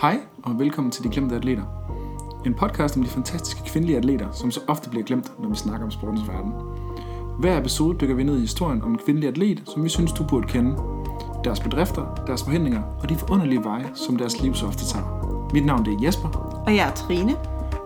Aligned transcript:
Hej 0.00 0.20
og 0.42 0.58
velkommen 0.58 0.90
til 0.90 1.04
De 1.04 1.08
Glemte 1.08 1.36
Atleter. 1.36 1.62
En 2.46 2.54
podcast 2.54 2.96
om 2.96 3.02
de 3.02 3.08
fantastiske 3.08 3.60
kvindelige 3.66 3.98
atleter, 3.98 4.32
som 4.32 4.50
så 4.50 4.60
ofte 4.68 4.90
bliver 4.90 5.04
glemt, 5.04 5.32
når 5.40 5.48
vi 5.48 5.56
snakker 5.56 5.84
om 5.84 5.90
sportens 5.90 6.28
verden. 6.28 6.52
Hver 7.38 7.58
episode 7.60 7.98
dykker 7.98 8.14
vi 8.14 8.22
ned 8.22 8.36
i 8.36 8.40
historien 8.40 8.82
om 8.82 8.90
en 8.90 8.98
kvindelig 9.04 9.28
atlet, 9.28 9.62
som 9.66 9.84
vi 9.84 9.88
synes, 9.88 10.12
du 10.12 10.24
burde 10.24 10.46
kende. 10.48 10.76
Deres 11.44 11.60
bedrifter, 11.60 12.14
deres 12.26 12.42
forhindringer 12.42 12.82
og 13.02 13.08
de 13.08 13.16
forunderlige 13.16 13.64
veje, 13.64 13.90
som 13.94 14.16
deres 14.16 14.42
liv 14.42 14.54
så 14.54 14.66
ofte 14.66 14.84
tager. 14.84 15.48
Mit 15.52 15.66
navn 15.66 15.84
det 15.84 15.94
er 15.94 15.98
Jesper, 16.02 16.28
Og 16.66 16.76
jeg 16.76 16.88
er 16.88 16.94
Trine. 16.94 17.36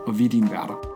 og 0.06 0.18
vi 0.18 0.24
er 0.24 0.28
dine 0.28 0.50
værter. 0.50 0.93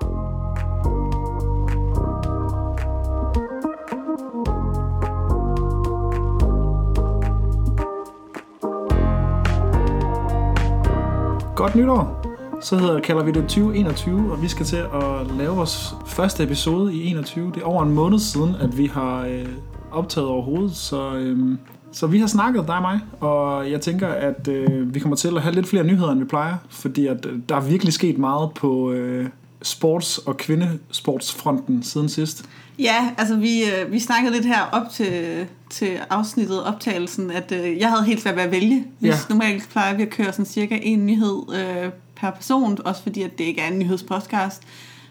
Godt 11.58 11.74
nytår! 11.74 12.24
Så 12.60 12.78
hedder, 12.78 13.00
kalder 13.00 13.22
vi 13.24 13.32
det 13.32 13.42
2021, 13.42 14.32
og 14.32 14.42
vi 14.42 14.48
skal 14.48 14.66
til 14.66 14.76
at 14.76 15.36
lave 15.38 15.56
vores 15.56 15.94
første 16.06 16.42
episode 16.42 16.94
i 16.94 17.10
21. 17.10 17.52
Det 17.54 17.62
er 17.62 17.66
over 17.66 17.82
en 17.82 17.92
måned 17.92 18.18
siden, 18.18 18.54
at 18.54 18.78
vi 18.78 18.86
har 18.86 19.26
øh, 19.26 19.46
optaget 19.92 20.28
overhovedet, 20.28 20.76
så, 20.76 21.14
øh, 21.14 21.58
så 21.92 22.06
vi 22.06 22.18
har 22.18 22.26
snakket, 22.26 22.66
dig 22.66 22.76
og 22.76 22.82
mig, 22.82 23.00
og 23.20 23.70
jeg 23.70 23.80
tænker, 23.80 24.08
at 24.08 24.48
øh, 24.48 24.94
vi 24.94 25.00
kommer 25.00 25.16
til 25.16 25.36
at 25.36 25.42
have 25.42 25.54
lidt 25.54 25.66
flere 25.66 25.84
nyheder, 25.84 26.10
end 26.10 26.18
vi 26.18 26.24
plejer, 26.24 26.54
fordi 26.68 27.06
at, 27.06 27.26
øh, 27.26 27.38
der 27.48 27.56
er 27.56 27.60
virkelig 27.60 27.92
sket 27.92 28.18
meget 28.18 28.50
på 28.54 28.92
øh, 28.92 29.26
sports- 29.64 30.28
og 30.28 30.36
kvindesportsfronten 30.36 31.82
siden 31.82 32.09
sidst. 32.09 32.48
Ja, 32.78 33.10
altså 33.18 33.37
vi, 33.37 33.64
øh, 33.64 33.92
vi 33.92 33.98
snakkede 33.98 34.32
lidt 34.34 34.45
her 34.46 34.62
op 34.73 34.91
til, 34.92 35.46
til 35.70 35.98
afsnittet, 36.10 36.64
optagelsen, 36.64 37.30
at 37.30 37.52
øh, 37.52 37.79
jeg 37.79 37.88
havde 37.90 38.04
helt 38.04 38.21
svært 38.23 38.37
ved 38.37 38.43
at 38.43 38.51
vælge. 38.51 38.84
Hvis 38.98 39.09
Ja. 39.10 39.15
normalt 39.30 39.68
plejer 39.71 39.96
vi 39.96 40.02
at 40.02 40.10
køre 40.10 40.32
sådan 40.32 40.46
cirka 40.46 40.79
en 40.82 41.06
nyhed 41.06 41.43
øh, 41.54 41.90
per 42.16 42.30
person, 42.30 42.79
også 42.84 43.02
fordi 43.02 43.23
at 43.23 43.38
det 43.38 43.45
ikke 43.45 43.60
er 43.60 43.68
en 43.68 43.79
nyhedspodcast. 43.79 44.62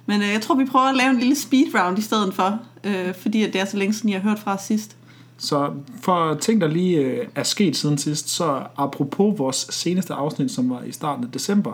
Men 0.06 0.22
øh, 0.22 0.28
jeg 0.34 0.42
tror, 0.42 0.56
vi 0.56 0.66
prøver 0.66 0.86
at 0.86 0.96
lave 0.96 1.10
en 1.10 1.20
lille 1.20 1.36
speed 1.36 1.66
round 1.76 2.00
i 2.00 2.02
stedet 2.02 2.34
for, 2.34 2.60
øh, 2.84 3.14
fordi 3.22 3.44
at 3.44 3.54
det 3.54 3.62
er 3.62 3.66
så 3.66 3.78
længe 3.78 3.94
siden, 3.94 4.10
jeg 4.10 4.22
har 4.22 4.30
hørt 4.30 4.40
fra 4.40 4.58
sidst. 4.58 4.96
Så 5.38 5.72
for 6.02 6.34
ting, 6.34 6.62
der 6.62 6.68
lige 6.68 6.98
øh, 6.98 7.28
er 7.36 7.44
sket 7.44 7.76
siden 7.78 7.98
sidst, 7.98 8.30
så 8.30 8.62
apropos 8.78 9.40
vores 9.40 9.68
seneste 9.70 10.14
afsnit, 10.14 10.52
som 10.52 10.70
var 10.70 10.82
i 10.84 10.92
starten 10.92 11.24
af 11.26 11.32
december, 11.32 11.74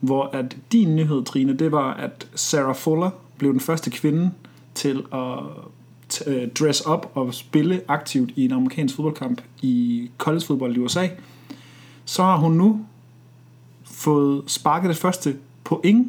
hvor 0.00 0.30
at 0.32 0.56
din 0.72 0.96
nyhed, 0.96 1.24
Trine, 1.24 1.52
det 1.56 1.72
var, 1.72 1.94
at 1.94 2.26
Sarah 2.34 2.74
Fuller 2.74 3.10
blev 3.38 3.52
den 3.52 3.60
første 3.60 3.90
kvinde 3.90 4.30
til 4.74 5.04
at 5.12 6.22
øh, 6.26 6.48
dress 6.48 6.86
up 6.86 7.06
og 7.14 7.34
spille 7.34 7.80
aktivt 7.88 8.30
i 8.36 8.44
en 8.44 8.52
amerikansk 8.52 8.96
fodboldkamp 8.96 9.40
i 9.62 10.10
collegefodbold 10.18 10.76
i 10.76 10.78
USA. 10.78 11.08
Så 12.04 12.22
har 12.22 12.36
hun 12.36 12.52
nu 12.52 12.80
fået 13.84 14.42
sparket 14.46 14.88
det 14.88 14.96
første 14.96 15.36
point, 15.64 16.08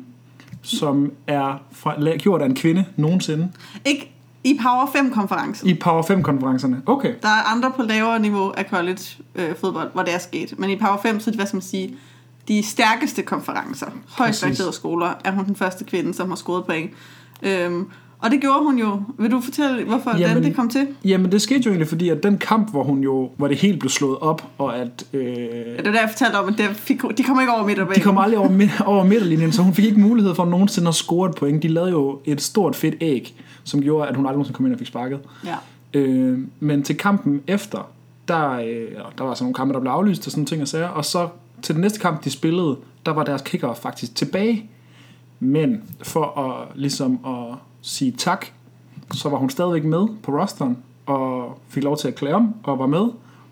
som 0.61 1.11
er 1.27 1.61
fra, 1.71 2.17
gjort 2.17 2.41
af 2.41 2.45
en 2.45 2.55
kvinde 2.55 2.85
nogensinde 2.95 3.51
Ikke 3.85 4.11
i 4.43 4.59
Power 4.61 4.85
5-konferencen. 4.85 5.69
i 5.69 5.73
Power 5.73 6.03
5-konferencerne. 6.03 6.81
Okay. 6.85 7.13
Der 7.21 7.27
er 7.27 7.51
andre 7.51 7.71
på 7.75 7.81
lavere 7.81 8.19
niveau 8.19 8.51
af 8.51 8.65
college 8.69 9.01
øh, 9.35 9.55
fodbold, 9.55 9.91
hvor 9.93 10.03
det 10.03 10.13
er 10.13 10.17
sket. 10.17 10.59
Men 10.59 10.69
i 10.69 10.75
Power 10.75 10.97
5, 11.01 11.19
så 11.19 11.29
er 11.29 11.31
det, 11.31 11.39
hvad 11.39 11.47
skal 11.47 11.55
man 11.55 11.61
sige, 11.61 11.95
de 12.47 12.63
stærkeste 12.63 13.21
konferencer, 13.21 13.87
højst 14.17 14.43
rangerede 14.43 14.73
skoler, 14.73 15.13
er 15.23 15.31
hun 15.31 15.45
den 15.45 15.55
første 15.55 15.83
kvinde, 15.83 16.13
som 16.13 16.29
har 16.29 16.35
scoret 16.35 16.65
point. 16.65 16.91
Øhm, 17.41 17.89
og 18.21 18.31
det 18.31 18.41
gjorde 18.41 18.63
hun 18.63 18.79
jo. 18.79 19.01
Vil 19.17 19.31
du 19.31 19.41
fortælle, 19.41 19.83
hvorfor 19.83 20.09
Jamen- 20.09 20.21
Jamen, 20.21 20.43
det 20.43 20.55
kom 20.55 20.69
til? 20.69 20.87
Jamen, 21.05 21.31
det 21.31 21.41
skete 21.41 21.61
jo 21.65 21.69
egentlig, 21.69 21.87
fordi 21.87 22.09
at 22.09 22.23
den 22.23 22.37
kamp, 22.37 22.71
hvor 22.71 22.83
hun 22.83 22.99
jo, 23.03 23.29
hvor 23.37 23.47
det 23.47 23.57
helt 23.57 23.79
blev 23.79 23.89
slået 23.89 24.17
op, 24.19 24.43
og 24.57 24.77
at 24.77 25.05
øh, 25.13 25.25
Ja, 25.25 25.29
det 25.77 25.85
var 25.85 25.91
der, 25.91 25.99
jeg 25.99 26.09
fortalte 26.11 26.35
om, 26.35 26.47
at 26.47 26.57
det 26.57 26.65
fik, 26.75 27.01
de 27.17 27.23
kommer 27.23 27.41
ikke 27.41 27.53
over 27.53 27.65
midterbanen. 27.65 27.95
de 27.95 28.01
kom 28.01 28.17
aldrig 28.17 28.39
over, 28.39 28.67
over 28.85 29.03
midterlinjen, 29.03 29.51
så 29.51 29.61
hun 29.61 29.73
fik 29.73 29.85
ikke 29.85 29.99
mulighed 29.99 30.35
for 30.35 30.45
nogensinde 30.45 30.87
at 30.87 30.95
score 30.95 31.29
et 31.29 31.35
point. 31.35 31.63
De 31.63 31.67
lavede 31.67 31.91
jo 31.91 32.19
et 32.25 32.41
stort 32.41 32.75
fedt 32.75 32.95
æg, 33.01 33.35
som 33.63 33.81
gjorde, 33.81 34.07
at 34.07 34.15
hun 34.15 34.25
aldrig 34.25 34.35
nogensinde 34.35 34.57
kom 34.57 34.65
ind 34.65 34.73
og 34.73 34.79
fik 34.79 34.87
sparket. 34.87 35.19
Ja. 35.45 35.55
Øh, 35.93 36.39
men 36.59 36.83
til 36.83 36.97
kampen 36.97 37.41
efter, 37.47 37.89
der, 38.27 38.51
øh, 38.51 38.65
der 39.17 39.23
var 39.23 39.33
sådan 39.33 39.43
nogle 39.43 39.53
kampe, 39.53 39.73
der 39.73 39.79
blev 39.79 39.91
aflyst 39.91 40.25
og 40.25 40.31
sådan 40.31 40.45
ting 40.45 40.61
og 40.61 40.67
sager, 40.67 40.87
og 40.87 41.05
så 41.05 41.27
til 41.61 41.75
den 41.75 41.81
næste 41.81 41.99
kamp, 41.99 42.23
de 42.23 42.29
spillede, 42.29 42.75
der 43.05 43.11
var 43.11 43.23
deres 43.23 43.41
kicker 43.41 43.73
faktisk 43.73 44.15
tilbage. 44.15 44.69
Men 45.39 45.81
for 46.03 46.39
at, 46.39 46.67
ligesom 46.75 47.19
at 47.25 47.55
sige 47.81 48.11
tak, 48.11 48.45
så 49.13 49.29
var 49.29 49.37
hun 49.37 49.49
stadigvæk 49.49 49.83
med 49.83 50.07
på 50.23 50.31
rosteren, 50.41 50.77
og 51.05 51.59
fik 51.69 51.83
lov 51.83 51.97
til 51.97 52.07
at 52.07 52.15
klæde 52.15 52.33
om, 52.35 52.53
og 52.63 52.79
var 52.79 52.87
med. 52.87 53.05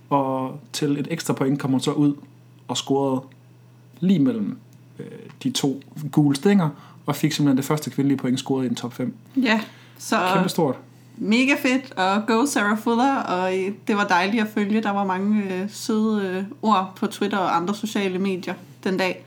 Og 0.10 0.60
til 0.74 1.00
et 1.00 1.08
ekstra 1.12 1.34
point 1.34 1.60
kom 1.60 1.72
hun 1.72 1.80
så 1.80 1.92
ud 1.92 2.14
og 2.68 2.78
scorede 2.78 3.22
lige 4.00 4.20
mellem 4.20 4.58
øh, 5.00 5.06
de 5.44 5.50
to 5.52 5.82
gule 6.12 6.36
stænger, 6.36 6.70
og 7.06 7.16
fik 7.16 7.32
simpelthen 7.32 7.58
det 7.58 7.66
første 7.66 7.90
kvindelige 7.90 8.18
point 8.18 8.40
scoret 8.40 8.66
i 8.66 8.68
en 8.68 8.76
top 8.76 8.94
5. 8.94 9.14
ja, 9.36 9.62
så 9.98 10.16
Kæmpe 10.34 10.50
stort. 10.50 10.76
mega 11.18 11.54
fedt, 11.62 11.92
og 11.98 12.28
go 12.28 12.46
Sarah 12.46 12.78
Fuller, 12.78 13.16
og 13.16 13.52
det 13.88 13.96
var 13.96 14.08
dejligt 14.08 14.44
at 14.44 14.50
følge. 14.54 14.82
Der 14.84 14.92
var 14.92 15.04
mange 15.06 15.44
øh, 15.44 15.70
søde 15.70 16.28
øh, 16.28 16.44
ord 16.62 16.94
på 16.96 17.08
Twitter 17.08 17.38
og 17.38 17.56
andre 17.56 17.76
sociale 17.76 18.20
medier 18.20 18.54
den 18.84 18.98
dag. 18.98 19.26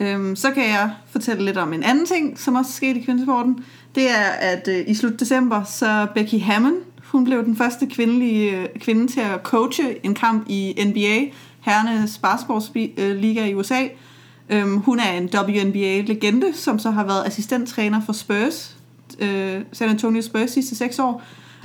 Øhm, 0.00 0.36
så 0.36 0.50
kan 0.50 0.64
jeg 0.68 0.90
fortælle 1.10 1.44
lidt 1.44 1.56
om 1.56 1.72
en 1.72 1.82
anden 1.82 2.06
ting, 2.06 2.38
som 2.38 2.54
også 2.54 2.72
skete 2.72 3.00
i 3.00 3.02
kvindesporten. 3.04 3.64
Det 3.94 4.10
er, 4.10 4.24
at 4.40 4.68
øh, 4.68 4.84
i 4.86 4.94
slut 4.94 5.20
december, 5.20 5.64
så 5.64 6.06
Becky 6.14 6.40
Hammond, 6.40 6.76
hun 7.04 7.24
blev 7.24 7.44
den 7.44 7.56
første 7.56 7.86
kvindelige 7.86 8.56
øh, 8.56 8.66
kvinde 8.80 9.06
til 9.06 9.20
at 9.20 9.40
coache 9.42 10.06
en 10.06 10.14
kamp 10.14 10.44
i 10.48 10.84
NBA, 10.86 11.36
herrenes 11.60 12.18
basketballliga 12.18 13.46
i 13.46 13.54
USA. 13.54 13.82
Øhm, 14.50 14.76
hun 14.76 15.00
er 15.00 15.12
en 15.12 15.30
WNBA-legende, 15.34 16.52
som 16.54 16.78
så 16.78 16.90
har 16.90 17.04
været 17.04 17.26
assistenttræner 17.26 18.00
for 18.06 18.12
Spurs, 18.12 18.76
øh, 19.18 19.60
San 19.72 19.88
Antonio 19.88 20.22
Spurs 20.22 20.50
sidste 20.50 20.76
seks 20.76 20.98
år. 20.98 21.22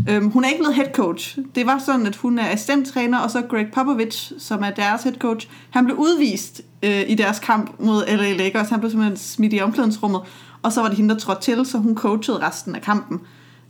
Øhm, 0.10 0.30
hun 0.30 0.44
er 0.44 0.48
ikke 0.48 0.60
blevet 0.60 0.76
head 0.76 0.94
coach. 0.94 1.38
Det 1.56 1.66
var 1.66 1.82
sådan, 1.86 2.06
at 2.06 2.16
hun 2.16 2.40
er 2.40 2.50
assistenttræner, 2.50 3.20
og 3.20 3.32
så 3.32 3.42
Greg 3.42 3.68
Popovich, 3.74 4.34
som 4.40 4.64
er 4.64 4.70
deres 4.70 5.04
head 5.04 5.16
coach, 5.16 5.48
han 5.70 5.86
blev 5.86 5.98
udvist 5.98 6.62
øh, 6.84 7.04
i 7.08 7.16
deres 7.16 7.40
kamp 7.40 7.72
mod 7.80 8.06
LA 8.08 8.34
Lakers. 8.34 8.70
Han 8.70 8.80
blev 8.80 8.92
simpelthen 8.92 9.18
smidt 9.18 9.54
i 9.54 9.62
omklædningsrummet, 9.62 10.22
og 10.66 10.72
så 10.72 10.82
var 10.82 10.88
det 10.88 10.98
hende, 10.98 11.14
der 11.14 11.20
trådte 11.20 11.42
til, 11.42 11.66
så 11.66 11.78
hun 11.78 11.96
coachede 11.96 12.40
resten 12.48 12.76
af 12.76 12.82
kampen. 12.82 13.22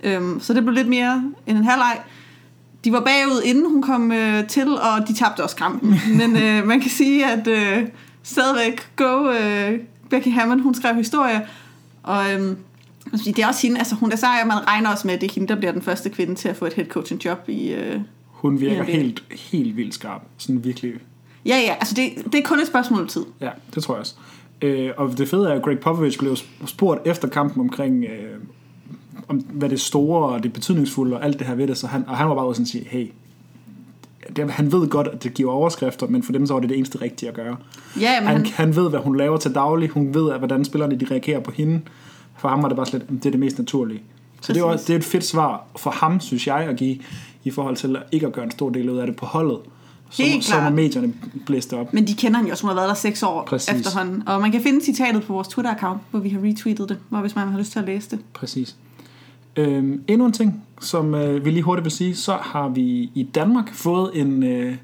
Øhm, 0.04 0.40
så 0.40 0.54
det 0.54 0.64
blev 0.64 0.74
lidt 0.76 0.88
mere 0.88 1.24
end 1.48 1.58
en 1.58 1.64
halvleg. 1.64 2.00
De 2.86 2.92
var 2.92 3.00
bagud, 3.00 3.42
inden 3.46 3.70
hun 3.72 3.82
kom 3.82 4.12
øh, 4.12 4.48
til, 4.48 4.68
og 4.68 5.08
de 5.08 5.14
tabte 5.14 5.44
også 5.44 5.56
kampen. 5.56 5.96
Men 6.20 6.38
øh, 6.38 6.68
man 6.68 6.82
kan 6.82 6.90
sige, 6.92 7.26
at 7.26 7.48
øh, 7.48 7.88
stadigvæk 8.24 8.88
go 8.96 9.32
øh, 9.32 9.80
Becky 10.10 10.28
Hammond, 10.28 10.62
hun 10.62 10.76
skrev 10.76 10.96
historie, 10.96 11.48
og 12.04 12.24
sige, 13.16 13.34
det 13.34 13.44
er 13.44 13.48
også 13.48 13.62
hende, 13.68 13.78
altså 13.80 13.96
hun 13.96 14.12
er 14.12 14.16
sej, 14.16 14.38
og 14.42 14.48
man 14.48 14.68
regner 14.68 14.90
også 14.90 15.08
med, 15.08 15.14
at 15.16 15.22
det 15.22 15.30
er 15.30 15.34
hende, 15.34 15.48
der 15.48 15.56
bliver 15.56 15.72
den 15.72 15.82
første 15.82 16.10
kvinde 16.10 16.36
til 16.36 16.50
at 16.50 16.56
få 16.56 16.66
et 16.66 16.74
head 16.74 16.88
coaching 16.88 17.26
job 17.26 17.50
i... 17.50 17.68
Øh... 17.74 18.00
Hun 18.28 18.60
virker 18.62 18.84
det- 18.86 18.96
helt, 18.96 19.24
helt 19.52 19.78
vildt 19.78 19.94
skarp. 19.94 20.22
Sådan 20.38 20.64
virkelig. 20.64 20.94
Ja, 21.46 21.58
ja, 21.58 21.74
altså 21.74 21.94
det, 21.96 22.12
det 22.34 22.36
er 22.36 22.44
kun 22.44 22.60
et 22.60 22.68
spørgsmål 22.68 23.02
om 23.02 23.08
tid. 23.08 23.26
Ja, 23.42 23.50
det 23.76 23.84
tror 23.84 23.94
jeg 23.94 24.00
også. 24.00 24.16
Øh, 24.62 24.92
og 24.98 25.18
det 25.18 25.28
fede 25.28 25.50
er, 25.50 25.54
at 25.54 25.62
Greg 25.62 25.80
Popovich 25.80 26.20
blev 26.20 26.36
spurgt 26.66 27.08
efter 27.08 27.28
kampen 27.28 27.62
omkring, 27.62 28.04
øh, 28.04 28.40
om 29.28 29.38
hvad 29.38 29.70
det 29.70 29.82
store 29.82 30.30
og 30.30 30.44
det 30.44 30.54
betydningsfulde 30.54 31.16
og 31.16 31.24
alt 31.26 31.40
det 31.40 31.48
her 31.48 31.56
ved 31.56 31.68
det, 31.68 31.78
så 31.78 31.88
han, 31.88 32.04
og 32.08 32.18
han 32.18 32.30
var 32.30 32.36
bare 32.36 32.48
ude 32.48 32.56
sådan 32.56 32.64
at 32.64 32.68
sige, 32.68 32.88
hey, 32.90 33.12
det, 34.36 34.52
han 34.52 34.72
ved 34.72 34.88
godt, 34.88 35.08
at 35.08 35.24
det 35.24 35.34
giver 35.34 35.52
overskrifter, 35.52 36.08
men 36.08 36.24
for 36.24 36.32
dem 36.32 36.48
så 36.48 36.54
var 36.54 36.60
det 36.60 36.70
det 36.70 36.78
eneste 36.78 37.02
rigtige 37.02 37.30
at 37.30 37.36
gøre. 37.36 37.58
Ja, 38.00 38.20
men 38.20 38.28
Han, 38.28 38.38
han, 38.38 38.46
han 38.46 38.76
ved, 38.76 38.90
hvad 38.90 39.00
hun 39.00 39.18
laver 39.18 39.38
til 39.38 39.56
daglig. 39.56 39.90
Hun 39.90 40.14
ved, 40.14 40.32
at 40.32 40.38
hvordan 40.38 40.66
spillerne 40.66 40.96
de 40.96 41.06
reagerer 41.12 41.40
på 41.40 41.52
hende. 41.52 41.82
For 42.38 42.48
ham 42.48 42.62
var 42.62 42.68
det 42.68 42.76
bare 42.76 42.86
slet, 42.86 43.06
det 43.10 43.26
er 43.26 43.32
det 43.32 43.40
mest 43.40 43.58
naturlige. 43.58 44.02
Så 44.42 44.54
det 44.54 44.62
er, 44.62 44.72
det 44.72 44.90
er 44.90 44.96
et 44.96 45.04
fedt 45.04 45.24
svar 45.24 45.66
for 45.78 45.92
ham, 45.92 46.20
synes 46.20 46.48
jeg, 46.48 46.58
at 46.58 46.76
give 46.76 46.98
i 47.44 47.52
forhold 47.52 47.76
til 47.76 47.98
ikke 48.12 48.28
at 48.28 48.34
gøre 48.34 48.46
en 48.46 48.52
stor 48.52 48.70
del 48.70 48.90
ud 48.90 48.98
af 48.98 49.08
det 49.08 49.16
på 49.16 49.26
holdet. 49.26 49.60
Så, 50.10 50.24
Helt 50.24 50.44
så 50.46 50.54
må 50.56 50.60
klart. 50.60 50.74
medierne 50.74 51.14
blæste 51.46 51.74
op. 51.78 51.94
men 51.94 52.08
de 52.08 52.14
kender 52.14 52.38
hende 52.38 52.50
jo, 52.50 52.56
som 52.56 52.68
har 52.68 52.76
været 52.76 52.90
der 52.90 52.96
seks 52.96 53.24
år 53.24 53.44
Præcis. 53.48 53.76
efterhånden. 53.76 54.24
Og 54.28 54.42
man 54.42 54.52
kan 54.52 54.62
finde 54.62 54.86
citatet 54.86 55.24
på 55.24 55.34
vores 55.34 55.48
Twitter-account, 55.48 55.98
hvor 56.12 56.20
vi 56.20 56.30
har 56.30 56.40
retweetet 56.44 56.90
det, 56.90 56.98
hvor 57.10 57.20
hvis 57.20 57.36
man 57.36 57.48
har 57.48 57.60
lyst 57.60 57.72
til 57.72 57.80
at 57.80 57.86
læse 57.86 58.10
det. 58.12 58.20
Præcis. 58.34 58.76
Øhm, 59.56 60.02
endnu 60.08 60.26
en 60.26 60.32
ting, 60.34 60.64
som 60.82 61.16
øh, 61.16 61.46
vi 61.46 61.52
lige 61.52 61.64
hurtigt 61.64 61.84
vil 61.84 61.92
sige, 61.92 62.16
så 62.16 62.38
har 62.42 62.68
vi 62.70 63.10
i 63.16 63.28
Danmark 63.36 63.74
fået 63.74 64.12
en 64.14 64.44
øh, 64.44 64.76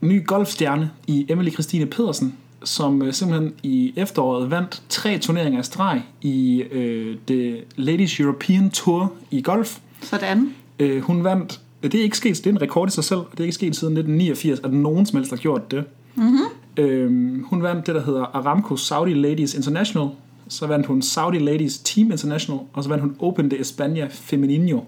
ny 0.00 0.26
golfstjerne 0.26 0.90
i 1.06 1.26
Emily 1.28 1.50
Christine 1.52 1.86
Pedersen, 1.86 2.34
som 2.64 3.02
øh, 3.02 3.12
simpelthen 3.12 3.52
i 3.62 3.92
efteråret 3.96 4.50
vandt 4.50 4.82
tre 4.88 5.18
turneringer 5.18 5.58
af 5.58 5.64
streg 5.64 6.02
i 6.22 6.62
øh, 6.62 7.16
det 7.28 7.64
Ladies 7.76 8.20
European 8.20 8.70
Tour 8.70 9.12
i 9.30 9.42
golf. 9.42 9.78
Sådan. 10.02 10.54
Øh, 10.78 11.02
hun 11.02 11.24
vandt, 11.24 11.60
det 11.82 11.94
er 11.94 12.02
ikke 12.02 12.16
sket, 12.16 12.36
det 12.36 12.46
er 12.46 12.50
en 12.50 12.62
rekord 12.62 12.88
i 12.88 12.90
sig 12.90 13.04
selv, 13.04 13.20
og 13.20 13.28
det 13.30 13.40
er 13.40 13.44
ikke 13.44 13.54
sket 13.54 13.76
siden 13.76 13.96
1989, 13.96 14.60
at 14.64 14.72
nogen 14.72 15.06
som 15.06 15.16
helst 15.16 15.30
har 15.30 15.36
gjort 15.36 15.70
det. 15.70 15.84
Mm-hmm. 16.14 16.44
Øhm, 16.76 17.44
hun 17.44 17.62
vandt 17.62 17.86
det, 17.86 17.94
der 17.94 18.02
hedder 18.02 18.22
Aramco 18.22 18.76
Saudi 18.76 19.14
Ladies 19.14 19.54
International. 19.54 20.08
Så 20.48 20.66
vandt 20.66 20.86
hun 20.86 21.02
Saudi 21.02 21.38
Ladies 21.38 21.78
Team 21.78 22.10
International. 22.10 22.60
Og 22.72 22.82
så 22.82 22.88
vandt 22.88 23.02
hun 23.02 23.16
Open 23.18 23.50
de 23.50 23.56
España 23.56 24.06
Femenino. 24.10 24.80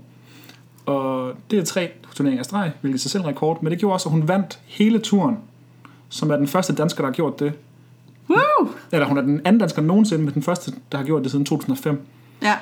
Og 0.87 1.33
det 1.51 1.59
er 1.59 1.65
tre 1.65 1.91
turneringer 2.15 2.41
af 2.41 2.45
streg, 2.45 2.73
hvilket 2.81 2.99
er 2.99 3.01
sig 3.01 3.11
selv 3.11 3.23
en 3.23 3.29
rekord. 3.29 3.63
Men 3.63 3.71
det 3.71 3.79
gjorde 3.79 3.95
også, 3.95 4.09
at 4.09 4.13
hun 4.13 4.29
vandt 4.29 4.59
hele 4.67 4.99
turen, 4.99 5.37
som 6.09 6.31
er 6.31 6.37
den 6.37 6.47
første 6.47 6.75
dansker, 6.75 7.03
der 7.03 7.07
har 7.07 7.15
gjort 7.15 7.41
det. 7.41 7.53
Woo! 8.31 8.69
Eller 8.93 9.07
hun 9.07 9.19
er 9.19 9.23
den 9.23 9.41
anden 9.45 9.61
dansker 9.61 9.83
nogensinde, 9.83 10.25
men 10.25 10.35
den 10.35 10.43
første, 10.43 10.73
der 10.93 10.99
har 10.99 11.05
gjort 11.05 11.23
det 11.23 11.31
siden 11.31 11.45
2005. 11.45 12.01
Ja, 12.43 12.55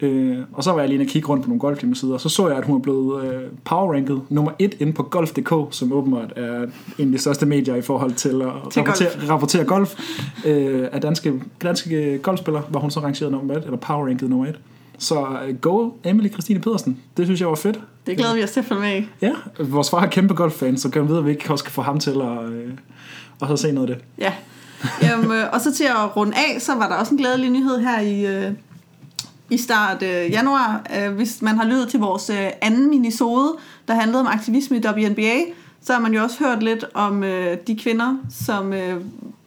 Øh, 0.00 0.38
og 0.52 0.64
så 0.64 0.72
var 0.72 0.80
jeg 0.80 0.88
lige 0.88 0.94
inde 0.94 1.08
og 1.08 1.08
kigge 1.08 1.28
rundt 1.28 1.42
på 1.42 1.48
nogle 1.48 1.60
golfhjemmesider, 1.60 2.14
og 2.14 2.20
så 2.20 2.28
så 2.28 2.48
jeg, 2.48 2.56
at 2.56 2.64
hun 2.64 2.76
er 2.76 2.80
blevet 2.80 3.24
øh, 3.24 3.42
powerranket 3.64 4.22
nummer 4.28 4.52
et 4.58 4.74
inde 4.80 4.92
på 4.92 5.02
golf.dk, 5.02 5.52
som 5.70 5.92
åbenbart 5.92 6.32
er 6.36 6.62
en 6.98 7.06
af 7.06 7.12
de 7.12 7.18
største 7.18 7.46
medier 7.46 7.74
i 7.74 7.82
forhold 7.82 8.12
til 8.12 8.42
at 8.42 8.72
Til 8.72 8.82
rapportere 8.82 9.10
golf, 9.10 9.30
rapportere 9.30 9.64
golf 9.64 10.00
øh, 10.44 10.88
af 10.92 11.00
danske, 11.00 11.32
danske 11.62 12.18
golfspillere, 12.22 12.62
hvor 12.68 12.80
hun 12.80 12.90
så 12.90 13.00
rangeret 13.00 13.32
nummer 13.32 13.54
et, 13.54 13.64
eller 13.64 13.76
powerranket 13.78 14.30
nummer 14.30 14.46
et. 14.46 14.58
Så 14.98 15.26
øh, 15.46 15.56
go 15.56 15.90
Emily 16.04 16.32
Christine 16.32 16.60
Pedersen, 16.60 16.98
det 17.16 17.26
synes 17.26 17.40
jeg 17.40 17.48
var 17.48 17.54
fedt. 17.54 17.80
det 18.06 18.16
glæder 18.16 18.34
vi 18.34 18.42
os 18.42 18.50
til 18.50 18.60
at 18.60 18.66
følge 18.66 18.80
med 18.80 19.02
i. 19.02 19.08
Ja, 19.22 19.32
vores 19.58 19.90
far 19.90 20.02
er 20.02 20.06
kæmpe 20.06 20.34
golffan, 20.34 20.76
så 20.76 20.88
kan 20.88 21.02
vi 21.02 21.06
vide, 21.06 21.18
at 21.18 21.24
vi 21.24 21.30
ikke 21.30 21.50
også 21.50 21.64
kan 21.64 21.72
få 21.72 21.82
ham 21.82 22.00
til 22.00 22.10
at, 22.10 22.50
øh, 22.52 22.72
at 23.42 23.48
så 23.48 23.56
se 23.56 23.72
noget 23.72 23.90
af 23.90 23.96
det. 23.96 24.04
Ja. 24.18 24.32
Jamen, 25.02 25.32
øh, 25.32 25.44
og 25.52 25.60
så 25.60 25.74
til 25.74 25.84
at 25.84 26.16
runde 26.16 26.32
af, 26.36 26.60
så 26.60 26.74
var 26.74 26.88
der 26.88 26.94
også 26.94 27.14
en 27.14 27.18
glædelig 27.18 27.50
nyhed 27.50 27.78
her 27.78 28.00
i, 28.00 28.26
øh, 28.26 28.52
i 29.50 29.56
start 29.56 30.02
øh, 30.02 30.30
januar. 30.30 30.82
Øh, 30.98 31.14
hvis 31.14 31.42
man 31.42 31.56
har 31.56 31.64
lyttet 31.64 31.88
til 31.88 32.00
vores 32.00 32.30
øh, 32.30 32.50
anden 32.62 32.90
minisode, 32.90 33.56
der 33.88 33.94
handlede 33.94 34.20
om 34.20 34.26
aktivisme 34.26 34.76
i 34.76 34.80
WNBA, 34.86 35.38
så 35.82 35.92
har 35.92 36.00
man 36.00 36.14
jo 36.14 36.22
også 36.22 36.44
hørt 36.44 36.62
lidt 36.62 36.84
om 36.94 37.24
øh, 37.24 37.56
de 37.66 37.76
kvinder, 37.76 38.16
som 38.30 38.72
øh, 38.72 38.96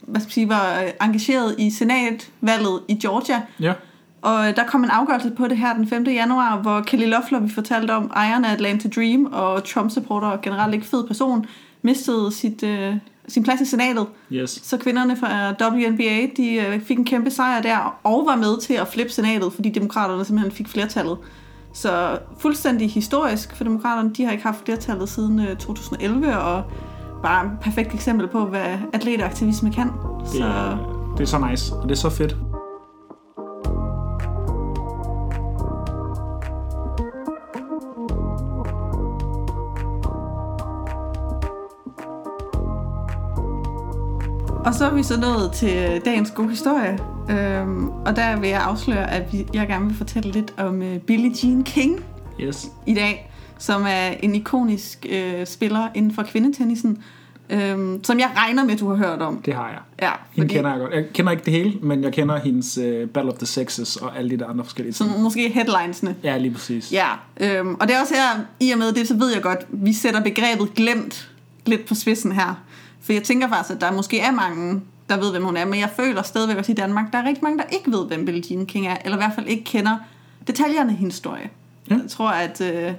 hvad 0.01 0.21
skal 0.21 0.27
man 0.27 0.31
sige, 0.31 0.49
var 0.49 0.81
øh, 0.81 0.89
engageret 1.01 1.55
i 1.57 1.69
senatvalget 1.69 2.79
i 2.87 2.95
Georgia. 2.95 3.41
Ja, 3.59 3.73
Og 4.21 4.47
øh, 4.47 4.55
der 4.55 4.63
kom 4.67 4.83
en 4.83 4.89
afgørelse 4.89 5.31
på 5.31 5.47
det 5.47 5.57
her 5.57 5.73
den 5.73 5.87
5. 5.87 6.03
januar, 6.03 6.57
hvor 6.57 6.81
Kelly 6.81 7.09
Loeffler, 7.09 7.39
vi 7.39 7.49
fortalte 7.49 7.91
om, 7.91 8.11
ejeren 8.15 8.45
af 8.45 8.53
Atlanta 8.53 8.89
Dream 8.95 9.25
og 9.25 9.63
Trump-supporter 9.63 10.27
og 10.27 10.41
generelt 10.41 10.73
ikke 10.73 10.85
fed 10.85 11.07
person, 11.07 11.45
mistede 11.81 12.31
sit, 12.31 12.63
øh, 12.63 12.95
sin 13.29 13.43
plads 13.43 13.61
i 13.61 13.65
senatet. 13.65 14.07
yes. 14.31 14.59
Så 14.63 14.77
kvinderne 14.77 15.17
fra 15.17 15.51
WNBA, 15.69 16.27
de 16.37 16.55
øh, 16.55 16.81
fik 16.81 16.97
en 16.97 17.05
kæmpe 17.05 17.31
sejr 17.31 17.61
der, 17.61 17.99
og 18.03 18.25
var 18.25 18.35
med 18.35 18.61
til 18.61 18.73
at 18.73 18.87
flippe 18.87 19.11
senatet, 19.13 19.53
fordi 19.53 19.69
demokraterne 19.69 20.25
simpelthen 20.25 20.51
fik 20.51 20.67
flertallet. 20.67 21.17
Så 21.73 22.19
fuldstændig 22.39 22.91
historisk 22.91 23.55
for 23.55 23.63
demokraterne, 23.63 24.11
de 24.13 24.23
har 24.23 24.31
ikke 24.31 24.43
haft 24.43 24.65
flertallet 24.65 25.09
siden 25.09 25.39
øh, 25.39 25.57
2011, 25.57 26.37
og 26.37 26.63
bare 27.23 27.45
et 27.45 27.51
perfekt 27.61 27.93
eksempel 27.93 28.27
på, 28.27 28.45
hvad 28.45 28.77
atletaktivisme 28.93 29.71
kan. 29.71 29.87
Det 29.87 30.31
Så 30.31 30.45
er, 30.45 31.13
det 31.17 31.23
er 31.23 31.27
så 31.27 31.47
nice, 31.49 31.75
og 31.75 31.83
det 31.83 31.91
er 31.91 31.99
så 31.99 32.09
fedt. 32.09 32.35
Og 44.65 44.73
så 44.75 44.85
er 44.85 44.93
vi 44.93 45.03
så 45.03 45.19
nået 45.19 45.51
til 45.51 46.01
dagens 46.05 46.31
gode 46.35 46.49
historie. 46.49 46.99
Øhm, 47.29 47.89
og 47.89 48.15
der 48.15 48.39
vil 48.39 48.49
jeg 48.49 48.61
afsløre, 48.61 49.11
at 49.11 49.33
vi, 49.33 49.45
jeg 49.53 49.67
gerne 49.67 49.85
vil 49.85 49.95
fortælle 49.97 50.31
lidt 50.31 50.53
om 50.57 50.81
øh, 50.81 50.97
Billie 50.99 51.31
Jean 51.43 51.63
King 51.63 51.99
Yes. 52.41 52.67
i 52.87 52.93
dag, 52.93 53.31
som 53.57 53.81
er 53.87 54.07
en 54.23 54.35
ikonisk 54.35 55.05
øh, 55.09 55.45
spiller 55.47 55.87
inden 55.95 56.13
for 56.13 56.23
kvindetennisen, 56.23 57.03
øhm, 57.49 58.03
som 58.03 58.19
jeg 58.19 58.29
regner 58.37 58.63
med, 58.65 58.77
du 58.77 58.89
har 58.89 58.95
hørt 58.95 59.21
om. 59.21 59.41
Det 59.45 59.53
har 59.53 59.67
jeg. 59.69 59.79
Ja, 60.01 60.11
Hende 60.35 60.49
kender 60.53 60.69
jeg 60.71 60.79
godt. 60.79 60.93
Jeg 60.93 61.03
kender 61.13 61.31
ikke 61.31 61.45
det 61.45 61.53
hele, 61.53 61.73
men 61.81 62.03
jeg 62.03 62.13
kender 62.13 62.39
hendes 62.39 62.77
uh, 62.77 63.09
Battle 63.09 63.31
of 63.31 63.37
the 63.37 63.45
Sexes 63.47 63.95
og 63.95 64.17
alle 64.17 64.29
de 64.29 64.37
der 64.39 64.47
andre 64.47 64.63
forskellige 64.63 64.93
Så 64.93 65.03
ting. 65.03 65.21
måske 65.21 65.49
headlinesene. 65.49 66.15
Ja, 66.23 66.37
lige 66.37 66.53
præcis. 66.53 66.91
Ja, 66.91 67.07
øhm, 67.39 67.75
og 67.75 67.87
det 67.87 67.95
er 67.95 68.01
også 68.01 68.13
her, 68.13 68.43
i 68.59 68.71
og 68.71 68.77
med 68.79 68.91
det, 68.91 69.07
så 69.07 69.15
ved 69.17 69.33
jeg 69.33 69.41
godt, 69.41 69.59
vi 69.69 69.93
sætter 69.93 70.21
begrebet 70.21 70.73
glemt 70.75 71.29
lidt 71.65 71.85
på 71.85 71.95
spidsen 71.95 72.31
her. 72.31 72.55
For 73.01 73.13
jeg 73.13 73.23
tænker 73.23 73.47
faktisk, 73.47 73.75
at 73.75 73.81
der 73.81 73.91
måske 73.91 74.19
er 74.19 74.31
mange, 74.31 74.81
der 75.09 75.17
ved, 75.17 75.31
hvem 75.31 75.43
hun 75.43 75.57
er, 75.57 75.65
men 75.65 75.79
jeg 75.79 75.89
føler 75.95 76.21
stadigvæk 76.21 76.57
også 76.57 76.71
i 76.71 76.75
Danmark, 76.75 77.11
der 77.11 77.17
er 77.17 77.23
rigtig 77.23 77.43
mange, 77.43 77.57
der 77.57 77.63
ikke 77.63 77.91
ved, 77.91 78.07
hvem 78.07 78.25
Billie 78.25 78.43
Jean 78.49 78.65
King 78.65 78.87
er, 78.87 78.97
eller 79.05 79.17
i 79.17 79.19
hvert 79.19 79.35
fald 79.35 79.47
ikke 79.47 79.63
kender 79.63 79.97
detaljerne 80.47 80.91
i 80.93 80.95
hendes 80.95 81.15
historie. 81.15 81.49
Ja. 81.89 81.95
Jeg 81.95 82.09
tror, 82.09 82.29
at, 82.29 82.61
øh, 82.61 82.93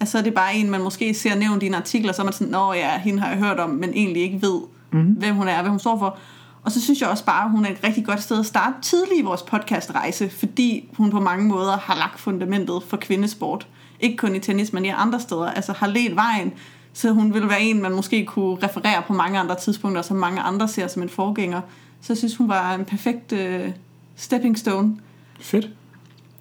at 0.00 0.08
så 0.08 0.18
er 0.18 0.22
det 0.22 0.34
bare 0.34 0.54
en, 0.54 0.70
man 0.70 0.82
måske 0.82 1.14
ser 1.14 1.34
nævnt 1.34 1.62
i 1.62 1.66
en 1.66 1.74
artikel, 1.74 2.08
og 2.08 2.14
så 2.14 2.22
er 2.22 2.24
man 2.24 2.32
sådan, 2.32 2.50
nå 2.50 2.72
ja, 2.72 2.98
hende 2.98 3.20
har 3.20 3.28
jeg 3.28 3.38
hørt 3.38 3.58
om, 3.58 3.70
men 3.70 3.90
egentlig 3.90 4.22
ikke 4.22 4.42
ved, 4.42 4.60
mm-hmm. 4.92 5.12
hvem 5.12 5.34
hun 5.34 5.48
er 5.48 5.56
og 5.56 5.62
hvad 5.62 5.70
hun 5.70 5.78
står 5.78 5.98
for. 5.98 6.18
Og 6.64 6.72
så 6.72 6.80
synes 6.80 7.00
jeg 7.00 7.08
også 7.08 7.24
bare, 7.24 7.44
at 7.44 7.50
hun 7.50 7.64
er 7.64 7.70
et 7.70 7.84
rigtig 7.84 8.04
godt 8.04 8.22
sted 8.22 8.40
at 8.40 8.46
starte 8.46 8.74
tidligt 8.82 9.20
i 9.20 9.22
vores 9.22 9.42
podcastrejse, 9.42 10.30
fordi 10.30 10.88
hun 10.96 11.10
på 11.10 11.20
mange 11.20 11.44
måder 11.44 11.76
har 11.76 11.96
lagt 11.96 12.20
fundamentet 12.20 12.82
for 12.88 12.96
kvindesport. 12.96 13.66
Ikke 14.00 14.16
kun 14.16 14.34
i 14.34 14.38
tennis, 14.38 14.72
men 14.72 14.84
i 14.84 14.88
andre 14.88 15.20
steder. 15.20 15.50
Altså 15.50 15.72
har 15.72 15.86
ledt 15.86 16.16
vejen, 16.16 16.52
så 16.94 17.10
hun 17.10 17.34
vil 17.34 17.48
være 17.48 17.62
en, 17.62 17.82
man 17.82 17.92
måske 17.92 18.24
kunne 18.24 18.58
referere 18.62 19.02
på 19.06 19.12
mange 19.12 19.38
andre 19.38 19.56
tidspunkter, 19.60 20.02
som 20.02 20.16
mange 20.16 20.40
andre 20.40 20.68
ser 20.68 20.86
som 20.86 21.02
en 21.02 21.08
forgænger. 21.08 21.60
Så 22.00 22.12
jeg 22.12 22.18
synes, 22.18 22.36
hun 22.36 22.48
var 22.48 22.74
en 22.74 22.84
perfekt 22.84 23.32
øh, 23.32 23.70
stepping 24.16 24.58
stone. 24.58 24.96
Fedt. 25.40 25.68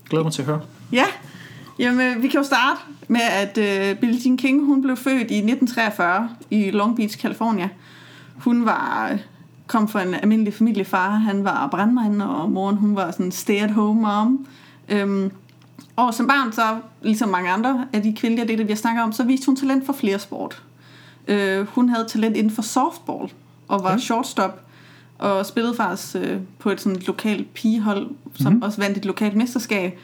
Glæder 0.09 0.23
mig 0.23 0.33
til 0.33 0.41
at 0.41 0.45
høre. 0.45 0.61
Ja, 0.91 1.05
jamen 1.79 2.21
vi 2.21 2.27
kan 2.27 2.39
jo 2.39 2.43
starte 2.43 2.79
med, 3.07 3.21
at 3.21 3.57
øh, 3.57 3.99
Billie 3.99 4.21
Jean 4.25 4.37
King, 4.37 4.65
hun 4.65 4.81
blev 4.81 4.97
født 4.97 5.31
i 5.31 5.37
1943 5.37 6.29
i 6.49 6.71
Long 6.71 6.95
Beach, 6.95 7.17
California. 7.17 7.69
Hun 8.35 8.65
var 8.65 9.17
kom 9.67 9.87
fra 9.87 10.01
en 10.01 10.13
almindelig 10.13 10.53
familiefar. 10.53 11.09
Han 11.09 11.43
var 11.43 11.67
brandmand, 11.67 12.21
og 12.21 12.51
moren 12.51 12.77
hun 12.77 12.95
var 12.95 13.11
sådan 13.11 13.31
stay-at-home 13.31 14.01
mom. 14.01 14.47
Øhm, 14.89 15.31
og 15.95 16.13
som 16.13 16.27
barn, 16.27 16.51
så 16.51 16.77
ligesom 17.01 17.29
mange 17.29 17.49
andre 17.49 17.87
af 17.93 18.01
de 18.01 18.13
kvindelige 18.13 18.43
atleter, 18.43 18.63
vi 18.63 18.71
har 18.71 18.77
snakket 18.77 19.03
om, 19.03 19.11
så 19.11 19.23
viste 19.23 19.45
hun 19.45 19.55
talent 19.55 19.85
for 19.85 19.93
flere 19.93 20.19
sport. 20.19 20.61
Øh, 21.27 21.67
hun 21.67 21.89
havde 21.89 22.07
talent 22.07 22.37
inden 22.37 22.51
for 22.51 22.61
softball, 22.61 23.31
og 23.67 23.83
var 23.83 23.91
ja. 23.91 23.97
shortstop, 23.97 24.59
og 25.17 25.45
spillede 25.45 25.75
faktisk 25.75 26.15
øh, 26.15 26.37
på 26.59 26.69
et 26.69 26.81
sådan 26.81 27.01
lokalt 27.07 27.53
pigehold, 27.53 28.09
som 28.35 28.51
mm-hmm. 28.51 28.61
også 28.61 28.81
vandt 28.81 28.97
et 28.97 29.05
lokalt 29.05 29.35
mesterskab. 29.35 29.99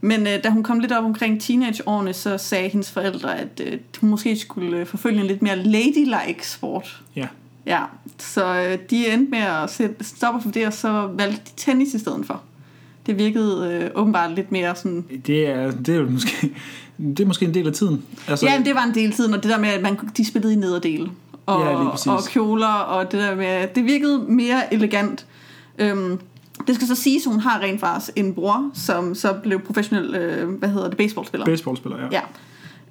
Men 0.00 0.26
øh, 0.26 0.44
da 0.44 0.50
hun 0.50 0.62
kom 0.62 0.78
lidt 0.78 0.92
op 0.92 1.04
omkring 1.04 1.40
teenageårene, 1.40 2.12
så 2.12 2.38
sagde 2.38 2.68
hendes 2.68 2.90
forældre, 2.90 3.38
at 3.38 3.60
øh, 3.66 3.78
hun 4.00 4.10
måske 4.10 4.36
skulle 4.36 4.76
øh, 4.76 4.86
forfølge 4.86 5.20
en 5.20 5.26
lidt 5.26 5.42
mere 5.42 5.56
ladylike 5.56 6.48
sport. 6.48 7.02
Ja. 7.16 7.26
Ja, 7.66 7.82
så 8.18 8.44
øh, 8.44 8.78
de 8.90 9.12
endte 9.12 9.30
med 9.30 9.38
at 9.38 9.70
sætte 9.70 10.04
stopper 10.04 10.40
for 10.40 10.50
det, 10.50 10.66
og 10.66 10.72
så 10.72 11.10
valgte 11.12 11.42
de 11.44 11.50
tennis 11.56 11.94
i 11.94 11.98
stedet 11.98 12.26
for. 12.26 12.42
Det 13.06 13.18
virkede 13.18 13.80
øh, 13.82 13.90
åbenbart 14.00 14.32
lidt 14.32 14.52
mere 14.52 14.76
sådan... 14.76 15.04
Det 15.26 15.48
er, 15.48 15.70
det 15.70 15.88
er 15.88 15.98
jo 15.98 16.10
måske, 16.10 16.54
det 16.98 17.20
er 17.20 17.26
måske 17.26 17.44
en 17.46 17.54
del 17.54 17.66
af 17.66 17.72
tiden. 17.72 18.02
Altså, 18.28 18.46
Ja, 18.46 18.62
det 18.64 18.74
var 18.74 18.84
en 18.84 18.94
del 18.94 19.06
af 19.06 19.12
tiden, 19.12 19.34
og 19.34 19.42
det 19.42 19.50
der 19.50 19.58
med, 19.58 19.68
at 19.68 19.82
man, 19.82 19.98
de 20.16 20.24
spillede 20.24 20.52
i 20.52 20.56
nederdel. 20.56 21.10
Og, 21.46 21.60
Ja, 22.06 22.12
og 22.12 22.24
kjoler, 22.28 22.66
og 22.66 23.12
det 23.12 23.20
der 23.20 23.34
med... 23.34 23.68
Det 23.74 23.84
virkede 23.84 24.18
mere 24.28 24.74
elegant. 24.74 25.26
Øhm, 25.78 26.18
det 26.66 26.74
skal 26.74 26.88
så 26.88 26.94
siges, 26.94 27.26
at 27.26 27.32
hun 27.32 27.40
har 27.40 27.60
rent 27.60 27.80
faktisk 27.80 28.10
en 28.16 28.34
bror, 28.34 28.70
som 28.74 29.14
så 29.14 29.32
blev 29.42 29.60
professionel, 29.60 30.14
øh, 30.14 30.48
hvad 30.50 30.68
hedder 30.68 30.88
det, 30.88 30.96
baseballspiller. 30.96 31.46
Baseballspiller, 31.46 31.98
ja. 31.98 32.20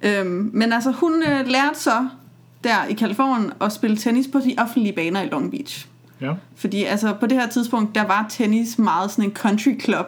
Ja. 0.02 0.20
Øhm, 0.20 0.50
men 0.52 0.72
altså, 0.72 0.90
hun 0.90 1.22
øh, 1.22 1.46
lærte 1.46 1.78
så 1.78 2.08
der 2.64 2.84
i 2.90 2.92
Kalifornien 2.92 3.52
at 3.60 3.72
spille 3.72 3.96
tennis 3.96 4.26
på 4.32 4.38
de 4.38 4.54
offentlige 4.58 4.92
baner 4.92 5.22
i 5.22 5.28
Long 5.28 5.50
Beach. 5.50 5.86
Ja. 6.24 6.32
Fordi 6.56 6.84
altså, 6.84 7.14
på 7.20 7.26
det 7.26 7.38
her 7.40 7.48
tidspunkt, 7.48 7.94
der 7.94 8.02
var 8.06 8.26
tennis 8.30 8.78
meget 8.78 9.10
sådan 9.10 9.24
en 9.24 9.30
country 9.36 9.80
club. 9.80 10.06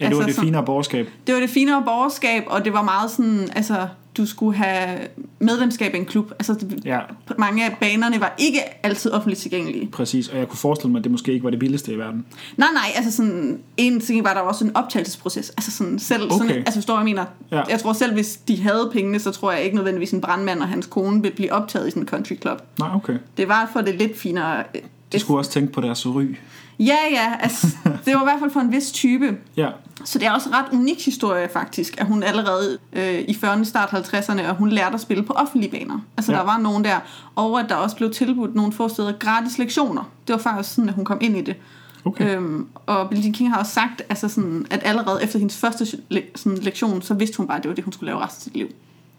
Ja, 0.00 0.04
det 0.08 0.16
var 0.16 0.22
Altså, 0.22 0.26
det 0.26 0.34
så- 0.34 0.40
finere 0.40 0.64
borgerskab. 0.64 1.08
Det 1.26 1.34
var 1.34 1.40
det 1.40 1.50
finere 1.50 1.82
borgerskab, 1.86 2.42
og 2.46 2.64
det 2.64 2.72
var 2.72 2.82
meget 2.82 3.10
sådan, 3.10 3.48
altså, 3.56 3.88
du 4.16 4.26
skulle 4.26 4.56
have 4.58 4.98
medlemskab 5.38 5.94
i 5.94 5.98
en 5.98 6.04
klub. 6.04 6.30
Altså, 6.32 6.54
det, 6.54 6.80
Ja, 6.84 6.98
mange 7.38 7.64
af 7.64 7.76
banerne 7.80 8.20
var 8.20 8.34
ikke 8.38 8.58
altid 8.82 9.10
offentligt 9.12 9.40
tilgængelige. 9.40 9.88
præcis. 9.92 10.28
Og 10.28 10.38
jeg 10.38 10.48
kunne 10.48 10.58
forestille 10.58 10.92
mig, 10.92 10.98
at 10.98 11.04
det 11.04 11.12
måske 11.12 11.32
ikke 11.32 11.44
var 11.44 11.50
det 11.50 11.58
billigste 11.58 11.92
i 11.92 11.98
verden. 11.98 12.26
Nej, 12.56 12.68
nej, 12.74 12.82
altså 12.96 13.10
sådan, 13.16 13.58
en 13.76 14.00
ting 14.00 14.24
var 14.24 14.34
der 14.34 14.40
også 14.40 14.64
en 14.64 14.76
optagelsesproces. 14.76 15.50
Altså 15.50 15.70
sådan 15.70 15.98
selv, 15.98 16.22
okay. 16.24 16.36
sådan, 16.38 16.50
altså 16.56 16.74
forstår 16.74 16.96
jeg 16.96 17.04
mener? 17.04 17.24
Ja. 17.52 17.62
Jeg 17.70 17.80
tror 17.80 17.92
selv, 17.92 18.12
hvis 18.12 18.36
de 18.36 18.62
havde 18.62 18.90
pengene, 18.92 19.18
så 19.18 19.30
tror 19.30 19.52
jeg 19.52 19.62
ikke 19.62 19.76
nødvendigvis 19.76 20.10
en 20.12 20.20
brandmand 20.20 20.60
og 20.60 20.68
hans 20.68 20.86
kone 20.86 21.22
ville 21.22 21.36
blive 21.36 21.52
optaget 21.52 21.86
i 21.86 21.90
sådan 21.90 22.02
en 22.02 22.08
country 22.08 22.40
club. 22.40 22.62
Nej, 22.78 22.88
okay. 22.94 23.14
Det 23.36 23.48
var 23.48 23.70
for 23.72 23.80
det 23.80 23.94
lidt 23.94 24.18
finere. 24.18 24.64
De 25.12 25.18
skulle 25.18 25.38
også 25.40 25.50
tænke 25.50 25.72
på 25.72 25.80
deres 25.80 26.06
ry. 26.06 26.36
Ja, 26.78 26.96
ja, 27.12 27.32
altså, 27.40 27.66
det 28.04 28.14
var 28.14 28.20
i 28.20 28.24
hvert 28.24 28.40
fald 28.40 28.50
for 28.50 28.60
en 28.60 28.72
vis 28.72 28.90
type. 28.92 29.36
Ja, 29.56 29.68
Så 30.04 30.18
det 30.18 30.26
er 30.26 30.32
også 30.32 30.48
en 30.48 30.54
ret 30.54 30.66
unik 30.72 31.04
historie 31.04 31.48
faktisk, 31.52 32.00
at 32.00 32.06
hun 32.06 32.22
allerede 32.22 32.78
øh, 32.92 33.18
i 33.20 33.38
40'erne, 33.44 33.64
start 33.64 33.88
50'erne, 33.88 34.48
og 34.48 34.54
hun 34.56 34.68
lærte 34.70 34.94
at 34.94 35.00
spille 35.00 35.22
på 35.22 35.32
offentlige 35.32 35.70
baner. 35.70 35.98
Altså 36.16 36.32
Ja. 36.32 36.38
der 36.38 36.44
var 36.44 36.58
nogen 36.58 36.84
der, 36.84 36.96
og 37.36 37.60
at 37.60 37.66
der 37.68 37.74
også 37.74 37.96
blev 37.96 38.10
tilbudt 38.12 38.54
nogle 38.54 38.72
få 38.72 38.88
steder 38.88 39.12
gratis 39.12 39.58
lektioner. 39.58 40.02
Det 40.26 40.32
var 40.32 40.38
faktisk 40.40 40.74
sådan, 40.74 40.88
at 40.88 40.94
hun 40.94 41.04
kom 41.04 41.18
ind 41.20 41.36
i 41.36 41.40
det. 41.40 41.56
okay. 42.04 42.36
Øhm, 42.36 42.66
og 42.86 43.10
Billie 43.10 43.32
King 43.32 43.50
har 43.52 43.58
også 43.58 43.72
sagt, 43.72 44.02
altså 44.08 44.28
sådan, 44.28 44.66
at 44.70 44.80
allerede 44.84 45.22
efter 45.22 45.38
hendes 45.38 45.56
første 45.56 45.86
le- 46.10 46.22
sådan, 46.34 46.58
lektion, 46.58 47.02
så 47.02 47.14
vidste 47.14 47.36
hun 47.36 47.46
bare, 47.46 47.56
at 47.56 47.62
det 47.62 47.68
var 47.68 47.74
det, 47.74 47.84
hun 47.84 47.92
skulle 47.92 48.06
lave 48.12 48.24
resten 48.24 48.38
af 48.40 48.42
sit 48.42 48.54
liv. 48.56 48.68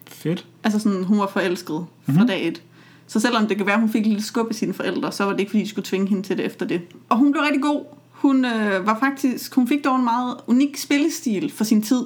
Fedt. 0.07 0.45
Altså 0.63 0.79
sådan, 0.79 1.03
hun 1.03 1.19
var 1.19 1.27
forelsket 1.27 1.75
fra 2.05 2.11
mm-hmm. 2.11 2.27
dag 2.27 2.47
et. 2.47 2.61
Så 3.07 3.19
selvom 3.19 3.47
det 3.47 3.57
kan 3.57 3.65
være, 3.65 3.75
at 3.75 3.81
hun 3.81 3.89
fik 3.89 4.05
lidt 4.05 4.23
skub 4.23 4.47
af 4.49 4.55
sine 4.55 4.73
forældre, 4.73 5.11
så 5.11 5.23
var 5.23 5.31
det 5.31 5.39
ikke, 5.39 5.49
fordi 5.49 5.63
de 5.63 5.69
skulle 5.69 5.85
tvinge 5.85 6.07
hende 6.07 6.23
til 6.23 6.37
det 6.37 6.45
efter 6.45 6.65
det. 6.65 6.81
Og 7.09 7.17
hun 7.17 7.31
blev 7.31 7.43
rigtig 7.43 7.61
god. 7.61 7.85
Hun 8.11 8.45
øh, 8.45 8.87
var 8.87 8.99
faktisk, 8.99 9.55
hun 9.55 9.67
fik 9.67 9.83
dog 9.83 9.95
en 9.95 10.03
meget 10.03 10.35
unik 10.47 10.77
spillestil 10.77 11.51
for 11.51 11.63
sin 11.63 11.81
tid. 11.81 12.03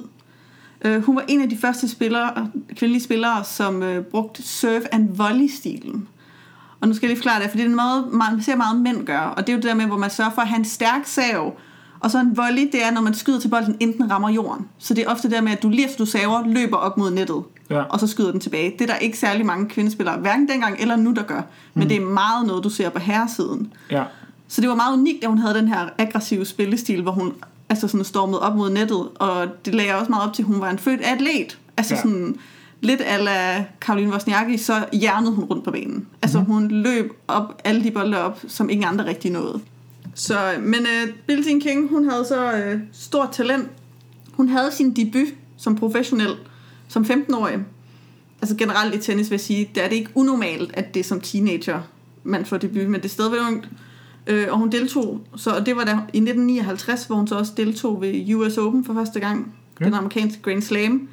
Øh, 0.84 1.02
hun 1.02 1.16
var 1.16 1.24
en 1.28 1.40
af 1.40 1.48
de 1.48 1.56
første 1.56 1.88
spillere, 1.88 2.50
kvindelige 2.76 3.02
spillere, 3.02 3.44
som 3.44 3.82
øh, 3.82 4.04
brugte 4.04 4.42
serve 4.42 4.94
and 4.94 5.16
volley-stilen. 5.16 6.08
Og 6.80 6.88
nu 6.88 6.94
skal 6.94 7.06
jeg 7.06 7.10
lige 7.10 7.18
forklare 7.18 7.42
det, 7.42 7.50
for 7.50 7.56
det 7.56 7.64
er 7.64 7.68
en 7.68 7.76
måde, 7.76 8.16
man 8.16 8.42
ser 8.42 8.56
meget 8.56 8.80
mænd 8.80 9.06
gøre. 9.06 9.34
Og 9.34 9.46
det 9.46 9.52
er 9.52 9.56
jo 9.56 9.60
det 9.60 9.68
der 9.68 9.74
med, 9.74 9.86
hvor 9.86 9.96
man 9.96 10.10
sørger 10.10 10.30
for 10.30 10.42
at 10.42 10.48
have 10.48 10.58
en 10.58 10.64
stærk 10.64 11.06
sav. 11.06 11.54
Og 12.00 12.10
så 12.10 12.20
en 12.20 12.36
volley, 12.36 12.68
det 12.72 12.84
er, 12.84 12.90
når 12.90 13.00
man 13.00 13.14
skyder 13.14 13.40
til 13.40 13.48
bolden, 13.48 13.76
inden 13.80 14.02
den 14.02 14.10
rammer 14.10 14.30
jorden. 14.30 14.68
Så 14.78 14.94
det 14.94 15.04
er 15.04 15.10
ofte 15.10 15.30
der 15.30 15.40
med, 15.40 15.52
at 15.52 15.62
du 15.62 15.68
lige 15.68 15.84
efter 15.84 15.98
du 15.98 16.06
saver, 16.06 16.46
løber 16.46 16.76
op 16.76 16.96
mod 16.96 17.10
nettet. 17.10 17.42
Ja. 17.72 17.82
Og 17.82 18.00
så 18.00 18.06
skyder 18.06 18.30
den 18.30 18.40
tilbage. 18.40 18.70
Det 18.78 18.80
er 18.80 18.86
der 18.86 18.96
ikke 18.96 19.18
særlig 19.18 19.46
mange 19.46 19.68
kvindespillere, 19.68 20.16
hverken 20.18 20.48
dengang 20.48 20.80
eller 20.80 20.96
nu, 20.96 21.12
der 21.12 21.22
gør. 21.22 21.42
Men 21.74 21.82
mm. 21.82 21.88
det 21.88 21.96
er 21.96 22.00
meget 22.00 22.46
noget, 22.46 22.64
du 22.64 22.70
ser 22.70 22.88
på 22.88 22.98
herresiden. 22.98 23.72
Ja. 23.90 24.04
Så 24.48 24.60
det 24.60 24.68
var 24.68 24.74
meget 24.74 24.92
unikt, 24.92 25.24
at 25.24 25.30
hun 25.30 25.38
havde 25.38 25.54
den 25.54 25.68
her 25.68 25.88
aggressive 25.98 26.44
spillestil, 26.44 27.02
hvor 27.02 27.12
hun 27.12 27.32
altså 27.68 27.88
sådan 27.88 28.04
stormede 28.04 28.40
op 28.42 28.56
mod 28.56 28.70
nettet. 28.70 29.08
Og 29.14 29.46
det 29.64 29.74
lagde 29.74 29.94
også 29.94 30.10
meget 30.10 30.28
op 30.28 30.34
til, 30.34 30.42
at 30.42 30.46
hun 30.46 30.60
var 30.60 30.70
en 30.70 30.78
født 30.78 31.00
atlet. 31.04 31.58
Altså 31.76 31.94
Ja. 31.94 32.02
sådan 32.02 32.36
lidt 32.80 33.00
ala 33.04 33.64
Karoline 33.80 34.12
Wozniacki, 34.12 34.56
så 34.56 34.84
hjernede 34.92 35.32
hun 35.32 35.44
rundt 35.44 35.64
på 35.64 35.70
banen. 35.70 36.06
Altså 36.22 36.38
mm-hmm. 36.38 36.54
hun 36.54 36.68
løb 36.68 37.12
op 37.28 37.60
alle 37.64 37.84
de 37.84 37.90
bolde 37.90 38.18
op, 38.22 38.40
som 38.48 38.70
ingen 38.70 38.88
andre 38.88 39.06
rigtig 39.06 39.30
nåede. 39.30 39.60
Så, 40.14 40.34
men 40.60 40.80
uh, 40.80 41.14
Billie 41.26 41.44
Jean 41.46 41.60
King, 41.60 41.88
hun 41.88 42.10
havde 42.10 42.24
så 42.24 42.52
uh, 42.52 42.80
stort 42.92 43.30
talent. 43.32 43.68
Hun 44.32 44.48
havde 44.48 44.72
sin 44.72 44.92
debut 44.96 45.28
som 45.56 45.76
professionel 45.76 46.30
som 46.92 47.02
15-årig. 47.02 47.58
Altså 48.42 48.56
generelt 48.56 48.94
i 48.94 48.98
tennis 48.98 49.30
vil 49.30 49.34
jeg 49.34 49.40
sige, 49.40 49.70
der 49.74 49.82
er 49.82 49.88
det 49.88 49.96
ikke 49.96 50.10
unormalt, 50.14 50.70
at 50.74 50.94
det 50.94 51.00
er 51.00 51.04
som 51.04 51.20
teenager, 51.20 51.80
man 52.24 52.46
får 52.46 52.56
debut, 52.56 52.86
men 52.86 52.94
det 52.94 53.04
er 53.04 53.08
stadigvæk 53.08 53.40
ungt. 53.40 53.68
Øh, 54.26 54.46
og 54.50 54.58
hun 54.58 54.72
deltog, 54.72 55.20
så 55.36 55.50
og 55.50 55.66
det 55.66 55.76
var 55.76 55.84
der 55.84 55.92
i 55.92 56.18
1959, 56.18 57.04
hvor 57.04 57.16
hun 57.16 57.26
så 57.26 57.38
også 57.38 57.52
deltog 57.56 58.00
ved 58.00 58.34
US 58.34 58.58
Open 58.58 58.84
for 58.84 58.94
første 58.94 59.20
gang, 59.20 59.54
ja. 59.80 59.84
den 59.84 59.94
amerikanske 59.94 60.42
Grand 60.42 60.62
Slam. 60.62 61.08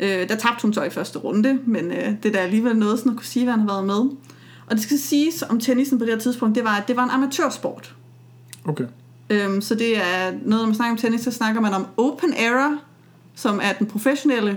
Øh, 0.00 0.28
der 0.28 0.36
tabte 0.36 0.62
hun 0.62 0.74
så 0.74 0.82
i 0.82 0.90
første 0.90 1.18
runde, 1.18 1.58
men 1.64 1.92
øh, 1.92 2.12
det 2.22 2.26
er 2.26 2.32
da 2.32 2.38
alligevel 2.38 2.76
noget, 2.76 2.98
sådan 2.98 3.12
at 3.12 3.16
kunne 3.16 3.26
sige, 3.26 3.44
hvad 3.44 3.52
han 3.52 3.60
har 3.60 3.68
været 3.68 3.84
med. 3.84 4.16
Og 4.66 4.76
det 4.76 4.80
skal 4.80 4.98
siges 4.98 5.44
om 5.48 5.60
tennisen 5.60 5.98
på 5.98 6.04
det 6.04 6.12
her 6.12 6.20
tidspunkt, 6.20 6.54
det 6.54 6.64
var, 6.64 6.76
at 6.76 6.88
det 6.88 6.96
var 6.96 7.04
en 7.04 7.10
amatørsport. 7.10 7.94
Okay. 8.64 8.84
Øhm, 9.30 9.60
så 9.60 9.74
det 9.74 9.96
er 9.96 10.30
noget, 10.30 10.42
når 10.42 10.66
man 10.66 10.74
snakker 10.74 10.92
om 10.92 10.98
tennis, 10.98 11.20
så 11.20 11.30
snakker 11.30 11.60
man 11.60 11.72
om 11.72 11.86
Open 11.96 12.34
Era, 12.36 12.78
som 13.34 13.60
er 13.62 13.72
den 13.72 13.86
professionelle, 13.86 14.56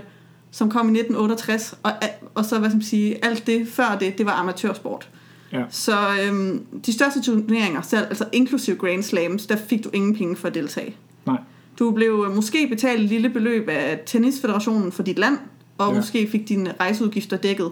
som 0.54 0.70
kom 0.70 0.86
i 0.86 0.98
1968, 0.98 1.74
og, 1.82 1.92
og 2.34 2.44
så, 2.44 2.58
hvad 2.58 2.70
skal 2.70 2.76
man 2.76 2.82
sige, 2.84 3.24
alt 3.24 3.46
det 3.46 3.68
før 3.68 3.96
det, 4.00 4.18
det 4.18 4.26
var 4.26 4.32
amatørsport. 4.32 5.08
Ja. 5.52 5.62
Så 5.70 5.96
øhm, 6.26 6.64
de 6.86 6.92
største 6.92 7.22
turneringer, 7.22 7.82
selv, 7.82 8.04
altså 8.08 8.24
inklusive 8.32 8.76
Grand 8.76 9.02
Slams, 9.02 9.46
der 9.46 9.56
fik 9.56 9.84
du 9.84 9.90
ingen 9.92 10.16
penge 10.16 10.36
for 10.36 10.48
at 10.48 10.54
deltage. 10.54 10.96
Nej. 11.26 11.36
Du 11.78 11.90
blev 11.90 12.24
øh, 12.28 12.34
måske 12.36 12.66
betalt 12.68 13.02
et 13.02 13.08
lille 13.08 13.28
beløb 13.28 13.68
af 13.68 14.00
tennisfederationen 14.06 14.92
for 14.92 15.02
dit 15.02 15.18
land, 15.18 15.38
og 15.78 15.90
Ja. 15.90 15.96
måske 15.96 16.28
fik 16.30 16.48
dine 16.48 16.74
rejseudgifter 16.80 17.36
dækket. 17.36 17.70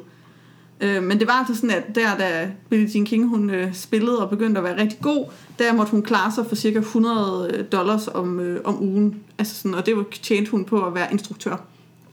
Øh, 0.80 1.02
men 1.02 1.18
det 1.20 1.26
var 1.26 1.32
altså 1.32 1.54
sådan, 1.54 1.70
at 1.70 1.94
der, 1.94 2.16
da 2.16 2.50
Billie 2.70 2.90
Jean 2.94 3.04
King 3.04 3.28
hun, 3.28 3.50
øh, 3.50 3.74
spillede 3.74 4.18
og 4.22 4.30
begyndte 4.30 4.58
at 4.58 4.64
være 4.64 4.80
rigtig 4.80 4.98
god, 5.02 5.26
der 5.58 5.72
måtte 5.72 5.90
hun 5.92 6.02
klare 6.02 6.32
sig 6.32 6.46
for 6.46 6.54
cirka 6.54 6.78
100 6.78 7.66
dollars 7.72 8.08
om, 8.08 8.40
øh, 8.40 8.60
om 8.64 8.82
ugen. 8.82 9.20
Altså 9.38 9.54
sådan, 9.54 9.74
og 9.74 9.86
det 9.86 9.96
var 9.96 10.04
tjente 10.22 10.50
hun 10.50 10.64
på 10.64 10.86
at 10.86 10.94
være 10.94 11.12
instruktør 11.12 11.56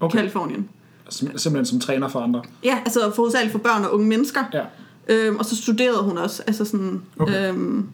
i 0.01 0.03
Okay. 0.03 0.17
Kalifornien. 0.17 0.69
Sim- 1.09 1.37
simpelthen 1.37 1.65
som 1.65 1.79
træner 1.79 2.07
for 2.07 2.19
andre. 2.19 2.41
Ja, 2.63 2.77
altså 2.85 3.11
hovedsageligt 3.17 3.51
for 3.51 3.59
børn 3.59 3.83
og 3.85 3.93
unge 3.93 4.07
mennesker. 4.07 4.43
Ja. 4.53 4.61
Øhm, 5.07 5.37
og 5.37 5.45
så 5.45 5.55
studerede 5.55 6.03
hun 6.03 6.17
også. 6.17 6.43
Altså 6.47 6.65
sådan, 6.65 7.01
Okay. 7.19 7.49
øhm, 7.49 7.85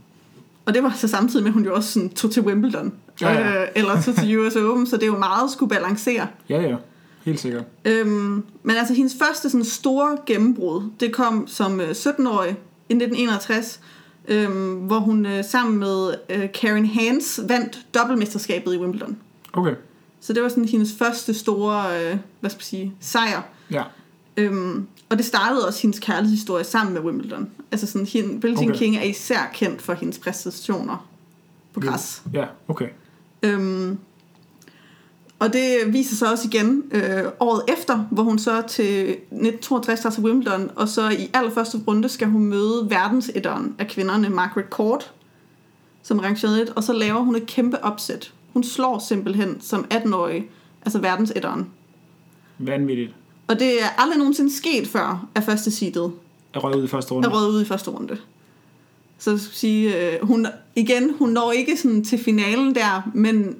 og 0.65 0.73
det 0.73 0.83
var 0.83 0.93
så 0.95 1.07
samtidig 1.07 1.43
med, 1.43 1.49
at 1.49 1.53
hun 1.53 1.65
jo 1.65 1.75
også 1.75 1.91
sådan, 1.91 2.09
tog 2.09 2.31
til 2.31 2.41
Wimbledon. 2.43 2.93
Ja, 3.21 3.31
ja. 3.33 3.61
Øh, 3.61 3.67
eller 3.75 4.01
tog 4.01 4.15
til 4.15 4.39
US 4.39 4.55
Open, 4.55 4.87
så 4.87 4.95
det 4.95 5.03
er 5.03 5.07
jo 5.07 5.17
meget 5.17 5.51
skulle 5.51 5.69
balancere. 5.69 6.27
Ja, 6.49 6.61
ja. 6.61 6.75
Helt 7.25 7.39
sikkert. 7.39 7.63
Øhm, 7.85 8.43
men 8.63 8.75
altså 8.75 8.93
hendes 8.93 9.15
første 9.21 9.49
sådan, 9.49 9.65
store 9.65 10.17
gennembrud, 10.25 10.83
det 10.99 11.13
kom 11.13 11.47
som 11.47 11.81
øh, 11.81 11.89
17-årig 11.89 12.49
i 12.89 12.93
1961, 12.93 13.79
øhm, 14.27 14.73
hvor 14.75 14.99
hun 14.99 15.25
øh, 15.25 15.43
sammen 15.43 15.77
med 15.79 16.13
øh, 16.29 16.51
Karen 16.53 16.85
Hans 16.85 17.39
vandt 17.47 17.79
dobbeltmesterskabet 17.93 18.73
i 18.73 18.77
Wimbledon. 18.77 19.17
Okay. 19.53 19.73
Så 20.25 20.33
det 20.33 20.43
var 20.43 20.49
sådan 20.49 20.65
hendes 20.65 20.93
første 20.97 21.33
store, 21.33 22.01
øh, 22.01 22.17
hvad 22.39 22.49
skal 22.49 22.57
man 22.57 22.63
sige, 22.63 22.93
sejr. 22.99 23.41
Ja. 23.71 23.83
Øhm, 24.37 24.87
og 25.09 25.17
det 25.17 25.25
startede 25.25 25.67
også 25.67 25.81
hendes 25.81 25.99
kærlighedshistorie 25.99 26.63
sammen 26.63 26.93
med 26.93 27.01
Wimbledon. 27.01 27.49
Altså 27.71 27.87
sådan, 27.87 28.07
hende, 28.07 28.39
Billie 28.39 28.57
Jean 28.59 28.69
Okay. 28.69 28.79
King 28.79 28.97
er 28.97 29.03
især 29.03 29.51
kendt 29.53 29.81
for 29.81 29.93
hendes 29.93 30.19
præstationer 30.19 31.07
på 31.73 31.79
græs. 31.79 32.21
Ja, 32.33 32.45
okay. 32.67 32.87
Øhm, 33.43 33.97
og 35.39 35.53
det 35.53 35.77
viser 35.87 36.15
sig 36.15 36.31
også 36.31 36.47
igen 36.47 36.83
øh, 36.91 37.23
året 37.39 37.63
efter, 37.67 37.97
hvor 37.97 38.23
hun 38.23 38.39
så 38.39 38.61
til 38.61 39.09
1962 39.09 39.99
tager 39.99 40.13
til 40.13 40.23
Wimbledon, 40.23 40.71
og 40.75 40.87
så 40.87 41.09
i 41.09 41.29
allerførste 41.33 41.77
runde 41.87 42.09
skal 42.09 42.27
hun 42.27 42.45
møde 42.45 42.87
verdensetteren 42.89 43.75
af 43.79 43.87
kvinderne, 43.87 44.29
Margaret 44.29 44.69
Court, 44.69 45.13
som 46.03 46.19
rangeret 46.19 46.61
et, 46.61 46.69
og 46.69 46.83
så 46.83 46.93
laver 46.93 47.19
hun 47.19 47.35
et 47.35 47.45
kæmpe 47.45 47.83
opsæt. 47.83 48.33
Hun 48.55 48.63
slår 48.63 48.99
simpelthen 48.99 49.57
som 49.61 49.85
18-årig, 49.93 50.45
altså 50.85 50.99
verdensetteren. 50.99 51.67
Vanvittigt. 52.59 53.11
Og 53.47 53.59
det 53.59 53.81
er 53.83 53.85
aldrig 54.01 54.17
nogensinde 54.17 54.55
sket 54.55 54.87
før 54.87 55.27
af 55.35 55.43
første 55.43 55.71
seedet 55.71 56.11
Jeg 56.53 56.63
røg 56.63 56.75
ud 56.77 56.83
i 56.83 56.87
første 56.87 57.11
runde. 57.13 57.27
er 57.29 57.33
røget 57.33 57.49
ud 57.49 57.61
i 57.61 57.65
første 57.65 57.91
runde. 57.91 58.17
Så 59.17 59.37
skal 59.37 59.53
sige, 59.55 60.11
øh, 60.13 60.27
hun, 60.27 60.47
igen, 60.75 61.13
hun 61.19 61.29
når 61.29 61.51
ikke 61.51 61.77
sådan 61.77 62.03
til 62.03 62.19
finalen 62.19 62.75
der, 62.75 63.09
men 63.13 63.55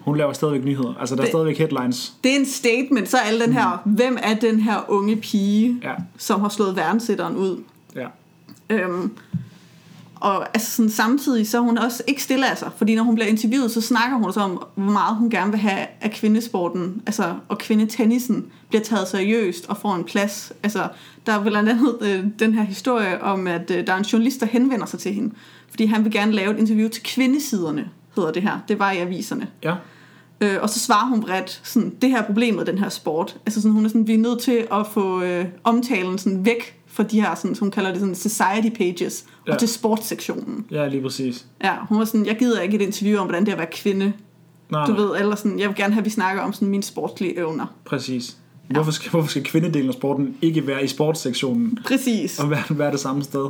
Hun 0.00 0.16
laver 0.16 0.32
stadigvæk 0.32 0.64
nyheder. 0.64 0.94
Altså, 1.00 1.14
der 1.14 1.20
er 1.20 1.24
Det- 1.24 1.32
stadigvæk 1.32 1.58
headlines. 1.58 2.12
det 2.24 2.32
er 2.32 2.38
en 2.38 2.46
statement, 2.46 3.08
så 3.08 3.16
er 3.16 3.20
alle 3.20 3.44
den 3.44 3.52
her, 3.52 3.82
hvem 3.84 4.18
er 4.22 4.34
den 4.34 4.60
her 4.60 4.84
unge 4.88 5.16
pige, 5.16 5.80
Ja. 5.82 5.94
som 6.18 6.40
har 6.40 6.48
slået 6.48 6.76
verdenssætteren 6.76 7.36
ud. 7.36 7.62
Ja. 7.96 8.06
Øhm, 8.70 9.10
og 10.22 10.46
altså 10.54 10.70
sådan, 10.70 10.90
samtidig 10.90 11.48
så 11.48 11.56
er 11.58 11.62
hun 11.62 11.78
også 11.78 12.02
ikke 12.06 12.22
stille 12.22 12.50
af 12.50 12.58
sig, 12.58 12.70
fordi 12.76 12.94
når 12.94 13.02
hun 13.02 13.14
bliver 13.14 13.28
interviewet, 13.28 13.70
så 13.70 13.80
snakker 13.80 14.16
hun 14.16 14.32
så 14.32 14.40
om, 14.40 14.62
hvor 14.74 14.92
meget 14.92 15.16
hun 15.16 15.30
gerne 15.30 15.50
vil 15.50 15.60
have, 15.60 15.86
at 16.00 16.10
kvindesporten, 16.10 17.02
altså, 17.06 17.34
og 17.48 17.58
kvindetennisen 17.58 18.46
bliver 18.68 18.82
taget 18.82 19.08
seriøst 19.08 19.68
og 19.68 19.76
får 19.76 19.94
en 19.94 20.04
plads. 20.04 20.52
Altså, 20.62 20.88
der 21.26 21.32
er 21.32 21.42
blandt 21.42 21.68
andet 21.68 21.98
øh, 22.00 22.24
den 22.38 22.54
her 22.54 22.62
historie 22.62 23.22
om, 23.22 23.46
at 23.46 23.70
øh, 23.70 23.86
der 23.86 23.92
er 23.92 23.96
en 23.96 24.04
journalist, 24.04 24.40
der 24.40 24.46
henvender 24.46 24.86
sig 24.86 24.98
til 24.98 25.14
hende, 25.14 25.34
fordi 25.70 25.86
han 25.86 26.04
vil 26.04 26.12
gerne 26.12 26.32
lave 26.32 26.54
et 26.54 26.58
interview 26.58 26.88
til 26.88 27.02
kvindesiderne, 27.02 27.88
hedder 28.16 28.32
det 28.32 28.42
her. 28.42 28.58
Det 28.68 28.78
var 28.78 28.90
i 28.90 28.98
aviserne. 28.98 29.48
Ja. 29.64 29.74
Øh, 30.40 30.62
og 30.62 30.70
så 30.70 30.78
svarer 30.78 31.06
hun 31.06 31.20
bredt, 31.20 31.60
sådan, 31.64 31.94
det 32.02 32.10
her 32.10 32.18
er 32.22 32.26
problemet, 32.26 32.66
den 32.66 32.78
her 32.78 32.88
sport. 32.88 33.36
Altså 33.46 33.60
sådan, 33.60 33.74
hun 33.74 33.84
er 33.84 33.88
sådan, 33.88 34.06
vi 34.06 34.14
er 34.14 34.18
nødt 34.18 34.40
til 34.40 34.66
at 34.72 34.86
få 34.92 35.22
øh, 35.22 35.44
omtalen 35.64 36.18
sådan 36.18 36.44
væk 36.44 36.81
fra 36.92 37.02
de 37.02 37.20
her, 37.20 37.34
sådan, 37.34 37.54
som 37.54 37.64
hun 37.64 37.70
kalder 37.70 37.90
det, 37.90 38.00
sådan, 38.00 38.14
society 38.14 38.76
pages, 38.76 39.24
ja. 39.28 39.50
Ja. 39.50 39.52
og 39.54 39.58
til 39.58 39.68
sportssektionen. 39.68 40.64
Ja, 40.70 40.88
lige 40.88 41.02
præcis. 41.02 41.46
Ja, 41.64 41.72
hun 41.88 41.98
var 41.98 42.04
sådan, 42.04 42.26
jeg 42.26 42.38
gider 42.38 42.60
ikke 42.60 42.76
et 42.76 42.82
interview 42.82 43.20
om, 43.20 43.26
hvordan 43.26 43.42
det 43.44 43.48
er 43.48 43.52
at 43.52 43.58
være 43.58 43.70
kvinde. 43.72 44.12
Nej, 44.70 44.86
Du 44.86 44.92
nej, 44.92 45.00
ved, 45.00 45.10
eller 45.20 45.36
sådan, 45.36 45.58
jeg 45.58 45.68
vil 45.68 45.76
gerne 45.76 45.92
have, 45.94 46.00
at 46.00 46.04
vi 46.04 46.10
snakker 46.10 46.42
om 46.42 46.52
sådan 46.52 46.68
mine 46.68 46.82
sportslige 46.82 47.38
evner. 47.38 47.66
præcis. 47.84 48.36
Hvorfor 48.70 48.90
skal, 48.90 49.10
hvorfor 49.10 49.28
skal 49.28 49.44
kvindedelen 49.44 49.88
af 49.88 49.94
sporten 49.94 50.36
ikke 50.42 50.66
være 50.66 50.84
i 50.84 50.86
sportssektionen 50.86 51.78
Præcis. 51.86 52.38
og 52.38 52.50
være, 52.50 52.62
være 52.70 52.92
det 52.92 53.00
samme 53.00 53.22
sted? 53.22 53.40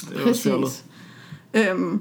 Det 0.00 0.16
er. 0.16 0.22
Præcis. 0.22 0.84
Øhm, 1.54 2.00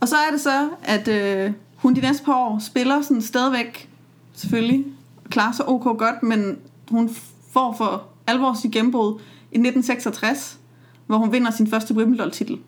og 0.00 0.08
så 0.08 0.16
er 0.16 0.30
det 0.32 0.40
så, 0.40 0.68
at 0.82 1.08
øh, 1.08 1.52
hun 1.76 1.94
de 1.94 2.00
næste 2.00 2.24
par 2.24 2.34
år 2.34 2.62
spiller 2.66 3.02
sådan 3.02 3.22
stadigvæk, 3.22 3.88
selvfølgelig, 4.34 4.84
klarer 5.30 5.52
sig 5.52 5.68
ok 5.68 5.82
godt, 5.98 6.22
men 6.22 6.58
hun 6.90 7.10
får 7.52 7.74
for 7.78 8.02
alvor 8.26 8.56
sit 8.62 8.70
gennembrud 8.72 9.20
i 9.52 9.58
1966, 9.58 10.58
hvor 11.06 11.16
hun 11.16 11.32
vinder 11.32 11.50
sin 11.50 11.66
første 11.66 11.94
Wimbledon-titel. 11.94 12.58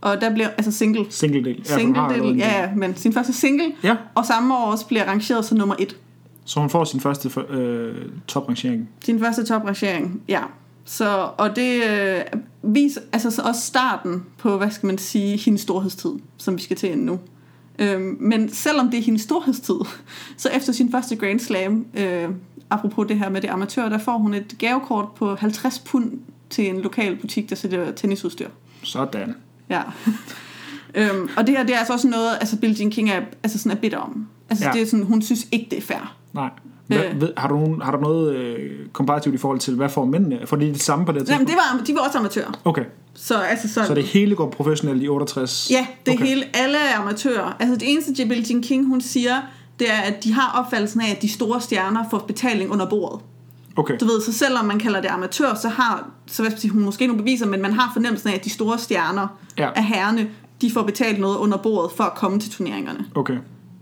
Og 0.00 0.20
der 0.20 0.34
bliver, 0.34 0.48
altså 0.48 0.72
single, 0.72 1.06
Single 1.10 1.44
del. 1.44 1.64
Ja, 1.68 1.78
single 1.78 2.02
del, 2.08 2.36
ja, 2.36 2.70
men 2.76 2.96
sin 2.96 3.12
første 3.12 3.32
single, 3.32 3.72
ja. 3.84 3.96
og 4.14 4.26
samme 4.26 4.56
år 4.56 4.70
også 4.70 4.86
bliver 4.86 5.04
rangeret 5.04 5.44
som 5.44 5.58
nummer 5.58 5.74
et. 5.78 5.96
Så 6.44 6.60
hun 6.60 6.70
får 6.70 6.84
sin 6.84 7.00
første 7.00 7.30
øh, 7.50 7.94
toprangering. 8.26 8.88
Sin 9.04 9.20
første 9.20 9.44
toprangering, 9.44 10.22
ja. 10.28 10.40
Så, 10.84 11.28
og 11.38 11.56
det 11.56 11.82
øh, 11.90 12.20
viser 12.62 13.00
altså 13.12 13.30
så 13.30 13.42
også 13.42 13.60
starten 13.60 14.22
på, 14.38 14.56
hvad 14.56 14.70
skal 14.70 14.86
man 14.86 14.98
sige, 14.98 15.36
hendes 15.36 15.60
storhedstid, 15.60 16.10
som 16.36 16.56
vi 16.56 16.62
skal 16.62 16.76
til 16.76 16.98
nu. 16.98 17.20
Øhm, 17.78 18.16
men 18.20 18.48
selvom 18.48 18.90
det 18.90 18.98
er 18.98 19.02
hendes 19.02 19.22
storhedstid, 19.22 19.74
så 20.36 20.48
efter 20.48 20.72
sin 20.72 20.90
første 20.90 21.16
Grand 21.16 21.40
Slam, 21.40 21.86
øh, 21.94 22.28
apropos 22.72 23.06
det 23.08 23.18
her 23.18 23.28
med 23.28 23.40
det 23.40 23.48
amatør, 23.48 23.88
der 23.88 23.98
får 23.98 24.18
hun 24.18 24.34
et 24.34 24.54
gavekort 24.58 25.08
på 25.16 25.34
50 25.34 25.78
pund 25.78 26.10
til 26.50 26.68
en 26.68 26.80
lokal 26.80 27.16
butik, 27.16 27.50
der 27.50 27.56
sælger 27.56 27.92
tennisudstyr. 27.92 28.48
Sådan. 28.82 29.34
Ja. 29.70 29.82
øhm, 30.94 31.28
og 31.36 31.46
det 31.46 31.56
her, 31.56 31.64
det 31.64 31.74
er 31.74 31.78
altså 31.78 31.92
også 31.92 32.08
noget, 32.08 32.28
altså 32.40 32.56
Billie 32.58 32.76
Jean 32.80 32.90
King 32.90 33.10
er, 33.10 33.20
altså 33.42 33.58
sådan 33.58 33.76
er 33.76 33.80
bitter 33.80 33.98
om. 33.98 34.26
Altså 34.50 34.64
Ja. 34.64 34.72
det 34.72 34.82
er 34.82 34.86
sådan, 34.86 35.06
hun 35.06 35.22
synes 35.22 35.46
ikke, 35.52 35.66
det 35.70 35.78
er 35.78 35.82
fair. 35.82 36.16
Nej. 36.32 36.50
Hvad, 36.86 36.98
Øh. 36.98 37.20
ved, 37.20 37.32
har, 37.36 37.48
du 37.48 37.54
nogen, 37.54 37.82
har 37.82 37.92
du 37.92 38.00
noget 38.00 38.34
øh, 38.36 38.70
komparativt 38.92 39.34
i 39.34 39.38
forhold 39.38 39.58
til, 39.58 39.74
hvad 39.74 39.88
får 39.88 40.04
mændene? 40.04 40.40
For 40.46 40.56
de 40.56 40.66
det 40.66 40.82
samme 40.82 41.06
på 41.06 41.12
det 41.12 41.28
her 41.28 41.34
Jamen, 41.34 41.46
det 41.46 41.54
var, 41.54 41.84
de 41.84 41.94
var 41.94 42.00
også 42.00 42.18
amatører. 42.18 42.60
Okay, 42.64 42.84
Så, 43.14 43.40
altså, 43.40 43.68
så, 43.68 43.84
så 43.84 43.94
det 43.94 44.04
hele 44.04 44.34
går 44.34 44.50
professionelt 44.50 45.02
i 45.02 45.08
68? 45.08 45.68
Ja, 45.70 45.86
det 46.06 46.14
okay. 46.14 46.26
hele, 46.26 46.44
alle 46.54 46.78
er 46.78 46.98
amatører. 47.00 47.56
Altså 47.60 47.76
det 47.76 47.92
eneste, 47.92 48.26
Billie 48.28 48.44
Jean 48.50 48.62
King, 48.62 48.86
hun 48.86 49.00
siger, 49.00 49.34
det 49.78 49.90
er, 49.90 50.00
at 50.00 50.24
de 50.24 50.32
har 50.32 50.60
opfattelsen 50.64 51.00
af, 51.00 51.10
at 51.10 51.22
de 51.22 51.28
store 51.28 51.60
stjerner 51.60 52.04
får 52.10 52.18
betaling 52.18 52.70
under 52.72 52.86
bordet. 52.86 53.20
Okay. 53.76 53.94
Du 54.00 54.04
ved, 54.04 54.20
så 54.22 54.32
selvom 54.32 54.64
man 54.64 54.78
kalder 54.78 55.00
det 55.00 55.08
amatør, 55.08 55.54
så 55.54 55.68
har 55.68 56.10
så 56.26 56.42
hvad 56.42 56.50
skal 56.50 56.60
sige, 56.60 56.70
hun 56.70 56.82
måske 56.82 57.06
nogle 57.06 57.22
beviser, 57.22 57.46
men 57.46 57.62
man 57.62 57.72
har 57.72 57.90
fornemmelsen 57.92 58.28
af, 58.30 58.34
at 58.34 58.44
de 58.44 58.50
store 58.50 58.78
stjerner 58.78 59.26
Ja. 59.58 59.70
af 59.74 59.84
herrene, 59.84 60.28
de 60.60 60.70
får 60.70 60.82
betalt 60.82 61.20
noget 61.20 61.36
under 61.36 61.56
bordet 61.58 61.92
for 61.96 62.04
at 62.04 62.14
komme 62.14 62.40
til 62.40 62.50
turneringerne. 62.50 63.06
Okay. 63.14 63.36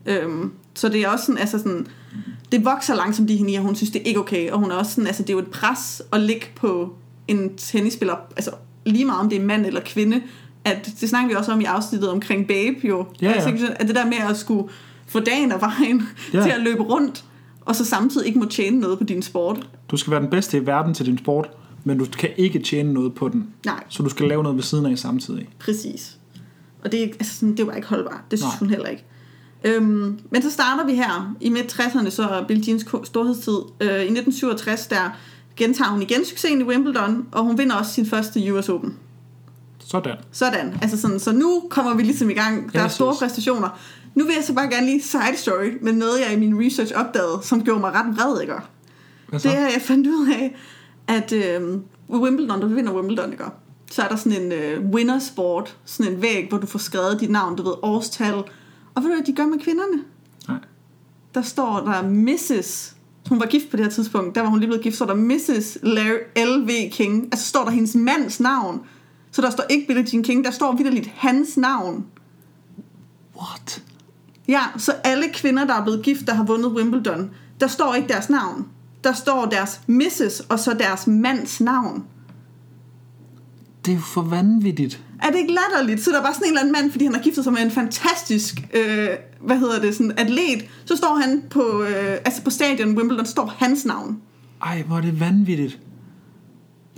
Øhm, 0.07 0.53
så 0.75 0.89
det 0.89 1.01
er 1.01 1.09
også 1.09 1.25
sådan, 1.25 1.39
altså 1.39 1.59
sådan, 1.59 1.87
det 2.53 2.65
vokser 2.65 2.95
langsomt 2.95 3.31
i 3.31 3.37
hende, 3.37 3.57
og 3.59 3.63
hun 3.65 3.75
synes, 3.77 3.91
det 3.91 4.01
er 4.01 4.05
ikke 4.05 4.21
okay. 4.21 4.51
Og 4.51 4.59
hun 4.59 4.71
er 4.71 4.75
også 4.75 4.93
sådan, 4.93 5.07
altså 5.07 5.23
det 5.23 5.31
er 5.31 5.35
jo 5.35 5.39
et 5.39 5.51
pres 5.51 6.03
at 6.13 6.21
ligge 6.21 6.47
på 6.57 6.95
en 7.29 7.57
tennisspiller, 7.57 8.15
altså 8.37 8.51
lige 8.87 9.05
meget 9.05 9.21
om 9.21 9.29
det 9.29 9.41
er 9.41 9.45
mand 9.45 9.67
eller 9.67 9.81
kvinde, 9.85 10.23
at 10.65 10.93
det 11.01 11.09
snakker 11.09 11.29
vi 11.29 11.35
også 11.35 11.53
om 11.53 11.61
i 11.61 11.65
afsnittet 11.65 12.11
omkring 12.11 12.47
Babe 12.47 12.77
jo. 12.85 13.07
Ja, 13.23 13.29
ja. 13.29 13.33
Altså, 13.33 13.75
at 13.77 13.87
det 13.89 13.97
der 13.97 14.07
med 14.07 14.17
at 14.31 14.37
skulle 14.37 14.69
få 15.11 15.21
dagen 15.21 15.53
af 15.53 15.61
vejen 15.61 16.03
Ja. 16.33 16.43
til 16.43 16.51
at 16.51 16.61
løbe 16.61 16.83
rundt, 16.83 17.25
og 17.61 17.77
så 17.77 17.85
samtidig 17.85 18.27
ikke 18.27 18.39
må 18.39 18.45
tjene 18.45 18.79
noget 18.81 18.99
på 18.99 19.05
din 19.05 19.23
sport. 19.23 19.69
Du 19.91 19.97
skal 19.97 20.11
være 20.11 20.21
den 20.21 20.31
bedste 20.31 20.57
i 20.59 20.67
verden 20.67 20.95
til 20.95 21.07
din 21.07 21.19
sport, 21.19 21.51
men 21.85 21.99
du 21.99 22.07
kan 22.19 22.31
ikke 22.37 22.59
tjene 22.59 22.93
noget 22.93 23.15
på 23.15 23.29
den. 23.29 23.47
Nej, 23.67 23.85
Så 23.89 24.03
du 24.03 24.09
skal 24.09 24.29
lave 24.29 24.43
noget 24.43 24.57
ved 24.57 24.63
siden 24.63 24.87
af 24.87 24.99
samtidig. 24.99 25.49
præcis. 25.59 26.17
Og 26.85 26.93
det, 26.93 27.03
er 27.03 27.07
altså 27.21 27.35
sådan, 27.39 27.57
det 27.57 27.67
var 27.67 27.73
ikke 27.73 27.89
holdbart. 27.89 28.21
Det 28.31 28.39
synes 28.39 28.53
Nej. 28.53 28.59
hun 28.59 28.71
heller 28.71 28.87
ikke. 28.89 29.05
Øhm, 29.65 30.19
men 30.31 30.43
så 30.43 30.51
starter 30.51 30.87
vi 30.87 30.95
her 30.95 31.35
i 31.41 31.51
midt-60'erne, 31.51 32.11
så 32.11 32.45
Billie 32.49 32.65
Jeans 32.69 32.87
storhedstid. 33.05 33.59
Øh, 33.81 33.89
I 33.89 33.93
1967, 33.93 34.87
der 34.87 35.11
gentager 35.57 35.91
hun 35.91 36.03
igen 36.03 36.25
succesen 36.25 36.61
i 36.61 36.65
Wimbledon, 36.65 37.27
og 37.33 37.45
hun 37.45 37.59
vinder 37.59 37.75
også 37.77 37.93
sin 37.93 38.07
første 38.07 38.55
US 38.55 38.69
Open. 38.69 38.97
Sådan. 39.79 40.17
Sådan. 40.33 40.79
Altså 40.83 41.01
sådan, 41.01 41.19
så 41.21 41.33
nu 41.33 41.63
kommer 41.71 41.95
vi 41.95 42.03
ligesom 42.03 42.31
i 42.31 42.33
gang. 42.35 42.73
Der 42.73 42.81
er 42.81 42.89
store 42.89 43.15
præstationer. 43.19 43.79
Nu 44.21 44.27
vil 44.27 44.35
jeg 44.35 44.45
så 44.45 44.55
bare 44.55 44.69
gerne 44.69 44.87
lige 44.87 45.03
side 45.03 45.37
story 45.37 45.79
med 45.81 45.93
noget, 45.93 46.21
jeg 46.21 46.33
i 46.33 46.39
min 46.39 46.67
research 46.67 46.93
opdagede, 46.97 47.39
som 47.43 47.65
gjorde 47.65 47.81
mig 47.81 47.93
ret 47.93 48.17
vred, 48.17 48.41
ikke? 48.41 48.55
Det 49.33 49.47
er, 49.47 49.61
jeg 49.61 49.83
fandt 49.83 50.07
ud 50.07 50.29
af, 50.29 50.57
at 51.09 51.33
øh, 51.33 51.79
Wimbledon, 52.11 52.61
du 52.61 52.67
vinder 52.67 52.93
Wimbledon, 52.93 53.33
ikke? 53.33 53.45
så 53.91 54.03
er 54.03 54.09
der 54.09 54.17
sådan 54.17 54.43
en 54.43 54.53
øh, 54.53 54.91
winnersport, 54.91 55.77
sådan 55.85 56.13
en 56.13 56.23
væg, 56.23 56.47
hvor 56.49 56.59
du 56.59 56.67
får 56.67 56.79
skrevet 56.79 57.21
dit 57.21 57.31
navn, 57.31 57.57
du 57.57 57.63
ved, 57.63 57.73
årstal. 57.83 58.35
Og 58.95 59.03
ved 59.03 59.03
du 59.03 59.15
hvad 59.15 59.25
de 59.25 59.33
gør 59.33 59.47
med 59.47 59.59
kvinderne? 59.59 60.03
Nej. 60.49 60.59
Der 61.35 61.43
står 61.43 61.81
der 61.81 62.03
Mrs. 62.03 62.97
Hun 63.29 63.41
var 63.41 63.47
gift 63.47 63.71
på 63.71 63.77
det 63.77 63.85
her 63.85 63.93
tidspunkt, 63.93 64.35
der 64.35 64.41
var 64.41 64.49
hun 64.49 64.59
lige 64.59 64.69
blevet 64.69 64.83
gift, 64.83 64.97
så 64.97 65.05
er 65.05 65.09
der 65.09 65.15
Mrs. 65.15 65.79
Larry 65.83 66.19
L.V. 66.37 66.91
King. 66.91 67.25
Altså 67.25 67.47
står 67.47 67.65
der 67.65 67.71
hendes 67.71 67.95
mands 67.95 68.41
navn. 68.41 68.81
Så 69.31 69.43
der 69.43 69.51
står 69.51 69.65
ikke 69.71 69.87
Billie 69.87 70.07
Jean 70.13 70.23
King, 70.23 70.45
der 70.45 70.51
står 70.51 70.77
vidderligt 70.77 71.07
hans 71.07 71.57
navn. 71.57 72.07
What? 73.37 73.83
Ja, 74.51 74.63
så 74.77 74.93
alle 75.05 75.25
kvinder, 75.35 75.65
der 75.67 75.75
er 75.75 75.83
blevet 75.83 76.03
gift, 76.03 76.27
der 76.27 76.35
har 76.35 76.45
vundet 76.45 76.71
Wimbledon, 76.71 77.31
der 77.61 77.67
står 77.67 77.95
ikke 77.95 78.09
deres 78.09 78.31
navn. 78.31 78.67
Der 79.05 79.13
står 79.13 79.47
deres 79.47 79.81
Mrs. 79.87 80.41
og 80.49 80.59
så 80.59 80.75
deres 80.79 81.07
mands 81.07 81.61
navn. 81.61 82.05
Det 83.85 83.93
er 83.93 83.97
jo 83.97 84.03
for 84.03 84.23
vanvittigt. 84.23 85.01
Er 85.23 85.31
det 85.31 85.39
ikke 85.39 85.55
latterligt? 85.55 86.05
Så 86.05 86.11
der 86.11 86.19
er 86.19 86.23
bare 86.23 86.35
sådan 86.35 86.47
en 86.47 86.51
eller 86.51 86.61
anden 86.61 86.73
mand, 86.73 86.91
fordi 86.91 87.05
han 87.05 87.15
har 87.15 87.23
giftet 87.23 87.45
sig 87.45 87.53
med 87.53 87.63
en 87.63 87.71
fantastisk, 87.71 88.55
øh, 88.75 89.09
hvad 89.41 89.59
hedder 89.59 89.81
det, 89.81 89.95
sådan 89.95 90.13
atlet. 90.19 90.65
Så 90.85 90.97
står 90.97 91.15
han 91.15 91.43
på, 91.51 91.83
øh, 91.83 92.19
altså 92.25 92.43
på 92.43 92.51
stadion 92.51 92.97
Wimbledon, 92.97 93.27
står 93.27 93.55
hans 93.59 93.85
navn. 93.85 94.21
Ej, 94.63 94.83
hvor 94.83 94.97
er 94.97 95.01
det 95.01 95.21
vanvittigt. 95.21 95.79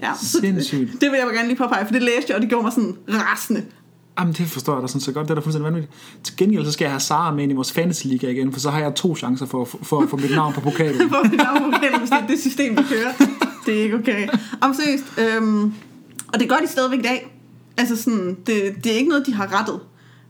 Ja, 0.02 0.12
så 0.22 0.38
det, 0.40 0.48
Sindssygt. 0.48 0.92
det 1.00 1.10
vil 1.10 1.18
jeg 1.18 1.28
gerne 1.34 1.48
lige 1.48 1.58
påpege, 1.58 1.86
for 1.86 1.92
det 1.92 2.02
læste 2.02 2.24
jeg, 2.28 2.36
og 2.36 2.42
det 2.42 2.48
gjorde 2.48 2.62
mig 2.62 2.72
sådan 2.72 2.96
rasende. 3.08 3.64
Jamen, 4.18 4.32
det 4.32 4.46
forstår 4.46 4.74
jeg 4.74 4.82
da 4.82 4.86
sådan 4.86 5.00
så 5.00 5.12
godt. 5.12 5.24
Det 5.24 5.30
er 5.30 5.34
da 5.34 5.40
fuldstændig 5.40 5.64
vanvittigt. 5.64 5.92
Til 6.24 6.36
gengæld, 6.36 6.64
så 6.64 6.72
skal 6.72 6.84
jeg 6.84 6.92
have 6.92 7.00
Sara 7.00 7.34
med 7.34 7.42
ind 7.42 7.52
i 7.52 7.54
vores 7.54 7.72
fantasy 7.72 8.06
liga 8.06 8.28
igen, 8.28 8.52
for 8.52 8.60
så 8.60 8.70
har 8.70 8.80
jeg 8.80 8.94
to 8.94 9.16
chancer 9.16 9.46
for, 9.46 9.64
for, 9.64 9.78
for 9.82 10.00
at 10.00 10.08
få 10.10 10.16
mit 10.16 10.30
navn 10.30 10.52
på 10.52 10.60
pokalen. 10.60 11.08
Hvor 11.08 11.28
vi 11.30 11.36
navn 11.36 11.72
på 11.72 11.78
hvis 11.98 12.10
det 12.10 12.18
er 12.18 12.26
det 12.26 12.40
system, 12.40 12.76
vi 12.76 12.82
kører. 12.82 13.12
Det 13.66 13.78
er 13.78 13.82
ikke 13.82 13.96
okay. 13.96 14.28
Om 14.60 14.74
seriøst, 14.74 15.04
øhm, 15.18 15.74
og 16.32 16.40
det 16.40 16.48
gør 16.48 16.56
de 16.56 16.66
stadigvæk 16.66 16.98
i 16.98 17.02
dag. 17.02 17.36
Altså 17.76 17.96
sådan, 17.96 18.36
det, 18.46 18.84
det 18.84 18.92
er 18.92 18.96
ikke 18.96 19.08
noget, 19.08 19.26
de 19.26 19.34
har 19.34 19.58
rettet. 19.58 19.80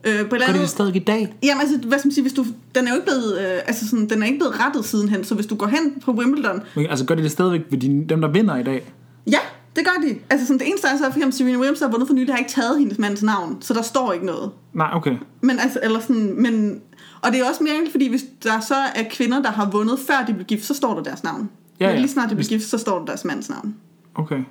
Øh, 0.05 0.29
på 0.29 0.37
Gør 0.37 0.53
de 0.53 0.59
det 0.59 0.69
stadig 0.69 0.97
i 0.97 0.99
dag? 0.99 1.35
Jamen 1.43 1.61
altså, 1.61 1.89
hvad 1.89 1.99
skal 1.99 2.09
man 2.09 2.15
sige, 2.15 2.23
hvis 2.23 2.33
du, 2.33 2.45
den 2.75 2.87
er 2.87 2.91
jo 2.91 2.95
ikke 2.95 3.07
blevet, 3.07 3.39
øh, 3.39 3.61
altså 3.67 3.89
sådan, 3.89 4.09
den 4.09 4.23
er 4.23 4.27
ikke 4.27 4.39
blevet 4.39 4.61
rettet 4.61 4.85
sidenhen, 4.85 5.25
så 5.25 5.35
hvis 5.35 5.47
du 5.47 5.55
går 5.55 5.67
hen 5.67 6.01
på 6.05 6.13
Wimbledon, 6.13 6.61
Men, 6.77 6.87
altså, 6.87 7.05
gør 7.05 7.15
de 7.15 7.23
det 7.23 7.31
stadigvæk 7.31 7.61
ved 7.71 7.79
de, 7.79 8.05
dem, 8.09 8.21
der 8.21 8.29
vinder 8.29 8.57
i 8.57 8.63
dag? 8.63 8.93
ja, 9.27 9.39
det 9.77 9.85
gør 9.85 10.09
de. 10.09 10.19
Altså 10.31 10.47
sådan, 10.47 10.59
det 10.59 10.69
eneste 10.69 10.89
er 10.89 10.97
så, 10.97 11.03
for 11.05 11.07
eksempel 11.17 11.33
Serena 11.33 11.57
Williams, 11.57 11.79
der 11.79 11.87
har 11.87 11.91
vundet 11.93 12.09
for 12.09 12.15
nylig, 12.15 12.35
har 12.35 12.39
ikke 12.39 12.51
taget 12.51 12.79
hendes 12.79 12.99
mands 12.99 13.23
navn, 13.23 13.57
så 13.61 13.75
der 13.75 13.83
står 13.83 14.13
ikke 14.13 14.27
noget. 14.27 14.51
Nej, 14.73 14.91
okay. 14.95 15.17
Men 15.41 15.59
altså, 15.59 15.81
eller 15.83 16.01
sådan, 16.01 16.35
men, 16.43 16.81
og 17.23 17.33
det 17.33 17.41
er 17.41 17.49
også 17.49 17.63
mere 17.63 17.91
fordi 17.91 18.09
hvis 18.09 18.25
der 18.43 18.61
så 18.61 18.75
er 18.75 19.03
kvinder, 19.11 19.43
der 19.43 19.51
har 19.51 19.71
vundet, 19.71 19.99
før 20.07 20.25
de 20.27 20.33
blev 20.35 20.47
gift, 20.47 20.65
så 20.65 20.75
står 20.75 20.95
der 20.95 21.03
deres 21.03 21.23
navn. 21.25 21.51
Ja, 21.81 21.87
Men 21.87 21.95
ja. 21.95 22.01
lige 22.01 22.11
snart 22.13 22.31
de 22.31 22.35
bliver 22.35 22.49
gift, 22.49 22.65
så 22.69 22.79
står 22.79 22.99
der 22.99 23.05
deres 23.05 23.25
mands 23.25 23.49
navn. 23.51 23.75
Okay. 24.15 24.45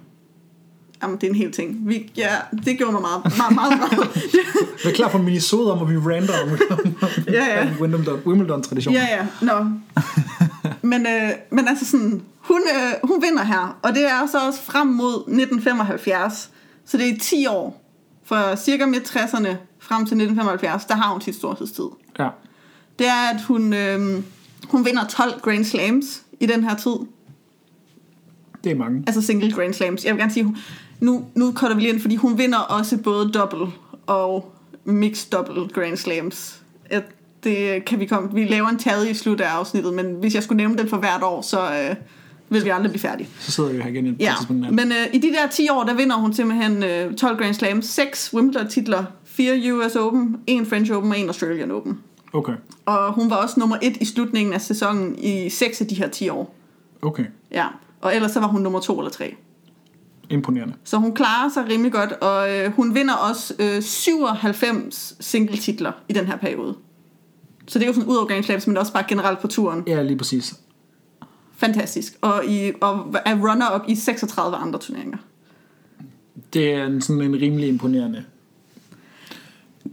Jamen, 1.04 1.16
det 1.18 1.24
er 1.24 1.30
en 1.30 1.36
hel 1.36 1.52
ting. 1.52 1.78
Vi, 1.88 2.12
ja, 2.18 2.30
det 2.66 2.78
gjorde 2.78 2.92
mig 2.92 3.02
meget, 3.02 3.24
meget, 3.38 3.56
meget, 3.56 3.80
meget. 3.80 4.16
Vi 4.84 4.90
er 4.90 4.94
klar 4.94 5.10
for 5.10 5.20
en 5.20 5.26
minisode 5.26 5.72
om, 5.72 5.78
hvor 5.78 5.88
vi 5.88 5.98
rander 5.98 6.34
om, 6.44 6.50
om, 6.72 7.10
Ja, 7.28 7.46
ja. 7.46 7.62
om 7.62 7.82
Wimbledon, 7.82 8.20
Wimbledon-tradition. 8.26 8.94
Ja, 8.94 9.08
ja, 9.12 9.28
nå. 9.42 9.54
Men, 10.92 11.06
øh, 11.08 11.30
men 11.52 11.68
altså 11.68 11.86
sådan, 11.86 12.22
hun, 12.40 12.62
øh, 12.76 12.94
hun 13.10 13.22
vinder 13.22 13.44
her, 13.44 13.78
og 13.82 13.94
det 13.96 14.06
er 14.10 14.28
så 14.32 14.38
også 14.48 14.62
frem 14.62 14.88
mod 14.88 15.14
1975. 15.28 16.50
Så 16.86 16.98
det 16.98 17.10
er 17.10 17.14
i 17.14 17.18
10 17.18 17.46
år, 17.48 17.82
fra 18.24 18.56
cirka 18.56 18.86
midt 18.86 19.04
60'erne 19.16 19.50
frem 19.80 20.06
til 20.06 20.18
1975, 20.18 20.86
der 20.86 20.96
har 20.96 21.12
hun 21.12 21.22
sit 21.22 21.36
storhedstid. 21.36 21.86
ja. 22.20 22.28
Det 23.00 23.08
er, 23.08 23.30
at 23.36 23.42
hun, 23.42 23.74
øh, 23.74 24.24
hun 24.70 24.86
vinder 24.86 25.06
12 25.08 25.40
Grand 25.42 25.66
Slams 25.66 26.22
i 26.40 26.46
den 26.46 26.64
her 26.64 26.76
tid. 26.76 26.92
Det 28.64 28.72
er 28.72 28.76
mange. 28.76 29.04
Altså 29.08 29.22
single 29.22 29.52
Grand 29.52 29.74
Slams. 29.74 30.06
Jeg 30.06 30.14
vil 30.14 30.20
gerne 30.20 30.34
sige, 30.34 30.44
hun- 30.44 30.58
nu, 31.00 31.26
nu 31.36 31.54
cutter 31.54 31.76
vi 31.76 31.82
lige 31.82 31.94
ind, 31.94 32.02
fordi 32.02 32.16
hun 32.16 32.38
vinder 32.38 32.58
også 32.60 32.98
både 32.98 33.32
double 33.32 33.68
og 34.08 34.54
mixed 34.86 35.32
double 35.32 35.68
Grand 35.74 35.98
Slams. 35.98 36.62
Ja, 36.92 37.02
det 37.44 37.86
kan 37.86 38.00
vi 38.00 38.06
komme. 38.06 38.34
Vi 38.34 38.44
laver 38.44 38.68
en 38.68 38.78
tally 38.78 39.10
i 39.10 39.14
slut 39.14 39.42
af 39.42 39.50
afsnittet, 39.50 39.94
men 39.94 40.16
hvis 40.20 40.36
jeg 40.36 40.44
skulle 40.44 40.58
nævne 40.58 40.78
den 40.78 40.90
for 40.90 40.98
hvert 40.98 41.24
år, 41.24 41.42
så 41.42 41.62
øh, 41.62 41.96
vil 42.50 42.64
vi 42.64 42.70
aldrig 42.70 42.92
blive 42.92 43.02
færdige. 43.02 43.30
Så 43.40 43.52
sidder 43.52 43.72
vi 43.72 43.82
her 43.82 43.90
igen 43.90 44.08
i 44.08 44.16
Ja, 44.20 44.34
men 44.50 44.92
øh, 44.92 45.14
i 45.14 45.18
de 45.18 45.28
der 45.28 45.48
10 45.52 45.70
år, 45.70 45.84
der 45.84 45.94
vinder 45.94 46.16
hun 46.16 46.34
simpelthen 46.34 46.84
øh, 46.84 47.16
12 47.16 47.38
Grand 47.38 47.54
Slams, 47.54 47.86
6 47.86 48.34
Wimbledon-titler, 48.34 49.04
4 49.26 49.74
US 49.74 49.96
Open, 49.96 50.38
1 50.48 50.68
French 50.68 50.92
Open 50.92 51.12
og 51.12 51.20
1 51.20 51.28
Australian 51.28 51.72
Open. 51.72 52.00
Okay. 52.34 52.54
Og 52.86 53.14
hun 53.14 53.30
var 53.30 53.36
også 53.36 53.60
nummer 53.60 53.78
1 53.82 53.98
i 53.98 54.06
slutningen 54.06 54.54
af 54.54 54.62
sæsonen 54.62 55.16
i 55.20 55.50
6 55.50 55.82
af 55.82 55.88
de 55.88 55.96
her 55.96 56.08
10 56.08 56.30
år. 56.30 56.56
Okay. 57.02 57.26
Ja, 57.52 57.66
og 58.02 58.16
ellers 58.16 58.32
så 58.32 58.40
var 58.40 58.48
hun 58.48 58.62
nummer 58.62 58.80
2 58.80 59.00
eller 59.00 59.12
3. 59.12 59.36
Imponerende. 60.30 60.74
Så 60.84 60.98
hun 60.98 61.16
klarer 61.16 61.50
sig 61.50 61.70
rimelig 61.70 61.92
godt, 61.92 62.12
og 62.12 62.58
øh, 62.58 62.72
hun 62.72 62.96
vinder 62.96 63.14
også 63.14 63.54
øh, 63.60 63.82
97 63.82 65.16
single-titler 65.20 65.92
i 66.10 66.14
den 66.14 66.26
her 66.26 66.38
periode. 66.38 66.76
Så 67.72 67.80
det 67.80 67.86
er 67.86 67.88
jo 67.88 67.94
sådan 67.94 68.10
ud 68.10 68.16
over 68.16 68.26
Grand 68.28 68.44
Slams, 68.44 68.68
men 68.68 68.78
også 68.78 68.94
bare 68.94 69.04
generelt 69.08 69.40
på 69.40 69.48
turen. 69.48 69.84
Ja, 69.88 70.02
lige 70.02 70.18
præcis. 70.18 70.54
Fantastisk. 71.58 72.18
Og, 72.22 72.46
i, 72.48 72.72
og 72.82 73.16
er 73.26 73.36
runner-up 73.36 73.82
i 73.88 73.96
36 73.96 74.58
andre 74.58 74.80
turneringer. 74.80 75.18
Det 76.54 76.74
er 76.74 76.86
en, 76.86 77.02
sådan 77.02 77.22
en 77.22 77.42
rimelig 77.42 77.70
imponerende 77.70 78.24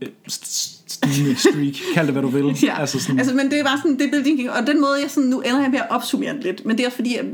øh, 0.03 0.09
st- 0.31 0.83
stigende 0.87 1.37
streak. 1.37 1.75
Kald 1.95 2.07
det, 2.07 2.15
hvad 2.15 2.23
du 2.23 2.29
vil. 2.29 2.57
Ja, 2.63 2.81
Altså 2.81 3.01
sådan, 3.01 3.19
altså, 3.19 3.35
men 3.35 3.51
det 3.51 3.61
er 3.61 3.65
bare 3.65 3.79
sådan, 3.79 3.99
det 3.99 4.25
King, 4.25 4.51
og 4.51 4.67
den 4.67 4.81
måde, 4.81 5.01
jeg 5.03 5.11
sådan, 5.11 5.31
nu 5.31 5.41
ender 5.41 5.61
jeg 5.61 5.71
med 5.71 5.79
at 5.79 5.87
opsummere 5.91 6.33
den 6.33 6.41
lidt, 6.41 6.67
men 6.67 6.79
det 6.79 6.87
er 6.87 6.91
fordi, 6.91 7.17
at, 7.17 7.25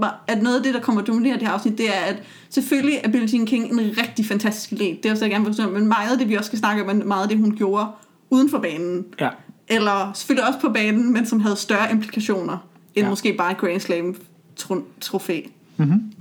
noget 0.42 0.56
af 0.56 0.62
det, 0.62 0.74
der 0.74 0.80
kommer 0.80 1.00
at 1.02 1.06
dominere 1.06 1.34
det 1.34 1.42
her 1.42 1.50
afsnit, 1.50 1.78
det 1.78 1.88
er, 1.88 2.00
at 2.00 2.22
selvfølgelig 2.50 3.00
er 3.04 3.10
Billie 3.10 3.28
Jean 3.32 3.46
King 3.46 3.72
en 3.72 3.78
rigtig 3.80 4.26
fantastisk 4.26 4.72
atlet, 4.72 5.02
det 5.02 5.06
er 5.06 5.12
også, 5.12 5.24
jeg 5.24 5.30
gerne 5.30 5.44
vil 5.44 5.54
forstå, 5.54 5.70
men 5.70 5.86
meget 5.86 6.12
af 6.12 6.18
det, 6.18 6.28
vi 6.28 6.34
også 6.34 6.46
skal 6.48 6.58
snakke 6.58 6.82
om, 6.82 7.00
er 7.00 7.04
meget 7.04 7.22
af 7.22 7.28
det, 7.28 7.38
hun 7.38 7.56
gjorde 7.56 7.86
uden 8.30 8.50
for 8.50 8.58
banen, 8.58 9.06
ja. 9.20 9.28
Eller 9.68 10.10
selvfølgelig 10.14 10.48
også 10.48 10.60
på 10.60 10.68
banen, 10.72 11.12
men 11.12 11.26
som 11.26 11.40
havde 11.40 11.56
større 11.56 11.90
implikationer, 11.92 12.58
end 12.94 13.04
Ja. 13.04 13.10
måske 13.10 13.32
bare 13.38 13.52
et 13.52 13.58
Grand 13.58 13.80
Slam 13.80 14.16
tro- 14.56 14.86
trofæ. 15.00 15.40
Mm-hmm. 15.76 16.12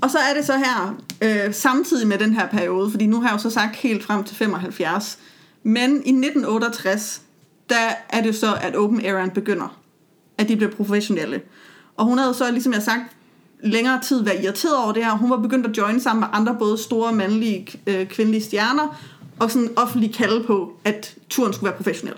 Og 0.00 0.10
så 0.10 0.18
er 0.18 0.34
det 0.34 0.44
så 0.46 0.52
her, 0.56 0.96
øh, 1.22 1.54
samtidig 1.54 2.08
med 2.08 2.18
den 2.18 2.32
her 2.32 2.46
periode, 2.48 2.90
fordi 2.90 3.06
nu 3.06 3.20
har 3.20 3.28
jeg 3.28 3.32
jo 3.34 3.38
så 3.38 3.50
sagt 3.50 3.76
helt 3.76 4.04
frem 4.04 4.24
til 4.24 4.36
75, 4.36 5.18
men 5.62 5.90
i 5.90 6.12
1968, 6.12 7.22
der 7.68 7.88
er 8.08 8.22
det 8.22 8.36
så, 8.36 8.54
at 8.60 8.76
Open 8.76 9.04
Eraen 9.04 9.30
begynder, 9.30 9.78
at 10.38 10.48
de 10.48 10.56
bliver 10.56 10.72
professionelle. 10.72 11.40
Og 11.96 12.04
hun 12.04 12.18
havde 12.18 12.34
så, 12.34 12.50
ligesom 12.50 12.72
jeg 12.72 12.82
sagt, 12.82 13.02
længere 13.64 14.00
tid 14.02 14.22
været 14.24 14.44
irriteret 14.44 14.76
over 14.84 14.92
det 14.92 15.04
her. 15.04 15.12
Hun 15.16 15.30
var 15.30 15.36
begyndt 15.36 15.66
at 15.66 15.76
joine 15.76 16.00
sammen 16.00 16.20
med 16.20 16.28
andre 16.32 16.56
både 16.58 16.78
store 16.78 17.12
mandlige 17.12 17.66
øh, 17.86 18.06
kvindelige 18.06 18.42
stjerner, 18.42 19.00
og 19.38 19.50
sådan 19.50 19.68
offentlig 19.76 20.14
kalde 20.14 20.44
på, 20.44 20.72
at 20.84 21.14
turen 21.30 21.52
skulle 21.52 21.68
være 21.70 21.76
professionel. 21.76 22.14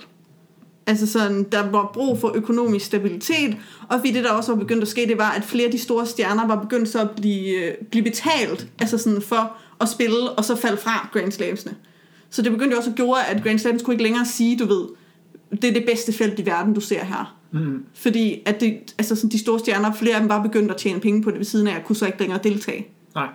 Altså 0.87 1.07
sådan, 1.07 1.43
der 1.43 1.71
var 1.71 1.91
brug 1.95 2.19
for 2.19 2.33
økonomisk 2.35 2.87
stabilitet, 2.87 3.57
og 3.89 3.99
fordi 3.99 4.13
det 4.13 4.25
der 4.25 4.31
også 4.31 4.53
var 4.53 4.59
begyndt 4.59 4.83
at 4.83 4.89
ske, 4.89 5.07
det 5.07 5.19
var, 5.19 5.31
at 5.31 5.45
flere 5.45 5.65
af 5.65 5.71
de 5.71 5.79
store 5.79 6.07
stjerner 6.07 6.47
var 6.47 6.63
begyndt 6.63 6.89
så 6.89 7.01
at 7.01 7.11
blive, 7.11 7.65
øh, 7.65 7.75
blive 7.91 8.05
betalt 8.05 8.69
altså 8.79 8.99
sådan 8.99 9.23
for 9.23 9.53
at 9.81 9.89
spille, 9.89 10.31
og 10.31 10.45
så 10.45 10.57
falde 10.57 10.77
fra 10.77 11.09
Grand 11.13 11.33
Slamsene. 11.33 11.75
Så 12.31 12.43
det 12.43 12.53
begyndte 12.53 12.77
også 12.79 12.91
at 12.91 12.97
gøre, 12.97 13.29
at 13.29 13.43
Grand 13.43 13.59
Slams 13.59 13.83
kunne 13.83 13.95
ikke 13.95 14.03
længere 14.03 14.27
sige, 14.27 14.59
du 14.59 14.67
ved, 14.67 14.89
det 15.63 15.65
er 15.65 15.73
det 15.73 15.85
bedste 15.87 16.13
felt 16.13 16.39
i 16.39 16.47
verden, 16.47 16.75
du 16.75 16.81
ser 16.81 17.05
her. 17.05 17.37
Mm. 17.53 17.85
Fordi 17.95 18.43
at 18.47 18.61
det, 18.61 18.95
altså 18.99 19.17
sådan 19.17 19.31
de 19.31 19.39
store 19.39 19.59
stjerner, 19.59 19.95
flere 19.95 20.15
af 20.15 20.21
dem 20.21 20.29
var 20.29 20.43
begyndt 20.43 20.71
at 20.71 20.77
tjene 20.77 21.01
penge 21.01 21.23
på 21.23 21.31
det 21.31 21.39
ved 21.39 21.45
siden 21.45 21.67
af, 21.67 21.77
at 21.77 21.85
kunne 21.85 21.97
så 21.97 22.07
ikke 22.07 22.19
længere 22.19 22.41
deltage. 22.45 22.87
Nej. 23.15 23.29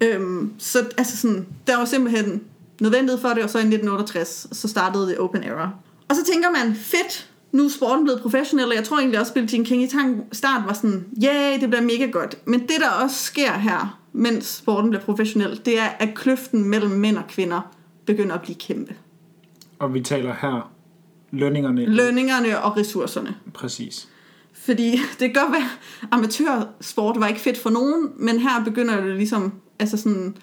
Øhm, 0.00 0.52
så 0.58 0.78
altså 0.98 1.16
sådan, 1.16 1.46
der 1.66 1.76
var 1.76 1.84
simpelthen 1.84 2.40
nødvendighed 2.80 3.20
for 3.20 3.28
det, 3.28 3.42
og 3.42 3.50
så 3.50 3.58
i 3.58 3.60
1968, 3.60 4.48
så 4.52 4.68
startede 4.68 5.08
det 5.08 5.18
Open 5.18 5.44
Era. 5.44 5.70
Og 6.08 6.16
så 6.16 6.24
tænker 6.24 6.50
man, 6.50 6.74
fedt, 6.74 7.30
nu 7.52 7.64
er 7.64 7.68
sporten 7.68 8.04
blevet 8.04 8.20
professionel, 8.20 8.68
og 8.68 8.74
jeg 8.74 8.84
tror 8.84 8.98
egentlig 8.98 9.20
også, 9.20 9.30
at 9.30 9.34
Billie 9.34 9.50
Jean 9.52 9.64
King 9.64 9.82
i 9.82 9.88
start 10.32 10.62
var 10.66 10.72
sådan, 10.72 11.06
yeah, 11.24 11.60
det 11.60 11.70
bliver 11.70 11.82
mega 11.82 12.06
godt. 12.06 12.38
Men 12.46 12.60
det, 12.60 12.76
der 12.80 12.90
også 12.90 13.16
sker 13.16 13.52
her, 13.52 14.00
mens 14.12 14.46
sporten 14.46 14.90
bliver 14.90 15.02
professionel, 15.02 15.60
det 15.64 15.78
er, 15.78 15.88
at 15.98 16.14
kløften 16.14 16.64
mellem 16.64 16.90
mænd 16.90 17.16
og 17.16 17.26
kvinder 17.28 17.60
begynder 18.06 18.34
at 18.34 18.42
blive 18.42 18.56
kæmpe. 18.56 18.94
Og 19.78 19.94
vi 19.94 20.00
taler 20.00 20.34
her 20.40 20.72
lønningerne. 21.30 21.86
Lønningerne 21.86 22.60
og 22.60 22.76
ressourcerne. 22.76 23.34
Præcis. 23.54 24.08
Fordi 24.52 24.90
det 25.20 25.34
kan 25.34 25.42
godt 25.42 25.52
være, 25.52 25.68
amatørsport 26.10 27.20
var 27.20 27.28
ikke 27.28 27.40
fedt 27.40 27.58
for 27.58 27.70
nogen, 27.70 28.10
men 28.16 28.38
her 28.38 28.64
begynder 28.64 29.00
det 29.00 29.16
ligesom, 29.16 29.52
altså 29.78 29.96
sådan, 29.96 30.36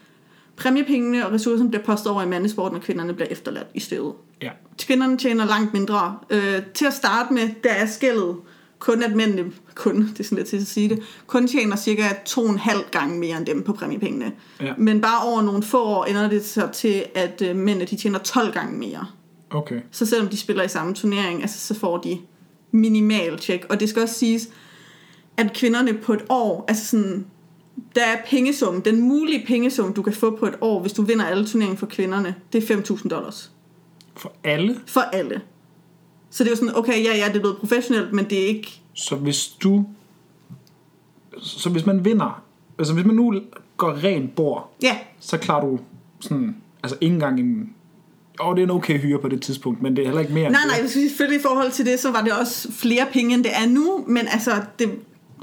præmiepengene 0.56 1.26
og 1.26 1.34
ressourcerne 1.34 1.70
bliver 1.70 1.84
postet 1.84 2.12
over 2.12 2.24
i 2.24 2.28
mandesporten, 2.28 2.78
og 2.78 2.84
kvinderne 2.84 3.14
bliver 3.14 3.28
efterladt 3.30 3.68
i 3.74 3.80
stedet. 3.80 4.14
Ja. 4.42 4.50
Kvinderne 4.80 5.18
tjener 5.18 5.46
langt 5.46 5.74
mindre. 5.74 6.18
Øh, 6.30 6.62
til 6.74 6.86
at 6.86 6.94
starte 6.94 7.34
med, 7.34 7.50
der 7.64 7.70
er 7.70 7.86
skældet 7.86 8.36
kun 8.80 9.04
at 9.04 9.16
mændene, 9.16 9.52
kun, 9.76 10.08
det 10.08 10.20
er 10.20 10.24
sådan 10.24 10.38
lidt 10.38 10.48
til 10.48 10.58
at 10.58 10.68
sige 10.68 10.90
det, 10.90 11.00
kun 11.28 11.48
tjener 11.48 11.76
cirka 11.76 12.04
to 12.26 12.42
og 12.42 12.50
en 12.50 12.58
halv 12.58 12.82
gang 12.92 13.20
mere 13.20 13.38
end 13.38 13.46
dem 13.46 13.64
på 13.64 13.74
præmiepengene. 13.74 14.32
Ja. 14.62 14.74
Men 14.78 15.02
bare 15.02 15.28
over 15.28 15.42
nogle 15.42 15.64
få 15.64 15.84
år 15.84 16.06
ender 16.06 16.30
det 16.30 16.46
så 16.46 16.68
til, 16.74 17.06
at 17.16 17.42
øh, 17.42 17.56
mændene 17.56 17.86
de 17.86 17.96
tjener 17.96 18.20
12 18.20 18.54
gange 18.54 18.78
mere. 18.80 19.08
Okay. 19.50 19.82
Så 19.92 20.06
selvom 20.06 20.28
de 20.30 20.38
spiller 20.38 20.64
i 20.64 20.68
samme 20.68 20.94
turnering, 20.94 21.42
altså, 21.42 21.60
så 21.60 21.80
får 21.80 21.98
de 21.98 22.18
minimal 22.72 23.38
tjek. 23.38 23.66
Og 23.70 23.80
det 23.80 23.90
skal 23.90 24.02
også 24.02 24.16
siges, 24.16 24.50
at 25.38 25.54
kvinderne 25.54 25.94
på 25.94 26.14
et 26.14 26.26
år, 26.30 26.66
altså 26.68 26.86
sådan, 26.86 27.26
der 27.96 28.02
er 28.02 28.18
pengesum, 28.30 28.82
den 28.82 29.02
mulige 29.02 29.46
pengesum, 29.48 29.94
du 29.94 30.02
kan 30.02 30.14
få 30.14 30.36
på 30.36 30.46
et 30.46 30.56
år, 30.62 30.82
hvis 30.82 30.94
du 30.94 31.02
vinder 31.02 31.26
alle 31.26 31.48
turneringer 31.48 31.78
for 31.78 31.86
kvinderne, 31.86 32.36
det 32.54 32.70
er 32.70 32.76
5.000 32.76 33.08
dollars. 33.08 33.52
For 34.16 34.32
alle. 34.44 34.80
For 34.88 35.02
alle. 35.02 35.42
Så 36.30 36.44
det 36.44 36.50
er 36.50 36.52
jo 36.52 36.56
sådan, 36.58 36.76
okay, 36.78 37.04
ja, 37.04 37.16
ja, 37.16 37.28
det 37.28 37.36
er 37.36 37.40
blevet 37.40 37.58
professionelt, 37.58 38.14
men 38.14 38.26
det 38.30 38.44
er 38.44 38.48
ikke... 38.48 38.82
Så 38.94 39.16
hvis 39.16 39.48
du... 39.48 39.86
Så 41.42 41.70
hvis 41.70 41.86
man 41.86 42.06
vinder... 42.06 42.44
Altså 42.80 42.94
hvis 42.94 43.06
man 43.06 43.16
nu 43.16 43.42
går 43.78 44.04
rent 44.04 44.36
bord, 44.36 44.76
Ja, 44.82 44.98
så 45.20 45.38
klarer 45.38 45.62
du 45.66 45.80
sådan... 46.20 46.56
Altså 46.84 46.98
ikke 47.02 47.14
engang 47.14 47.40
en... 47.40 47.74
Åh, 48.44 48.56
det 48.56 48.62
er 48.62 48.64
en 48.66 48.72
okay 48.72 49.00
hyre 49.00 49.20
på 49.20 49.28
det 49.28 49.42
tidspunkt, 49.42 49.82
men 49.82 49.96
det 49.96 50.02
er 50.02 50.06
heller 50.06 50.22
ikke 50.22 50.34
mere 50.34 50.50
nej, 50.52 50.62
nej, 50.68 50.82
hvis 50.82 50.96
vi 50.96 51.02
selvfølgelig 51.08 51.40
i 51.40 51.42
forhold 51.42 51.72
til 51.72 51.86
det, 51.86 52.00
så 52.00 52.12
var 52.12 52.22
det 52.22 52.34
også 52.34 52.72
flere 52.72 53.08
penge, 53.12 53.34
end 53.36 53.44
det 53.44 53.52
er 53.56 53.68
nu, 53.68 54.04
men 54.08 54.28
altså, 54.28 54.52
det, 54.80 54.90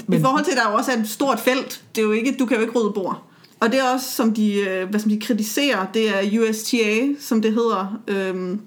Men- 0.07 0.19
i 0.19 0.21
forhold 0.21 0.43
til, 0.45 0.51
at 0.51 0.57
der 0.57 0.71
jo 0.71 0.77
også 0.77 0.91
er 0.91 0.97
et 0.97 1.09
stort 1.09 1.39
felt, 1.39 1.83
det 1.95 2.01
er 2.01 2.05
jo 2.05 2.11
ikke, 2.11 2.35
du 2.39 2.45
kan 2.45 2.57
jo 2.57 2.61
ikke 2.61 2.79
rydde 2.79 2.91
bord. 2.93 3.23
Og 3.63 3.71
det 3.71 3.79
er 3.79 3.83
også, 3.93 4.11
som 4.11 4.33
de, 4.33 4.55
øh, 4.55 4.89
hvad 4.89 4.99
som 4.99 5.09
de 5.09 5.19
kritiserer, 5.19 5.85
det 5.93 6.09
er 6.09 6.39
USTA, 6.39 7.07
som 7.19 7.41
det 7.41 7.53
hedder, 7.53 7.99
øhm, 8.07 8.61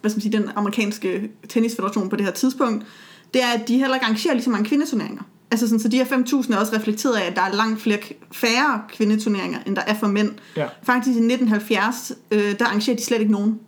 hvad 0.00 0.10
man 0.10 0.20
sige, 0.20 0.32
den 0.32 0.50
amerikanske 0.56 1.30
tennisfederation 1.48 2.08
på 2.08 2.16
det 2.16 2.24
her 2.24 2.32
tidspunkt, 2.32 2.86
det 3.34 3.42
er, 3.42 3.46
at 3.46 3.68
de 3.68 3.78
heller 3.78 3.94
ikke 3.94 4.04
arrangerer 4.04 4.34
lige 4.34 4.44
så 4.44 4.50
mange 4.50 4.68
kvindeturneringer. 4.68 5.22
Altså 5.50 5.68
sådan, 5.68 5.80
så 5.80 5.88
de 5.88 5.96
her 5.96 6.04
5.000 6.04 6.54
er 6.54 6.58
også 6.58 6.76
reflekteret 6.76 7.16
af, 7.16 7.26
at 7.26 7.36
der 7.36 7.42
er 7.42 7.52
langt 7.54 7.80
flere, 7.80 7.98
færre 8.32 8.82
kvindeturneringer, 8.88 9.58
end 9.66 9.76
der 9.76 9.82
er 9.86 9.94
for 9.94 10.06
mænd. 10.06 10.30
Ja. 10.56 10.66
Faktisk 10.82 11.16
i 11.16 11.20
1970, 11.20 12.12
øh, 12.30 12.58
der 12.58 12.64
arrangerer 12.64 12.96
de 12.96 13.02
slet 13.02 13.20
ikke 13.20 13.32
nogen. 13.32 13.60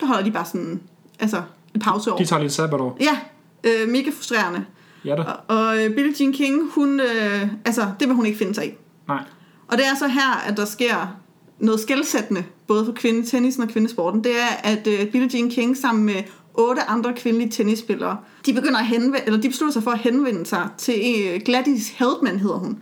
Der 0.00 0.06
holder 0.06 0.24
de 0.24 0.30
bare 0.30 0.44
sådan, 0.44 0.80
altså 1.20 1.42
et 1.74 1.80
pauseår. 1.80 2.18
De 2.18 2.24
tager 2.24 2.42
lidt 2.42 2.52
sabbatår. 2.52 2.98
Ja, 3.00 3.18
øh, 3.64 3.88
mega 3.88 4.10
frustrerende. 4.10 4.64
Ja 5.04 5.16
da. 5.16 5.22
Og, 5.22 5.56
og 5.56 5.84
øh, 5.84 5.94
Billie 5.94 6.14
Jean 6.20 6.32
King, 6.32 6.70
hun, 6.74 7.00
øh, 7.00 7.48
altså, 7.64 7.90
det 8.00 8.08
vil 8.08 8.16
hun 8.16 8.26
ikke 8.26 8.38
finde 8.38 8.54
sig 8.54 8.66
i. 8.66 8.70
Nej. 9.08 9.22
Og 9.68 9.78
det 9.78 9.86
er 9.86 9.94
så 9.98 10.08
her, 10.08 10.42
at 10.46 10.56
der 10.56 10.64
sker 10.64 11.16
noget 11.58 11.80
skældsættende, 11.80 12.44
både 12.66 12.84
for 12.84 12.92
kvindetennisen 12.92 13.62
og 13.62 13.68
kvindesporten. 13.68 14.24
Det 14.24 14.32
er, 14.32 14.70
at 14.70 14.86
øh, 14.86 15.10
Billie 15.10 15.30
Jean 15.34 15.50
King 15.50 15.76
sammen 15.76 16.04
med 16.04 16.22
otte 16.54 16.82
andre 16.82 17.14
kvindelige 17.14 17.50
tennisspillere, 17.50 18.16
de 18.46 18.52
begynder 18.52 18.78
at 18.78 18.86
henvende, 18.86 19.18
eller 19.26 19.40
de 19.40 19.48
beslutter 19.48 19.72
sig 19.72 19.82
for 19.82 19.90
at 19.90 19.98
henvende 19.98 20.46
sig 20.46 20.68
til 20.78 20.94
øh, 21.18 21.40
Gladys 21.44 21.88
Heldman, 21.88 22.38
hedder 22.38 22.58
hun. 22.58 22.78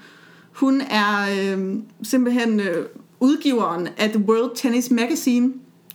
Hun 0.52 0.80
er 0.80 1.26
øh, 1.38 1.74
simpelthen 2.02 2.60
øh, 2.60 2.86
udgiveren 3.20 3.88
af 3.96 4.10
The 4.10 4.18
World 4.18 4.56
Tennis 4.56 4.90
Magazine, 4.90 5.52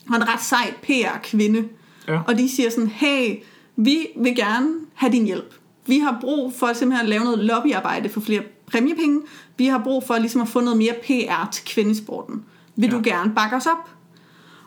og 0.09 0.15
en 0.15 0.29
ret 0.29 0.41
sej 0.41 0.73
PR-kvinde. 0.83 1.67
Ja. 2.07 2.19
Og 2.27 2.37
de 2.37 2.55
siger 2.55 2.69
sådan, 2.69 2.87
hey, 2.87 3.35
vi 3.75 4.07
vil 4.17 4.35
gerne 4.35 4.67
have 4.93 5.11
din 5.11 5.25
hjælp. 5.25 5.53
Vi 5.85 5.99
har 5.99 6.17
brug 6.21 6.53
for 6.53 6.73
simpelthen 6.73 7.05
at 7.05 7.09
lave 7.09 7.23
noget 7.23 7.39
lobbyarbejde 7.39 8.09
for 8.09 8.21
flere 8.21 8.41
præmiepenge. 8.71 9.21
Vi 9.61 9.65
har 9.65 9.81
brug 9.83 10.03
for 10.03 10.17
ligesom 10.17 10.41
at 10.41 10.47
få 10.47 10.59
noget 10.59 10.77
mere 10.77 10.93
PR 11.03 11.49
til 11.51 11.65
kvindesporten. 11.65 12.43
Vil 12.75 12.89
ja. 12.89 12.95
Du 12.95 13.01
gerne 13.03 13.31
bakke 13.35 13.55
os 13.55 13.65
op? 13.65 13.89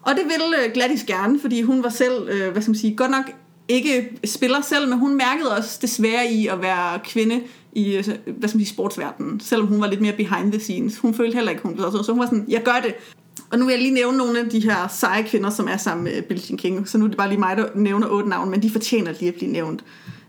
Og 0.02 0.14
det 0.14 0.24
vil 0.24 0.64
øh, 0.64 0.72
Gladys 0.74 1.04
gerne, 1.04 1.40
fordi 1.40 1.62
hun 1.62 1.82
var 1.82 1.88
selv, 1.88 2.28
øh, 2.28 2.52
hvad 2.52 2.62
skal 2.62 2.70
man 2.70 2.78
sige, 2.78 2.96
godt 2.96 3.10
nok 3.10 3.24
ikke 3.68 4.18
spiller 4.24 4.60
selv, 4.60 4.88
men 4.88 4.98
hun 4.98 5.14
mærkede 5.16 5.56
også 5.56 5.78
det 5.80 5.90
svære 5.90 6.32
i 6.32 6.46
at 6.46 6.62
være 6.62 6.98
kvinde 7.04 7.42
i 7.72 7.96
øh, 7.96 8.04
hvad 8.04 8.48
skal 8.48 8.58
man 8.58 8.64
sige, 8.64 8.66
sportsverdenen, 8.66 9.40
selvom 9.40 9.68
hun 9.68 9.80
var 9.80 9.86
lidt 9.86 10.00
mere 10.00 10.12
behind 10.12 10.52
the 10.52 10.60
scenes. 10.60 10.98
Hun 10.98 11.14
følte 11.14 11.34
heller 11.34 11.50
ikke, 11.50 11.62
hun 11.62 11.74
blev 11.74 11.90
så, 11.92 12.02
så 12.02 12.12
hun 12.12 12.20
var 12.20 12.26
sådan, 12.26 12.44
jeg 12.48 12.62
gør 12.62 12.80
det. 12.84 12.94
Og 13.50 13.58
nu 13.58 13.64
vil 13.64 13.72
jeg 13.72 13.82
lige 13.82 13.94
nævne 13.94 14.18
nogle 14.18 14.38
af 14.38 14.48
de 14.48 14.60
her 14.60 14.88
seje 14.88 15.22
kvinder, 15.22 15.50
som 15.50 15.68
er 15.68 15.76
sammen 15.76 16.04
med 16.04 16.22
Billie 16.22 16.44
Jean 16.48 16.58
King. 16.58 16.88
Så 16.88 16.98
nu 16.98 17.04
er 17.04 17.08
det 17.08 17.16
bare 17.16 17.28
lige 17.28 17.40
mig, 17.40 17.56
der 17.56 17.66
nævner 17.74 18.08
otte 18.08 18.28
navne, 18.28 18.50
men 18.50 18.62
de 18.62 18.70
fortjener 18.70 19.12
lige 19.20 19.28
at 19.28 19.34
blive 19.34 19.52
nævnt. 19.52 19.84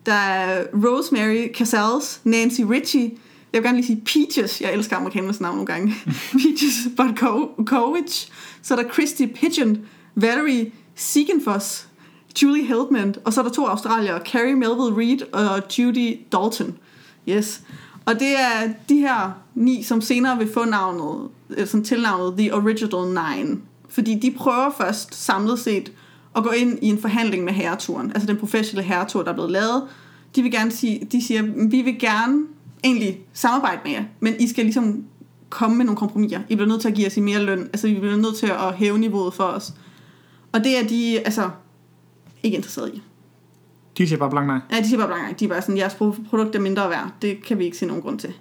Der 0.05 0.13
er 0.13 0.63
Rosemary 0.73 1.53
Casals, 1.53 2.21
Nancy 2.23 2.61
Ritchie, 2.61 3.11
jeg 3.55 3.63
vil 3.63 3.67
gerne 3.67 3.77
lige 3.77 3.87
sige 3.87 4.01
Peaches. 4.05 4.61
Jeg 4.61 4.73
elsker 4.73 4.95
amerikanernes 4.97 5.41
navn 5.41 5.55
nogle 5.55 5.65
gange. 5.65 5.95
Peaches 6.41 6.87
Butkovich. 6.97 8.31
Så 8.61 8.75
er 8.75 8.81
der 8.81 8.89
Christy 8.89 9.25
Pigeon, 9.35 9.77
Valerie 10.15 10.71
Siegenfoss, 10.95 11.87
Julie 12.43 12.65
Heldman, 12.65 13.15
og 13.25 13.33
så 13.33 13.41
er 13.41 13.45
der 13.45 13.51
to 13.51 13.65
australier, 13.65 14.19
Carrie 14.19 14.55
Melville 14.55 14.97
Reed 14.97 15.33
og 15.33 15.63
Judy 15.77 16.17
Dalton. 16.31 16.77
Yes. 17.29 17.61
Og 18.05 18.19
det 18.19 18.39
er 18.39 18.73
de 18.89 18.97
her 18.97 19.31
ni, 19.55 19.83
som 19.83 20.01
senere 20.01 20.37
vil 20.37 20.53
få 20.53 20.65
navnet, 20.65 21.29
øh, 21.49 21.67
som 21.67 21.83
tilnavnet 21.83 22.37
The 22.37 22.55
Original 22.55 23.07
Nine. 23.07 23.57
Fordi 23.89 24.15
de 24.15 24.31
prøver 24.31 24.69
først 24.77 25.25
samlet 25.25 25.59
set 25.59 25.91
at 26.35 26.43
gå 26.43 26.49
ind 26.49 26.79
i 26.81 26.87
en 26.87 27.01
forhandling 27.01 27.43
med 27.43 27.53
herreturen, 27.53 28.11
altså 28.11 28.27
den 28.27 28.37
professionelle 28.37 28.87
herretur, 28.87 29.23
der 29.23 29.29
er 29.29 29.33
blevet 29.33 29.51
lavet. 29.51 29.83
De 30.35 30.41
vil 30.41 30.51
gerne 30.51 30.71
sige, 30.71 31.07
de 31.11 31.25
siger, 31.25 31.41
vi 31.69 31.81
vil 31.81 31.99
gerne 31.99 32.45
egentlig 32.83 33.19
samarbejde 33.33 33.81
med 33.83 33.91
jer, 33.91 34.03
men 34.19 34.35
I 34.39 34.47
skal 34.47 34.65
ligesom 34.65 35.05
komme 35.49 35.77
med 35.77 35.85
nogle 35.85 35.97
kompromiser. 35.97 36.39
I 36.49 36.55
bliver 36.55 36.67
nødt 36.69 36.81
til 36.81 36.87
at 36.87 36.93
give 36.95 37.07
os 37.07 37.17
i 37.17 37.19
mere 37.21 37.43
løn. 37.43 37.59
Altså, 37.59 37.87
vi 37.87 37.93
bliver 37.93 38.17
nødt 38.17 38.37
til 38.37 38.47
at 38.47 38.73
hæve 38.75 38.97
niveauet 38.97 39.33
for 39.33 39.43
os. 39.43 39.73
Og 40.51 40.63
det 40.63 40.79
er 40.79 40.87
de, 40.87 41.19
altså, 41.19 41.49
ikke 42.43 42.57
interesseret 42.57 42.91
i. 42.93 43.01
De 43.97 44.07
siger 44.07 44.19
bare 44.19 44.29
blank 44.29 44.47
nej. 44.47 44.59
Ja, 44.71 44.79
de 44.79 44.87
siger 44.87 44.97
bare 44.97 45.07
blankt, 45.07 45.39
de 45.39 45.45
er 45.45 45.49
bare 45.49 45.61
sådan, 45.61 45.77
jeres 45.77 45.93
pro- 45.93 46.29
produkt 46.29 46.55
er 46.55 46.59
mindre 46.59 46.89
værd. 46.89 47.11
Det 47.21 47.43
kan 47.43 47.59
vi 47.59 47.63
ikke 47.65 47.77
se 47.77 47.85
nogen 47.85 48.01
grund 48.01 48.19
til. 48.19 48.33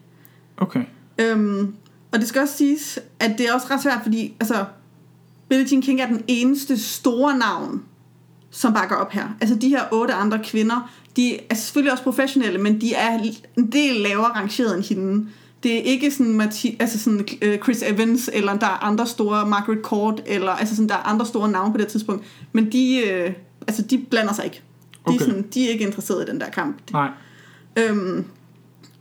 Okay. 0.57 0.85
Øhm, 1.19 1.75
og 2.13 2.19
det 2.19 2.29
skal 2.29 2.43
også 2.43 2.57
siges, 2.57 2.99
at 3.21 3.39
det 3.39 3.49
er 3.49 3.55
også 3.55 3.67
ret 3.71 3.83
svært, 3.83 4.01
fordi 4.03 4.35
altså, 4.41 4.65
Billie 5.49 5.67
Jean 5.71 5.83
King 5.83 6.01
er 6.01 6.07
den 6.07 6.25
eneste 6.29 6.79
store 6.83 7.39
navn, 7.39 7.83
som 8.51 8.73
bakker 8.73 8.97
op 8.97 9.13
her. 9.13 9.29
Altså 9.41 9.57
de 9.57 9.69
her 9.69 9.83
otte 9.93 10.15
andre 10.15 10.39
kvinder, 10.45 10.91
de 11.17 11.39
er 11.51 11.55
selvfølgelig 11.55 11.93
også 11.93 12.05
professionelle, 12.05 12.59
men 12.59 12.81
de 12.81 12.95
er 12.95 13.19
en 13.59 13.67
del 13.73 13.95
lavere 13.97 14.27
rangeret 14.27 14.77
end 14.77 14.85
hende. 14.85 15.27
Det 15.63 15.77
er 15.79 15.83
ikke 15.83 16.11
sådan, 16.11 16.41
Mati- 16.41 16.77
altså 16.81 16.99
sådan 16.99 17.27
øh, 17.43 17.59
Chris 17.59 17.83
Evans, 17.83 18.31
eller 18.33 18.57
der 18.59 18.67
er 18.67 18.85
andre 18.85 19.07
store, 19.07 19.47
Margaret 19.47 19.79
Court, 19.83 20.23
eller 20.27 20.51
altså 20.53 20.77
sådan, 20.77 20.89
der 20.89 20.95
er 20.95 20.99
andre 21.09 21.27
store 21.27 21.49
navne 21.51 21.73
på 21.73 21.79
det 21.79 21.87
tidspunkt. 21.89 22.25
Men 22.53 22.73
de, 22.73 22.97
øh, 23.09 23.33
altså, 23.67 23.83
de 23.83 23.99
blander 24.11 24.33
sig 24.35 24.45
ikke. 24.45 24.63
De, 24.93 25.11
er 25.11 25.15
Okay. 25.15 25.25
sådan, 25.25 25.43
de 25.55 25.67
er 25.67 25.73
ikke 25.73 25.85
interesseret 25.87 26.29
i 26.29 26.31
den 26.31 26.41
der 26.41 26.51
kamp. 26.51 26.77
Nej. 26.93 27.09
Øhm, 27.77 28.25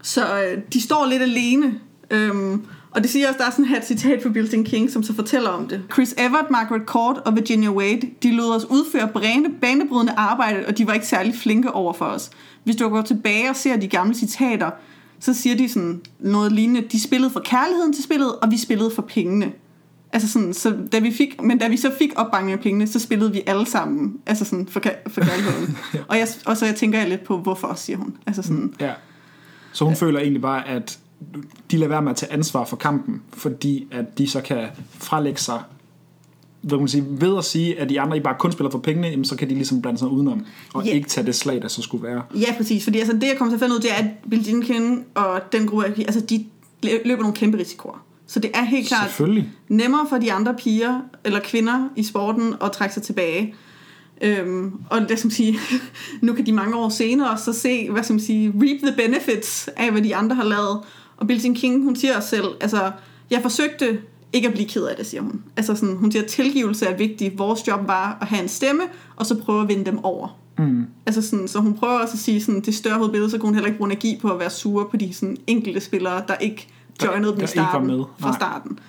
så 0.02 0.42
øh, 0.44 0.58
de 0.74 0.82
står 0.82 1.06
lidt 1.06 1.22
alene. 1.22 1.80
Øhm, 2.12 2.62
og 2.96 3.04
det 3.04 3.10
siger 3.10 3.28
også, 3.28 3.38
der 3.38 3.46
er 3.46 3.52
sådan 3.52 3.66
her 3.66 3.78
et 3.78 3.86
citat 3.86 4.24
fra 4.24 4.30
Billie 4.30 4.66
King, 4.66 4.92
som 4.92 5.04
så 5.04 5.16
fortæller 5.16 5.50
om 5.50 5.68
det. 5.68 5.82
Chris 5.94 6.16
Evert, 6.18 6.52
Margaret 6.52 6.82
Court 6.86 7.18
og 7.18 7.36
Virginia 7.36 7.70
Wade, 7.70 8.02
de 8.24 8.32
lod 8.32 8.56
os 8.56 8.66
udføre 8.66 9.08
bane, 9.08 9.50
banebrydende 9.62 10.14
arbejde, 10.18 10.66
og 10.68 10.78
de 10.78 10.88
var 10.88 10.94
ikke 10.94 11.08
særlig 11.08 11.36
flinke 11.36 11.72
over 11.72 11.94
for 11.94 12.06
os. 12.06 12.30
Hvis 12.64 12.76
du 12.76 12.90
går 12.90 13.02
tilbage 13.02 13.50
og 13.50 13.56
ser 13.56 13.78
de 13.78 13.88
gamle 13.88 14.16
citater, 14.16 14.72
så 15.20 15.34
siger 15.34 15.56
de 15.56 15.70
sådan 15.70 16.02
noget 16.20 16.52
lignende. 16.52 16.88
De 16.92 17.04
spillede 17.04 17.32
for 17.32 17.40
kærligheden 17.40 17.94
til 17.94 18.04
spillet, 18.04 18.36
og 18.36 18.52
vi 18.52 18.58
spillede 18.58 18.92
for 18.92 19.02
pengene. 19.02 19.52
Altså 20.14 20.32
sådan, 20.32 20.54
så 20.54 20.76
da 20.92 21.00
vi 21.00 21.12
fik, 21.12 21.42
men 21.42 21.58
da 21.58 21.68
vi 21.68 21.78
så 21.78 21.92
fik 21.98 22.10
opbakning 22.16 22.54
af 22.54 22.60
pengene, 22.60 22.88
så 22.88 23.00
spillede 23.00 23.32
vi 23.32 23.42
alle 23.48 23.66
sammen, 23.66 24.14
altså 24.26 24.46
sådan 24.46 24.68
for, 24.68 24.82
for 25.08 25.22
kærligheden. 25.22 25.78
og, 26.10 26.18
jeg, 26.18 26.28
og 26.46 26.58
så 26.58 26.66
jeg 26.66 26.76
tænker 26.76 27.00
jeg 27.00 27.10
lidt 27.10 27.24
på, 27.24 27.38
hvorfor, 27.38 27.74
siger 27.74 27.98
hun. 27.98 28.18
Altså 28.28 28.42
sådan, 28.42 28.74
Ja. 28.80 28.92
Så 29.72 29.86
hun 29.86 29.96
føler 29.96 30.20
egentlig 30.20 30.42
bare, 30.42 30.68
at 30.68 31.00
de 31.72 31.78
lader 31.78 31.90
være 31.90 32.02
med 32.02 32.12
at 32.12 32.18
tage 32.18 32.34
ansvar 32.34 32.66
for 32.66 32.76
kampen, 32.76 33.22
fordi 33.34 33.88
at 33.92 34.18
de 34.18 34.28
så 34.28 34.42
kan 34.42 34.68
frelægge 35.00 35.40
sig 35.40 35.62
hvad 36.64 36.78
kan 36.78 36.80
man 36.80 36.88
sige, 36.88 37.06
ved 37.10 37.38
at 37.38 37.46
sige, 37.46 37.80
at 37.80 37.90
de 37.90 38.02
andre 38.02 38.18
I 38.18 38.20
bare 38.20 38.36
kun 38.40 38.52
spiller 38.52 38.72
for 38.72 38.80
pengene, 38.80 39.08
jamen, 39.08 39.26
så 39.26 39.36
kan 39.36 39.50
de 39.50 39.54
ligesom 39.56 39.82
blande 39.82 40.00
sig 40.00 40.08
udenom, 40.08 40.46
og 40.74 40.86
Ja. 40.86 40.92
ikke 40.92 41.10
tage 41.10 41.26
det 41.28 41.36
slag, 41.36 41.62
der 41.62 41.68
så 41.68 41.82
skulle 41.82 42.04
være. 42.08 42.22
Ja, 42.36 42.54
præcis. 42.58 42.84
Fordi 42.84 43.00
altså, 43.00 43.14
det, 43.14 43.24
jeg 43.24 43.36
kommer 43.38 43.52
til 43.52 43.56
at 43.56 43.60
finde 43.60 43.76
ud, 43.76 43.80
det 43.80 43.92
er, 43.92 43.96
at 43.96 44.06
Bill 44.30 44.48
Jenkins 44.48 45.00
og 45.16 45.42
den 45.52 45.68
gruppe 45.68 45.86
altså, 45.86 46.20
de 46.20 46.46
løber 47.06 47.22
nogle 47.22 47.36
kæmpe 47.36 47.58
risikoer. 47.58 48.06
Så 48.28 48.40
det 48.40 48.52
er 48.54 48.64
helt 48.64 48.88
klart 48.88 49.22
nemmere 49.70 50.06
for 50.10 50.18
de 50.18 50.34
andre 50.34 50.54
piger 50.54 51.00
eller 51.24 51.40
kvinder 51.40 51.90
i 51.96 52.04
sporten 52.04 52.56
at 52.64 52.72
trække 52.72 52.94
sig 52.94 53.04
tilbage. 53.04 53.56
Øhm, 54.22 54.74
og 54.90 55.02
det 55.10 55.20
skal 55.20 55.28
man 55.28 55.32
sige, 55.32 55.60
nu 56.22 56.34
kan 56.34 56.46
de 56.46 56.52
mange 56.52 56.76
år 56.76 56.90
senere 56.90 57.38
så 57.38 57.54
se, 57.54 57.92
hvad 57.92 58.04
skal 58.04 58.14
man 58.14 58.20
sige, 58.20 58.54
reap 58.56 58.94
the 58.94 59.08
benefits 59.08 59.70
af, 59.78 59.92
hvad 59.92 60.02
de 60.02 60.16
andre 60.16 60.36
har 60.36 60.44
lavet. 60.44 60.80
Og 61.18 61.28
Billie 61.28 61.56
King, 61.56 61.84
hun 61.84 61.96
siger 61.96 62.16
også 62.18 62.30
selv, 62.30 62.46
altså, 62.62 62.92
jeg 63.32 63.40
forsøgte 63.42 64.00
ikke 64.34 64.48
at 64.48 64.54
blive 64.54 64.68
ked 64.68 64.84
af 64.84 64.96
det, 64.96 65.06
siger 65.06 65.22
hun. 65.22 65.42
Altså 65.58 65.76
sådan, 65.76 65.96
hun 65.96 66.12
siger, 66.12 66.24
at 66.24 66.30
tilgivelse 66.30 66.86
er 66.86 66.98
vigtigt. 66.98 67.38
Vores 67.38 67.68
job 67.68 67.88
var 67.88 68.18
at 68.22 68.28
have 68.28 68.42
en 68.44 68.50
stemme, 68.50 68.82
og 69.16 69.26
så 69.26 69.36
prøve 69.40 69.62
at 69.62 69.68
vinde 69.68 69.86
dem 69.86 70.04
over. 70.04 70.38
Mm. 70.58 70.86
Altså 71.06 71.22
sådan, 71.22 71.48
så 71.48 71.60
hun 71.60 71.74
prøver 71.74 71.94
også 72.00 72.14
at 72.14 72.20
sige, 72.20 72.42
sådan, 72.44 72.62
det 72.62 72.76
større 72.76 72.98
hovedbillede, 72.98 73.32
så 73.32 73.38
kunne 73.38 73.48
hun 73.48 73.54
heller 73.54 73.68
ikke 73.68 73.78
bruge 73.78 73.92
energi 73.92 74.20
på 74.22 74.30
at 74.32 74.40
være 74.40 74.50
sure 74.50 74.86
på 74.92 74.98
de 74.98 75.14
sådan, 75.14 75.38
enkelte 75.48 75.80
spillere, 75.82 76.24
der 76.28 76.36
ikke 76.36 76.68
Der- 77.02 77.08
joinede 77.12 77.32
dem 77.32 77.40
der 77.40 77.44
i 77.46 77.50
ikke 77.50 77.60
var 77.60 77.66
starten, 77.72 77.88
med. 77.88 78.04
fra 78.20 78.30
Nej. 78.30 78.38
starten. 78.40 78.80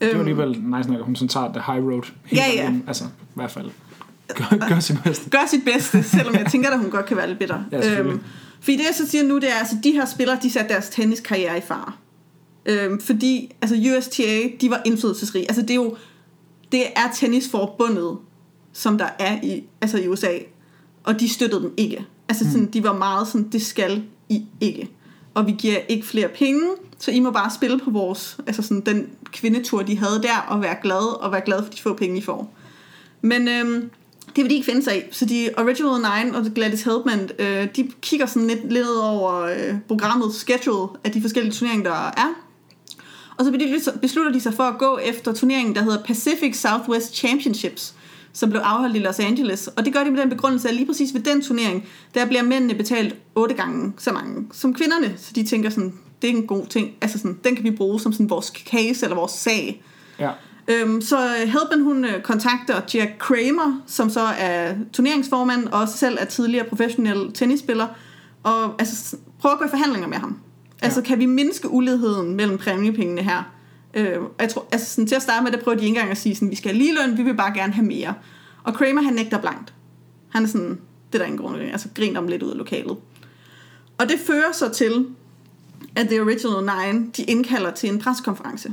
Det 0.00 0.08
var 0.08 0.10
Øhm, 0.10 0.20
alligevel 0.20 0.48
nice 0.50 0.88
nok, 0.90 0.98
at 0.98 1.04
hun 1.04 1.16
sådan 1.16 1.28
tager 1.28 1.52
the 1.52 1.62
high 1.72 1.84
road. 1.86 2.02
helt 2.24 2.42
Ja, 2.42 2.46
ja. 2.56 2.62
alene. 2.62 2.82
Altså, 2.86 3.04
i 3.04 3.08
hvert 3.34 3.50
fald. 3.50 3.70
Gør, 4.34 4.68
gør 4.68 4.78
sit 4.78 4.96
bedste. 5.04 5.30
gør 5.30 5.38
sit 5.50 5.64
bedste, 5.64 6.02
selvom 6.02 6.34
jeg 6.34 6.46
tænker, 6.50 6.70
at 6.70 6.78
hun 6.78 6.90
godt 6.90 7.06
kan 7.06 7.16
være 7.16 7.26
lidt 7.28 7.38
bitter. 7.38 7.58
Ja, 7.72 7.82
selvfølgelig. 7.82 8.20
Fordi 8.64 8.76
det, 8.76 8.84
jeg 8.84 8.94
så 8.94 9.08
siger 9.08 9.24
nu, 9.24 9.38
det 9.38 9.50
er, 9.50 9.54
altså, 9.54 9.76
de 9.84 9.92
her 9.92 10.04
spillere, 10.04 10.38
de 10.42 10.50
satte 10.50 10.68
deres 10.68 10.88
tenniskarriere 10.88 11.58
i 11.58 11.60
fare. 11.60 11.92
Øhm, 12.66 13.00
fordi 13.00 13.54
altså, 13.62 13.96
USTA, 13.98 14.48
de 14.60 14.70
var 14.70 14.82
indflydelsesrige. 14.84 15.44
Altså, 15.48 15.62
det 15.62 15.70
er 15.70 15.74
jo 15.74 15.96
det 16.72 16.86
er 16.96 17.12
tennisforbundet, 17.14 18.18
som 18.72 18.98
der 18.98 19.08
er 19.18 19.42
i, 19.42 19.64
altså 19.80 19.98
i 19.98 20.08
USA. 20.08 20.38
Og 21.04 21.20
de 21.20 21.28
støttede 21.28 21.62
dem 21.62 21.74
ikke. 21.76 22.06
Altså, 22.28 22.44
sådan, 22.50 22.66
de 22.66 22.82
var 22.82 22.92
meget 22.92 23.28
sådan, 23.28 23.48
det 23.48 23.62
skal 23.62 24.02
I 24.28 24.44
ikke. 24.60 24.90
Og 25.34 25.46
vi 25.46 25.54
giver 25.58 25.78
ikke 25.88 26.06
flere 26.06 26.28
penge, 26.28 26.62
så 26.98 27.10
I 27.10 27.20
må 27.20 27.30
bare 27.30 27.50
spille 27.54 27.78
på 27.78 27.90
vores, 27.90 28.38
altså 28.46 28.62
sådan 28.62 28.80
den 28.80 29.10
kvindetur, 29.32 29.82
de 29.82 29.98
havde 29.98 30.22
der, 30.22 30.38
og 30.48 30.62
være 30.62 30.76
glade, 30.82 31.16
og 31.16 31.32
være 31.32 31.40
glade 31.44 31.62
for 31.64 31.70
de 31.70 31.82
få 31.82 31.94
penge, 31.94 32.18
I 32.18 32.22
får. 32.22 32.54
Men 33.20 33.48
øhm, 33.48 33.90
det 34.36 34.44
vil 34.44 34.50
de 34.50 34.54
ikke 34.54 34.66
finde 34.66 34.82
sig 34.82 34.98
i. 34.98 35.00
Så 35.10 35.24
de 35.24 35.50
Original 35.56 35.92
Nine 35.92 36.36
og 36.36 36.44
Gladys 36.54 36.82
Heldman, 36.82 37.30
øh, 37.38 37.68
de 37.76 37.90
kigger 38.00 38.26
sådan 38.26 38.48
lidt, 38.48 38.72
lidt 38.72 38.86
over 39.02 39.40
øh, 39.40 39.74
programmet 39.88 40.34
schedule 40.34 40.88
af 41.04 41.12
de 41.12 41.20
forskellige 41.20 41.52
turneringer, 41.52 41.90
der 41.90 41.96
er. 42.16 42.34
Og 43.38 43.44
så 43.44 43.50
beslutter 44.00 44.32
de 44.32 44.40
sig 44.40 44.54
for 44.54 44.62
at 44.62 44.78
gå 44.78 44.98
efter 44.98 45.32
turneringen, 45.32 45.74
der 45.74 45.82
hedder 45.82 46.02
Pacific 46.02 46.56
Southwest 46.56 47.16
Championships, 47.16 47.94
som 48.32 48.50
blev 48.50 48.60
afholdt 48.64 48.96
i 48.96 48.98
Los 48.98 49.18
Angeles. 49.18 49.66
Og 49.66 49.84
det 49.84 49.92
gør 49.92 50.04
de 50.04 50.10
med 50.10 50.20
den 50.20 50.30
begrundelse, 50.30 50.68
at 50.68 50.74
lige 50.74 50.86
præcis 50.86 51.14
ved 51.14 51.20
den 51.20 51.42
turnering, 51.42 51.88
der 52.14 52.26
bliver 52.26 52.42
mændene 52.42 52.74
betalt 52.74 53.16
otte 53.34 53.54
gange 53.54 53.92
så 53.98 54.12
mange 54.12 54.46
som 54.52 54.74
kvinderne. 54.74 55.14
Så 55.16 55.32
de 55.34 55.44
tænker 55.44 55.70
sådan, 55.70 55.94
det 56.22 56.30
er 56.30 56.34
en 56.34 56.46
god 56.46 56.66
ting. 56.66 56.92
Altså 57.00 57.18
sådan, 57.18 57.38
den 57.44 57.56
kan 57.56 57.64
vi 57.64 57.70
bruge 57.70 58.00
som 58.00 58.12
sådan 58.12 58.30
vores 58.30 58.46
case 58.46 59.04
eller 59.04 59.16
vores 59.16 59.32
sag. 59.32 59.82
Ja. 60.18 60.30
Øhm, 60.68 61.00
så 61.00 61.28
Helben 61.46 61.84
hun 61.84 62.04
øh, 62.04 62.22
kontakter 62.22 62.80
Jack 62.94 63.10
Kramer, 63.18 63.82
som 63.86 64.10
så 64.10 64.20
er 64.20 64.74
turneringsformand, 64.92 65.68
og 65.68 65.80
også 65.80 65.96
selv 65.96 66.18
er 66.20 66.24
tidligere 66.24 66.66
professionel 66.66 67.32
tennisspiller, 67.32 67.86
og 68.42 68.74
altså, 68.78 69.16
prøver 69.40 69.52
at 69.52 69.58
gå 69.58 69.64
i 69.64 69.68
forhandlinger 69.68 70.08
med 70.08 70.18
ham. 70.18 70.38
Altså, 70.82 71.02
kan 71.02 71.18
vi 71.18 71.26
mindske 71.26 71.70
uligheden 71.70 72.34
mellem 72.34 72.58
præmiepengene 72.58 73.22
her? 73.22 73.52
Øh, 73.94 74.18
jeg 74.40 74.48
tror, 74.48 74.66
altså, 74.72 74.94
sådan, 74.94 75.06
til 75.06 75.14
at 75.14 75.22
starte 75.22 75.44
med, 75.44 75.52
der 75.52 75.58
prøver 75.62 75.78
de 75.78 75.84
ikke 75.84 75.96
engang 75.96 76.10
at 76.10 76.18
sige, 76.18 76.34
sådan, 76.34 76.50
vi 76.50 76.56
skal 76.56 76.70
have 76.70 76.78
ligeløn, 76.78 77.18
vi 77.18 77.22
vil 77.22 77.34
bare 77.34 77.54
gerne 77.54 77.72
have 77.72 77.86
mere. 77.86 78.14
Og 78.64 78.74
Kramer, 78.74 79.02
han 79.02 79.14
nægter 79.14 79.38
blankt. 79.38 79.74
Han 80.28 80.42
er 80.42 80.46
sådan, 80.46 80.78
det 81.12 81.14
er 81.14 81.18
der 81.18 81.24
ingen 81.24 81.40
grund 81.40 81.56
til, 81.56 81.62
altså 81.62 81.88
griner 81.94 82.20
om 82.20 82.28
lidt 82.28 82.42
ud 82.42 82.50
af 82.50 82.58
lokalet. 82.58 82.96
Og 83.98 84.08
det 84.08 84.18
fører 84.26 84.52
så 84.52 84.68
til, 84.68 85.06
at 85.96 86.08
The 86.08 86.20
Original 86.20 86.62
Nine, 86.62 87.10
de 87.16 87.22
indkalder 87.22 87.70
til 87.70 87.88
en 87.88 87.98
preskonference 87.98 88.70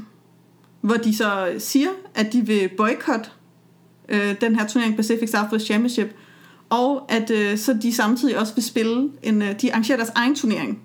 hvor 0.81 0.95
de 0.95 1.15
så 1.15 1.53
siger, 1.57 1.89
at 2.15 2.33
de 2.33 2.45
vil 2.45 2.69
boykotte 2.77 3.29
øh, 4.09 4.35
den 4.41 4.55
her 4.55 4.67
turnering 4.67 4.95
Pacific 4.95 5.29
Southwest 5.29 5.65
Championship, 5.65 6.15
og 6.69 7.11
at 7.11 7.31
øh, 7.31 7.57
så 7.57 7.73
de 7.81 7.93
samtidig 7.93 8.37
også 8.39 8.55
vil 8.55 8.63
spille 8.63 9.09
en, 9.23 9.41
øh, 9.41 9.61
de 9.61 9.71
arrangerer 9.71 9.97
deres 9.97 10.11
egen 10.15 10.35
turnering. 10.35 10.79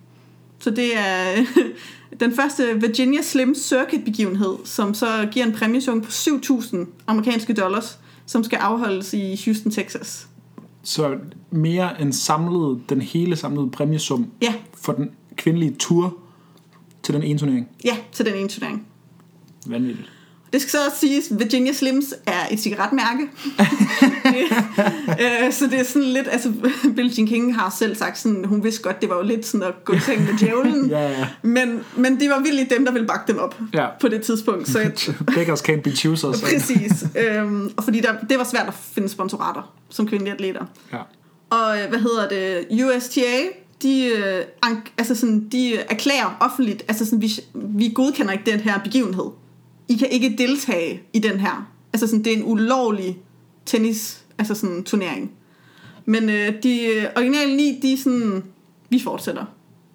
Så 0.58 0.70
det 0.70 0.98
er 0.98 1.44
den 2.20 2.32
første 2.32 2.80
Virginia 2.80 3.22
Slim 3.22 3.54
Circuit 3.54 4.04
begivenhed, 4.04 4.56
som 4.64 4.94
så 4.94 5.28
giver 5.30 5.46
en 5.46 5.52
præmiesum 5.52 6.00
på 6.00 6.08
7.000 6.10 6.76
amerikanske 7.06 7.52
dollars, 7.52 7.98
som 8.26 8.44
skal 8.44 8.56
afholdes 8.56 9.14
i 9.14 9.40
Houston, 9.44 9.72
Texas. 9.72 10.28
Så 10.82 11.16
mere 11.50 12.00
end 12.00 12.12
samlet, 12.12 12.80
den 12.88 13.00
hele 13.00 13.36
samlede 13.36 13.70
præmiesum 13.70 14.30
Ja, 14.42 14.54
for 14.74 14.92
den 14.92 15.10
kvindelige 15.36 15.74
tur 15.78 16.16
til 17.02 17.14
den 17.14 17.22
ene 17.22 17.38
turnering. 17.38 17.68
ja, 17.84 17.96
til 18.12 18.26
den 18.26 18.34
ene 18.34 18.48
turnering. 18.48 18.86
Vanvittigt. 19.70 20.08
Det 20.52 20.60
skal 20.60 20.70
så 20.70 20.78
også 20.86 20.98
siges, 21.00 21.30
at 21.30 21.38
Virginia 21.38 21.72
Slims 21.72 22.04
er 22.26 22.46
et 22.50 22.60
cigaretmærke. 22.60 23.22
øh, 25.20 25.52
så 25.52 25.66
det 25.66 25.80
er 25.80 25.84
sådan 25.84 26.08
lidt, 26.08 26.28
altså 26.30 26.52
Billie 26.96 27.12
Jean 27.18 27.26
King 27.26 27.56
har 27.56 27.74
selv 27.78 27.96
sagt 27.96 28.18
sådan, 28.18 28.44
hun 28.44 28.64
vidste 28.64 28.82
godt, 28.82 29.00
det 29.00 29.08
var 29.10 29.16
jo 29.16 29.22
lidt 29.22 29.46
sådan 29.46 29.66
at 29.66 29.84
gå 29.84 29.92
i 29.92 29.98
seng 29.98 30.20
med 30.24 30.38
djævlen. 30.38 30.90
Ja, 30.90 31.10
ja. 31.10 31.26
men, 31.42 31.80
men 31.96 32.20
det 32.20 32.30
var 32.30 32.38
virkelig 32.40 32.70
dem, 32.70 32.84
der 32.84 32.92
ville 32.92 33.06
bakke 33.06 33.32
dem 33.32 33.38
op 33.40 33.60
Ja. 33.74 33.86
på 34.00 34.08
det 34.08 34.22
tidspunkt. 34.22 34.68
Så 34.68 34.78
jeg, 34.80 34.92
Beggars 35.36 35.60
can't 35.68 35.80
be 35.80 35.90
choosers. 35.96 36.40
præcis. 36.42 37.06
Øhm, 37.18 37.70
og 37.76 37.84
fordi 37.84 38.00
der, 38.00 38.12
det 38.28 38.38
var 38.38 38.44
svært 38.44 38.68
at 38.68 38.74
finde 38.92 39.08
sponsorater 39.08 39.74
som 39.90 40.08
kvindelige 40.08 40.34
atleter. 40.34 40.64
Ja. 40.92 40.98
Og 41.50 41.78
øh, 41.82 41.88
hvad 41.88 41.98
hedder 41.98 42.28
det? 42.28 42.84
USTA, 42.84 43.22
de, 43.82 44.04
øh, 44.06 44.44
altså 44.98 45.14
sådan, 45.14 45.48
de 45.52 45.76
erklærer 45.76 46.36
offentligt, 46.40 46.84
altså 46.88 47.04
sådan, 47.04 47.22
vi, 47.22 47.30
vi 47.54 47.92
godkender 47.94 48.32
ikke 48.32 48.50
den 48.50 48.60
her 48.60 48.78
begivenhed. 48.78 49.24
I 49.88 49.96
kan 49.96 50.08
ikke 50.10 50.34
deltage 50.38 51.02
i 51.12 51.18
den 51.18 51.40
her. 51.40 51.70
Altså 51.92 52.06
sådan, 52.06 52.24
det 52.24 52.32
er 52.32 52.36
en 52.36 52.44
ulovlig 52.44 53.18
tennis, 53.66 54.24
altså 54.38 54.54
sådan 54.54 54.84
turnering. 54.84 55.32
Men 56.04 56.30
øh, 56.30 56.62
de 56.62 56.86
øh, 56.86 57.04
originale 57.16 57.56
ni, 57.56 57.78
de 57.82 57.92
er 57.92 57.96
sådan, 57.96 58.44
vi 58.88 59.00
fortsætter. 59.00 59.44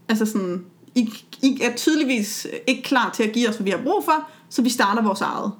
Altså 0.10 0.25
sådan, 0.25 0.65
I, 0.95 1.13
I 1.41 1.60
er 1.62 1.75
tydeligvis 1.75 2.47
ikke 2.67 2.82
klar 2.82 3.12
til 3.15 3.23
at 3.23 3.32
give 3.32 3.49
os, 3.49 3.56
hvad 3.56 3.63
vi 3.63 3.69
har 3.69 3.84
brug 3.84 4.04
for, 4.06 4.30
så 4.49 4.62
vi 4.62 4.69
starter 4.69 5.01
vores 5.01 5.21
eget. 5.21 5.51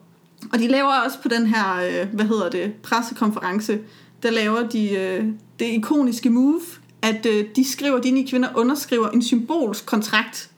Og 0.54 0.60
de 0.60 0.68
laver 0.68 0.94
også 1.06 1.22
på 1.22 1.28
den 1.28 1.46
her, 1.46 1.76
øh, 1.76 2.14
hvad 2.14 2.26
hedder 2.26 2.50
det, 2.50 2.74
pressekonference, 2.84 3.80
der 4.24 4.32
laver 4.32 4.70
de 4.70 4.90
øh, 4.90 5.26
det 5.60 5.66
ikoniske 5.66 6.30
move, 6.30 6.62
at 7.02 7.26
øh, 7.26 7.46
de 7.56 7.72
skriver, 7.72 8.02
de 8.02 8.12
ni 8.12 8.26
kvinder 8.26 8.50
underskriver 8.56 9.10
en 9.10 9.22
symbolsk 9.22 9.86
kontrakt 9.86 10.50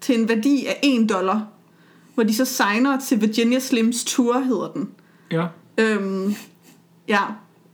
til 0.00 0.20
en 0.20 0.28
værdi 0.28 0.66
af 0.66 0.80
1 0.82 1.08
dollar, 1.08 1.46
hvor 2.14 2.22
de 2.22 2.34
så 2.34 2.44
signer 2.44 3.00
til 3.00 3.20
Virginia 3.20 3.58
Slims 3.58 4.04
Tour, 4.04 4.40
hedder 4.40 4.68
den. 4.74 4.88
Ja. 5.30 5.46
Øhm, 5.78 6.34
ja, 7.08 7.20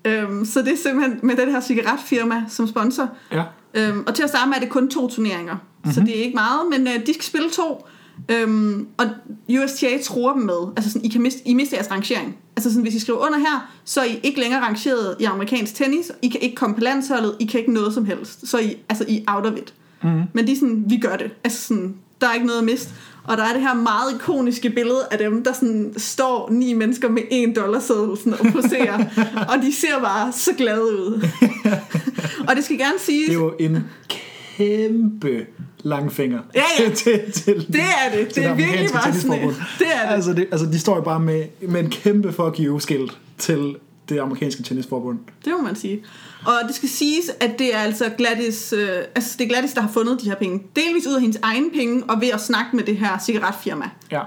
øhm, 0.05 0.45
så 0.45 0.63
det 0.63 0.73
er 0.73 0.77
simpelthen 0.77 1.21
med 1.23 1.37
den 1.37 1.51
her 1.51 1.61
cigaretfirma 1.61 2.45
som 2.49 2.69
sponsor. 2.69 3.11
Ja. 3.33 3.43
Øhm, 3.75 4.05
og 4.07 4.15
til 4.15 4.23
at 4.23 4.29
starte 4.29 4.49
med 4.49 4.57
er 4.57 4.61
det 4.61 4.69
kun 4.69 4.91
to 4.91 5.09
turneringer, 5.09 5.55
mm-hmm. 5.55 5.93
så 5.93 6.01
det 6.01 6.19
er 6.19 6.25
ikke 6.25 6.35
meget, 6.35 6.61
men 6.71 6.87
øh, 6.87 7.07
de 7.07 7.15
skal 7.15 7.25
spille 7.25 7.51
to. 7.51 7.87
Øhm, 8.29 8.87
og 8.97 9.07
USTA 9.49 9.99
tror 10.05 10.33
dem 10.33 10.43
med, 10.43 10.73
altså 10.77 10.93
sådan, 10.93 11.05
I, 11.05 11.09
kan 11.09 11.23
miste, 11.23 11.49
I 11.49 11.55
mister 11.55 11.77
jeres 11.77 11.91
rangering. 11.91 12.37
Altså 12.57 12.71
sådan, 12.71 12.83
hvis 12.83 12.95
I 12.95 12.99
skriver 12.99 13.19
under 13.19 13.39
her, 13.39 13.73
så 13.85 14.01
er 14.01 14.05
I 14.05 14.21
ikke 14.23 14.41
længere 14.41 14.61
rangeret 14.61 15.17
i 15.21 15.25
amerikansk 15.25 15.75
tennis, 15.75 16.13
I 16.23 16.29
kan 16.29 16.41
ikke 16.41 16.57
komme 16.57 16.75
på 16.75 16.81
landsholdet, 16.81 17.37
I 17.41 17.45
kan 17.45 17.61
ikke 17.61 17.73
noget 17.73 17.95
som 17.95 18.05
helst. 18.05 18.49
Så 18.49 18.59
I, 18.59 18.77
altså, 18.89 19.05
I 19.09 19.25
er 19.29 19.35
out 19.35 19.47
of 19.47 19.59
it. 19.59 19.75
Mm. 20.03 20.23
Men 20.33 20.47
de 20.47 20.53
er 20.53 20.57
sådan, 20.57 20.85
vi 20.87 20.97
gør 20.97 21.17
det. 21.17 21.31
Altså 21.45 21.63
sådan, 21.63 21.95
der 22.21 22.29
er 22.29 22.35
ikke 22.35 22.47
noget 22.47 22.59
at 22.59 22.65
miste. 22.65 22.95
Og 23.29 23.37
der 23.37 23.45
er 23.45 23.53
det 23.53 23.63
her 23.63 23.75
meget 23.75 24.15
ikoniske 24.15 24.71
billede 24.71 25.07
af 25.11 25.19
dem, 25.19 25.45
der 25.45 25.53
sådan 25.53 25.95
står 25.97 26.51
ni 26.51 26.73
mennesker 26.73 27.09
med 27.09 27.23
en 27.31 27.55
dollar 27.55 27.81
seddel 27.81 28.17
sådan 28.17 28.33
og 28.33 28.47
poserer. 28.53 29.05
og 29.53 29.63
de 29.63 29.75
ser 29.75 29.99
bare 30.03 30.33
så 30.33 30.51
glade 30.57 30.83
ud. 30.83 31.29
og 32.49 32.57
det 32.57 32.65
skal 32.65 32.79
gerne 32.79 32.99
siges... 32.99 33.27
Det 33.27 33.35
er 33.35 33.39
jo 33.39 33.55
en 33.59 33.85
kæmpe 34.57 35.47
langfinger 35.83 36.41
Ja, 36.55 36.63
ja. 36.81 36.91
til, 36.95 37.33
til, 37.33 37.67
Det 37.73 37.81
er 37.81 38.17
det. 38.17 38.35
Det 38.35 38.45
er 38.45 38.55
virkelig 38.55 38.91
bare 38.93 39.15
sådan 39.15 39.41
det 39.41 39.87
er 39.95 40.07
det. 40.07 40.15
Altså, 40.15 40.33
det, 40.33 40.49
altså, 40.53 40.67
de 40.67 40.79
står 40.79 40.97
jo 40.97 41.03
bare 41.03 41.21
med, 41.21 41.45
med 41.61 41.81
en 41.81 41.91
kæmpe 41.91 42.33
fuck 42.33 42.57
you 42.61 42.79
skilt 42.79 43.19
til 43.39 43.77
det 44.09 44.19
amerikanske 44.19 44.63
tennisforbund. 44.63 45.19
Det 45.45 45.53
må 45.53 45.63
man 45.63 45.77
sige. 45.77 46.05
Og 46.47 46.55
det 46.67 46.75
skal 46.75 46.89
siges, 46.89 47.31
at 47.41 47.59
det 47.59 47.75
er 47.75 47.79
altså 47.79 48.11
Gladys, 48.19 48.73
øh, 48.73 48.89
altså 49.15 49.37
det 49.39 49.45
er 49.45 49.49
Gladys, 49.49 49.73
der 49.73 49.81
har 49.81 49.91
fundet 49.91 50.21
de 50.21 50.29
her 50.29 50.37
penge. 50.37 50.63
Delvis 50.77 51.07
ud 51.07 51.15
af 51.15 51.21
hendes 51.21 51.39
egen 51.43 51.71
penge, 51.71 52.05
og 52.05 52.21
ved 52.21 52.29
at 52.29 52.41
snakke 52.41 52.77
med 52.77 52.85
det 52.85 52.97
her 52.97 53.19
cigaretfirma. 53.19 53.91
Ja. 54.11 54.21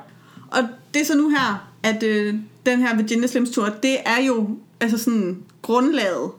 Og 0.52 0.64
det 0.94 1.02
er 1.02 1.06
så 1.06 1.18
nu 1.18 1.30
her, 1.30 1.70
at 1.84 2.04
øh, 2.04 2.36
den 2.66 2.80
her 2.80 2.96
Virginia 2.96 3.28
Slims 3.28 3.50
Tour, 3.50 3.70
det 3.84 3.98
er 4.06 4.24
jo 4.28 4.58
altså 4.80 4.98
sådan 4.98 5.44
grundlaget 5.62 6.32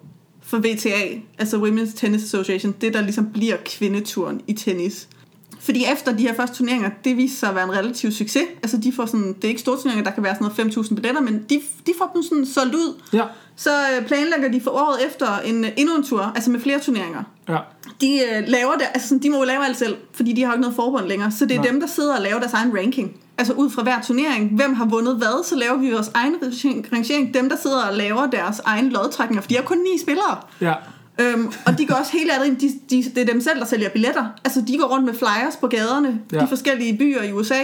for 0.42 0.59
VTA, 0.59 1.20
altså 1.38 1.57
Women's 1.57 1.96
Tennis 1.96 2.22
Association, 2.22 2.74
det 2.81 2.94
der 2.94 3.00
ligesom 3.00 3.33
bliver 3.33 3.57
kvindeturen 3.64 4.40
i 4.46 4.52
tennis. 4.52 5.09
Fordi 5.62 5.85
efter 5.92 6.12
de 6.16 6.22
her 6.22 6.35
første 6.35 6.57
turneringer, 6.57 6.90
det 7.05 7.16
viser 7.16 7.37
sig 7.37 7.48
at 7.48 7.55
være 7.55 7.64
en 7.64 7.72
relativ 7.72 8.12
succes. 8.12 8.42
Altså 8.62 8.77
de 8.77 8.92
får 8.92 9.07
sådan, 9.07 9.33
det 9.33 9.44
er 9.44 9.48
ikke 9.48 9.61
store 9.61 9.77
turneringer, 9.77 10.05
der 10.05 10.11
kan 10.11 10.22
være 10.22 10.35
sådan 10.35 10.51
noget 10.57 10.77
5.000 10.77 10.94
billetter, 10.94 11.20
men 11.20 11.44
de, 11.51 11.61
de 11.87 11.92
får 11.98 12.11
dem 12.14 12.22
sådan 12.22 12.46
solgt 12.46 12.75
ud. 12.75 13.01
Ja. 13.12 13.25
Så 13.57 13.70
øh, 13.70 14.07
planlægger 14.07 14.48
de 14.48 14.61
for 14.61 14.70
året 14.70 15.07
efter 15.07 15.38
en, 15.38 15.64
øh, 15.64 15.70
endnu 15.77 15.96
en 15.96 16.03
tur, 16.05 16.33
altså 16.35 16.51
med 16.51 16.61
flere 16.61 16.81
turneringer. 16.81 17.22
Ja. 17.48 17.59
De 18.01 18.18
øh, 18.18 18.44
laver 18.48 18.72
det, 18.72 18.87
altså 18.94 19.09
sådan, 19.09 19.22
de 19.22 19.31
må 19.31 19.37
jo 19.37 19.44
lave 19.44 19.64
alt 19.64 19.79
selv, 19.79 19.96
fordi 20.12 20.33
de 20.33 20.42
har 20.42 20.48
jo 20.48 20.53
ikke 20.53 20.61
noget 20.61 20.77
forbund 20.77 21.07
længere. 21.07 21.31
Så 21.31 21.46
det 21.46 21.57
er 21.57 21.61
Nej. 21.61 21.70
dem, 21.70 21.81
der 21.81 21.87
sidder 21.87 22.16
og 22.16 22.22
laver 22.22 22.38
deres 22.38 22.53
egen 22.53 22.79
ranking. 22.79 23.16
Altså 23.38 23.53
ud 23.53 23.70
fra 23.70 23.83
hver 23.83 24.03
turnering, 24.03 24.57
hvem 24.57 24.75
har 24.75 24.85
vundet 24.87 25.16
hvad, 25.16 25.44
så 25.44 25.57
laver 25.57 25.77
vi 25.77 25.90
vores 25.90 26.11
egen 26.14 26.35
rangering. 26.92 27.35
Dem, 27.35 27.48
der 27.48 27.57
sidder 27.57 27.83
og 27.85 27.96
laver 27.96 28.27
deres 28.27 28.59
egen 28.64 28.88
lodtrækninger, 28.88 29.42
for 29.42 29.48
de 29.48 29.55
har 29.57 29.62
kun 29.62 29.79
ni 29.79 29.98
spillere. 30.03 30.38
Ja. 30.61 30.75
Øhm, 31.20 31.53
og 31.66 31.79
de 31.79 31.87
går 31.87 31.94
også 31.94 32.12
helt 32.12 32.31
andet 32.31 32.46
ind. 32.46 32.57
De, 32.57 32.72
de, 32.90 33.11
det 33.14 33.18
er 33.18 33.33
dem 33.33 33.40
selv, 33.40 33.59
der 33.61 33.66
sælger 33.66 33.88
billetter. 33.88 34.27
Altså, 34.44 34.61
de 34.68 34.79
går 34.79 34.87
rundt 34.87 35.05
med 35.05 35.14
flyers 35.14 35.57
på 35.61 35.66
gaderne. 35.66 36.20
Ja. 36.33 36.40
De 36.40 36.48
forskellige 36.48 36.98
byer 36.98 37.22
i 37.22 37.33
USA. 37.33 37.61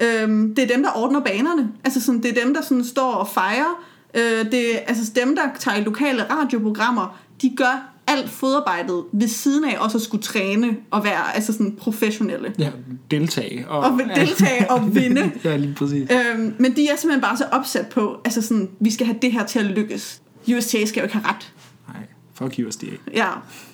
Øhm, 0.00 0.54
det 0.54 0.64
er 0.64 0.74
dem, 0.74 0.82
der 0.82 0.90
ordner 0.96 1.20
banerne. 1.20 1.68
Altså, 1.84 2.00
sådan, 2.00 2.22
det 2.22 2.38
er 2.38 2.44
dem, 2.44 2.54
der 2.54 2.62
sådan, 2.62 2.84
står 2.84 3.12
og 3.12 3.28
fejrer. 3.28 3.84
Øh, 4.14 4.52
det 4.52 4.74
er 4.74 4.78
altså, 4.86 5.12
dem, 5.24 5.36
der 5.36 5.42
tager 5.58 5.84
lokale 5.84 6.22
radioprogrammer. 6.30 7.18
De 7.42 7.52
gør 7.56 7.90
alt 8.06 8.30
fodarbejdet 8.30 9.04
ved 9.12 9.28
siden 9.28 9.64
af 9.64 9.76
også 9.78 9.98
at 9.98 10.02
skulle 10.02 10.22
træne 10.22 10.76
og 10.90 11.04
være 11.04 11.34
altså 11.34 11.52
sådan 11.52 11.76
professionelle. 11.78 12.54
ja. 12.58 12.70
Deltage. 13.10 13.68
Og, 13.68 13.78
Og 13.78 14.00
deltage 14.16 14.70
og 14.70 14.94
vinde. 14.94 15.30
ja, 15.44 15.56
lige 15.56 15.74
præcis. 15.74 16.08
Øhm, 16.10 16.54
men 16.58 16.76
de 16.76 16.88
er 16.88 16.96
simpelthen 16.96 17.20
bare 17.20 17.36
så 17.36 17.44
opsat 17.52 17.86
på, 17.86 18.16
altså 18.24 18.42
sådan, 18.42 18.68
vi 18.80 18.90
skal 18.90 19.06
have 19.06 19.18
det 19.22 19.32
her 19.32 19.46
til 19.46 19.58
at 19.58 19.64
lykkes. 19.64 20.20
USTA 20.56 20.84
skal 20.84 21.00
jo 21.00 21.04
ikke 21.04 21.16
have 21.16 21.28
ret. 21.28 21.52
Fuck 22.34 22.60
USDA. 22.68 22.86
Ja, 23.14 23.28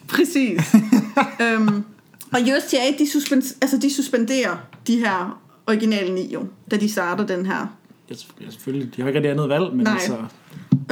præcis. 0.09 0.61
øhm, 1.43 1.85
og 2.33 2.41
USTA, 2.57 2.77
de, 2.99 3.11
suspend, 3.11 3.43
altså, 3.61 3.79
de 3.79 3.95
suspenderer 3.95 4.57
de 4.87 4.97
her 4.99 5.41
originale 5.67 6.15
ni 6.15 6.33
jo, 6.33 6.47
da 6.71 6.77
de 6.77 6.93
starter 6.93 7.27
den 7.27 7.47
her. 7.47 7.67
Ja, 8.11 8.15
selvfølgelig. 8.51 8.97
De 8.97 9.03
har 9.03 9.09
ikke 9.09 9.19
rigtig 9.19 9.31
andet 9.31 9.49
valg, 9.49 9.73
men 9.73 9.85
Nej. 9.85 9.93
altså... 9.93 10.17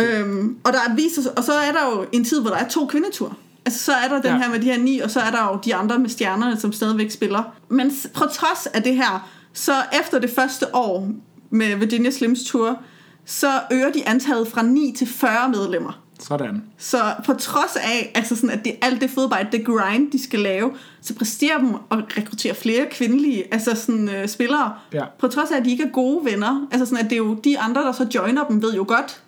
Øhm, 0.00 0.56
og, 0.64 0.72
der 0.72 0.78
er 0.88 0.94
viser, 0.94 1.30
og 1.36 1.44
så 1.44 1.52
er 1.52 1.72
der 1.72 1.96
jo 1.96 2.06
en 2.12 2.24
tid, 2.24 2.40
hvor 2.40 2.50
der 2.50 2.56
er 2.56 2.68
to 2.68 2.86
kvindetur. 2.86 3.36
Altså, 3.66 3.84
så 3.84 3.92
er 3.92 4.08
der 4.08 4.22
den 4.22 4.30
Ja. 4.30 4.38
her 4.38 4.50
med 4.50 4.58
de 4.60 4.64
her 4.64 4.78
ni, 4.78 4.98
og 4.98 5.10
så 5.10 5.20
er 5.20 5.30
der 5.30 5.42
jo 5.52 5.58
de 5.64 5.74
andre 5.74 5.98
med 5.98 6.08
stjernerne, 6.08 6.60
som 6.60 6.72
stadigvæk 6.72 7.10
spiller. 7.10 7.42
Men 7.68 7.92
på 8.14 8.24
trods 8.32 8.66
af 8.66 8.82
det 8.82 8.96
her, 8.96 9.28
så 9.52 9.72
efter 10.00 10.18
det 10.18 10.30
første 10.30 10.74
år 10.74 11.10
med 11.50 11.76
Virginia 11.76 12.10
Slims 12.10 12.44
Tour, 12.44 12.82
så 13.24 13.60
øger 13.72 13.90
de 13.92 14.08
antallet 14.08 14.48
fra 14.48 14.62
9 14.62 14.94
til 14.98 15.06
40 15.06 15.48
medlemmer. 15.48 16.02
Sådan. 16.18 16.64
Så 16.78 17.14
på 17.26 17.34
trods 17.34 17.76
af, 17.76 18.12
altså 18.14 18.36
sådan, 18.36 18.50
at 18.50 18.64
det, 18.64 18.76
alt 18.82 19.00
det 19.00 19.10
fodbold, 19.10 19.46
det 19.52 19.66
grind, 19.66 20.12
de 20.12 20.22
skal 20.22 20.40
lave, 20.40 20.72
så 21.00 21.14
præsterer 21.14 21.58
dem 21.58 21.74
at 21.74 21.98
rekruttere 22.16 22.54
flere 22.54 22.86
kvindelige 22.90 23.54
altså 23.54 23.74
sådan, 23.74 24.08
øh, 24.08 24.28
spillere. 24.28 24.74
Ja. 24.92 25.04
På 25.18 25.28
trods 25.28 25.50
af, 25.50 25.56
at 25.56 25.64
de 25.64 25.70
ikke 25.70 25.84
er 25.84 25.90
gode 25.90 26.24
venner. 26.24 26.66
Altså 26.72 26.86
sådan, 26.86 27.04
at 27.04 27.10
det 27.10 27.16
er 27.16 27.24
jo 27.24 27.34
de 27.34 27.58
andre, 27.58 27.82
der 27.82 27.92
så 27.92 28.06
joiner 28.14 28.44
dem, 28.44 28.62
ved 28.62 28.74
jo 28.74 28.84
godt, 28.88 29.22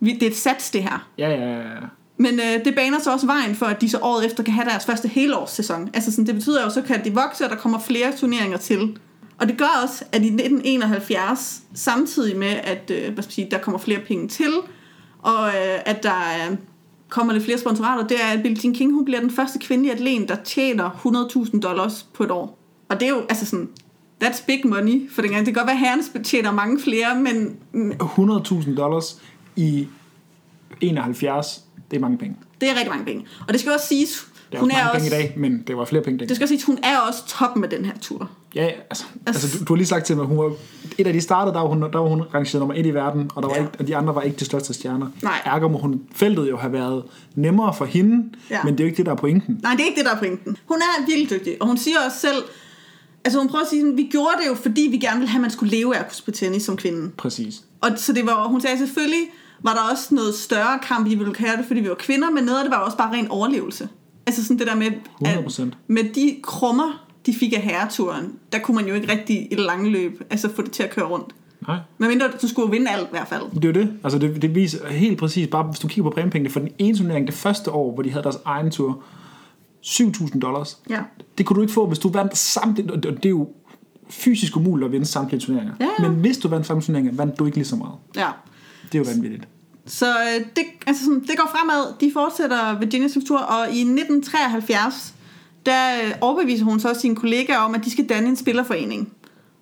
vi, 0.00 0.12
det 0.12 0.22
er 0.22 0.30
et 0.30 0.36
sats, 0.36 0.70
det 0.70 0.82
her. 0.82 1.08
Ja, 1.18 1.28
ja, 1.30 1.58
ja. 1.58 1.64
Men 2.16 2.34
øh, 2.34 2.64
det 2.64 2.74
baner 2.74 3.00
så 3.00 3.12
også 3.12 3.26
vejen 3.26 3.54
for, 3.54 3.66
at 3.66 3.80
de 3.80 3.88
så 3.88 3.98
året 4.02 4.26
efter 4.26 4.42
kan 4.42 4.52
have 4.54 4.68
deres 4.68 4.86
første 4.86 5.08
helårssæson. 5.08 5.90
Altså 5.94 6.10
sådan, 6.10 6.26
det 6.26 6.34
betyder 6.34 6.64
jo, 6.64 6.70
så 6.70 6.82
kan 6.82 7.04
de 7.04 7.14
vokse, 7.14 7.44
og 7.44 7.50
der 7.50 7.56
kommer 7.56 7.78
flere 7.78 8.12
turneringer 8.16 8.56
til. 8.56 8.98
Og 9.38 9.48
det 9.48 9.58
gør 9.58 9.80
også, 9.82 10.04
at 10.12 10.22
i 10.22 10.26
1971, 10.26 11.62
samtidig 11.74 12.36
med, 12.36 12.56
at 12.64 12.90
øh, 12.90 13.14
hvad 13.14 13.22
skal 13.22 13.32
sige, 13.32 13.48
der 13.50 13.58
kommer 13.58 13.78
flere 13.78 14.00
penge 14.00 14.28
til, 14.28 14.52
og 15.26 15.46
øh, 15.48 15.78
at 15.84 16.02
der 16.02 16.50
øh, 16.50 16.56
kommer 17.08 17.32
lidt 17.32 17.44
flere 17.44 17.58
sponsorater, 17.58 18.06
det 18.06 18.16
er, 18.22 18.26
at 18.26 18.42
Billie 18.42 18.60
Jean 18.64 18.74
King 18.74 18.92
hun 18.92 19.04
bliver 19.04 19.20
den 19.20 19.30
første 19.30 19.58
kvindelige 19.58 19.92
atlet, 19.92 20.28
der 20.28 20.36
tjener 20.44 20.90
100.000 21.54 21.60
dollars 21.60 22.06
på 22.14 22.24
et 22.24 22.30
år. 22.30 22.58
Og 22.88 23.00
det 23.00 23.08
er 23.08 23.10
jo 23.12 23.20
altså 23.28 23.46
sådan, 23.46 23.68
that's 24.24 24.46
big 24.46 24.60
money 24.66 25.10
for 25.10 25.22
dengang. 25.22 25.46
Det 25.46 25.54
kan 25.54 25.60
godt 25.60 25.66
være, 25.66 25.76
at 25.76 25.80
herrene 25.80 26.02
tjener 26.24 26.52
mange 26.52 26.80
flere, 26.80 27.20
men 27.20 27.56
mm, 27.72 27.90
100.000 27.90 28.76
dollars 28.76 29.22
i 29.56 29.86
71, 30.80 31.64
det 31.90 31.96
er 31.96 32.00
mange 32.00 32.18
penge. 32.18 32.36
det 32.60 32.68
er 32.70 32.74
rigtig 32.74 32.90
mange 32.90 33.04
penge. 33.04 33.26
Og 33.48 33.52
det 33.52 33.60
skal 33.60 33.72
også 33.72 33.86
siges, 33.86 34.26
Det 34.52 34.56
er 34.56 34.60
hun 34.60 34.70
også 34.70 34.80
er 34.80 34.84
mange 34.84 34.92
også, 34.92 35.10
penge 35.10 35.24
i 35.24 35.28
dag, 35.28 35.38
men 35.38 35.62
det 35.66 35.76
var 35.76 35.84
flere 35.84 36.02
penge 36.02 36.18
det 36.18 36.20
dengang. 36.20 36.36
skal 36.36 36.44
også 36.44 36.52
siges, 36.52 36.64
hun 36.64 36.78
er 36.82 36.98
også 36.98 37.26
toppen 37.26 37.60
med 37.60 37.68
den 37.68 37.84
her 37.84 37.98
tur. 38.00 38.30
Ja, 38.56 38.64
ja, 38.64 38.70
altså, 38.90 39.04
altså 39.26 39.58
du, 39.58 39.64
du, 39.64 39.72
har 39.72 39.76
lige 39.76 39.86
sagt 39.86 40.06
til 40.06 40.16
mig, 40.16 40.22
at 40.22 40.28
hun 40.28 40.38
var, 40.38 40.52
et 40.98 41.06
af 41.06 41.12
de 41.12 41.20
startede, 41.20 41.54
der 41.54 41.60
var 41.60 41.68
hun, 41.68 41.82
der 41.82 41.98
var 41.98 42.08
hun 42.08 42.22
rangeret 42.34 42.60
nummer 42.60 42.74
et 42.74 42.86
i 42.86 42.90
verden, 42.94 43.30
og, 43.34 43.42
der 43.42 43.48
var 43.48 43.56
Ja. 43.56 43.60
ikke, 43.62 43.72
og 43.78 43.86
de 43.86 43.96
andre 43.96 44.14
var 44.14 44.22
ikke 44.22 44.36
de 44.38 44.44
største 44.44 44.74
stjerner. 44.74 45.06
Nej. 45.22 45.32
Ergo 45.44 45.68
må 45.68 45.78
hun, 45.78 46.00
feltet 46.14 46.50
jo 46.50 46.56
have 46.56 46.72
været 46.72 47.02
nemmere 47.34 47.74
for 47.74 47.84
hende, 47.84 48.24
Ja. 48.50 48.58
men 48.64 48.72
det 48.72 48.80
er 48.80 48.84
jo 48.84 48.88
ikke 48.88 48.96
det, 48.96 49.06
der 49.06 49.12
er 49.12 49.16
pointen. 49.16 49.60
Nej, 49.62 49.72
det 49.72 49.80
er 49.80 49.84
ikke 49.86 49.98
det, 49.98 50.04
der 50.06 50.14
er 50.14 50.18
pointen. 50.18 50.56
Hun 50.68 50.76
er 50.76 51.06
virkelig 51.06 51.30
dygtig, 51.30 51.56
og 51.60 51.66
hun 51.66 51.76
siger 51.76 51.96
også 52.06 52.18
selv, 52.20 52.42
altså 53.24 53.38
hun 53.38 53.48
prøver 53.48 53.62
at 53.62 53.70
sige, 53.70 53.82
sådan, 53.82 53.96
vi 53.96 54.08
gjorde 54.12 54.34
det 54.42 54.48
jo, 54.48 54.54
fordi 54.54 54.88
vi 54.90 54.98
gerne 54.98 55.18
ville 55.18 55.30
have, 55.30 55.38
at 55.38 55.42
man 55.42 55.50
skulle 55.50 55.76
leve 55.76 55.94
af 55.96 56.00
at 56.00 56.06
kunne 56.08 56.16
spille 56.16 56.36
tennis 56.36 56.62
som 56.62 56.76
kvinde. 56.76 57.10
Præcis. 57.16 57.54
Og 57.80 57.90
så 57.96 58.12
det 58.12 58.26
var, 58.26 58.48
hun 58.48 58.60
sagde 58.60 58.78
selvfølgelig, 58.78 59.22
var 59.62 59.72
der 59.74 59.80
også 59.92 60.14
noget 60.14 60.34
større 60.34 60.78
kamp, 60.82 61.06
I 61.06 61.14
ville 61.14 61.34
have 61.38 61.56
det, 61.56 61.64
fordi 61.66 61.80
vi 61.80 61.88
var 61.88 61.94
kvinder, 61.94 62.30
men 62.30 62.44
noget 62.44 62.58
af 62.58 62.64
det 62.64 62.70
var 62.70 62.78
også 62.78 62.96
bare 62.96 63.12
ren 63.12 63.28
overlevelse. 63.28 63.88
Altså 64.26 64.42
sådan 64.44 64.58
det 64.58 64.66
der 64.66 64.74
med, 64.74 64.86
100%. 65.24 65.62
med 65.86 66.04
de 66.14 66.36
krummer, 66.42 67.05
de 67.26 67.34
fik 67.34 67.52
af 67.52 67.62
herreturen, 67.62 68.32
der 68.52 68.58
kunne 68.58 68.74
man 68.74 68.86
jo 68.86 68.94
ikke 68.94 69.12
rigtig 69.12 69.52
i 69.52 69.54
det 69.54 69.64
lange 69.64 69.90
løb 69.90 70.22
altså 70.30 70.54
få 70.54 70.62
det 70.62 70.72
til 70.72 70.82
at 70.82 70.90
køre 70.90 71.04
rundt. 71.04 71.34
Nej. 71.68 71.78
Men 71.98 72.08
mindre, 72.08 72.30
du 72.42 72.48
skulle 72.48 72.70
vinde 72.70 72.90
alt 72.90 73.06
i 73.06 73.10
hvert 73.10 73.28
fald. 73.28 73.42
Det 73.54 73.64
er 73.64 73.68
jo 73.68 73.72
det. 73.72 73.92
Altså 74.04 74.18
det, 74.18 74.42
det 74.42 74.54
viser 74.54 74.88
helt 74.88 75.18
præcis, 75.18 75.48
bare 75.48 75.62
hvis 75.62 75.78
du 75.78 75.88
kigger 75.88 76.10
på 76.10 76.14
præmiepengene 76.14 76.50
for 76.50 76.60
den 76.60 76.70
ene 76.78 76.98
turnering, 76.98 77.26
det 77.26 77.34
første 77.34 77.70
år, 77.70 77.94
hvor 77.94 78.02
de 78.02 78.10
havde 78.10 78.22
deres 78.22 78.38
egen 78.44 78.70
tur, 78.70 79.02
7.000 79.84 80.38
dollars. 80.38 80.78
Ja. 80.90 81.00
Det 81.38 81.46
kunne 81.46 81.56
du 81.56 81.60
ikke 81.60 81.72
få, 81.72 81.86
hvis 81.86 81.98
du 81.98 82.08
vandt 82.08 82.36
samtlige, 82.36 82.92
og 82.92 83.02
det 83.02 83.24
er 83.24 83.30
jo 83.30 83.48
fysisk 84.10 84.56
umuligt 84.56 84.86
at 84.86 84.92
vinde 84.92 85.06
samtlige 85.06 85.40
turneringer. 85.40 85.74
Ja, 85.80 85.88
ja. 85.98 86.08
Men 86.08 86.20
hvis 86.20 86.38
du 86.38 86.48
vandt 86.48 86.66
samtlige 86.66 86.86
turneringer, 86.86 87.12
vandt 87.12 87.38
du 87.38 87.46
ikke 87.46 87.56
lige 87.56 87.66
så 87.66 87.76
meget. 87.76 87.94
Ja. 88.16 88.28
Det 88.92 88.94
er 88.94 88.98
jo 88.98 89.10
vanvittigt. 89.14 89.48
Så 89.86 90.06
øh, 90.06 90.46
det, 90.56 90.64
altså 90.86 91.04
sådan, 91.04 91.20
det 91.20 91.38
går 91.38 91.50
fremad. 91.50 91.94
De 92.00 92.10
fortsætter 92.12 92.78
Virginia 92.78 93.08
Slims 93.08 93.28
Tour, 93.28 93.38
og 93.38 93.66
i 93.66 93.80
1973, 93.80 95.14
der 95.66 96.04
øh, 96.04 96.12
overbeviser 96.20 96.64
hun 96.64 96.80
så 96.80 96.94
sine 97.00 97.16
kollegaer 97.16 97.58
om, 97.58 97.74
at 97.74 97.84
de 97.84 97.90
skal 97.90 98.08
danne 98.08 98.28
en 98.28 98.36
spillerforening. 98.36 99.12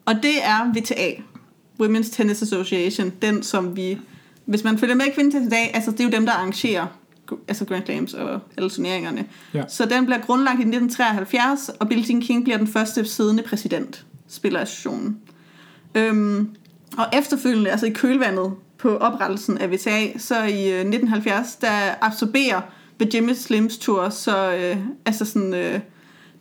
Og 0.05 0.15
det 0.15 0.45
er 0.45 0.73
VTA, 0.75 1.11
Women's 1.83 2.17
Tennis 2.17 2.43
Association, 2.43 3.13
den 3.23 3.43
som 3.43 3.77
vi, 3.77 3.99
hvis 4.45 4.65
man 4.65 4.79
følger 4.79 4.95
med 4.95 5.05
i 5.07 5.11
kvindetennis 5.11 5.47
i 5.47 5.51
dag, 5.51 5.71
altså 5.75 5.91
det 5.91 6.01
er 6.01 6.05
jo 6.05 6.11
dem, 6.11 6.27
der 6.27 6.33
arrangerer 6.33 6.87
altså 7.49 7.65
Grand 7.65 7.87
Slams 7.87 8.15
og 8.15 8.41
alle 8.57 8.71
turneringerne. 8.71 9.27
Ja. 9.55 9.65
Så 9.69 9.87
den 9.87 10.05
bliver 10.05 10.19
grundlagt 10.19 10.59
i 10.59 10.63
1973, 10.63 11.69
og 11.81 11.89
Billie 11.89 12.05
Jean 12.09 12.21
King 12.21 12.45
bliver 12.45 12.57
den 12.59 12.67
første 12.67 13.05
siddende 13.05 13.43
præsident, 13.43 14.05
spillerassociationen. 14.29 15.19
Øhm, 15.95 16.49
og 16.99 17.07
efterfølgende, 17.13 17.71
altså 17.71 17.87
i 17.87 17.91
kølvandet 17.91 18.53
på 18.79 18.97
oprettelsen 18.97 19.59
af 19.59 19.71
VTA, 19.71 20.19
så 20.19 20.43
i 20.43 20.71
øh, 20.71 20.81
1970, 20.81 21.57
der 21.57 21.95
absorberer 22.01 22.61
Virginia 22.99 23.35
Slims 23.35 23.79
Tour, 23.79 24.09
så 24.09 24.55
øh, 24.55 24.77
altså 25.07 25.25
sådan, 25.25 25.55
øh, 25.55 25.81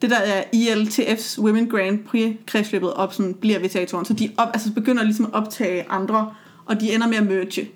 det 0.02 0.10
der 0.10 0.18
er 0.18 0.44
ILTF's 0.56 1.42
Women 1.42 1.70
Grand 1.70 2.00
Prix 2.04 2.36
kredsløbet 2.48 2.94
op, 2.94 3.14
sådan 3.14 3.34
bliver 3.34 3.60
VTA-turen. 3.60 4.06
Så 4.06 4.14
de 4.14 4.32
op, 4.38 4.48
altså 4.54 4.74
begynder 4.74 5.04
ligesom 5.04 5.26
at 5.26 5.34
optage 5.34 5.86
andre, 5.90 6.32
og 6.66 6.82
de 6.82 6.94
ender 6.96 7.08
med 7.08 7.18
at 7.18 7.24
merge. 7.26 7.70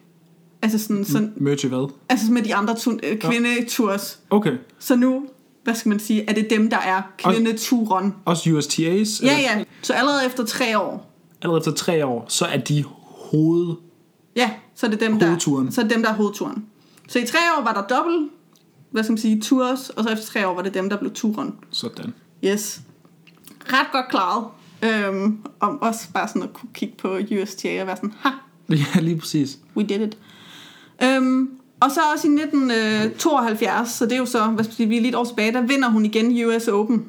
Altså 0.61 0.79
sådan, 0.79 1.05
sådan 1.05 1.33
Merge 1.35 1.67
hvad? 1.67 1.91
altså 2.09 2.31
med 2.31 2.41
de 2.41 2.55
andre 2.55 2.73
tu- 2.73 2.99
øh, 3.03 3.19
kvindetours. 3.19 4.19
Okay. 4.29 4.53
Så 4.79 4.95
nu, 4.95 5.25
hvad 5.63 5.75
skal 5.75 5.89
man 5.89 5.99
sige, 5.99 6.29
er 6.29 6.33
det 6.33 6.49
dem, 6.49 6.69
der 6.69 6.77
er 6.77 7.01
kvindeturen. 7.17 8.13
Også 8.25 8.49
USTA's? 8.49 9.25
Ja, 9.25 9.37
ja. 9.39 9.63
Så 9.81 9.93
allerede 9.93 10.25
efter 10.25 10.45
tre 10.45 10.79
år, 10.79 11.13
Allerede 11.41 11.59
efter 11.59 11.71
tre 11.71 12.05
år, 12.05 12.25
så 12.27 12.45
er 12.45 12.57
de 12.57 12.83
hoved... 13.31 13.75
Ja, 14.35 14.51
så 14.75 14.85
er 14.85 14.89
det 14.89 14.99
dem, 14.99 15.19
der, 15.19 15.37
så 15.71 15.81
er 15.81 15.87
dem, 15.87 16.01
der 16.03 16.09
er 16.09 16.13
hovedturen. 16.13 16.65
Så 17.07 17.19
i 17.19 17.25
tre 17.25 17.37
år 17.57 17.63
var 17.63 17.73
der 17.73 17.95
dobbelt, 17.95 18.29
hvad 18.91 19.03
skal 19.03 19.11
man 19.11 19.17
sige, 19.17 19.41
tours, 19.41 19.89
og 19.89 20.03
så 20.03 20.09
efter 20.09 20.25
tre 20.25 20.47
år 20.47 20.55
var 20.55 20.61
det 20.61 20.73
dem, 20.73 20.89
der 20.89 20.97
blev 20.97 21.13
turen. 21.13 21.55
Sådan. 21.69 22.13
Yes. 22.45 22.81
Ret 23.65 23.87
godt 23.91 24.09
klaret. 24.09 24.45
Øhm, 24.83 25.39
om 25.59 25.81
også 25.81 26.11
bare 26.13 26.27
sådan 26.27 26.43
at 26.43 26.53
kunne 26.53 26.69
kigge 26.73 26.95
på 26.97 27.19
USTA 27.41 27.81
og 27.81 27.87
være 27.87 27.95
sådan, 27.95 28.13
ha, 28.19 28.29
Ja, 28.69 28.99
lige 28.99 29.17
præcis. 29.17 29.59
we 29.77 29.83
did 29.83 30.01
it. 30.01 30.17
Øhm, 31.03 31.49
og 31.79 31.91
så 31.91 31.99
også 32.13 32.27
i 32.27 32.31
1972, 32.31 33.89
så 33.89 34.05
det 34.05 34.13
er 34.13 34.17
jo 34.17 34.25
så, 34.25 34.45
hvad 34.45 34.63
skal 34.63 34.75
sige, 34.75 34.89
vi 34.89 34.97
er 34.97 35.01
lige 35.01 35.09
et 35.09 35.15
år 35.15 35.23
tilbage, 35.25 35.53
der 35.53 35.61
vinder 35.61 35.89
hun 35.89 36.05
igen 36.05 36.45
US 36.45 36.67
Open. 36.67 37.05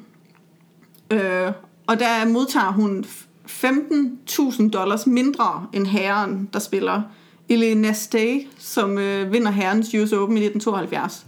Øh, 1.11 1.51
og 1.87 1.99
der 1.99 2.27
modtager 2.27 2.71
hun 2.71 3.05
15.000 3.47 4.69
dollars 4.69 5.07
mindre 5.07 5.67
end 5.73 5.87
herren, 5.87 6.49
der 6.53 6.59
spiller 6.59 7.01
Elena 7.49 7.93
Stay, 7.93 8.47
som 8.57 8.97
øh, 8.97 9.33
vinder 9.33 9.51
herrens 9.51 9.93
US 9.93 10.11
Open 10.13 10.37
i 10.37 10.45
1972. 10.45 11.25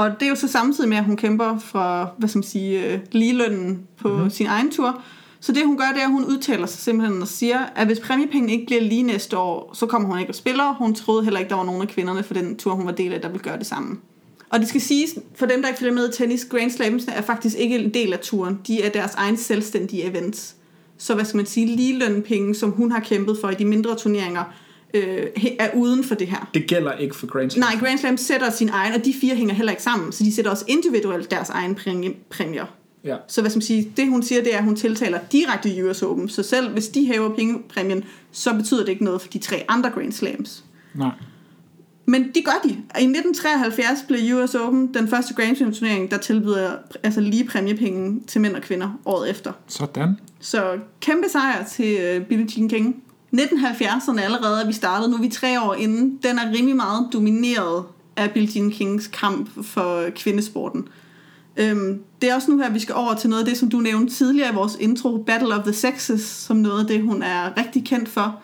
Og 0.00 0.10
det 0.20 0.26
er 0.26 0.28
jo 0.30 0.34
så 0.34 0.48
samtidig 0.48 0.88
med, 0.88 0.96
at 0.96 1.04
hun 1.04 1.16
kæmper 1.16 1.58
for, 1.58 2.14
hvad 2.18 2.28
skal 2.28 2.38
man 2.38 2.42
sige, 2.42 2.86
øh, 2.86 2.98
ligelønnen 3.12 3.86
på 3.96 4.08
mm-hmm. 4.08 4.30
sin 4.30 4.46
egen 4.46 4.70
tur. 4.70 5.02
Så 5.40 5.52
det 5.52 5.66
hun 5.66 5.76
gør, 5.76 5.84
det 5.94 6.00
er, 6.00 6.06
at 6.06 6.12
hun 6.12 6.24
udtaler 6.24 6.66
sig 6.66 6.80
simpelthen 6.80 7.22
og 7.22 7.28
siger, 7.28 7.58
at 7.76 7.86
hvis 7.86 8.00
præmiepengene 8.00 8.52
ikke 8.52 8.66
bliver 8.66 8.82
lige 8.82 9.02
næste 9.02 9.38
år, 9.38 9.70
så 9.74 9.86
kommer 9.86 10.08
hun 10.08 10.18
ikke 10.18 10.30
og 10.30 10.34
spiller. 10.34 10.74
Hun 10.74 10.94
troede 10.94 11.24
heller 11.24 11.40
ikke, 11.40 11.50
der 11.50 11.56
var 11.56 11.64
nogen 11.64 11.82
af 11.82 11.88
kvinderne 11.88 12.22
for 12.22 12.34
den 12.34 12.56
tur, 12.56 12.74
hun 12.74 12.86
var 12.86 12.92
del 12.92 13.12
af, 13.12 13.20
der 13.20 13.28
ville 13.28 13.42
gøre 13.42 13.58
det 13.58 13.66
samme. 13.66 13.98
Og 14.50 14.60
det 14.60 14.68
skal 14.68 14.80
siges, 14.80 15.18
for 15.34 15.46
dem, 15.46 15.62
der 15.62 15.68
ikke 15.68 15.80
følger 15.80 15.94
med 15.94 16.12
tennis, 16.12 16.44
Grand 16.44 16.70
Slams 16.70 17.04
er 17.08 17.22
faktisk 17.22 17.56
ikke 17.56 17.78
en 17.78 17.94
del 17.94 18.12
af 18.12 18.18
turen. 18.18 18.60
De 18.66 18.82
er 18.82 18.90
deres 18.90 19.14
egen 19.14 19.36
selvstændige 19.36 20.04
events. 20.04 20.56
Så 20.98 21.14
hvad 21.14 21.24
skal 21.24 21.36
man 21.36 21.46
sige, 21.46 21.66
ligelønpenge, 21.66 22.54
som 22.54 22.70
hun 22.70 22.92
har 22.92 23.00
kæmpet 23.00 23.38
for 23.40 23.50
i 23.50 23.54
de 23.54 23.64
mindre 23.64 23.96
turneringer, 23.96 24.44
øh, 24.94 25.26
er 25.58 25.70
uden 25.74 26.04
for 26.04 26.14
det 26.14 26.26
her. 26.26 26.50
Det 26.54 26.66
gælder 26.66 26.92
ikke 26.92 27.16
for 27.16 27.26
Grand 27.26 27.50
Slam. 27.50 27.60
Nej, 27.60 27.76
Grand 27.80 27.98
Slam 27.98 28.16
sætter 28.16 28.50
sin 28.50 28.68
egen, 28.68 28.94
og 28.94 29.04
de 29.04 29.14
fire 29.20 29.34
hænger 29.34 29.54
heller 29.54 29.72
ikke 29.72 29.82
sammen, 29.82 30.12
så 30.12 30.24
de 30.24 30.34
sætter 30.34 30.50
også 30.50 30.64
individuelt 30.68 31.30
deres 31.30 31.48
egen 31.48 31.74
præmie- 31.76 32.16
præmier. 32.30 32.64
Ja. 33.04 33.16
Så 33.28 33.40
hvad 33.40 33.50
skal 33.50 33.58
man 33.58 33.62
sige, 33.62 33.92
det 33.96 34.08
hun 34.08 34.22
siger, 34.22 34.42
det 34.42 34.54
er, 34.54 34.58
at 34.58 34.64
hun 34.64 34.76
tiltaler 34.76 35.18
direkte 35.32 35.84
US 35.90 36.02
Open. 36.02 36.28
Så 36.28 36.42
selv 36.42 36.70
hvis 36.72 36.88
de 36.88 37.06
hæver 37.06 37.34
pengepræmien, 37.34 38.04
så 38.32 38.54
betyder 38.54 38.80
det 38.80 38.88
ikke 38.88 39.04
noget 39.04 39.20
for 39.20 39.28
de 39.28 39.38
tre 39.38 39.64
andre 39.68 39.90
Grand 39.90 40.12
Slams. 40.12 40.64
Nej. 40.94 41.10
Men 42.06 42.22
det 42.22 42.44
gør 42.44 42.60
de. 42.64 42.68
I 42.70 43.04
1973 43.04 43.98
blev 44.08 44.36
US 44.36 44.54
Open 44.54 44.94
den 44.94 45.08
første 45.08 45.34
Grand 45.34 45.56
Slam 45.56 45.72
turnering, 45.72 46.10
der 46.10 46.16
tilbyder 46.18 46.70
altså 47.02 47.20
lige 47.20 47.44
præmiepenge 47.44 48.20
til 48.26 48.40
mænd 48.40 48.54
og 48.56 48.62
kvinder 48.62 49.00
året 49.04 49.30
efter. 49.30 49.52
Sådan. 49.66 50.16
Så 50.40 50.78
kæmpe 51.00 51.28
sejr 51.28 51.64
til 51.64 52.16
uh, 52.20 52.26
Billie 52.26 52.46
Jean 52.56 52.68
King. 52.68 53.02
1970'erne 53.34 54.20
allerede 54.20 54.60
at 54.60 54.68
vi 54.68 54.72
startede, 54.72 55.10
nu 55.10 55.16
er 55.16 55.20
vi 55.20 55.28
tre 55.28 55.62
år 55.62 55.74
inden. 55.74 56.18
Den 56.22 56.38
er 56.38 56.52
rimelig 56.52 56.76
meget 56.76 57.08
domineret 57.12 57.84
af 58.16 58.30
Billie 58.30 58.50
Jean 58.54 58.70
Kings 58.70 59.06
kamp 59.06 59.64
for 59.64 60.04
kvindesporten. 60.16 60.88
Øhm, 61.56 62.00
det 62.22 62.30
er 62.30 62.34
også 62.34 62.50
nu 62.50 62.58
her, 62.58 62.70
vi 62.70 62.78
skal 62.78 62.94
over 62.94 63.14
til 63.14 63.30
noget 63.30 63.42
af 63.42 63.48
det, 63.48 63.58
som 63.58 63.70
du 63.70 63.78
nævnte 63.78 64.14
tidligere 64.14 64.52
i 64.52 64.54
vores 64.54 64.76
intro, 64.80 65.22
Battle 65.26 65.54
of 65.54 65.64
the 65.64 65.72
Sexes, 65.72 66.20
som 66.20 66.56
noget 66.56 66.80
af 66.80 66.86
det, 66.86 67.02
hun 67.02 67.22
er 67.22 67.56
rigtig 67.56 67.84
kendt 67.84 68.08
for. 68.08 68.40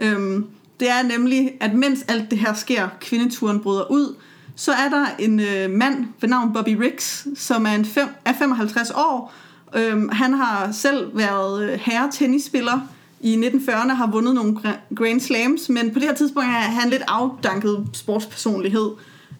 Øhm, 0.00 0.46
det 0.80 0.90
er 0.90 1.02
nemlig, 1.02 1.52
at 1.60 1.74
mens 1.74 2.04
alt 2.08 2.30
det 2.30 2.38
her 2.38 2.54
sker, 2.54 2.88
kvindeturen 3.00 3.60
bryder 3.60 3.90
ud, 3.90 4.14
så 4.56 4.72
er 4.72 4.88
der 4.88 5.06
en 5.18 5.40
øh, 5.40 5.70
mand 5.70 6.06
ved 6.20 6.28
navn 6.28 6.52
Bobby 6.52 6.76
Riggs, 6.76 7.26
som 7.36 7.66
er, 7.66 7.70
en 7.70 7.84
fem, 7.84 8.08
er 8.24 8.32
55 8.32 8.90
år. 8.90 9.32
Øhm, 9.76 10.08
han 10.08 10.32
har 10.32 10.72
selv 10.72 11.16
været 11.16 11.62
øh, 11.62 11.78
herre-tennisspiller 11.82 12.80
i 13.20 13.36
1940'erne, 13.36 13.92
har 13.92 14.10
vundet 14.10 14.34
nogle 14.34 14.58
Grand 14.96 15.20
Slams, 15.20 15.68
men 15.68 15.92
på 15.92 15.98
det 15.98 16.08
her 16.08 16.14
tidspunkt 16.14 16.46
er 16.46 16.50
han 16.50 16.90
lidt 16.90 17.02
afdanket 17.08 17.86
sportspersonlighed. 17.92 18.90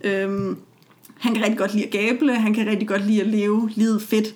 Øhm, 0.04 0.56
han 1.18 1.34
kan 1.34 1.42
rigtig 1.42 1.58
godt 1.58 1.74
lide 1.74 1.84
at 1.84 1.90
gable, 1.90 2.34
han 2.34 2.54
kan 2.54 2.66
rigtig 2.66 2.88
godt 2.88 3.06
lide 3.06 3.20
at 3.20 3.26
leve 3.26 3.70
livet 3.74 4.02
fedt. 4.02 4.34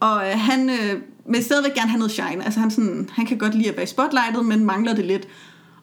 Og 0.00 0.26
øh, 0.26 0.38
han 0.38 0.70
øh, 0.70 1.00
vil 1.28 1.44
stadigvæk 1.44 1.74
gerne 1.74 1.90
have 1.90 1.98
noget 1.98 2.12
shine. 2.12 2.44
Altså 2.44 2.60
han, 2.60 2.70
sådan, 2.70 3.08
han 3.12 3.26
kan 3.26 3.38
godt 3.38 3.54
lide 3.54 3.68
at 3.68 3.76
være 3.76 3.84
i 3.84 3.86
spotlightet, 3.86 4.44
men 4.46 4.64
mangler 4.64 4.94
det 4.94 5.04
lidt. 5.04 5.28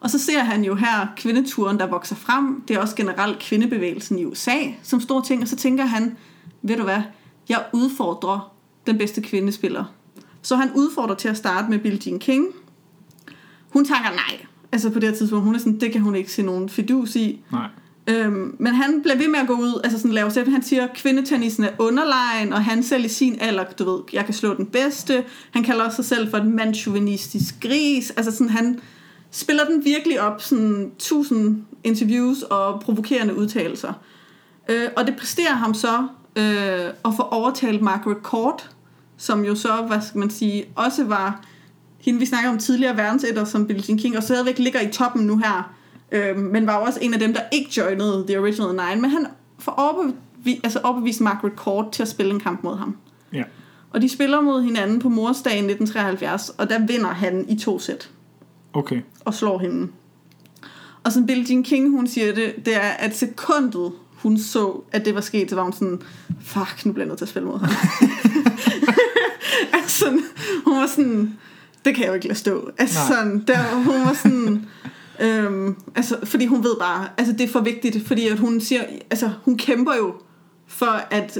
Og 0.00 0.10
så 0.10 0.18
ser 0.18 0.38
han 0.38 0.64
jo 0.64 0.74
her 0.74 1.06
kvindeturen, 1.16 1.78
der 1.78 1.86
vokser 1.86 2.16
frem. 2.16 2.62
Det 2.68 2.76
er 2.76 2.80
også 2.80 2.96
generelt 2.96 3.38
kvindebevægelsen 3.38 4.18
i 4.18 4.24
USA 4.24 4.56
som 4.82 5.00
stor 5.00 5.20
ting. 5.20 5.42
Og 5.42 5.48
så 5.48 5.56
tænker 5.56 5.84
han, 5.84 6.16
ved 6.62 6.76
du 6.76 6.82
hvad, 6.82 7.02
jeg 7.48 7.64
udfordrer 7.72 8.52
den 8.86 8.98
bedste 8.98 9.22
kvindespiller. 9.22 9.84
Så 10.42 10.56
han 10.56 10.70
udfordrer 10.74 11.14
til 11.14 11.28
at 11.28 11.36
starte 11.36 11.70
med 11.70 11.78
Billie 11.78 12.00
Jean 12.06 12.18
King. 12.18 12.46
Hun 13.72 13.84
takker 13.84 14.10
nej. 14.10 14.46
Altså 14.72 14.90
på 14.90 14.98
det 14.98 15.08
her 15.08 15.16
tidspunkt, 15.16 15.44
hun 15.44 15.54
er 15.54 15.58
sådan, 15.58 15.80
det 15.80 15.92
kan 15.92 16.00
hun 16.00 16.14
ikke 16.14 16.32
se 16.32 16.42
nogen 16.42 16.68
fidus 16.68 17.16
i. 17.16 17.40
Nej. 17.52 17.68
Øhm, 18.06 18.56
men 18.58 18.74
han 18.74 19.02
bliver 19.02 19.16
ved 19.16 19.28
med 19.28 19.38
at 19.38 19.46
gå 19.46 19.52
ud, 19.52 19.80
altså 19.84 19.98
sådan 19.98 20.12
lave 20.12 20.30
selv. 20.30 20.50
Han 20.50 20.62
siger, 20.62 20.86
kvindetennisen 20.94 21.64
er 21.64 21.70
underlegen, 21.78 22.52
og 22.52 22.64
han 22.64 22.82
selv 22.82 23.04
i 23.04 23.08
sin 23.08 23.38
alder, 23.40 23.64
du 23.64 23.90
ved, 23.90 24.00
jeg 24.12 24.24
kan 24.24 24.34
slå 24.34 24.54
den 24.54 24.66
bedste. 24.66 25.24
Han 25.50 25.64
kalder 25.64 25.84
også 25.84 25.96
sig 25.96 26.04
selv 26.04 26.30
for 26.30 26.38
en 26.38 26.56
mandsjuvenistisk 26.56 27.54
gris. 27.60 28.10
Altså 28.10 28.32
sådan, 28.32 28.48
han 28.48 28.80
spiller 29.30 29.64
den 29.64 29.84
virkelig 29.84 30.20
op, 30.20 30.42
sådan 30.42 30.90
tusind 30.98 31.64
interviews 31.84 32.42
og 32.42 32.80
provokerende 32.80 33.36
udtalelser. 33.36 33.92
Øh, 34.68 34.88
og 34.96 35.06
det 35.06 35.16
præsterer 35.16 35.54
ham 35.54 35.74
så 35.74 36.06
øh, 36.36 36.86
at 37.04 37.14
få 37.16 37.22
overtalt 37.22 37.82
Margaret 37.82 38.22
Court, 38.22 38.70
som 39.16 39.44
jo 39.44 39.54
så, 39.54 39.84
hvad 39.88 40.00
skal 40.00 40.18
man 40.18 40.30
sige, 40.30 40.64
også 40.76 41.04
var 41.04 41.44
hende, 42.02 42.18
vi 42.18 42.26
snakker 42.26 42.50
om 42.50 42.58
tidligere 42.58 42.96
verdensætter, 42.96 43.44
som 43.44 43.66
Billie 43.66 43.84
Jean 43.88 43.98
King, 43.98 44.16
og 44.16 44.22
stadigvæk 44.22 44.58
ligger 44.58 44.80
i 44.80 44.92
toppen 44.92 45.26
nu 45.26 45.38
her, 45.38 45.74
øh, 46.12 46.36
men 46.36 46.66
var 46.66 46.76
også 46.76 46.98
en 47.02 47.14
af 47.14 47.20
dem, 47.20 47.34
der 47.34 47.40
ikke 47.52 47.70
joinede 47.76 48.24
The 48.28 48.40
Original 48.40 48.70
Nine, 48.70 49.00
men 49.00 49.10
han 49.10 49.26
får 49.58 49.72
overbevist, 49.72 50.60
altså 50.64 50.80
overbevist 50.84 51.20
Margaret 51.20 51.52
Court 51.56 51.92
til 51.92 52.02
at 52.02 52.08
spille 52.08 52.32
en 52.32 52.40
kamp 52.40 52.64
mod 52.64 52.76
ham. 52.76 52.96
Ja. 53.32 53.42
Og 53.90 54.02
de 54.02 54.08
spiller 54.08 54.40
mod 54.40 54.62
hinanden 54.62 54.98
på 54.98 55.08
morsdag 55.08 55.52
i 55.52 55.56
1973, 55.56 56.48
og 56.48 56.70
der 56.70 56.86
vinder 56.86 57.12
han 57.12 57.44
i 57.48 57.58
to 57.58 57.78
sæt 57.78 58.10
Okay. 58.72 59.00
og 59.24 59.34
slår 59.34 59.58
hende. 59.58 59.88
Og 61.04 61.12
som 61.12 61.26
Billie 61.26 61.46
Jean 61.48 61.62
King, 61.62 61.90
hun 61.90 62.06
siger 62.06 62.34
det, 62.34 62.54
det 62.66 62.76
er, 62.76 62.90
at 62.90 63.16
sekundet, 63.16 63.92
hun 64.16 64.38
så, 64.38 64.80
at 64.92 65.04
det 65.04 65.14
var 65.14 65.20
sket, 65.20 65.50
så 65.50 65.56
var 65.56 65.62
hun 65.62 65.72
sådan, 65.72 66.02
fuck, 66.40 66.86
nu 66.86 66.92
bliver 66.92 67.04
jeg 67.04 67.08
nødt 67.08 67.18
til 67.18 67.24
at 67.24 67.28
spille 67.28 67.48
mod 67.48 67.58
ham. 67.58 67.68
altså, 69.82 70.10
hun 70.64 70.76
var 70.76 70.86
sådan, 70.86 71.38
det 71.84 71.94
kan 71.94 72.02
jeg 72.02 72.08
jo 72.08 72.14
ikke 72.14 72.26
lade 72.28 72.38
stå. 72.38 72.70
Altså, 72.78 72.98
Nej. 72.98 73.08
sådan, 73.08 73.44
der, 73.46 73.74
hun 73.74 73.94
var 73.94 74.12
sådan, 74.22 74.66
øhm, 75.20 75.76
altså, 75.94 76.16
fordi 76.24 76.46
hun 76.46 76.64
ved 76.64 76.76
bare, 76.80 77.08
altså, 77.18 77.32
det 77.32 77.40
er 77.40 77.48
for 77.48 77.60
vigtigt, 77.60 78.06
fordi 78.06 78.28
at 78.28 78.38
hun 78.38 78.60
siger, 78.60 78.82
altså, 79.10 79.30
hun 79.44 79.58
kæmper 79.58 79.94
jo 79.94 80.14
for 80.66 81.00
at 81.10 81.38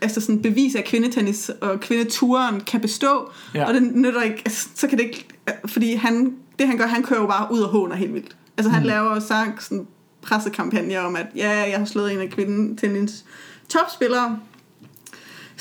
altså 0.00 0.20
sådan 0.20 0.42
bevise, 0.42 0.78
at 0.78 0.84
kvindetennis 0.84 1.50
og 1.60 1.80
kvindeturen 1.80 2.60
kan 2.60 2.80
bestå, 2.80 3.30
Ja. 3.54 3.68
og 3.68 3.74
det 3.74 3.82
nytter 3.82 4.22
ikke, 4.22 4.42
altså, 4.44 4.68
så 4.74 4.86
kan 4.88 4.98
det 4.98 5.04
ikke, 5.04 5.26
fordi 5.66 5.94
han, 5.94 6.32
det 6.58 6.66
han 6.66 6.78
gør, 6.78 6.86
han 6.86 7.02
kører 7.02 7.20
jo 7.20 7.26
bare 7.26 7.48
ud 7.52 7.60
og 7.60 7.68
håner 7.68 7.96
helt 7.96 8.14
vildt. 8.14 8.36
Altså 8.58 8.70
han 8.70 8.82
Mm. 8.82 8.86
laver 8.88 9.14
jo 9.14 9.20
sagt 9.20 9.62
sådan 9.64 9.86
pressekampagner 10.22 11.00
om, 11.00 11.16
at 11.16 11.26
ja, 11.36 11.50
jeg 11.70 11.78
har 11.78 11.84
slået 11.84 12.12
en 12.12 12.20
af 12.20 12.30
kvindetennis 12.30 13.24
topspillere, 13.68 14.38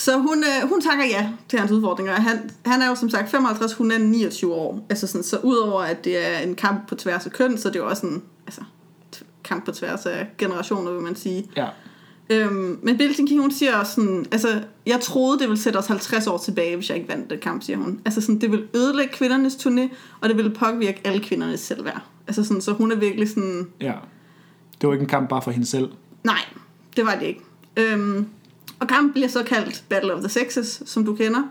så 0.02 0.18
hun, 0.18 0.44
øh, 0.44 0.70
hun 0.70 0.82
takker 0.82 1.06
ja 1.06 1.30
til 1.50 1.60
hans 1.60 1.72
udfordringer. 1.72 2.14
Han, 2.14 2.50
han 2.66 2.82
er 2.82 2.88
jo 2.88 2.96
som 2.96 3.10
sagt 3.10 3.30
55, 3.32 3.74
hun 3.74 3.92
er 3.92 3.98
29 3.98 4.54
år. 4.54 4.86
Altså 4.90 5.08
sådan, 5.08 5.24
så 5.24 5.38
udover 5.38 5.82
at 5.82 6.06
det 6.06 6.28
er 6.28 6.40
en 6.40 6.56
kamp 6.56 6.88
på 6.88 6.96
tværs 6.96 7.26
af 7.26 7.32
køn, 7.32 7.58
så 7.58 7.68
er 7.68 7.72
det 7.72 7.80
jo 7.80 7.88
også 7.90 8.08
en 8.08 8.24
altså, 8.48 8.62
kamp 9.44 9.66
på 9.66 9.72
tværs 9.72 10.06
af 10.06 10.28
generationer, 10.38 10.92
vil 10.92 11.02
man 11.02 11.16
sige. 11.16 11.50
Ja. 11.58 11.68
Øhm, 12.30 12.80
men 12.84 12.98
Billie 12.98 13.16
King, 13.28 13.42
hun 13.42 13.52
siger 13.52 13.78
også 13.78 13.94
sådan, 13.94 14.26
altså, 14.32 14.64
jeg 14.86 15.00
troede, 15.02 15.40
det 15.40 15.48
ville 15.50 15.62
sætte 15.62 15.78
os 15.78 15.88
50 15.88 16.28
år 16.28 16.38
tilbage, 16.38 16.76
hvis 16.76 16.90
jeg 16.90 16.98
ikke 16.98 17.10
vandt 17.10 17.30
den 17.30 17.40
kamp, 17.40 17.64
siger 17.64 17.78
hun. 17.78 18.00
Altså 18.06 18.22
sådan, 18.22 18.42
det 18.42 18.52
vil 18.52 18.68
ødelægge 18.76 19.14
kvindernes 19.14 19.56
turné, 19.56 19.82
og 20.22 20.30
det 20.30 20.38
vil 20.38 20.54
påvirke 20.54 21.02
alle 21.04 21.24
kvindernes 21.24 21.60
selvværd. 21.60 22.02
Altså 22.28 22.44
sådan, 22.44 22.62
så 22.62 22.74
hun 22.74 22.92
er 22.92 22.96
virkelig 22.96 23.30
sådan, 23.30 23.68
Ja. 23.82 23.94
Det 24.82 24.88
var 24.88 24.94
ikke 24.94 25.04
en 25.04 25.10
kamp 25.10 25.30
bare 25.30 25.42
for 25.42 25.52
hende 25.52 25.66
selv. 25.68 25.90
nej, 26.24 26.40
det 26.96 27.06
var 27.06 27.16
det 27.16 27.26
ikke. 27.26 27.42
Øhm, 27.78 28.28
og 28.82 28.88
kampen 28.88 29.12
bliver 29.12 29.28
så 29.28 29.44
kaldt 29.44 29.84
Battle 29.90 30.14
of 30.14 30.20
the 30.20 30.30
Sexes, 30.30 30.84
som 30.86 31.06
du 31.06 31.16
kender. 31.16 31.42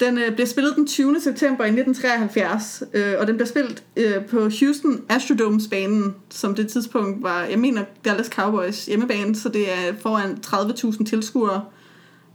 Den 0.00 0.18
øh, 0.18 0.32
bliver 0.32 0.46
spillet 0.46 0.76
den 0.76 0.86
20. 0.86 1.20
september 1.20 1.64
i 1.64 1.68
1973, 1.68 2.82
øh, 2.94 3.14
og 3.18 3.26
den 3.26 3.36
bliver 3.36 3.48
spillet 3.48 3.82
øh, 3.96 4.24
på 4.24 4.36
Houston 4.36 5.00
Astrodomes-banen, 5.08 6.14
som 6.30 6.54
det 6.54 6.68
tidspunkt 6.68 7.22
var, 7.22 7.42
jeg 7.42 7.58
mener, 7.58 7.84
Dallas 8.04 8.26
Cowboys 8.26 8.86
hjemmebane, 8.86 9.36
så 9.36 9.48
det 9.48 9.72
er 9.72 9.94
foran 10.00 10.38
30.000 10.46 11.04
tilskuere, 11.04 11.64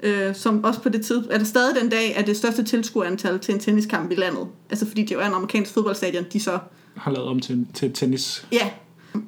øh, 0.04 0.36
som 0.36 0.64
også 0.64 0.82
på 0.82 0.90
det 0.90 1.06
tid, 1.06 1.24
er 1.30 1.38
det 1.38 1.48
stadig 1.48 1.76
den 1.82 1.90
dag, 1.90 2.14
er 2.16 2.22
det 2.22 2.38
største 2.38 2.64
tilskuerantal 2.64 3.40
til 3.40 3.54
en 3.54 3.60
tenniskamp 3.60 4.12
i 4.12 4.16
landet. 4.16 4.48
Altså 4.70 4.88
fordi 4.88 5.02
det 5.02 5.12
jo 5.12 5.20
er 5.20 5.26
en 5.26 5.34
amerikansk 5.34 5.74
fodboldstadion, 5.74 6.26
de 6.34 6.40
så 6.40 6.60
Har 6.96 7.12
lavet 7.12 7.28
om 7.28 7.40
til, 7.40 7.68
til 7.74 7.94
tennis. 7.94 8.48
Ja, 8.52 8.70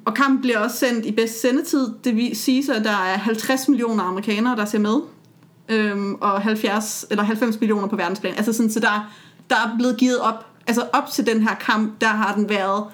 og 0.04 0.14
kampen 0.14 0.40
bliver 0.40 0.58
også 0.58 0.76
sendt 0.76 1.06
i 1.06 1.12
bedst 1.12 1.40
sendetid. 1.40 1.88
Det 2.04 2.36
siges, 2.36 2.68
at 2.68 2.84
der 2.84 2.90
er 2.90 3.18
50 3.18 3.68
millioner 3.68 4.04
amerikanere, 4.04 4.56
der 4.56 4.64
ser 4.64 4.78
med. 4.78 4.96
Øhm, 5.68 6.14
og 6.14 6.42
70, 6.42 7.06
eller 7.10 7.24
90 7.24 7.60
millioner 7.60 7.86
på 7.88 7.96
verdensplan. 7.96 8.34
Altså 8.36 8.52
sådan, 8.52 8.70
så 8.70 8.80
der, 8.80 9.12
der 9.50 9.56
er 9.56 9.76
blevet 9.78 9.96
givet 9.96 10.18
op. 10.18 10.46
Altså 10.66 10.86
op 10.92 11.10
til 11.12 11.26
den 11.26 11.42
her 11.42 11.54
kamp, 11.54 12.00
der 12.00 12.06
har 12.06 12.34
den 12.34 12.48
været 12.48 12.84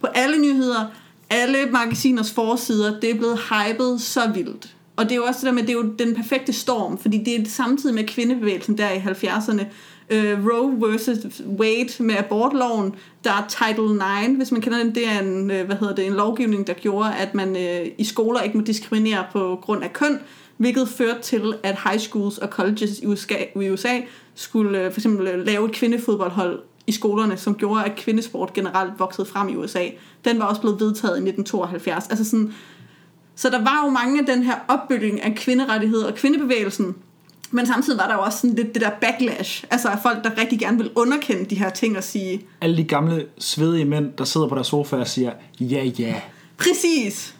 på 0.00 0.06
alle 0.06 0.38
nyheder, 0.38 0.86
alle 1.30 1.58
magasiners 1.70 2.32
forsider. 2.32 3.00
Det 3.00 3.10
er 3.10 3.14
blevet 3.14 3.38
hypet 3.38 4.00
så 4.00 4.30
vildt. 4.34 4.74
Og 4.96 5.04
det 5.04 5.12
er 5.12 5.16
jo 5.16 5.24
også 5.24 5.40
det 5.40 5.46
der 5.46 5.52
med, 5.52 5.62
det 5.62 5.70
er 5.70 5.74
jo 5.74 5.94
den 5.98 6.14
perfekte 6.14 6.52
storm, 6.52 6.98
fordi 6.98 7.18
det 7.18 7.40
er 7.40 7.44
samtidig 7.48 7.94
med 7.94 8.04
kvindebevægelsen 8.04 8.78
der 8.78 8.90
i 8.90 8.98
70'erne. 8.98 9.64
Øh, 10.10 10.46
Roe 10.46 10.90
versus 10.90 11.42
Wade 11.58 12.02
med 12.02 12.14
abortloven, 12.16 12.94
der 13.24 13.30
er 13.30 13.46
Title 13.48 13.94
9, 14.28 14.36
hvis 14.36 14.52
man 14.52 14.60
kender 14.60 14.78
den, 14.78 14.94
det 14.94 15.08
er 15.08 15.20
en, 15.20 15.50
øh, 15.50 15.66
hvad 15.66 15.76
hedder 15.76 15.94
det, 15.94 16.06
en 16.06 16.12
lovgivning, 16.12 16.66
der 16.66 16.72
gjorde, 16.72 17.14
at 17.14 17.34
man 17.34 17.56
øh, 17.56 17.86
i 17.98 18.04
skoler 18.04 18.40
ikke 18.40 18.58
må 18.58 18.64
diskriminere 18.64 19.24
på 19.32 19.58
grund 19.62 19.84
af 19.84 19.92
køn, 19.92 20.18
hvilket 20.56 20.88
førte 20.88 21.22
til, 21.22 21.54
at 21.62 21.78
high 21.84 21.98
schools 21.98 22.38
og 22.38 22.48
colleges 22.48 22.98
i 22.98 23.06
USA, 23.06 23.34
i 23.56 23.70
USA 23.70 24.00
skulle 24.34 24.80
øh, 24.80 24.92
for 24.92 25.00
eksempel 25.00 25.26
øh, 25.26 25.46
lave 25.46 25.66
et 25.68 25.72
kvindefodboldhold 25.72 26.62
i 26.86 26.92
skolerne, 26.92 27.36
som 27.36 27.54
gjorde, 27.54 27.84
at 27.84 27.96
kvindesport 27.96 28.52
generelt 28.52 28.92
voksede 28.98 29.26
frem 29.26 29.48
i 29.48 29.56
USA. 29.56 29.86
Den 30.24 30.38
var 30.38 30.44
også 30.44 30.60
blevet 30.60 30.80
vedtaget 30.80 31.14
i 31.14 31.28
1972. 31.28 32.08
Altså 32.08 32.24
sådan, 32.24 32.54
så 33.34 33.50
der 33.50 33.58
var 33.58 33.82
jo 33.84 33.90
mange 33.90 34.20
af 34.20 34.26
den 34.26 34.42
her 34.42 34.54
opbygning 34.68 35.22
af 35.22 35.34
kvinderettigheder 35.34 36.06
og 36.06 36.14
kvindebevægelsen, 36.14 36.96
men 37.52 37.66
samtidig 37.66 37.98
var 37.98 38.06
der 38.06 38.14
jo 38.14 38.20
også 38.20 38.38
sådan 38.38 38.56
lidt 38.56 38.74
det 38.74 38.82
der 38.82 38.90
backlash, 39.00 39.64
altså 39.70 39.88
af 39.88 39.98
folk, 40.02 40.24
der 40.24 40.30
rigtig 40.40 40.58
gerne 40.58 40.78
vil 40.78 40.90
underkende 40.94 41.44
de 41.44 41.54
her 41.54 41.70
ting 41.70 41.96
og 41.96 42.04
sige, 42.04 42.40
Alle 42.60 42.76
de 42.76 42.84
gamle, 42.84 43.26
svedige 43.38 43.84
mænd, 43.84 44.12
der 44.18 44.24
sidder 44.24 44.48
på 44.48 44.54
deres 44.54 44.66
sofa 44.66 44.96
og 44.96 45.08
siger, 45.08 45.32
ja, 45.60 45.84
ja. 45.84 46.14
præcis. 46.56 47.34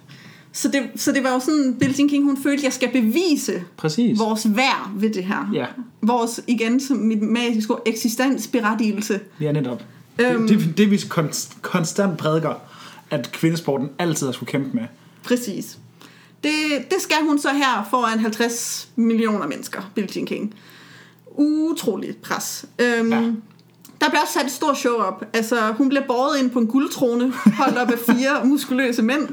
Så 0.52 0.68
det, 0.68 0.82
så 0.96 1.12
det 1.12 1.24
var 1.24 1.32
jo 1.32 1.40
sådan, 1.40 1.76
Jean 1.98 2.08
King, 2.08 2.24
hun 2.24 2.36
følte, 2.42 2.60
at 2.60 2.64
jeg 2.64 2.72
skal 2.72 2.92
bevise 2.92 3.62
Præcis. 3.76 4.18
vores 4.18 4.56
værd 4.56 4.90
ved 4.94 5.10
det 5.10 5.24
her. 5.24 5.50
Ja. 5.54 5.66
Vores, 6.02 6.40
igen, 6.46 6.80
som 6.80 6.96
mit 6.96 7.22
magiske 7.22 7.74
ord, 7.74 7.82
eksistensberettigelse. 7.86 9.20
Ja, 9.40 9.52
netop. 9.52 9.84
Øhm. 10.18 10.48
Det, 10.48 10.58
det, 10.58 10.78
det 10.78 10.90
vi 10.90 11.00
konst, 11.08 11.62
konstant 11.62 12.18
prædiker, 12.18 12.54
at 13.10 13.32
kvindesporten 13.32 13.88
altid 13.98 14.26
har 14.26 14.32
skulle 14.32 14.50
kæmpe 14.50 14.70
med. 14.72 14.82
Præcis. 15.22 15.78
Det, 16.44 16.52
det 16.90 17.00
skal 17.00 17.16
hun 17.22 17.38
så 17.38 17.48
her 17.52 17.86
foran 17.90 18.18
50 18.18 18.88
millioner 18.96 19.46
mennesker, 19.46 19.90
Billie 19.94 20.10
Jean 20.16 20.26
King. 20.26 20.54
Utroligt 21.36 22.22
pres. 22.22 22.64
Øhm, 22.78 23.12
Ja. 23.12 23.30
Der 24.00 24.08
bliver 24.08 24.20
også 24.22 24.32
sat 24.32 24.44
et 24.46 24.52
stort 24.52 24.78
show 24.78 24.94
op. 24.94 25.24
Altså, 25.32 25.72
hun 25.78 25.88
bliver 25.88 26.04
båret 26.06 26.38
ind 26.38 26.50
på 26.50 26.58
en 26.58 26.66
guldtrone, 26.66 27.32
holdt 27.32 27.78
op 27.78 27.90
af 27.90 27.98
fire 27.98 28.44
muskuløse 28.48 29.02
mænd. 29.02 29.28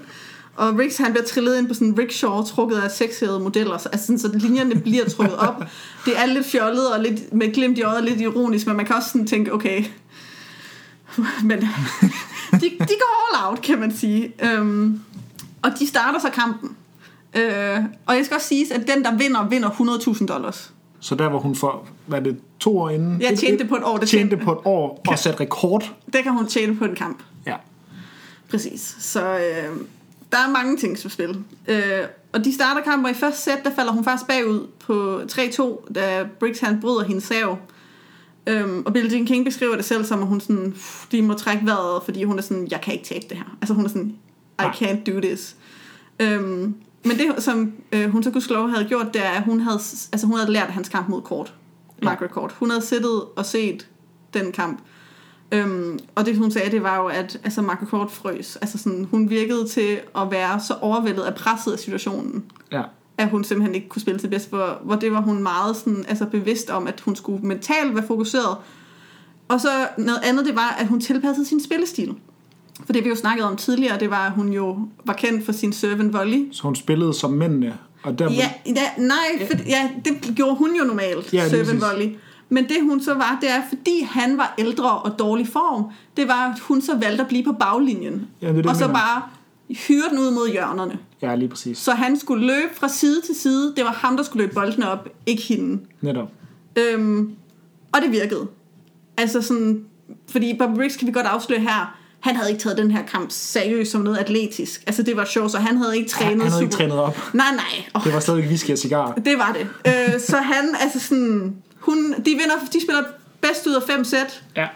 Og 0.55 0.77
Riggs, 0.79 0.97
han 0.97 1.11
bliver 1.11 1.25
trillet 1.25 1.57
ind 1.57 1.67
på 1.67 1.73
sådan 1.73 1.87
en 1.87 1.97
rickshaw, 1.99 2.43
trukket 2.43 2.77
af 2.77 2.91
sexhævede 2.91 3.39
modeller. 3.39 3.77
Så, 3.77 3.89
altså, 3.89 4.05
sådan, 4.05 4.19
så 4.19 4.31
linjerne 4.33 4.75
bliver 4.75 5.09
trukket 5.09 5.35
op. 5.37 5.63
Det 6.05 6.19
er 6.19 6.25
lidt 6.25 6.45
fjollet 6.45 6.91
og 6.93 6.99
lidt 7.03 7.33
med 7.33 7.53
glimt 7.53 7.77
i 7.77 7.81
øjet, 7.81 8.03
lidt 8.03 8.21
ironisk, 8.21 8.67
men 8.67 8.77
man 8.77 8.85
kan 8.85 8.95
også 8.95 9.09
sådan 9.09 9.27
tænke, 9.27 9.53
okay, 9.53 9.85
men 11.43 11.59
de, 12.61 12.69
de 12.69 12.77
går 12.99 13.37
all 13.37 13.49
out, 13.49 13.61
kan 13.61 13.79
man 13.79 13.97
sige. 13.97 14.33
Øhm, 14.43 14.99
og 15.61 15.71
de 15.79 15.87
starter 15.87 16.19
så 16.19 16.29
kampen. 16.29 16.75
Øh, 17.35 17.79
og 18.05 18.15
jeg 18.15 18.25
skal 18.25 18.35
også 18.35 18.47
sige, 18.47 18.73
at 18.73 18.87
den, 18.95 19.03
der 19.03 19.17
vinder, 19.17 19.47
vinder 19.47 19.69
100.000 19.69 20.25
dollars. 20.25 20.73
Så 20.99 21.15
der 21.15 21.29
hvor 21.29 21.39
hun 21.39 21.55
for, 21.55 21.87
hvad 22.05 22.19
er 22.19 22.23
det, 22.23 22.37
to 22.59 22.77
år 22.79 22.89
inden? 22.89 23.21
Jeg 23.21 23.37
tjente 23.37 23.65
på 23.65 23.75
et 23.75 23.83
år, 23.83 23.97
det 23.97 24.09
tjente 24.09 24.29
tjente- 24.35 24.45
på 24.45 24.51
et 24.51 24.57
år 24.65 25.01
og 25.07 25.19
satte 25.19 25.39
rekord. 25.39 25.95
Det 26.13 26.23
kan 26.23 26.31
hun 26.31 26.47
tjene 26.47 26.75
på 26.75 26.85
en 26.85 26.95
kamp. 26.95 27.23
Ja. 27.45 27.55
Præcis. 28.49 28.95
Så 28.99 29.21
øh, 29.21 29.77
der 30.31 30.37
er 30.37 30.51
mange 30.51 30.77
ting 30.77 30.97
som 30.97 31.09
spil. 31.11 31.43
Øh, 31.67 31.81
og 32.33 32.45
de 32.45 32.53
starter 32.53 32.81
kampen, 32.81 33.11
i 33.11 33.13
første 33.13 33.41
sæt, 33.41 33.57
der 33.63 33.71
falder 33.75 33.91
hun 33.91 34.03
faktisk 34.03 34.27
bagud 34.27 34.67
på 34.79 35.21
3-2, 35.31 35.93
da 35.93 36.23
Briggs 36.39 36.59
han 36.59 36.81
bryder 36.81 37.03
hendes 37.03 37.23
sav. 37.23 37.57
Øhm, 38.47 38.83
og 38.85 38.93
Billie 38.93 39.11
Jean 39.11 39.25
King 39.25 39.45
beskriver 39.45 39.75
det 39.75 39.85
selv 39.85 40.05
som, 40.05 40.21
at 40.21 40.27
hun 40.27 40.41
sådan, 40.41 40.71
"Pff, 40.71 41.05
de 41.11 41.21
må 41.21 41.33
trække 41.33 41.65
vejret, 41.65 42.03
fordi 42.03 42.23
hun 42.23 42.37
er 42.37 42.41
sådan, 42.41 42.67
jeg 42.71 42.81
kan 42.81 42.93
ikke 42.93 43.05
tabe 43.05 43.25
det 43.29 43.37
her. 43.37 43.57
Altså 43.61 43.73
hun 43.73 43.85
er 43.85 43.89
sådan, 43.89 44.07
I 44.07 44.15
Nej. 44.61 44.71
can't 44.71 45.11
do 45.13 45.19
this. 45.21 45.55
Øhm, 46.19 46.75
men 47.05 47.17
det, 47.17 47.43
som 47.43 47.71
øh, 47.91 48.09
hun 48.09 48.23
så 48.23 48.31
gudskelov 48.31 48.69
havde 48.69 48.85
gjort, 48.85 49.13
det 49.13 49.25
er, 49.25 49.29
at 49.29 49.43
hun 49.43 49.59
havde, 49.59 49.79
altså, 50.11 50.27
hun 50.27 50.37
havde 50.37 50.51
lært 50.51 50.67
hans 50.69 50.89
kamp 50.89 51.09
mod 51.09 51.21
Kort. 51.21 51.53
Margaret 52.03 52.31
Court. 52.31 52.51
Hun 52.51 52.69
havde 52.69 52.81
siddet 52.85 53.21
og 53.35 53.45
set 53.45 53.87
den 54.33 54.51
kamp. 54.51 54.79
Øhm, 55.51 55.99
og 56.15 56.25
det 56.25 56.37
hun 56.37 56.51
sagde, 56.51 56.71
det 56.71 56.83
var 56.83 56.97
jo, 56.97 57.05
at 57.05 57.39
altså, 57.43 57.61
Margaret 57.61 57.89
Court 57.89 58.11
frøs. 58.11 58.55
Altså 58.55 58.77
sådan, 58.77 59.07
hun 59.11 59.29
virkede 59.29 59.67
til 59.67 59.99
at 60.17 60.31
være 60.31 60.59
så 60.59 60.73
overvældet 60.81 61.21
af 61.23 61.35
presset 61.35 61.71
af 61.71 61.79
situationen, 61.79 62.43
Ja. 62.71 62.81
at 63.17 63.29
hun 63.29 63.43
simpelthen 63.43 63.75
ikke 63.75 63.89
kunne 63.89 64.01
spille 64.01 64.19
til 64.19 64.27
bedst, 64.27 64.49
hvor, 64.49 64.79
hvor 64.83 64.95
det 64.95 65.11
var 65.11 65.21
hun 65.21 65.43
meget 65.43 65.75
sådan, 65.75 66.05
altså 66.07 66.25
bevidst 66.25 66.69
om, 66.69 66.87
at 66.87 67.01
hun 67.01 67.15
skulle 67.15 67.47
mentalt 67.47 67.95
være 67.95 68.07
fokuseret. 68.07 68.57
Og 69.47 69.61
så 69.61 69.87
noget 69.97 70.19
andet, 70.23 70.45
det 70.45 70.55
var, 70.55 70.75
at 70.79 70.87
hun 70.87 70.99
tilpassede 71.01 71.45
sin 71.47 71.63
spillestil. 71.63 72.15
For 72.85 72.93
det 72.93 73.03
vi 73.03 73.09
jo 73.09 73.15
snakket 73.15 73.45
om 73.45 73.55
tidligere, 73.55 73.99
det 73.99 74.09
var, 74.09 74.25
at 74.25 74.31
hun 74.31 74.53
jo 74.53 74.77
var 75.05 75.13
kendt 75.13 75.45
for 75.45 75.51
sin 75.51 75.73
servant 75.73 76.13
volley. 76.13 76.47
Så 76.51 76.63
hun 76.63 76.75
spillede 76.75 77.13
som 77.13 77.31
mændene. 77.31 77.77
Og 78.03 78.19
der, 78.19 78.31
Ja, 78.31 78.49
ja 78.65 79.03
nej, 79.03 79.47
for, 79.51 79.57
ja, 79.67 79.89
det 80.05 80.35
gjorde 80.35 80.55
hun 80.55 80.75
jo 80.75 80.83
normalt, 80.83 81.33
Ja, 81.33 81.47
præcis. 81.49 81.81
volley. 81.81 82.15
Men 82.49 82.63
det 82.63 82.77
hun 82.81 83.01
så 83.01 83.13
var, 83.13 83.37
det 83.41 83.49
er, 83.51 83.61
fordi 83.69 84.01
han 84.11 84.37
var 84.37 84.53
ældre 84.57 84.91
og 84.91 85.19
dårlig 85.19 85.47
form, 85.47 85.83
det 86.17 86.27
var, 86.27 86.51
at 86.53 86.59
hun 86.59 86.81
så 86.81 86.97
valgte 86.97 87.21
at 87.23 87.27
blive 87.27 87.43
på 87.43 87.51
baglinjen. 87.51 88.27
Ja, 88.41 88.47
det 88.47 88.57
er 88.57 88.61
det, 88.61 88.69
og 88.69 88.75
så 88.75 88.87
mener. 88.87 88.99
bare 88.99 89.21
hyre 89.87 90.09
den 90.11 90.19
ud 90.19 90.31
mod 90.31 90.51
hjørnerne. 90.51 90.97
Ja, 91.21 91.35
lige 91.35 91.49
præcis. 91.49 91.77
Så 91.77 91.91
han 91.91 92.19
skulle 92.19 92.47
løbe 92.47 92.75
fra 92.75 92.87
side 92.87 93.21
til 93.25 93.35
side. 93.35 93.73
Det 93.77 93.83
var 93.85 93.91
ham, 93.91 94.17
der 94.17 94.23
skulle 94.23 94.43
løbe 94.43 94.53
boldene 94.55 94.89
op, 94.91 95.09
ikke 95.25 95.41
hende. 95.43 95.79
Netop. 96.01 96.27
Øhm, 96.75 97.31
og 97.91 98.01
det 98.01 98.11
virkede. 98.11 98.47
Altså 99.17 99.41
sådan, 99.41 99.85
fordi 100.27 100.55
Bobby 100.59 100.79
Riggs 100.79 100.95
kan 100.97 101.07
vi 101.07 101.11
godt 101.11 101.25
afsløre 101.25 101.59
her, 101.59 101.98
han 102.19 102.35
havde 102.35 102.49
ikke 102.51 102.61
taget 102.63 102.77
den 102.77 102.91
her 102.91 103.05
kamp 103.05 103.31
seriøst 103.31 103.91
som 103.91 104.01
noget 104.01 104.17
atletisk. 104.17 104.83
Altså 104.87 105.03
det 105.03 105.17
var 105.17 105.25
sjovt, 105.25 105.51
så 105.51 105.57
han 105.57 105.77
havde 105.77 105.97
ikke 105.97 106.09
trænet 106.09 106.29
Han, 106.31 106.41
han 106.41 106.51
havde 106.51 106.63
ikke 106.63 106.73
super- 106.73 106.83
trænet 106.87 106.99
op. 106.99 107.17
Nej, 107.33 107.51
nej. 107.55 107.85
Oh, 107.93 108.03
Det 108.03 108.13
var 108.13 108.19
stadig 108.19 108.43
whisky 108.47 108.71
og 108.71 108.77
cigar. 108.77 109.13
det 109.13 109.37
var 109.37 109.53
det. 109.53 109.91
Øh, 110.13 110.19
så 110.21 110.37
han, 110.37 110.75
altså 110.79 110.99
sådan, 110.99 111.55
hun, 111.79 112.13
de, 112.13 112.23
vinder, 112.25 112.55
de 112.73 112.81
spiller 112.81 113.03
bedst 113.41 113.67
ud 113.67 113.73
af 113.73 113.81
fem 113.87 114.03
sæt, 114.03 114.43
Ja. 114.55 114.67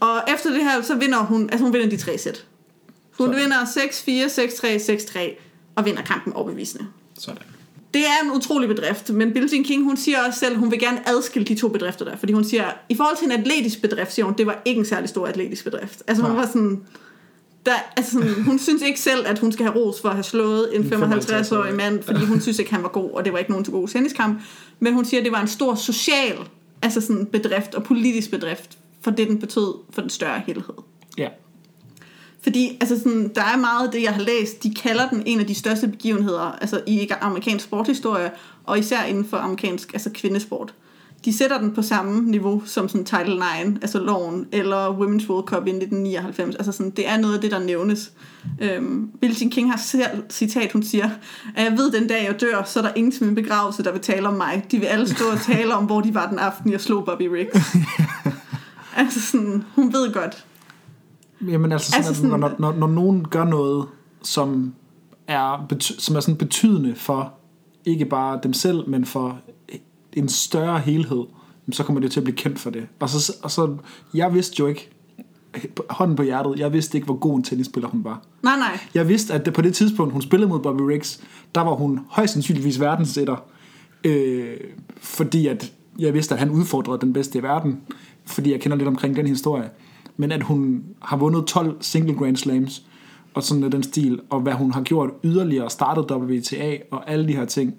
og 0.00 0.22
efter 0.34 0.50
det 0.50 0.64
her, 0.64 0.82
så 0.82 0.94
vinder 0.94 1.18
hun, 1.18 1.42
altså 1.50 1.64
hun 1.64 1.72
vinder 1.72 1.88
de 1.88 1.96
tre 1.96 2.18
sæt. 2.18 2.44
Hun 3.18 3.32
Så- 3.32 3.38
vinder 3.40 3.64
6-4, 3.64 4.28
6-3, 4.28 4.78
6-3, 4.78 5.36
og 5.76 5.84
vinder 5.84 6.02
kampen 6.02 6.32
overbevisende. 6.32 6.84
Sådan. 7.18 7.42
Det 7.94 8.02
er 8.02 8.24
en 8.24 8.30
utrolig 8.30 8.68
bedrift, 8.68 9.10
men 9.10 9.32
Billie 9.32 9.48
Jean 9.52 9.64
King, 9.64 9.84
hun 9.84 9.96
siger 9.96 10.26
også 10.26 10.38
selv, 10.38 10.56
hun 10.56 10.70
vil 10.70 10.78
gerne 10.78 11.08
adskille 11.08 11.46
de 11.46 11.54
to 11.54 11.68
bedrifter 11.68 12.04
der, 12.04 12.16
fordi 12.16 12.32
hun 12.32 12.44
siger, 12.44 12.64
i 12.88 12.94
forhold 12.94 13.16
til 13.16 13.24
en 13.24 13.32
atletisk 13.32 13.82
bedrift, 13.82 14.12
siger 14.12 14.26
hun, 14.26 14.34
det 14.38 14.46
var 14.46 14.62
ikke 14.64 14.78
en 14.78 14.84
særlig 14.84 15.08
stor 15.08 15.26
atletisk 15.26 15.64
bedrift. 15.64 16.02
Altså 16.06 16.22
hun 16.22 16.32
Nej. 16.32 16.40
var 16.40 16.46
sådan, 16.46 16.80
der, 17.66 17.72
altså 17.96 18.12
sådan, 18.12 18.42
hun 18.42 18.58
synes 18.58 18.82
ikke 18.82 19.00
selv, 19.00 19.26
at 19.26 19.38
hun 19.38 19.52
skal 19.52 19.66
have 19.66 19.76
ros 19.76 20.00
for 20.00 20.08
at 20.08 20.14
have 20.14 20.24
slået 20.24 20.76
en 20.76 20.82
En 20.82 20.92
55-årig 20.92 21.74
mand, 21.74 22.02
fordi 22.02 22.24
hun 22.24 22.40
synes 22.40 22.58
ikke, 22.58 22.74
han 22.74 22.82
var 22.82 22.88
god, 22.88 23.10
og 23.10 23.24
det 23.24 23.32
var 23.32 23.38
ikke 23.38 23.50
nogen 23.50 23.64
til 23.64 23.72
god 23.72 23.88
tenniskamp. 23.88 24.40
Men 24.80 24.94
hun 24.94 25.04
siger, 25.04 25.20
at 25.20 25.24
det 25.24 25.32
var 25.32 25.40
en 25.40 25.48
stor 25.48 25.74
social 25.74 26.36
altså 26.82 27.00
sådan 27.00 27.26
bedrift 27.26 27.74
og 27.74 27.84
politisk 27.84 28.30
bedrift, 28.30 28.78
for 29.00 29.10
det 29.10 29.28
den 29.28 29.38
betød 29.38 29.74
for 29.90 30.00
den 30.00 30.10
større 30.10 30.42
helhed. 30.46 30.74
Ja. 31.18 31.28
Fordi 32.44 32.76
altså 32.80 32.98
sådan, 32.98 33.30
der 33.34 33.42
er 33.42 33.56
meget 33.56 33.86
af 33.86 33.92
det, 33.92 34.02
jeg 34.02 34.12
har 34.12 34.22
læst, 34.22 34.62
de 34.62 34.74
kalder 34.74 35.08
den 35.08 35.22
en 35.26 35.40
af 35.40 35.46
de 35.46 35.54
største 35.54 35.88
begivenheder 35.88 36.58
altså 36.60 36.80
i 36.86 37.08
amerikansk 37.20 37.64
sportshistorie, 37.64 38.30
og 38.64 38.78
især 38.78 39.02
inden 39.02 39.24
for 39.24 39.36
amerikansk 39.36 39.92
altså 39.92 40.10
kvindesport. 40.14 40.74
De 41.24 41.36
sætter 41.36 41.58
den 41.58 41.74
på 41.74 41.82
samme 41.82 42.30
niveau 42.30 42.62
som 42.66 42.88
sådan 42.88 43.04
Title 43.04 43.34
9, 43.34 43.40
altså 43.82 43.98
loven, 43.98 44.46
eller 44.52 44.88
Women's 44.88 45.30
World 45.30 45.46
Cup 45.46 45.66
i 45.66 45.70
1999. 45.70 46.56
Altså 46.56 46.72
sådan, 46.72 46.90
det 46.90 47.08
er 47.08 47.16
noget 47.16 47.34
af 47.34 47.40
det, 47.40 47.50
der 47.50 47.58
nævnes. 47.58 48.12
Øhm, 48.60 49.10
Billie 49.20 49.36
Jean 49.40 49.50
King 49.50 49.70
har 49.70 49.78
selv 49.78 50.22
citat, 50.30 50.72
hun 50.72 50.82
siger, 50.82 51.10
at 51.56 51.64
jeg 51.64 51.72
ved, 51.78 51.92
den 51.92 52.08
dag 52.08 52.24
jeg 52.24 52.40
dør, 52.40 52.62
så 52.66 52.78
er 52.78 52.82
der 52.82 52.92
ingen 52.96 53.12
til 53.12 53.24
min 53.24 53.34
begravelse, 53.34 53.82
der 53.82 53.92
vil 53.92 54.00
tale 54.00 54.28
om 54.28 54.34
mig. 54.34 54.66
De 54.70 54.78
vil 54.78 54.86
alle 54.86 55.08
stå 55.08 55.24
og 55.24 55.40
tale 55.40 55.74
om, 55.74 55.84
hvor 55.84 56.00
de 56.00 56.14
var 56.14 56.28
den 56.28 56.38
aften, 56.38 56.72
jeg 56.72 56.80
slog 56.80 57.04
Bobby 57.04 57.26
Riggs. 57.26 57.76
altså 58.96 59.20
sådan, 59.20 59.64
hun 59.74 59.92
ved 59.92 60.12
godt, 60.12 60.44
Jamen 61.48 61.72
altså, 61.72 61.86
sådan, 61.90 61.98
Altså 61.98 62.14
sådan- 62.14 62.30
sådan, 62.30 62.40
når, 62.40 62.54
når, 62.58 62.78
når 62.78 62.86
nogen 62.86 63.24
gør 63.30 63.44
noget, 63.44 63.86
som 64.22 64.74
er, 65.28 65.66
bety- 65.72 66.00
som 66.00 66.16
er 66.16 66.20
sådan 66.20 66.36
betydende 66.36 66.94
for 66.94 67.32
ikke 67.84 68.04
bare 68.04 68.40
dem 68.42 68.52
selv, 68.52 68.88
men 68.88 69.04
for 69.04 69.38
en 70.12 70.28
større 70.28 70.78
helhed, 70.78 71.22
så 71.72 71.82
kommer 71.84 72.00
det 72.00 72.12
til 72.12 72.20
at 72.20 72.24
blive 72.24 72.36
kendt 72.36 72.58
for 72.58 72.70
det. 72.70 72.86
Og 73.00 73.08
så, 73.10 73.32
og 73.42 73.50
så 73.50 73.76
jeg 74.14 74.34
vidste 74.34 74.54
jo 74.60 74.66
ikke, 74.66 74.90
hånden 75.90 76.16
på 76.16 76.22
hjertet, 76.22 76.58
jeg 76.58 76.72
vidste 76.72 76.98
ikke, 76.98 77.04
hvor 77.04 77.16
god 77.16 77.36
en 77.36 77.42
tennisspiller 77.42 77.88
hun 77.88 78.04
var. 78.04 78.22
nej 78.42 78.56
nej, 78.58 78.78
Jeg 78.94 79.08
vidste, 79.08 79.34
at 79.34 79.52
på 79.54 79.62
det 79.62 79.74
tidspunkt, 79.74 80.12
hun 80.12 80.22
spillede 80.22 80.48
mod 80.48 80.60
Bobby 80.60 80.80
Riggs, 80.80 81.20
der 81.54 81.60
var 81.60 81.74
hun 81.74 82.00
højst 82.08 82.32
sandsynligvis 82.32 82.80
verdensetter. 82.80 83.36
Øh, 84.04 84.56
fordi 84.96 85.46
at 85.46 85.72
jeg 85.98 86.14
vidste, 86.14 86.34
at 86.34 86.38
han 86.38 86.50
udfordrede 86.50 87.00
den 87.00 87.12
bedste 87.12 87.38
i 87.38 87.42
verden. 87.42 87.80
Fordi 88.26 88.52
jeg 88.52 88.60
kender 88.60 88.76
lidt 88.76 88.88
omkring 88.88 89.16
den 89.16 89.26
historie. 89.26 89.70
Men 90.16 90.32
at 90.32 90.42
hun 90.42 90.84
har 91.02 91.16
vundet 91.16 91.46
12 91.46 91.76
single 91.80 92.14
grand 92.14 92.36
slams, 92.36 92.82
og 93.34 93.42
sådan 93.42 93.64
af 93.64 93.70
den 93.70 93.82
stil, 93.82 94.20
og 94.30 94.40
hvad 94.40 94.52
hun 94.52 94.72
har 94.72 94.82
gjort 94.82 95.10
yderligere, 95.24 95.70
startet 95.70 96.12
WTA 96.12 96.76
og 96.90 97.10
alle 97.10 97.28
de 97.28 97.36
her 97.36 97.44
ting, 97.44 97.74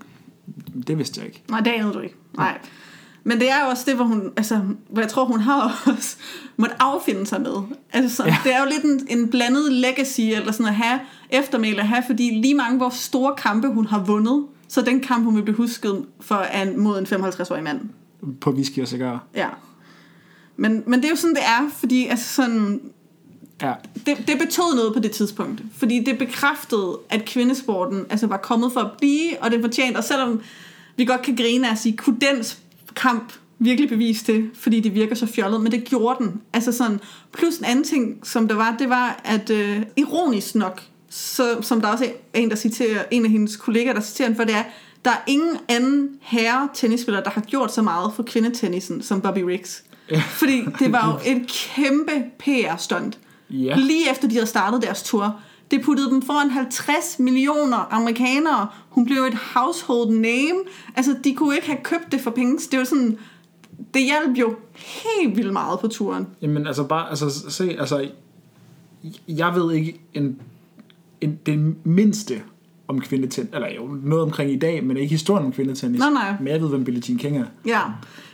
det 0.88 0.97
vidste 0.97 1.19
jeg 1.19 1.27
ikke. 1.27 1.43
Nej, 1.49 1.59
det 1.59 1.71
anede 1.71 1.93
du 1.93 1.99
ikke. 1.99 2.15
Nej. 2.38 2.57
Men 3.23 3.39
det 3.39 3.51
er 3.51 3.63
jo 3.63 3.69
også 3.69 3.83
det, 3.88 3.95
hvor 3.95 4.05
hun, 4.05 4.31
altså, 4.38 4.61
hvor 4.89 5.01
jeg 5.01 5.09
tror, 5.09 5.25
hun 5.25 5.39
har 5.39 5.61
også 5.97 6.17
måtte 6.57 6.75
affinde 6.79 7.25
sig 7.25 7.41
med. 7.41 7.55
Altså, 7.93 8.15
så, 8.15 8.23
ja. 8.23 8.29
Ja. 8.29 8.38
det 8.43 8.55
er 8.55 8.59
jo 8.59 8.69
lidt 8.69 9.11
en, 9.11 9.19
en 9.19 9.29
blandet 9.29 9.71
legacy, 9.71 10.21
eller 10.21 10.51
sådan 10.51 10.65
at 10.65 10.75
have 10.75 10.99
eftermæle 11.29 11.79
at 11.81 11.88
have, 11.88 12.03
fordi 12.07 12.39
lige 12.41 12.55
mange 12.55 12.77
hvor 12.77 12.89
store 12.89 13.33
kampe, 13.38 13.67
hun 13.67 13.86
har 13.86 14.03
vundet, 14.03 14.45
så 14.67 14.81
den 14.81 14.99
kamp, 14.99 15.25
hun 15.25 15.36
vil 15.36 15.41
blive 15.43 15.57
husket 15.57 16.05
for, 16.21 16.36
er 16.36 16.69
en, 16.69 16.79
mod 16.79 16.99
en 16.99 17.05
55-årig 17.05 17.63
mand. 17.63 17.79
På 18.41 18.51
whisky 18.51 18.79
og 18.79 18.88
cigar. 18.88 19.23
Ja. 19.36 19.47
Men, 20.57 20.83
men 20.87 20.99
det 20.99 21.05
er 21.05 21.09
jo 21.09 21.15
sådan, 21.15 21.35
det 21.35 21.43
er, 21.43 21.69
fordi 21.79 22.07
altså 22.07 22.33
sådan, 22.33 22.81
Ja, 23.61 23.73
det, 24.05 24.17
det 24.27 24.39
betød 24.39 24.75
noget 24.75 24.93
på 24.93 24.99
det 24.99 25.11
tidspunkt. 25.11 25.61
Fordi 25.77 26.03
det 26.03 26.17
bekræftede, 26.17 26.99
at 27.09 27.25
kvindesporten 27.25 28.05
altså, 28.09 28.27
var 28.27 28.37
kommet 28.37 28.73
for 28.73 28.79
at 28.79 28.91
blive, 28.97 29.41
og 29.41 29.51
det 29.51 29.61
fortjente. 29.61 29.97
Og 29.97 30.03
selvom 30.03 30.41
vi 30.95 31.05
godt 31.05 31.21
kan 31.21 31.35
grine 31.35 31.67
af 31.67 31.71
at 31.71 31.77
sige, 31.77 31.97
kunne 31.97 32.17
den 32.21 32.43
kamp 32.95 33.33
virkelig 33.59 33.89
bevise 33.89 34.33
det, 34.33 34.49
fordi 34.53 34.79
det 34.79 34.93
virker 34.93 35.15
så 35.15 35.25
fjollet, 35.25 35.61
men 35.61 35.71
det 35.71 35.83
gjorde 35.83 36.23
den. 36.23 36.41
Altså 36.53 36.71
sådan, 36.71 36.99
plus 37.33 37.57
en 37.57 37.65
anden 37.65 37.83
ting, 37.83 38.19
som 38.23 38.47
der 38.47 38.55
var, 38.55 38.75
det 38.79 38.89
var, 38.89 39.21
at 39.23 39.49
øh, 39.49 39.81
ironisk 39.95 40.55
nok, 40.55 40.81
så, 41.09 41.57
som 41.61 41.81
der 41.81 41.87
også 41.87 42.05
er 42.05 42.39
en, 42.39 42.49
der 42.49 42.55
citerer, 42.55 43.03
en 43.11 43.25
af 43.25 43.31
hendes 43.31 43.55
kollegaer, 43.55 43.93
der 43.93 44.01
citerer 44.01 44.27
den 44.27 44.37
for, 44.37 44.43
det 44.43 44.55
er, 44.55 44.63
der 45.05 45.11
er 45.11 45.23
ingen 45.27 45.57
anden 45.67 46.09
herre 46.21 46.69
tennisspiller, 46.73 47.23
der 47.23 47.29
har 47.29 47.41
gjort 47.41 47.73
så 47.73 47.81
meget 47.81 48.13
for 48.15 48.23
kvindetennisen 48.23 49.01
som 49.01 49.21
Bobby 49.21 49.39
Riggs. 49.39 49.83
Ja. 50.11 50.23
Fordi 50.29 50.65
det 50.79 50.91
var 50.91 51.11
jo 51.11 51.19
et 51.31 51.47
kæmpe 51.47 52.11
PR-stunt. 52.39 53.19
Ja. 53.49 53.75
Lige 53.75 54.11
efter 54.11 54.27
de 54.27 54.33
havde 54.33 54.47
startet 54.47 54.81
deres 54.81 55.03
tur, 55.03 55.39
Det 55.71 55.81
puttede 55.81 56.09
dem 56.09 56.21
foran 56.21 56.49
50 56.49 57.19
millioner 57.19 57.93
amerikanere. 57.93 58.67
Hun 58.89 59.05
blev 59.05 59.21
et 59.23 59.33
household 59.33 60.09
name. 60.09 60.59
Altså, 60.95 61.15
de 61.23 61.35
kunne 61.35 61.55
ikke 61.55 61.67
have 61.67 61.79
købt 61.83 62.11
det 62.11 62.21
for 62.21 62.31
penge. 62.31 62.57
Det 62.71 62.79
var 62.79 62.85
sådan... 62.85 63.17
Det 63.93 64.03
hjalp 64.03 64.37
jo 64.37 64.55
helt 64.75 65.37
vildt 65.37 65.53
meget 65.53 65.79
på 65.79 65.87
turen. 65.87 66.27
Jamen 66.41 66.67
altså 66.67 66.83
bare, 66.83 67.09
altså 67.09 67.51
se, 67.51 67.75
altså, 67.79 68.09
jeg 69.27 69.55
ved 69.55 69.73
ikke 69.73 69.99
en, 70.13 70.41
en, 71.21 71.39
det 71.45 71.75
mindste 71.85 72.41
om 72.87 73.01
kvindetennis, 73.01 73.53
eller 73.53 73.67
jo 73.75 73.97
noget 74.03 74.23
omkring 74.23 74.51
i 74.51 74.55
dag, 74.55 74.83
men 74.83 74.97
ikke 74.97 75.09
historien 75.09 75.45
om 75.45 75.51
kvindetennis. 75.51 75.99
Nej, 75.99 76.09
nej. 76.09 76.35
Men 76.39 76.47
jeg 76.47 76.61
ved, 76.61 76.69
hvem 76.69 76.83
Billie 76.83 77.03
Jean 77.09 77.17
King 77.17 77.37
er. 77.37 77.45
Ja, 77.65 77.81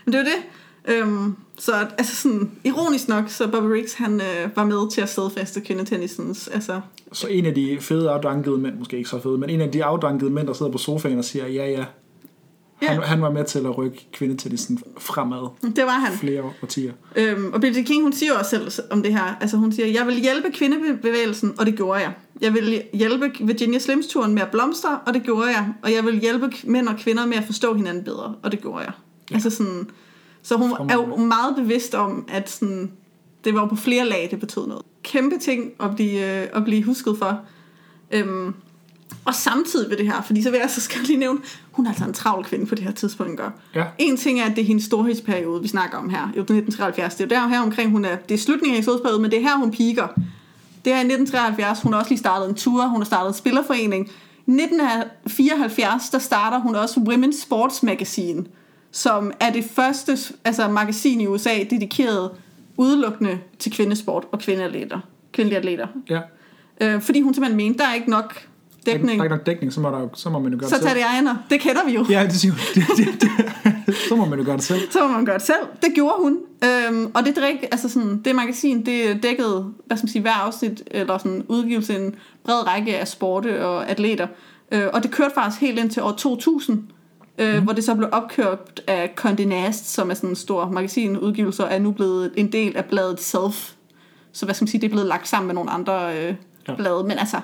men 0.05 0.13
det 0.13 0.17
var 0.17 0.25
det. 0.25 0.95
Øhm, 0.95 1.35
så 1.61 1.71
altså 1.97 2.15
sådan, 2.15 2.51
ironisk 2.63 3.07
nok, 3.07 3.29
så 3.29 3.47
Bobby 3.47 3.65
Riggs, 3.67 3.93
han 3.93 4.21
øh, 4.21 4.49
var 4.55 4.65
med 4.65 4.91
til 4.91 5.01
at 5.01 5.09
stedfæste 5.09 5.61
kvindetennisens, 5.61 6.47
altså, 6.47 6.81
Så 7.13 7.27
en 7.27 7.45
af 7.45 7.53
de 7.55 7.77
fede 7.81 8.09
afdankede 8.09 8.57
mænd, 8.57 8.75
måske 8.79 8.97
ikke 8.97 9.09
så 9.09 9.21
fede, 9.21 9.37
men 9.37 9.49
en 9.49 9.61
af 9.61 9.71
de 9.71 9.83
afdankede 9.83 10.31
mænd, 10.31 10.47
der 10.47 10.53
sidder 10.53 10.71
på 10.71 10.77
sofaen 10.77 11.17
og 11.17 11.25
siger, 11.25 11.47
ja 11.47 11.69
ja, 11.71 11.85
han, 12.81 12.97
Ja. 12.99 13.05
han 13.05 13.21
var 13.21 13.31
med 13.31 13.45
til 13.45 13.59
at 13.59 13.77
rykke 13.77 14.07
kvindetennisen 14.13 14.79
fremad 14.99 15.47
det 15.75 15.83
var 15.85 15.89
han. 15.99 16.13
flere 16.13 16.43
årtier. 16.63 16.93
Øhm, 17.15 17.53
og 17.53 17.61
Billie 17.61 17.83
King, 17.83 18.03
hun 18.03 18.13
siger 18.13 18.33
også 18.33 18.49
selv 18.49 18.71
om 18.91 19.03
det 19.03 19.13
her, 19.13 19.37
altså 19.41 19.57
hun 19.57 19.71
siger, 19.71 19.87
jeg 19.87 20.07
vil 20.07 20.15
hjælpe 20.15 20.51
kvindebevægelsen, 20.53 21.53
og 21.59 21.65
det 21.65 21.75
gjorde 21.75 21.99
jeg. 21.99 22.13
Jeg 22.41 22.53
vil 22.53 22.81
hjælpe 22.93 23.31
Virginia 23.41 23.79
Slims 23.79 24.07
turen 24.07 24.33
med 24.33 24.41
at 24.41 24.47
blomstre, 24.51 24.99
og 25.05 25.13
det 25.13 25.23
gjorde 25.23 25.47
jeg. 25.47 25.73
Og 25.83 25.93
jeg 25.93 26.05
vil 26.05 26.19
hjælpe 26.19 26.51
mænd 26.63 26.87
og 26.87 26.95
kvinder 26.97 27.25
med 27.25 27.37
at 27.37 27.43
forstå 27.43 27.73
hinanden 27.73 28.03
bedre, 28.03 28.35
og 28.43 28.51
det 28.51 28.61
gjorde 28.61 28.79
jeg. 28.83 28.91
Ja. 29.29 29.35
Altså 29.35 29.49
sådan, 29.49 29.89
så 30.43 30.57
hun 30.57 30.89
er 30.89 30.93
jo 30.93 31.15
meget 31.15 31.55
bevidst 31.55 31.95
om, 31.95 32.25
at 32.29 32.49
sådan, 32.49 32.91
det 33.43 33.53
var 33.53 33.67
på 33.67 33.75
flere 33.75 34.09
lag, 34.09 34.27
det 34.31 34.39
betød 34.39 34.67
noget. 34.67 34.83
Kæmpe 35.03 35.37
ting 35.37 35.71
at 35.79 35.95
blive, 35.95 36.41
øh, 36.41 36.47
at 36.53 36.63
blive 36.63 36.83
husket 36.83 37.17
for. 37.17 37.39
Øhm, 38.11 38.53
og 39.25 39.35
samtidig 39.35 39.89
ved 39.89 39.97
det 39.97 40.05
her, 40.05 40.21
fordi 40.21 40.41
så 40.41 40.51
vil 40.51 40.59
jeg 40.59 40.69
så 40.69 40.81
skal 40.81 41.01
lige 41.01 41.19
nævne, 41.19 41.39
hun 41.71 41.85
er 41.85 41.89
altså 41.89 42.05
en 42.05 42.13
travl 42.13 42.45
kvinde 42.45 42.65
på 42.65 42.75
det 42.75 42.83
her 42.83 42.91
tidspunkt. 42.91 43.37
Gør. 43.37 43.49
Ja. 43.75 43.85
En 43.97 44.17
ting 44.17 44.39
er, 44.39 44.45
at 44.45 44.55
det 44.55 44.61
er 44.61 44.65
hendes 44.65 44.85
storhedsperiode, 44.85 45.61
vi 45.61 45.67
snakker 45.67 45.97
om 45.97 46.09
her, 46.09 46.21
jo 46.21 46.41
1973. 46.41 47.15
Det 47.15 47.31
er 47.31 47.35
jo 47.35 47.41
der 47.41 47.47
her 47.47 47.61
omkring, 47.61 47.91
hun 47.91 48.05
er, 48.05 48.15
det 48.15 48.33
er 48.33 48.37
slutningen 48.37 48.71
af 48.71 48.75
hendes 48.75 48.85
storhedsperiode, 48.85 49.21
men 49.21 49.31
det 49.31 49.37
er 49.37 49.43
her, 49.43 49.57
hun 49.57 49.71
piker. 49.71 50.07
Det 50.85 50.93
er 50.93 50.97
i 50.97 51.07
1973, 51.07 51.81
hun 51.81 51.93
har 51.93 51.99
også 51.99 52.11
lige 52.11 52.19
startet 52.19 52.49
en 52.49 52.55
tur, 52.55 52.87
hun 52.87 52.99
har 52.99 53.05
startet 53.05 53.27
en 53.27 53.33
spillerforening. 53.33 54.07
I 54.47 54.51
1974, 54.51 56.09
der 56.09 56.19
starter 56.19 56.59
hun 56.59 56.75
også 56.75 56.99
Women's 56.99 57.41
Sports 57.41 57.83
Magazine, 57.83 58.45
som 58.91 59.31
er 59.39 59.49
det 59.51 59.63
første 59.63 60.17
altså 60.45 60.67
magasin 60.67 61.21
i 61.21 61.27
USA, 61.27 61.49
dedikeret 61.69 62.31
udelukkende 62.77 63.39
til 63.59 63.71
kvindesport 63.71 64.23
og 64.31 64.39
kvindeatleter. 64.39 64.99
Kvindelige 65.31 65.57
atleter. 65.57 65.87
Ja. 66.09 66.19
Øh, 66.81 67.01
fordi 67.01 67.21
hun 67.21 67.33
simpelthen 67.33 67.57
mente, 67.57 67.79
der 67.79 67.89
er 67.89 67.93
ikke 67.93 68.09
nok 68.09 68.33
Der 68.85 68.91
er 68.91 68.97
dækning. 68.97 69.23
ikke 69.23 69.35
nok 69.35 69.45
dækning, 69.45 69.73
så 69.73 69.81
må, 69.81 69.89
der, 69.89 70.07
så 70.13 70.29
må 70.29 70.39
man 70.39 70.51
jo 70.53 70.57
gøre 70.59 70.69
Så 70.69 70.75
det 70.75 70.83
selv. 70.83 70.95
det 70.95 71.03
egner. 71.03 71.35
Det 71.49 71.59
kender 71.59 71.85
vi 71.85 71.91
jo. 71.91 72.05
Ja, 72.09 72.23
det 72.23 72.33
siger 72.33 72.53
det, 72.75 72.83
det, 72.97 73.21
det, 73.21 73.95
Så 74.09 74.15
må 74.15 74.25
man 74.25 74.39
jo 74.39 74.45
gøre 74.45 74.55
det 74.57 74.63
selv. 74.63 74.91
Så 74.91 75.07
må 75.07 75.13
man 75.13 75.25
gøre 75.25 75.37
det 75.37 75.45
selv. 75.45 75.59
Det 75.81 75.89
gjorde 75.95 76.15
hun. 76.19 76.37
Øhm, 76.63 77.11
og 77.13 77.25
det, 77.25 77.35
drik, 77.35 77.55
altså 77.71 77.89
sådan, 77.89 78.21
det 78.25 78.35
magasin, 78.35 78.85
det 78.85 79.23
dækkede, 79.23 79.73
hvad 79.85 79.97
skal 79.97 80.05
man 80.05 80.11
sige, 80.11 80.21
hver 80.21 80.31
afsnit, 80.45 80.83
eller 80.91 81.17
sådan 81.17 81.45
udgivelse, 81.47 81.95
en 81.95 82.15
bred 82.43 82.67
række 82.67 82.97
af 82.97 83.07
sporte 83.07 83.65
og 83.65 83.89
atleter. 83.89 84.27
Øh, 84.71 84.87
og 84.93 85.03
det 85.03 85.11
kørte 85.11 85.33
faktisk 85.33 85.61
helt 85.61 85.79
ind 85.79 85.89
til 85.89 86.03
år 86.03 86.11
2000, 86.11 86.83
øh, 87.37 87.55
mm. 87.57 87.63
hvor 87.63 87.73
det 87.73 87.83
så 87.83 87.95
blev 87.95 88.09
opkørt 88.11 88.81
af 88.87 89.11
Condé 89.21 89.45
Nast, 89.45 89.93
som 89.93 90.09
er 90.09 90.13
sådan 90.13 90.29
en 90.29 90.35
stor 90.35 90.69
magasinudgivelse, 90.69 91.63
og 91.63 91.73
er 91.73 91.79
nu 91.79 91.91
blevet 91.91 92.31
en 92.37 92.51
del 92.51 92.77
af 92.77 92.85
bladet 92.85 93.21
Self. 93.21 93.71
Så 94.31 94.45
hvad 94.45 94.55
skal 94.55 94.63
man 94.63 94.67
sige, 94.67 94.81
det 94.81 94.87
er 94.87 94.91
blevet 94.91 95.07
lagt 95.07 95.27
sammen 95.27 95.47
med 95.47 95.55
nogle 95.55 95.71
andre 95.71 96.17
øh, 96.17 96.35
Ja. 96.67 96.75
blade. 96.75 97.03
Men 97.03 97.11
altså, 97.17 97.37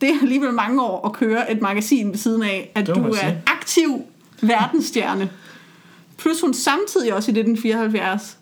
det 0.00 0.08
er 0.08 0.14
alligevel 0.22 0.52
mange 0.52 0.82
år 0.82 1.06
at 1.06 1.12
køre 1.12 1.52
et 1.52 1.60
magasin 1.60 2.10
ved 2.10 2.18
siden 2.18 2.42
af, 2.42 2.72
at 2.74 2.86
du 2.86 2.92
er 2.92 3.14
sige. 3.14 3.42
aktiv 3.46 4.02
verdensstjerne. 4.42 5.30
Plus 6.16 6.40
hun 6.40 6.54
samtidig 6.54 7.14
også 7.14 7.30
i 7.30 7.34
1974 7.38 8.38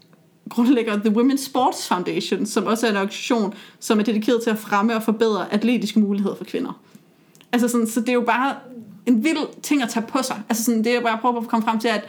grundlægger 0.49 0.97
The 0.97 1.11
Women's 1.11 1.45
Sports 1.45 1.89
Foundation, 1.89 2.47
som 2.47 2.67
også 2.67 2.87
er 2.87 2.91
en 2.91 2.97
organisation, 2.97 3.55
som 3.81 3.99
er 3.99 4.03
dedikeret 4.03 4.43
til 4.43 4.51
at 4.51 4.59
fremme 4.59 4.97
og 4.97 5.03
forbedre 5.03 5.53
atletiske 5.53 6.01
muligheder 6.01 6.35
for 6.35 6.45
kvinder. 6.45 6.81
Altså 7.53 7.69
sådan, 7.69 7.87
så 7.87 8.01
det 8.01 8.09
er 8.09 8.13
jo 8.13 8.21
bare 8.27 8.55
en 9.09 9.25
vild 9.25 9.63
ting 9.63 9.83
at 9.83 9.89
tage 9.89 10.07
på 10.07 10.23
sig. 10.23 10.43
Altså 10.49 10.65
sådan, 10.65 10.85
det 10.85 10.97
er 10.97 11.01
bare 11.01 11.13
at 11.13 11.21
prøve 11.21 11.37
at 11.37 11.49
komme 11.49 11.65
frem 11.65 11.79
til, 11.79 11.89
at 11.89 12.05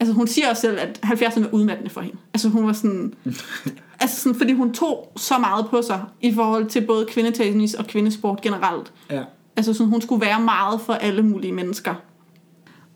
altså 0.00 0.14
hun 0.14 0.26
siger 0.26 0.50
også 0.50 0.60
selv, 0.60 0.78
at 0.78 1.00
70'erne 1.04 1.40
var 1.40 1.48
udmattende 1.52 1.90
for 1.90 2.00
hende. 2.00 2.16
Altså 2.34 2.48
hun 2.48 2.66
var 2.66 2.72
sådan, 2.72 3.14
altså 4.00 4.20
sådan, 4.20 4.38
fordi 4.38 4.52
hun 4.52 4.74
tog 4.74 5.12
så 5.16 5.38
meget 5.38 5.66
på 5.70 5.82
sig 5.82 6.04
i 6.20 6.34
forhold 6.34 6.66
til 6.66 6.86
både 6.86 7.06
kvindetennis 7.06 7.74
og 7.74 7.86
kvindesport 7.86 8.40
generelt. 8.40 8.92
Ja. 9.10 9.22
Altså 9.56 9.74
sådan, 9.74 9.90
hun 9.90 10.00
skulle 10.00 10.26
være 10.26 10.40
meget 10.40 10.80
for 10.80 10.92
alle 10.92 11.22
mulige 11.22 11.52
mennesker. 11.52 11.94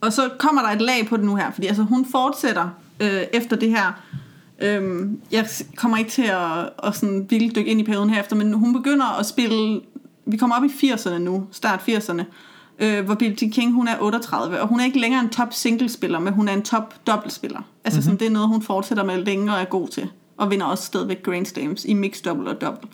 Og 0.01 0.13
så 0.13 0.31
kommer 0.39 0.63
der 0.63 0.69
et 0.69 0.83
lag 0.83 1.07
på 1.07 1.17
det 1.17 1.25
nu 1.25 1.35
her, 1.37 1.51
fordi 1.51 1.67
altså, 1.67 1.83
hun 1.83 2.07
fortsætter 2.11 2.69
øh, 3.01 3.23
efter 3.33 3.57
det 3.57 3.71
her. 3.71 4.03
Øhm, 4.63 5.21
jeg 5.33 5.47
kommer 5.77 5.99
ikke 5.99 6.11
til 6.11 6.23
at, 6.23 6.71
at 6.85 6.97
sådan 6.97 7.27
vildt 7.31 7.57
dykke 7.57 7.71
ind 7.71 7.81
i 7.81 7.85
perioden 7.85 8.11
herefter, 8.11 8.37
men 8.37 8.53
hun 8.53 8.73
begynder 8.73 9.19
at 9.19 9.27
spille, 9.27 9.81
vi 10.27 10.37
kommer 10.37 10.57
op 10.57 10.65
i 10.65 10.93
80'erne 10.93 11.19
nu, 11.19 11.47
start 11.51 11.81
80'erne, 11.89 12.23
øh, 12.79 13.05
hvor 13.05 13.15
Billie 13.15 13.37
Jean 13.43 13.51
King, 13.51 13.73
hun 13.73 13.89
er 13.89 13.97
38, 14.01 14.61
og 14.61 14.69
hun 14.69 14.81
er 14.81 14.85
ikke 14.85 15.01
længere 15.01 15.21
en 15.21 15.29
top 15.29 15.55
singlespiller, 15.55 16.19
men 16.19 16.33
hun 16.33 16.49
er 16.49 16.53
en 16.53 16.63
top 16.63 16.95
dobbeltspiller. 17.07 17.63
Altså 17.85 17.99
mm-hmm. 17.99 18.03
sådan, 18.03 18.19
det 18.19 18.27
er 18.27 18.31
noget, 18.31 18.49
hun 18.49 18.63
fortsætter 18.63 19.05
med 19.05 19.25
længe 19.25 19.53
og 19.53 19.61
er 19.61 19.65
god 19.65 19.89
til, 19.89 20.11
og 20.37 20.51
vinder 20.51 20.67
også 20.67 20.85
stadigvæk 20.85 21.23
Grand 21.23 21.47
Slams 21.47 21.85
i 21.85 21.95
mixed 21.95 22.25
double 22.25 22.51
og 22.51 22.61
double. 22.61 22.89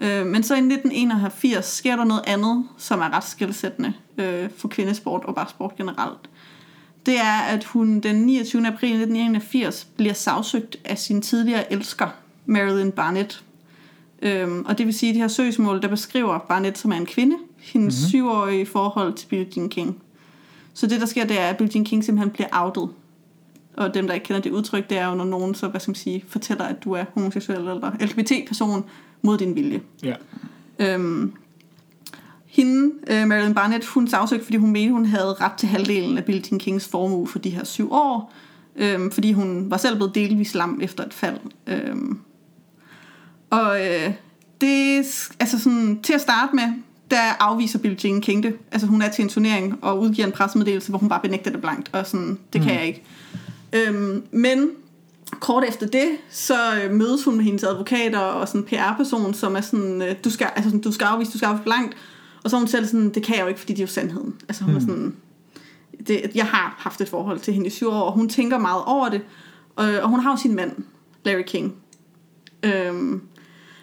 Øh, 0.00 0.26
men 0.26 0.42
så 0.42 0.54
i 0.54 0.58
1981 0.58 1.64
sker 1.64 1.96
der 1.96 2.04
noget 2.04 2.22
andet, 2.26 2.64
som 2.76 3.00
er 3.00 3.16
ret 3.16 3.24
skældsættende 3.24 3.92
øh, 4.18 4.48
for 4.56 4.68
kvindesport 4.68 5.24
og 5.24 5.34
bare 5.34 5.48
sport 5.48 5.76
generelt. 5.76 6.30
Det 7.06 7.18
er, 7.20 7.38
at 7.48 7.64
hun 7.64 8.00
den 8.00 8.16
29. 8.16 8.66
april 8.66 8.90
1981 8.90 9.86
bliver 9.96 10.12
sagsøgt 10.12 10.76
af 10.84 10.98
sin 10.98 11.22
tidligere 11.22 11.72
elsker, 11.72 12.08
Marilyn 12.46 12.90
Barnett. 12.90 13.44
Øhm, 14.22 14.64
og 14.66 14.78
det 14.78 14.86
vil 14.86 14.94
sige, 14.94 15.10
at 15.10 15.14
de 15.14 15.20
her 15.20 15.28
søgsmål, 15.28 15.82
der 15.82 15.88
beskriver 15.88 16.38
Barnett, 16.38 16.78
som 16.78 16.92
er 16.92 16.96
en 16.96 17.06
kvinde, 17.06 17.36
hendes 17.58 17.94
mm-hmm. 17.94 18.08
syvårige 18.08 18.66
forhold 18.66 19.14
til 19.14 19.26
Billie 19.26 19.48
Jean 19.56 19.68
King. 19.68 20.02
Så 20.74 20.86
det, 20.86 21.00
der 21.00 21.06
sker, 21.06 21.24
det 21.24 21.40
er, 21.40 21.48
at 21.48 21.56
Billie 21.56 21.72
Jean 21.74 21.84
King 21.84 22.04
simpelthen 22.04 22.30
bliver 22.30 22.48
outet. 22.52 22.88
Og 23.76 23.94
dem, 23.94 24.06
der 24.06 24.14
ikke 24.14 24.26
kender 24.26 24.42
det 24.42 24.50
udtryk, 24.50 24.90
det 24.90 24.98
er 24.98 25.06
jo, 25.06 25.14
når 25.14 25.24
nogen 25.24 25.54
så, 25.54 25.68
hvad 25.68 25.80
skal 25.80 25.90
man 25.90 25.94
sige, 25.94 26.24
fortæller, 26.28 26.64
at 26.64 26.84
du 26.84 26.92
er 26.92 27.04
homoseksuel 27.14 27.58
eller 27.58 27.90
LGBT-person 28.00 28.84
mod 29.22 29.38
din 29.38 29.54
vilje. 29.54 29.80
Ja. 30.02 30.14
Øhm, 30.78 31.32
hende, 32.46 32.92
øh, 33.10 33.26
Marilyn 33.26 33.54
Barnett, 33.54 33.86
hun 33.86 34.08
sagsøgte, 34.08 34.44
fordi 34.44 34.56
hun 34.56 34.70
mente, 34.70 34.92
hun 34.92 35.06
havde 35.06 35.34
ret 35.34 35.52
til 35.52 35.68
halvdelen 35.68 36.18
af 36.18 36.24
Billie 36.24 36.42
Jean 36.50 36.58
Kings 36.58 36.88
formue 36.88 37.26
for 37.26 37.38
de 37.38 37.50
her 37.50 37.64
syv 37.64 37.92
år. 37.92 38.32
Øhm, 38.76 39.10
fordi 39.10 39.32
hun 39.32 39.70
var 39.70 39.76
selv 39.76 39.96
blevet 39.96 40.14
delvis 40.14 40.54
lam 40.54 40.80
efter 40.82 41.04
et 41.04 41.14
fald. 41.14 41.38
Øhm, 41.66 42.18
og 43.50 43.86
øh, 43.86 44.12
det, 44.60 44.98
altså 45.40 45.58
sådan, 45.58 46.00
til 46.02 46.12
at 46.12 46.20
starte 46.20 46.56
med, 46.56 46.72
der 47.10 47.42
afviser 47.42 47.78
Billie 47.78 47.98
Jean 48.04 48.20
King 48.20 48.42
det. 48.42 48.56
Altså 48.72 48.86
hun 48.86 49.02
er 49.02 49.10
til 49.10 49.22
en 49.22 49.28
turnering 49.28 49.78
og 49.82 50.00
udgiver 50.00 50.26
en 50.26 50.32
pressemeddelelse, 50.32 50.90
hvor 50.90 50.98
hun 50.98 51.08
bare 51.08 51.20
benægter 51.22 51.50
det 51.50 51.60
blankt. 51.60 51.90
Og 51.92 52.06
sådan, 52.06 52.38
det 52.52 52.60
kan 52.60 52.74
jeg 52.74 52.86
ikke. 52.86 53.02
Øhm, 53.72 54.22
men 54.30 54.70
kort 55.30 55.64
efter 55.68 55.86
det, 55.86 56.08
så 56.30 56.54
øh, 56.82 56.90
mødes 56.90 57.24
hun 57.24 57.36
med 57.36 57.44
hendes 57.44 57.64
advokater 57.64 58.18
og 58.18 58.48
sådan 58.48 58.60
en 58.60 58.66
PR-person, 58.66 59.34
som 59.34 59.56
er 59.56 59.60
sådan, 59.60 60.02
øh, 60.02 60.14
du 60.24 60.30
skal, 60.30 60.46
altså 60.56 60.70
sådan, 60.70 60.80
du 60.80 60.92
skal 60.92 61.04
afvise, 61.04 61.32
du 61.32 61.38
skal 61.38 61.46
afvise 61.46 61.64
blankt. 61.64 61.96
Og 62.44 62.50
så 62.50 62.56
er 62.56 62.60
hun 62.60 62.68
selv 62.68 62.86
sådan, 62.86 63.10
det 63.10 63.22
kan 63.22 63.36
jeg 63.36 63.42
jo 63.42 63.48
ikke, 63.48 63.60
fordi 63.60 63.72
det 63.72 63.78
er 63.78 63.84
jo 63.84 63.88
sandheden. 63.92 64.34
Altså 64.48 64.64
hun 64.64 64.72
mm. 64.72 64.76
er 64.76 64.80
sådan, 64.80 65.16
det, 66.06 66.30
jeg 66.34 66.46
har 66.46 66.74
haft 66.78 67.00
et 67.00 67.08
forhold 67.08 67.40
til 67.40 67.54
hende 67.54 67.66
i 67.66 67.70
syv 67.70 67.88
år, 67.88 68.00
og 68.00 68.12
hun 68.12 68.28
tænker 68.28 68.58
meget 68.58 68.82
over 68.86 69.08
det. 69.08 69.20
Og, 69.76 69.86
og 70.02 70.08
hun 70.08 70.20
har 70.20 70.30
jo 70.30 70.36
sin 70.36 70.54
mand, 70.54 70.72
Larry 71.24 71.42
King. 71.46 71.74
Øhm, 72.62 73.22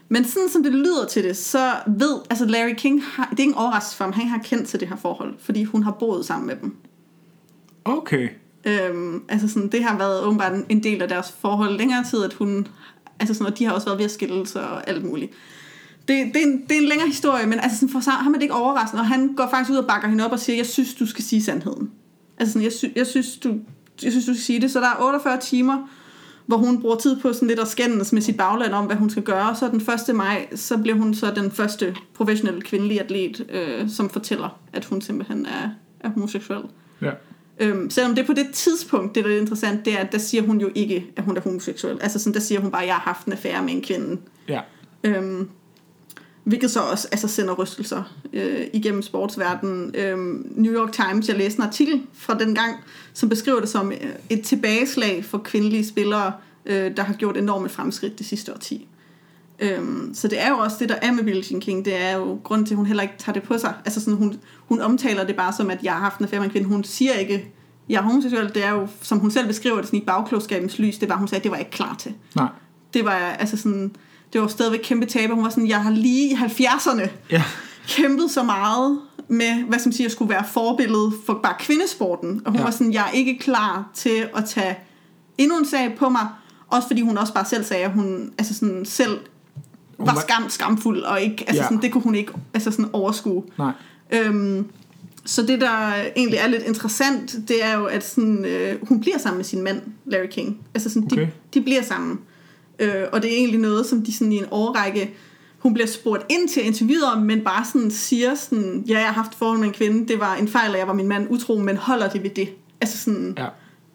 men 0.09 0.25
sådan 0.25 0.49
som 0.49 0.63
det 0.63 0.71
lyder 0.73 1.05
til 1.09 1.23
det, 1.23 1.37
så 1.37 1.71
ved, 1.87 2.15
altså 2.29 2.45
Larry 2.45 2.73
King, 2.77 3.03
har, 3.03 3.27
det 3.31 3.39
er 3.39 3.43
ikke 3.43 3.51
en 3.51 3.57
overraskelse 3.57 3.97
for 3.97 4.03
ham, 4.03 4.13
han 4.13 4.27
har 4.27 4.37
kendt 4.43 4.67
til 4.67 4.79
det 4.79 4.87
her 4.87 4.95
forhold, 4.95 5.33
fordi 5.39 5.63
hun 5.63 5.83
har 5.83 5.91
boet 5.91 6.25
sammen 6.25 6.47
med 6.47 6.55
dem. 6.61 6.75
Okay. 7.85 8.29
Øhm, 8.65 9.23
altså 9.29 9.47
sådan, 9.47 9.69
det 9.69 9.83
har 9.83 9.97
været 9.97 10.23
åbenbart 10.23 10.53
en- 10.53 10.65
en 10.69 10.83
del 10.83 11.01
af 11.01 11.07
deres 11.07 11.31
forhold 11.39 11.77
længere 11.77 12.03
tid, 12.03 12.23
at 12.23 12.33
hun, 12.33 12.67
altså 13.19 13.33
sådan, 13.33 13.47
og 13.53 13.59
de 13.59 13.65
har 13.65 13.73
også 13.73 13.87
været 13.87 13.97
ved 13.97 14.05
at 14.05 14.11
skille 14.11 14.47
sig 14.47 14.69
og 14.69 14.89
alt 14.89 15.05
muligt. 15.05 15.31
Det, 16.07 16.33
det, 16.33 16.41
er 16.43 16.45
en, 16.47 16.61
det 16.61 16.71
er 16.77 16.81
en 16.81 16.87
længere 16.87 17.07
historie, 17.07 17.47
men 17.47 17.59
altså 17.59 17.77
sådan, 17.79 17.89
for 17.89 18.11
ham 18.11 18.33
er 18.33 18.37
det 18.37 18.41
ikke 18.43 18.53
overraskende, 18.53 19.01
og 19.01 19.07
han 19.07 19.33
går 19.35 19.47
faktisk 19.51 19.71
ud 19.71 19.77
og 19.77 19.87
bakker 19.87 20.07
hende 20.07 20.25
op 20.25 20.31
og 20.31 20.39
siger, 20.39 20.55
jeg 20.57 20.65
synes, 20.65 20.93
du 20.93 21.05
skal 21.05 21.23
sige 21.23 21.43
sandheden. 21.43 21.91
Altså 22.37 22.53
sådan, 22.53 22.63
jeg, 22.63 22.71
sy, 22.73 22.85
jeg, 22.95 23.07
synes, 23.07 23.37
du, 23.37 23.49
jeg 24.03 24.11
synes, 24.11 24.25
du 24.25 24.33
skal 24.33 24.43
sige 24.43 24.61
det. 24.61 24.71
Så 24.71 24.79
der 24.79 24.87
er 24.87 25.03
48 25.03 25.39
timer, 25.39 25.89
hvor 26.45 26.57
hun 26.57 26.81
bruger 26.81 26.95
tid 26.95 27.21
på 27.21 27.33
sådan 27.33 27.47
lidt 27.47 27.59
at 27.59 27.67
skændes 27.67 28.13
med 28.13 28.21
sit 28.21 28.37
bagland 28.37 28.73
om, 28.73 28.85
hvad 28.85 28.95
hun 28.95 29.09
skal 29.09 29.23
gøre. 29.23 29.55
Så 29.55 29.67
den 29.67 29.81
1. 30.09 30.15
maj, 30.15 30.47
så 30.55 30.77
bliver 30.77 30.97
hun 30.97 31.13
så 31.13 31.31
den 31.35 31.51
første 31.51 31.95
professionelle 32.13 32.61
kvindelige 32.61 33.01
atlet, 33.01 33.45
øh, 33.49 33.89
som 33.89 34.09
fortæller, 34.09 34.59
at 34.73 34.85
hun 34.85 35.01
simpelthen 35.01 35.45
er, 35.45 35.69
er 35.99 36.09
homoseksuel. 36.09 36.63
Ja. 37.01 37.11
Øhm, 37.59 37.89
selvom 37.89 38.15
det 38.15 38.25
på 38.25 38.33
det 38.33 38.47
tidspunkt, 38.53 39.15
det 39.15 39.25
der 39.25 39.31
er 39.31 39.39
interessant, 39.39 39.85
det 39.85 39.93
er, 39.93 39.97
at 39.97 40.11
der 40.11 40.17
siger 40.17 40.43
hun 40.43 40.61
jo 40.61 40.69
ikke, 40.75 41.05
at 41.15 41.23
hun 41.23 41.37
er 41.37 41.41
homoseksuel. 41.41 41.97
Altså 42.01 42.19
sådan, 42.19 42.33
der 42.33 42.39
siger 42.39 42.61
hun 42.61 42.71
bare, 42.71 42.81
at 42.81 42.87
jeg 42.87 42.95
har 42.95 43.01
haft 43.01 43.25
en 43.25 43.33
affære 43.33 43.63
med 43.63 43.73
en 43.73 43.81
kvinde. 43.81 44.21
Ja. 44.47 44.61
Øhm, 45.03 45.49
hvilket 46.45 46.71
så 46.71 46.79
også 46.79 47.07
altså, 47.11 47.27
sender 47.27 47.53
rystelser 47.53 48.03
øh, 48.33 48.67
igennem 48.73 49.01
sportsverdenen. 49.01 49.95
Øh, 49.95 50.17
New 50.57 50.73
York 50.73 50.91
Times, 50.91 51.27
jeg 51.27 51.37
læste 51.37 51.59
en 51.59 51.65
artikel 51.65 52.01
fra 52.13 52.37
den 52.37 52.55
gang, 52.55 52.75
som 53.13 53.29
beskriver 53.29 53.59
det 53.59 53.69
som 53.69 53.91
øh, 53.91 54.09
et 54.29 54.41
tilbageslag 54.41 55.25
for 55.25 55.37
kvindelige 55.37 55.85
spillere, 55.85 56.33
øh, 56.65 56.97
der 56.97 57.03
har 57.03 57.13
gjort 57.13 57.37
enorme 57.37 57.69
fremskridt 57.69 58.19
det 58.19 58.25
sidste 58.25 58.53
årti. 58.53 58.87
Øhm, 59.59 60.13
så 60.13 60.27
det 60.27 60.41
er 60.41 60.49
jo 60.49 60.57
også 60.57 60.77
det, 60.79 60.89
der 60.89 60.95
er 61.01 61.11
med 61.11 61.23
Billie 61.23 61.43
Jean 61.51 61.61
King. 61.61 61.85
Det 61.85 62.01
er 62.01 62.11
jo 62.11 62.39
grund 62.43 62.65
til, 62.65 62.73
at 62.73 62.77
hun 62.77 62.85
heller 62.85 63.03
ikke 63.03 63.15
tager 63.17 63.33
det 63.33 63.43
på 63.43 63.57
sig. 63.57 63.73
Altså 63.85 63.99
sådan, 63.99 64.17
hun, 64.17 64.39
hun 64.59 64.81
omtaler 64.81 65.23
det 65.23 65.35
bare 65.35 65.53
som, 65.53 65.69
at 65.69 65.83
jeg 65.83 65.93
har 65.93 65.99
haft 65.99 66.19
en 66.19 66.25
affære 66.25 66.39
med 66.39 66.47
en 66.47 66.51
kvinde. 66.51 66.67
Hun 66.67 66.83
siger 66.83 67.13
ikke, 67.13 67.53
jeg 67.89 67.97
er 67.97 68.01
homoseksuel. 68.01 68.53
Det 68.53 68.63
er 68.63 68.71
jo, 68.71 68.87
som 69.01 69.19
hun 69.19 69.31
selv 69.31 69.47
beskriver 69.47 69.77
det 69.77 69.85
sådan 69.85 69.99
i 69.99 70.05
bagklogskabens 70.05 70.79
lys, 70.79 70.97
det 70.97 71.09
var, 71.09 71.17
hun 71.17 71.27
sagde, 71.27 71.43
det 71.43 71.51
var 71.51 71.57
jeg 71.57 71.65
ikke 71.65 71.75
klar 71.75 71.95
til. 71.99 72.13
Nej. 72.35 72.47
Det 72.93 73.05
var 73.05 73.11
altså 73.11 73.57
sådan, 73.57 73.95
det 74.33 74.41
var 74.41 74.47
stadigvæk 74.47 74.79
kæmpe 74.83 75.05
taber. 75.05 75.33
Hun 75.35 75.43
var 75.43 75.49
sådan, 75.49 75.67
jeg 75.67 75.83
har 75.83 75.91
lige 75.91 76.31
i 76.31 76.33
70'erne 76.33 77.07
Ja. 77.31 77.43
kæmpet 77.87 78.31
så 78.31 78.43
meget 78.43 78.99
med, 79.27 79.63
hvad 79.67 79.79
skal 79.79 79.87
man 79.87 79.93
sige, 79.93 80.05
at 80.05 80.11
skulle 80.11 80.29
være 80.29 80.43
forbillede 80.53 81.11
for 81.25 81.39
bare 81.43 81.53
kvindesporten. 81.59 82.41
Og 82.45 82.51
hun 82.51 82.59
ja. 82.59 82.63
var 82.63 82.71
sådan, 82.71 82.93
jeg 82.93 83.01
er 83.07 83.11
ikke 83.11 83.39
klar 83.39 83.89
til 83.93 84.27
at 84.35 84.45
tage 84.45 84.77
endnu 85.37 85.57
en 85.57 85.65
sag 85.65 85.95
på 85.97 86.09
mig. 86.09 86.27
Også 86.67 86.87
fordi 86.87 87.01
hun 87.01 87.17
også 87.17 87.33
bare 87.33 87.45
selv 87.45 87.63
sagde, 87.63 87.83
at 87.83 87.91
hun 87.91 88.31
altså 88.37 88.53
sådan, 88.53 88.85
selv 88.85 89.19
Hun 89.97 90.07
var 90.07 90.13
var- 90.13 90.21
skam, 90.21 90.49
skamfuld, 90.49 91.01
og 91.01 91.21
ikke, 91.21 91.43
altså 91.47 91.61
Ja. 91.63 91.67
sådan, 91.67 91.81
det 91.81 91.91
kunne 91.91 92.03
hun 92.03 92.15
ikke 92.15 92.31
altså 92.53 92.71
sådan 92.71 92.89
overskue. 92.93 93.43
Nej. 93.57 93.71
Øhm, 94.11 94.67
så 95.25 95.41
det, 95.45 95.61
der 95.61 95.93
egentlig 96.15 96.37
er 96.39 96.47
lidt 96.47 96.63
interessant, 96.63 97.35
det 97.47 97.63
er 97.65 97.73
jo, 97.77 97.85
at 97.85 98.05
sådan, 98.07 98.45
øh, 98.45 98.87
hun 98.87 98.99
bliver 99.01 99.17
sammen 99.17 99.37
med 99.37 99.45
sin 99.45 99.63
mand, 99.63 99.81
Larry 100.05 100.27
King. 100.31 100.57
Altså 100.73 100.89
sådan, 100.89 101.03
Okay. 101.11 101.21
de, 101.21 101.29
de 101.53 101.61
bliver 101.61 101.83
sammen. 101.83 102.19
Øh, 102.79 103.03
og 103.11 103.21
det 103.21 103.31
er 103.33 103.35
egentlig 103.35 103.59
noget, 103.59 103.85
som 103.85 104.01
de 104.01 104.13
sådan 104.13 104.31
i 104.31 104.37
en 104.37 104.45
årrække, 104.51 105.13
hun 105.59 105.73
bliver 105.73 105.87
spurgt 105.87 106.25
ind 106.29 106.49
til 106.49 106.65
interviewet 106.65 107.05
om, 107.05 107.21
men 107.21 107.41
bare 107.41 107.65
sådan 107.65 107.91
siger 107.91 108.35
sådan, 108.35 108.83
ja, 108.87 108.99
jeg 108.99 109.07
har 109.07 109.13
haft 109.13 109.35
forhold 109.35 109.59
med 109.59 109.67
en 109.67 109.73
kvinde, 109.73 110.07
det 110.07 110.19
var 110.19 110.35
en 110.35 110.47
fejl, 110.47 110.71
at 110.71 110.79
jeg 110.79 110.87
var 110.87 110.93
min 110.93 111.07
mand 111.07 111.27
utro, 111.29 111.57
men 111.57 111.77
holder 111.77 112.09
det 112.09 112.23
ved 112.23 112.29
det? 112.29 112.49
Altså 112.81 112.97
sådan, 112.97 113.37
Ja. 113.37 113.47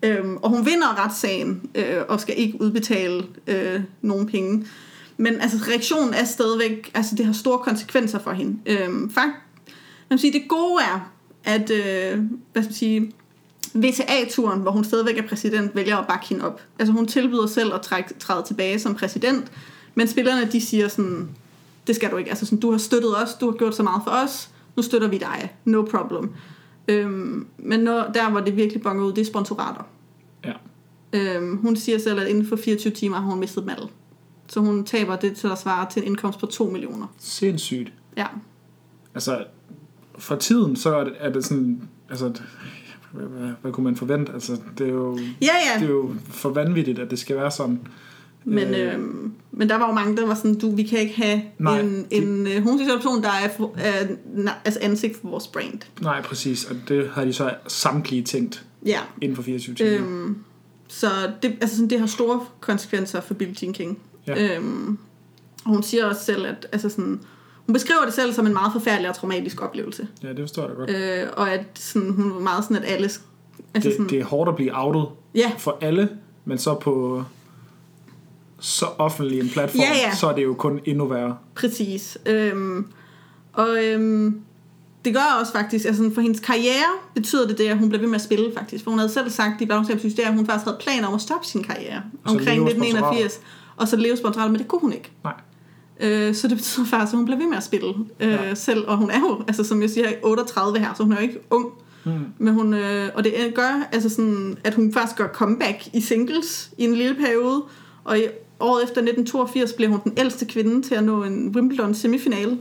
Øhm, 0.02 0.36
og 0.36 0.50
hun 0.50 0.66
vinder 0.66 1.04
retssagen 1.04 1.70
øh, 1.74 2.02
og 2.08 2.20
skal 2.20 2.34
ikke 2.38 2.60
udbetale 2.60 3.24
øh, 3.46 3.80
nogen 4.02 4.26
penge. 4.26 4.66
Men 5.16 5.40
altså, 5.40 5.58
reaktionen 5.68 6.14
er 6.14 6.24
stadigvæk, 6.24 6.90
altså 6.94 7.14
det 7.14 7.26
har 7.26 7.32
store 7.32 7.58
konsekvenser 7.58 8.18
for 8.18 8.32
hende. 8.32 8.58
Øhm, 8.66 9.10
fakt, 9.10 9.32
man 10.10 10.18
sige, 10.18 10.32
det 10.32 10.48
gode 10.48 10.82
er, 10.82 11.12
at 11.44 11.70
øh, 11.70 12.22
hvad 12.52 12.62
skal 12.62 12.70
man 12.70 12.72
sige, 12.72 13.12
VTA-turen, 13.74 14.60
hvor 14.60 14.70
hun 14.70 14.84
stadigvæk 14.84 15.18
er 15.18 15.28
præsident, 15.28 15.74
vælger 15.74 15.96
at 15.96 16.06
bakke 16.06 16.28
hende 16.28 16.44
op. 16.44 16.60
Altså 16.78 16.92
hun 16.92 17.06
tilbyder 17.06 17.46
selv 17.46 17.74
at 17.74 17.80
trække, 17.80 18.14
træde 18.18 18.42
tilbage 18.46 18.78
som 18.78 18.94
præsident, 18.94 19.52
men 19.94 20.08
spillerne 20.08 20.52
de 20.52 20.60
siger 20.60 20.88
sådan, 20.88 21.28
det 21.86 21.96
skal 21.96 22.10
du 22.10 22.16
ikke. 22.16 22.30
Altså 22.30 22.46
sådan, 22.46 22.60
du 22.60 22.70
har 22.70 22.78
støttet 22.78 23.22
os, 23.22 23.34
du 23.34 23.50
har 23.50 23.56
gjort 23.56 23.74
så 23.74 23.82
meget 23.82 24.02
for 24.04 24.10
os, 24.10 24.50
nu 24.76 24.82
støtter 24.82 25.08
vi 25.08 25.18
dig, 25.18 25.54
no 25.64 25.82
problem. 25.82 26.30
Øhm, 26.88 27.46
men 27.58 27.80
når, 27.80 28.10
der, 28.14 28.30
hvor 28.30 28.40
det 28.40 28.56
virkelig 28.56 28.82
bonger 28.82 29.04
ud, 29.04 29.12
det 29.12 29.20
er 29.20 29.24
sponsorater. 29.24 29.82
Ja. 30.44 30.52
Øhm, 31.12 31.56
hun 31.56 31.76
siger 31.76 31.98
selv, 31.98 32.20
at 32.20 32.28
inden 32.28 32.46
for 32.46 32.56
24 32.56 32.92
timer 32.92 33.16
har 33.16 33.26
hun 33.30 33.40
mistet 33.40 33.64
mandel. 33.64 33.88
Så 34.48 34.60
hun 34.60 34.84
taber 34.84 35.16
det, 35.16 35.36
til 35.36 35.48
der 35.48 35.54
svarer 35.54 35.88
til 35.88 36.02
en 36.02 36.06
indkomst 36.06 36.38
på 36.38 36.46
2 36.46 36.64
millioner. 36.64 37.06
Sindssygt. 37.18 37.92
Ja. 38.16 38.26
Altså, 39.14 39.44
for 40.18 40.36
tiden, 40.36 40.76
så 40.76 40.96
er 40.96 41.04
det, 41.04 41.12
er 41.18 41.32
det 41.32 41.44
sådan, 41.44 41.88
altså, 42.10 42.32
hvad, 43.12 43.50
hvad, 43.62 43.72
kunne 43.72 43.84
man 43.84 43.96
forvente? 43.96 44.32
Altså, 44.32 44.56
det 44.78 44.86
er 44.88 44.92
jo, 44.92 45.18
Ja, 45.42 45.46
ja. 45.74 45.80
det 45.80 45.86
er 45.86 45.90
jo 45.92 46.14
for 46.28 46.48
vanvittigt, 46.48 46.98
at 46.98 47.10
det 47.10 47.18
skal 47.18 47.36
være 47.36 47.50
sådan. 47.50 47.80
Men, 48.44 48.68
Øh. 48.74 48.94
øhm, 48.94 49.32
men 49.52 49.68
der 49.68 49.76
var 49.78 49.86
jo 49.88 49.92
mange, 49.94 50.16
der 50.16 50.26
var 50.26 50.34
sådan, 50.34 50.58
du, 50.58 50.74
vi 50.76 50.82
kan 50.82 50.98
ikke 50.98 51.14
have 51.16 51.42
Nej, 51.58 51.80
en, 51.80 52.06
de- 52.10 52.14
en 52.16 52.46
øh, 52.46 52.62
homoseksuel 52.62 52.98
person, 52.98 53.22
der 53.22 53.28
er, 53.28 53.48
for, 53.56 53.74
na- 54.36 54.52
altså 54.64 54.80
ansigt 54.82 55.20
for 55.20 55.28
vores 55.28 55.46
brand. 55.48 55.80
Nej, 56.00 56.22
præcis. 56.22 56.64
Og 56.64 56.76
det 56.88 57.10
har 57.12 57.24
de 57.24 57.32
så 57.32 57.54
samtlige 57.68 58.22
tænkt 58.22 58.64
Ja. 58.86 58.98
inden 59.20 59.36
for 59.36 59.42
24 59.42 59.74
timer. 59.74 59.96
Øhm, 59.98 60.36
så 60.88 61.06
det, 61.42 61.52
altså 61.60 61.76
sådan, 61.76 61.90
det 61.90 62.00
har 62.00 62.06
store 62.06 62.40
konsekvenser 62.60 63.20
for 63.20 63.34
Billie 63.34 63.56
Jean 63.62 63.72
King. 63.72 63.98
Ja. 64.26 64.56
Øhm, 64.56 64.98
og 65.64 65.70
hun 65.70 65.82
siger 65.82 66.04
også 66.06 66.24
selv, 66.24 66.46
at 66.46 66.66
altså 66.72 66.88
sådan, 66.88 67.20
hun 67.70 67.74
beskriver 67.74 68.04
det 68.04 68.14
selv 68.14 68.32
som 68.32 68.46
en 68.46 68.52
meget 68.52 68.72
forfærdelig 68.72 69.08
og 69.10 69.16
traumatisk 69.16 69.62
oplevelse. 69.62 70.08
Ja, 70.22 70.28
det 70.28 70.38
forstår 70.38 70.66
jeg 70.66 70.76
godt. 70.76 70.90
Øh, 70.90 71.26
og 71.36 71.52
at 71.52 71.64
sådan, 71.74 72.10
hun 72.10 72.34
var 72.34 72.40
meget 72.40 72.64
sådan, 72.64 72.76
at 72.76 72.82
alle... 72.86 73.04
Altså 73.04 73.28
det, 73.74 73.92
sådan, 73.92 74.08
det 74.08 74.20
er 74.20 74.24
hårdt 74.24 74.48
at 74.48 74.56
blive 74.56 74.70
outet 74.74 75.06
ja, 75.34 75.52
for 75.58 75.78
alle, 75.80 76.08
men 76.44 76.58
så 76.58 76.74
på 76.74 77.24
så 78.60 78.86
offentlig 78.98 79.40
en 79.40 79.48
platform, 79.48 79.80
Ja, 79.80 80.08
ja. 80.08 80.14
så 80.14 80.26
er 80.26 80.34
det 80.34 80.44
jo 80.44 80.54
kun 80.54 80.80
endnu 80.84 81.06
værre. 81.06 81.36
præcis. 81.54 82.18
Øhm, 82.26 82.86
og 83.52 83.84
øhm, 83.84 84.40
det 85.04 85.14
gør 85.14 85.38
også 85.40 85.52
faktisk, 85.52 85.84
altså 85.86 86.10
for 86.14 86.20
hendes 86.20 86.40
karriere 86.40 86.90
betyder 87.14 87.46
det 87.46 87.58
det, 87.58 87.68
at 87.68 87.78
hun 87.78 87.88
bliver 87.88 88.00
ved 88.00 88.08
med 88.08 88.16
at 88.16 88.22
spille 88.22 88.52
faktisk. 88.58 88.84
For 88.84 88.90
hun 88.90 88.98
havde 88.98 89.12
selv 89.12 89.30
sagt 89.30 89.60
i 89.60 89.64
det, 89.64 89.72
at 89.72 90.34
hun 90.34 90.46
faktisk 90.46 90.64
havde 90.64 90.78
planer 90.80 91.08
om 91.08 91.14
at 91.14 91.20
stoppe 91.20 91.46
sin 91.46 91.62
karriere 91.62 92.02
omkring 92.24 92.46
leve 92.64 92.70
1981. 92.70 93.40
Og 93.76 93.88
så 93.88 93.96
leve 93.96 94.16
spontant, 94.16 94.50
men 94.50 94.58
det 94.60 94.68
kunne 94.68 94.80
hun 94.80 94.92
ikke. 94.92 95.10
Nej. 95.24 95.34
Øh, 96.00 96.34
så 96.34 96.48
det 96.48 96.56
betyder 96.56 96.86
faktisk, 96.86 97.12
at 97.12 97.16
hun 97.16 97.24
bliver 97.24 97.38
ved 97.38 97.46
med 97.46 97.56
at 97.56 97.62
spille 97.62 97.94
øh, 98.20 98.28
Ja. 98.28 98.54
selv. 98.54 98.84
Og 98.88 98.96
hun 98.96 99.10
er 99.10 99.20
jo, 99.20 99.42
altså 99.48 99.64
som 99.64 99.82
jeg 99.82 99.90
siger, 99.90 100.08
38 100.22 100.78
her, 100.78 100.94
så 100.96 101.02
hun 101.02 101.12
er 101.12 101.16
jo 101.16 101.22
ikke 101.22 101.38
ung. 101.50 101.66
Mm. 102.04 102.10
Men 102.38 102.54
hun, 102.54 102.74
øh, 102.74 103.08
og 103.14 103.24
det 103.24 103.32
gør, 103.54 103.88
altså 103.92 104.08
sådan, 104.08 104.58
at 104.64 104.74
hun 104.74 104.92
faktisk 104.92 105.16
gør 105.16 105.28
comeback 105.28 105.88
i 105.94 106.00
singles 106.00 106.70
i 106.78 106.84
en 106.84 106.94
lille 106.94 107.14
periode. 107.14 107.62
Og 108.04 108.18
i 108.18 108.22
året 108.60 108.82
efter 108.82 108.94
1982 109.00 109.72
bliver 109.72 109.88
hun 109.90 110.00
den 110.04 110.12
ældste 110.18 110.44
kvinde 110.46 110.82
til 110.82 110.94
at 110.94 111.04
nå 111.04 111.22
en 111.24 111.52
Wimbledon 111.56 111.94
semifinale. 111.94 112.58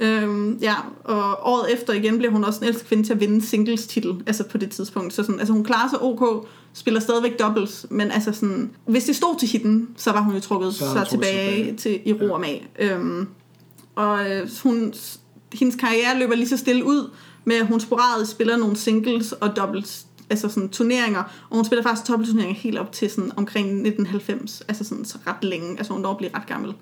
Øhm, 0.00 0.58
ja, 0.62 0.74
og 1.04 1.38
året 1.42 1.72
efter 1.72 1.92
igen 1.92 2.18
bliver 2.18 2.30
hun 2.32 2.44
også 2.44 2.60
den 2.60 2.68
ældste 2.68 2.84
kvinde 2.84 3.04
til 3.04 3.12
at 3.12 3.20
vinde 3.20 3.46
singles 3.46 3.86
titel, 3.86 4.22
altså 4.26 4.44
på 4.44 4.58
det 4.58 4.70
tidspunkt. 4.70 5.12
Så 5.12 5.22
sådan, 5.22 5.38
altså 5.38 5.52
hun 5.52 5.64
klarer 5.64 5.88
sig 5.90 6.02
ok, 6.02 6.46
spiller 6.72 7.00
stadigvæk 7.00 7.38
doubles, 7.38 7.86
men 7.90 8.10
altså 8.10 8.32
sådan, 8.32 8.70
hvis 8.86 9.04
det 9.04 9.16
stod 9.16 9.38
til 9.38 9.48
hitten, 9.48 9.88
så 9.96 10.12
var 10.12 10.20
hun 10.20 10.34
jo 10.34 10.40
trukket 10.40 10.74
Så 10.74 10.92
sig 10.92 11.06
tilbage, 11.10 11.56
tilbage. 11.56 11.76
til 11.76 12.00
i 12.04 12.12
ro 12.12 12.32
og 12.32 12.40
mag. 12.40 12.68
Øhm, 12.78 13.28
og 13.94 14.30
øh, 14.30 14.48
hun, 14.62 14.94
hendes 15.52 15.76
karriere 15.76 16.18
løber 16.18 16.34
lige 16.34 16.48
så 16.48 16.56
stille 16.56 16.84
ud 16.84 17.10
med, 17.44 17.56
at 17.56 17.66
hun 17.66 17.80
sporadisk 17.80 18.30
spiller 18.30 18.56
nogle 18.56 18.76
singles 18.76 19.32
og 19.32 19.56
doubles, 19.56 20.06
altså 20.30 20.48
sådan 20.48 20.68
turneringer, 20.68 21.22
og 21.50 21.56
hun 21.56 21.64
spiller 21.64 21.82
faktisk 21.82 22.08
dobbeltturneringer 22.08 22.54
helt 22.60 22.78
op 22.78 22.92
til 22.92 23.10
sådan 23.10 23.32
omkring 23.36 23.66
1990, 23.66 24.62
altså 24.68 24.84
sådan 24.84 25.04
så 25.04 25.18
ret 25.26 25.44
længe, 25.44 25.78
altså 25.78 25.92
hun 25.92 26.02
når 26.02 26.10
at 26.10 26.16
blive 26.16 26.30
ret 26.34 26.46
gammel. 26.46 26.74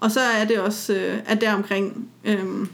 Og 0.00 0.10
så 0.10 0.20
er 0.20 0.44
det 0.44 0.60
også, 0.60 0.94
øh, 0.94 1.18
at 1.26 1.40
der 1.40 1.54
omkring, 1.54 2.08
øh, 2.24 2.66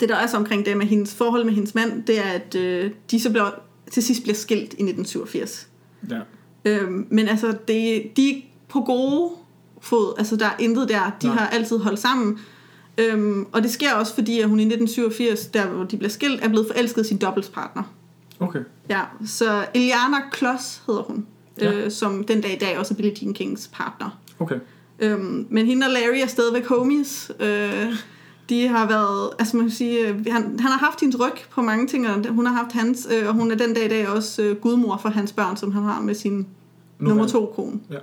det 0.00 0.08
der 0.08 0.16
er 0.16 0.26
så 0.26 0.36
omkring 0.36 0.66
det 0.66 0.76
med 0.76 0.86
hendes 0.86 1.14
forhold 1.14 1.44
med 1.44 1.52
hendes 1.52 1.74
mand, 1.74 2.02
det 2.02 2.18
er, 2.18 2.30
at 2.30 2.54
øh, 2.54 2.90
de 3.10 3.20
så 3.20 3.30
bliver, 3.30 3.50
til 3.90 4.02
sidst 4.02 4.22
bliver 4.22 4.34
skilt 4.34 4.60
i 4.60 4.82
1987. 4.82 5.68
Ja. 6.10 6.20
Øhm, 6.64 7.06
men 7.10 7.28
altså, 7.28 7.46
det, 7.68 8.02
de 8.16 8.30
er 8.30 8.40
på 8.68 8.80
gode 8.80 9.30
fod. 9.80 10.14
Altså, 10.18 10.36
der 10.36 10.46
er 10.46 10.54
intet 10.58 10.88
der. 10.88 11.16
De 11.22 11.26
Nej. 11.26 11.36
har 11.36 11.46
altid 11.46 11.78
holdt 11.78 11.98
sammen. 11.98 12.38
Øhm, 12.98 13.46
og 13.52 13.62
det 13.62 13.70
sker 13.70 13.94
også, 13.94 14.14
fordi 14.14 14.40
at 14.40 14.48
hun 14.48 14.60
i 14.60 14.62
1987, 14.62 15.46
der 15.46 15.66
hvor 15.66 15.84
de 15.84 15.96
bliver 15.96 16.10
skilt, 16.10 16.44
er 16.44 16.48
blevet 16.48 16.66
forelsket 16.66 17.04
i 17.04 17.08
sin 17.08 17.18
dobbeltspartner. 17.18 17.82
Okay. 18.40 18.60
Ja, 18.88 19.00
så 19.26 19.66
Eliana 19.74 20.16
Kloss 20.30 20.82
hedder 20.86 21.02
hun. 21.02 21.26
Ja. 21.60 21.72
Øh, 21.72 21.90
som 21.90 22.24
den 22.24 22.40
dag 22.40 22.52
i 22.52 22.58
dag 22.58 22.78
også 22.78 22.94
er 22.94 22.96
Billie 22.96 23.16
Jean 23.22 23.34
Kings 23.34 23.70
partner. 23.72 24.18
Okay. 24.38 24.56
Øhm, 24.98 25.46
men 25.50 25.66
hende 25.66 25.86
og 25.86 25.92
Larry 25.92 26.18
er 26.22 26.26
stadigvæk 26.26 26.66
homies. 26.66 27.30
Øh, 27.40 27.86
de 28.48 28.68
har 28.68 28.88
været, 28.88 29.30
altså 29.38 29.56
man 29.56 29.66
kan 29.66 29.74
sige, 29.76 30.08
øh, 30.08 30.14
han, 30.26 30.42
han 30.42 30.70
har 30.70 30.78
haft 30.78 31.00
hendes 31.00 31.20
ryg 31.20 31.32
på 31.50 31.62
mange 31.62 31.86
ting, 31.86 32.08
og 32.08 32.26
hun 32.28 32.46
har 32.46 32.52
haft 32.54 32.72
hans, 32.72 33.08
øh, 33.14 33.28
og 33.28 33.34
hun 33.34 33.50
er 33.50 33.54
den 33.56 33.74
dag 33.74 33.84
i 33.84 33.88
dag 33.88 34.08
også 34.08 34.42
øh, 34.42 34.56
gudmor 34.56 34.96
for 35.02 35.08
hans 35.08 35.32
børn, 35.32 35.56
som 35.56 35.72
han 35.72 35.82
har 35.82 36.00
med 36.00 36.14
sin 36.14 36.36
Nu 36.98 37.08
nummer 37.08 37.24
er- 37.24 37.28
to 37.28 37.52
kone. 37.56 37.80
Ja. 37.90 37.98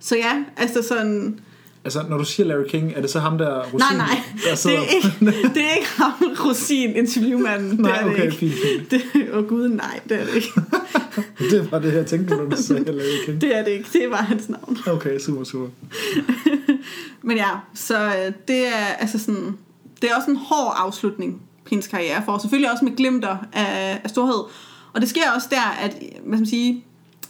Så 0.00 0.16
ja, 0.16 0.44
altså 0.56 0.82
sådan, 0.82 1.40
Altså, 1.84 2.04
når 2.08 2.18
du 2.18 2.24
siger 2.24 2.46
Larry 2.46 2.64
King, 2.68 2.92
er 2.96 3.00
det 3.00 3.10
så 3.10 3.20
ham 3.20 3.38
der 3.38 3.62
rosin, 3.62 3.78
nej 3.78 3.96
nej, 3.96 4.22
der 4.44 4.50
det 4.50 4.58
sidder? 4.58 4.78
er 4.78 4.82
ikke, 4.82 5.08
det 5.54 5.64
er 5.64 5.74
ikke 5.76 5.88
ham, 5.96 6.12
Rosin, 6.44 6.96
interviewmanden. 6.96 7.70
det 7.70 7.78
Nej, 7.80 7.96
er 8.00 8.04
det 8.04 8.12
okay, 8.12 8.24
ikke. 8.24 8.36
fint, 8.36 8.54
fint. 8.54 8.90
Det, 8.90 9.02
åh 9.32 9.38
oh 9.38 9.48
gud, 9.48 9.68
nej, 9.68 10.00
det 10.08 10.20
er 10.20 10.24
det 10.24 10.34
ikke. 10.34 10.48
Det 11.50 11.72
var 11.72 11.78
det, 11.78 11.94
jeg 11.94 12.06
tænkte, 12.06 12.36
når 12.36 12.44
du 12.44 12.56
sagde 12.62 12.84
Larry 12.84 13.24
King. 13.26 13.40
Det 13.40 13.56
er 13.58 13.64
det 13.64 13.70
ikke, 13.70 13.88
det 13.92 14.10
var 14.10 14.16
hans 14.16 14.48
navn. 14.48 14.78
Okay, 14.86 15.18
super, 15.18 15.44
super. 15.44 15.68
Men 17.22 17.36
ja, 17.36 17.48
så 17.74 18.04
øh, 18.06 18.32
det 18.48 18.66
er 18.66 18.86
altså 18.98 19.18
sådan, 19.18 19.56
det 20.02 20.10
er 20.10 20.16
også 20.16 20.30
en 20.30 20.36
hård 20.36 20.74
afslutning 20.76 21.42
på 21.64 21.68
hendes 21.70 21.86
karriere, 21.86 22.22
for 22.24 22.38
selvfølgelig 22.38 22.72
også 22.72 22.84
med 22.84 22.96
glimter 22.96 23.36
af, 23.52 24.00
af 24.04 24.10
storhed. 24.10 24.42
Og 24.92 25.00
det 25.00 25.08
sker 25.08 25.30
også 25.36 25.48
der, 25.50 25.76
at, 25.82 25.90
hvad 25.90 26.08
skal 26.10 26.38
man 26.38 26.46
sige, 26.46 26.84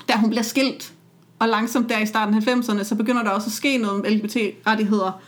da 0.09 0.13
hun 0.17 0.31
bliver 0.31 0.43
skilt, 0.43 0.93
og 1.39 1.49
langsomt 1.49 1.89
der 1.89 1.99
i 1.99 2.07
starten 2.07 2.35
af 2.35 2.41
90'erne, 2.41 2.85
så 2.85 2.95
begynder 2.95 3.23
der 3.23 3.31
også 3.31 3.47
at 3.47 3.53
ske 3.53 3.79
noget 3.79 4.03
med 4.03 4.11
LGBT-rettigheder. 4.11 5.21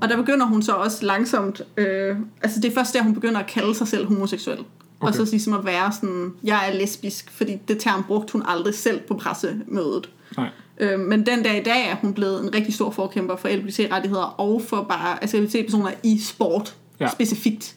Og 0.00 0.08
der 0.08 0.16
begynder 0.16 0.46
hun 0.46 0.62
så 0.62 0.72
også 0.72 1.06
langsomt, 1.06 1.62
øh, 1.76 2.16
altså 2.42 2.60
det 2.60 2.70
er 2.70 2.74
først 2.74 2.94
der, 2.94 3.02
hun 3.02 3.14
begynder 3.14 3.40
at 3.40 3.46
kalde 3.46 3.74
sig 3.74 3.88
selv 3.88 4.06
homoseksuel. 4.06 4.58
Okay. 4.58 5.08
Og 5.08 5.14
så 5.14 5.30
ligesom 5.30 5.54
at 5.54 5.64
være 5.64 5.92
sådan, 5.92 6.32
jeg 6.44 6.68
er 6.68 6.78
lesbisk, 6.78 7.30
fordi 7.30 7.56
det 7.68 7.78
term 7.78 8.04
brugte 8.04 8.32
hun 8.32 8.42
aldrig 8.46 8.74
selv 8.74 9.00
på 9.00 9.14
pressemødet. 9.14 10.10
Nej. 10.36 10.48
Øh, 10.78 11.00
men 11.00 11.26
den 11.26 11.42
dag 11.42 11.60
i 11.60 11.62
dag 11.62 11.90
er 11.90 11.94
hun 11.94 12.14
blevet 12.14 12.42
en 12.42 12.54
rigtig 12.54 12.74
stor 12.74 12.90
forkæmper 12.90 13.36
for 13.36 13.48
LGBT-rettigheder 13.48 14.34
og 14.40 14.62
for 14.62 14.82
bare 14.82 15.22
altså 15.22 15.40
LGBT-personer 15.40 15.90
i 16.02 16.18
sport 16.18 16.76
ja. 17.00 17.08
specifikt. 17.08 17.76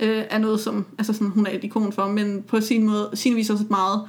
Øh, 0.00 0.24
er 0.30 0.38
noget, 0.38 0.60
som 0.60 0.86
altså 0.98 1.12
sådan, 1.12 1.28
hun 1.28 1.46
er 1.46 1.50
et 1.50 1.64
ikon 1.64 1.92
for, 1.92 2.08
men 2.08 2.42
på 2.42 2.60
sin 2.60 2.86
måde, 2.86 3.10
sin 3.14 3.36
vis 3.36 3.50
også 3.50 3.64
et 3.64 3.70
meget 3.70 4.02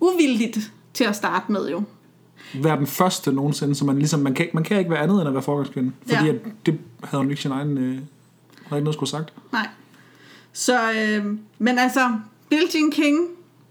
uvildigt 0.00 0.72
til 0.94 1.04
at 1.04 1.16
starte 1.16 1.52
med 1.52 1.70
jo. 1.70 1.82
Være 2.62 2.76
den 2.76 2.86
første 2.86 3.32
nogensinde, 3.32 3.74
så 3.74 3.84
man 3.84 3.98
ligesom, 3.98 4.20
man 4.20 4.34
kan, 4.34 4.48
man 4.54 4.64
kan 4.64 4.78
ikke 4.78 4.90
være 4.90 5.00
andet 5.00 5.18
end 5.20 5.28
at 5.28 5.34
være 5.34 5.42
forgangskvinde. 5.42 5.92
Fordi 6.08 6.24
Ja. 6.26 6.32
at 6.32 6.40
det 6.66 6.78
havde 7.04 7.22
hun 7.22 7.30
ikke 7.30 7.42
sin 7.42 7.50
egen, 7.50 7.78
øh, 7.78 7.84
havde 8.64 8.78
ikke 8.78 8.84
noget 8.84 8.94
skulle 8.94 9.10
sagt. 9.10 9.32
Nej. 9.52 9.68
Så, 10.52 10.92
øh, 10.92 11.24
men 11.58 11.78
altså, 11.78 12.10
Billie 12.48 12.68
Jean 12.74 12.90
King, 12.90 13.18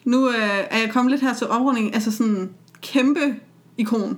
nu 0.05 0.29
øh, 0.29 0.35
er 0.69 0.79
jeg 0.79 0.89
kommet 0.93 1.11
lidt 1.11 1.21
her 1.21 1.33
til 1.33 1.47
oprunding, 1.47 1.93
altså 1.93 2.11
sådan 2.11 2.49
kæmpe 2.81 3.35
ikon 3.77 4.17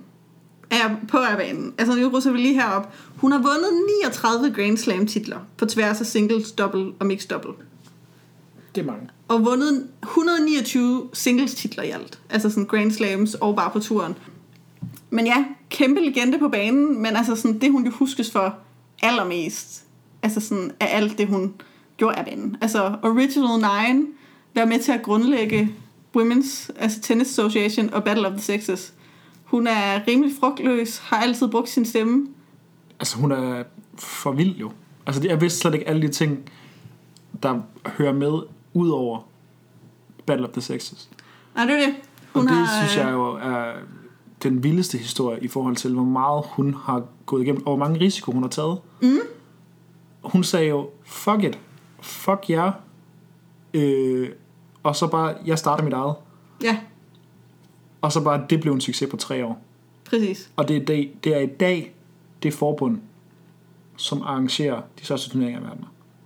er 0.70 0.95
på 1.08 1.18
banen. 1.38 1.74
Altså 1.78 1.95
nu 1.95 2.08
russer 2.08 2.32
vi 2.32 2.38
lige 2.38 2.53
herop. 2.53 2.93
Hun 3.18 3.32
har 3.32 3.39
vundet 3.39 3.70
39 4.03 4.53
Grand 4.56 4.78
Slam 4.78 5.08
titler 5.08 5.39
på 5.58 5.66
tværs 5.66 6.01
af 6.01 6.06
singles, 6.08 6.51
double 6.51 6.91
og 6.99 7.06
mixed 7.06 7.30
double. 7.30 7.51
Det 8.76 8.82
er 8.82 8.86
mange. 8.86 9.10
Og 9.28 9.45
vundet 9.45 9.88
129 10.03 11.10
singles 11.14 11.56
titler 11.56 11.84
i 11.84 11.89
alt. 11.89 12.20
Altså 12.30 12.49
sådan 12.49 12.66
Grand 12.66 12.91
Slams 12.91 13.34
og 13.34 13.56
bare 13.56 13.70
på 13.72 13.80
turen. 13.80 14.16
Men 15.16 15.26
ja, 15.26 15.45
kæmpe 15.70 16.01
legende 16.01 16.39
på 16.39 16.49
banen, 16.49 17.01
men 17.01 17.16
altså 17.16 17.36
sådan, 17.36 17.59
det 17.59 17.72
hun 17.72 17.86
jo 17.86 17.91
huskes 17.91 18.32
for 18.32 18.55
allermest, 19.03 19.84
altså 20.24 20.39
sådan 20.39 20.72
af 20.80 20.88
alt 20.97 21.18
det 21.18 21.28
hun 21.28 21.53
gjorde 21.97 22.16
af 22.18 22.26
banen. 22.26 22.57
Altså 22.61 22.95
Original 23.03 23.57
Nine, 23.57 24.05
være 24.53 24.66
med 24.66 24.80
til 24.80 24.91
at 24.91 25.01
grundlægge 25.03 25.72
Women's 26.18 26.70
altså 26.80 27.01
Tennis 27.01 27.28
Association 27.28 27.93
og 27.93 28.03
Battle 28.03 28.28
of 28.28 28.32
the 28.34 28.41
Sexes. 28.41 28.93
Hun 29.43 29.68
er 29.68 30.07
rimelig 30.07 30.36
frugtløs, 30.39 30.97
har 30.97 31.18
altid 31.18 31.47
brugt 31.47 31.70
sin 31.70 31.86
stemme. 31.86 32.28
Altså 32.99 33.18
hun 33.18 33.32
er 33.32 33.63
for 33.97 34.32
vild 34.32 34.55
jo. 34.55 34.72
Altså 35.05 35.22
det- 35.22 35.30
jeg 35.30 35.41
vidste 35.41 35.59
slet 35.59 35.74
ikke 35.74 35.88
alle 35.88 36.01
de 36.01 36.07
ting, 36.07 36.49
der 37.43 37.59
hører 37.86 38.13
med 38.13 38.39
ud 38.74 38.89
over 38.89 39.20
Battle 40.26 40.45
of 40.47 40.51
the 40.53 40.61
Sexes. 40.61 41.09
Nej, 41.55 41.66
det 41.66 41.74
er 41.74 41.86
det. 41.86 41.95
Og 42.34 42.39
Hun 42.41 42.47
det 42.47 42.55
har, 42.57 42.86
synes 42.86 42.97
jeg 43.05 43.11
jo 43.13 43.24
er 43.34 43.72
den 44.50 44.64
vildeste 44.64 44.98
historie 44.98 45.43
i 45.43 45.48
forhold 45.48 45.76
til, 45.76 45.93
hvor 45.93 46.04
meget 46.04 46.43
hun 46.48 46.74
har 46.74 47.04
gået 47.26 47.41
igennem, 47.41 47.68
og 47.68 47.76
hvor 47.76 47.86
mange 47.86 48.00
risiko 48.06 48.32
hun 48.32 48.43
har 48.43 48.50
taget. 48.50 48.78
Mm. 49.02 49.18
Hun 50.24 50.43
sagde 50.43 50.68
jo, 50.68 50.89
fuck 51.06 51.43
it, 51.43 51.60
fuck 52.02 52.50
jer, 52.50 52.72
øh, 53.74 54.30
og 54.84 54.96
så 54.96 55.08
bare, 55.08 55.36
jeg 55.46 55.60
starter 55.60 55.84
mit 55.84 55.93
eget. 55.93 56.16
Ja, 56.64 56.78
Og 58.02 58.12
så 58.12 58.22
bare, 58.22 58.46
det 58.50 58.62
blev 58.62 58.74
en 58.74 58.82
succes 58.82 59.10
på 59.10 59.18
tre 59.18 59.46
år. 59.46 59.62
præcis. 60.10 60.50
Og 60.56 60.68
det 60.68 60.78
er, 60.78 60.86
det, 60.86 61.12
det 61.24 61.36
er 61.36 61.39
i 61.39 61.46
dag 61.46 61.96
det 62.43 62.54
forbund, 62.54 62.98
som 63.98 64.22
arrangerer 64.22 64.82
de 65.00 65.06
største 65.06 65.30
turneringer 65.30 65.60
i 65.62 65.64
verden. 65.64 65.86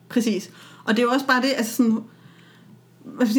Præcis. 0.09 0.51
Og 0.83 0.89
det 0.95 0.99
er 0.99 1.03
jo 1.03 1.09
også 1.09 1.27
bare 1.27 1.41
det, 1.41 1.49
altså 1.57 1.75
sådan, 1.75 2.03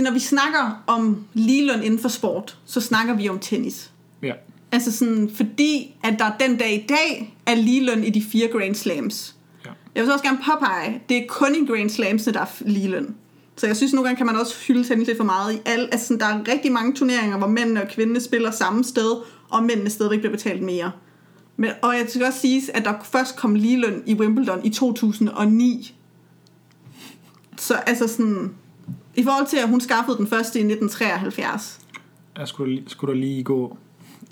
når 0.04 0.12
vi 0.12 0.18
snakker 0.18 0.82
om 0.86 1.24
ligeløn 1.34 1.82
inden 1.82 2.00
for 2.00 2.08
sport, 2.08 2.58
så 2.64 2.80
snakker 2.80 3.14
vi 3.14 3.28
om 3.28 3.38
tennis. 3.38 3.92
Ja. 4.22 4.32
Altså 4.72 4.92
sådan, 4.92 5.30
fordi 5.34 5.94
at 6.04 6.18
der 6.18 6.32
den 6.40 6.56
dag 6.56 6.74
i 6.74 6.86
dag 6.88 7.36
er 7.46 7.54
ligeløn 7.54 8.04
i 8.04 8.10
de 8.10 8.22
fire 8.22 8.48
Grand 8.48 8.74
Slams. 8.74 9.36
Ja. 9.64 9.70
Jeg 9.94 10.00
vil 10.00 10.06
så 10.06 10.12
også 10.12 10.24
gerne 10.24 10.38
påpege, 10.38 11.02
det 11.08 11.16
er 11.16 11.26
kun 11.28 11.54
i 11.54 11.66
Grand 11.66 11.90
Slams, 11.90 12.24
der 12.24 12.40
er 12.40 12.46
ligeløn. 12.60 13.14
Så 13.56 13.66
jeg 13.66 13.76
synes, 13.76 13.92
nogle 13.92 14.08
gange 14.08 14.16
kan 14.16 14.26
man 14.26 14.36
også 14.36 14.54
hylde 14.66 14.84
tennis 14.84 15.06
lidt 15.06 15.18
for 15.18 15.24
meget. 15.24 15.54
I 15.54 15.58
al, 15.64 15.88
altså 15.92 16.06
sådan, 16.06 16.20
der 16.20 16.26
er 16.26 16.52
rigtig 16.54 16.72
mange 16.72 16.94
turneringer, 16.94 17.38
hvor 17.38 17.46
mændene 17.46 17.82
og 17.82 17.88
kvinderne 17.88 18.20
spiller 18.20 18.50
samme 18.50 18.84
sted, 18.84 19.16
og 19.48 19.62
mændene 19.62 19.90
stadigvæk 19.90 20.18
bliver 20.18 20.32
betalt 20.32 20.62
mere. 20.62 20.92
Men, 21.56 21.70
og 21.82 21.94
jeg 21.94 22.06
skal 22.08 22.24
også 22.24 22.38
sige, 22.40 22.76
at 22.76 22.84
der 22.84 22.94
først 23.02 23.36
kom 23.36 23.54
ligeløn 23.54 24.02
i 24.06 24.14
Wimbledon 24.14 24.64
i 24.64 24.70
2009. 24.70 25.94
Så 27.58 27.74
altså 27.74 28.08
sådan, 28.08 28.54
i 29.16 29.22
forhold 29.22 29.46
til, 29.46 29.56
at 29.56 29.68
hun 29.68 29.80
skaffede 29.80 30.16
den 30.16 30.26
første 30.26 30.58
i 30.58 30.62
1973, 30.62 31.80
Jeg 32.38 32.48
skulle, 32.48 32.82
skulle 32.86 33.14
der 33.14 33.20
lige 33.20 33.44
gå 33.44 33.76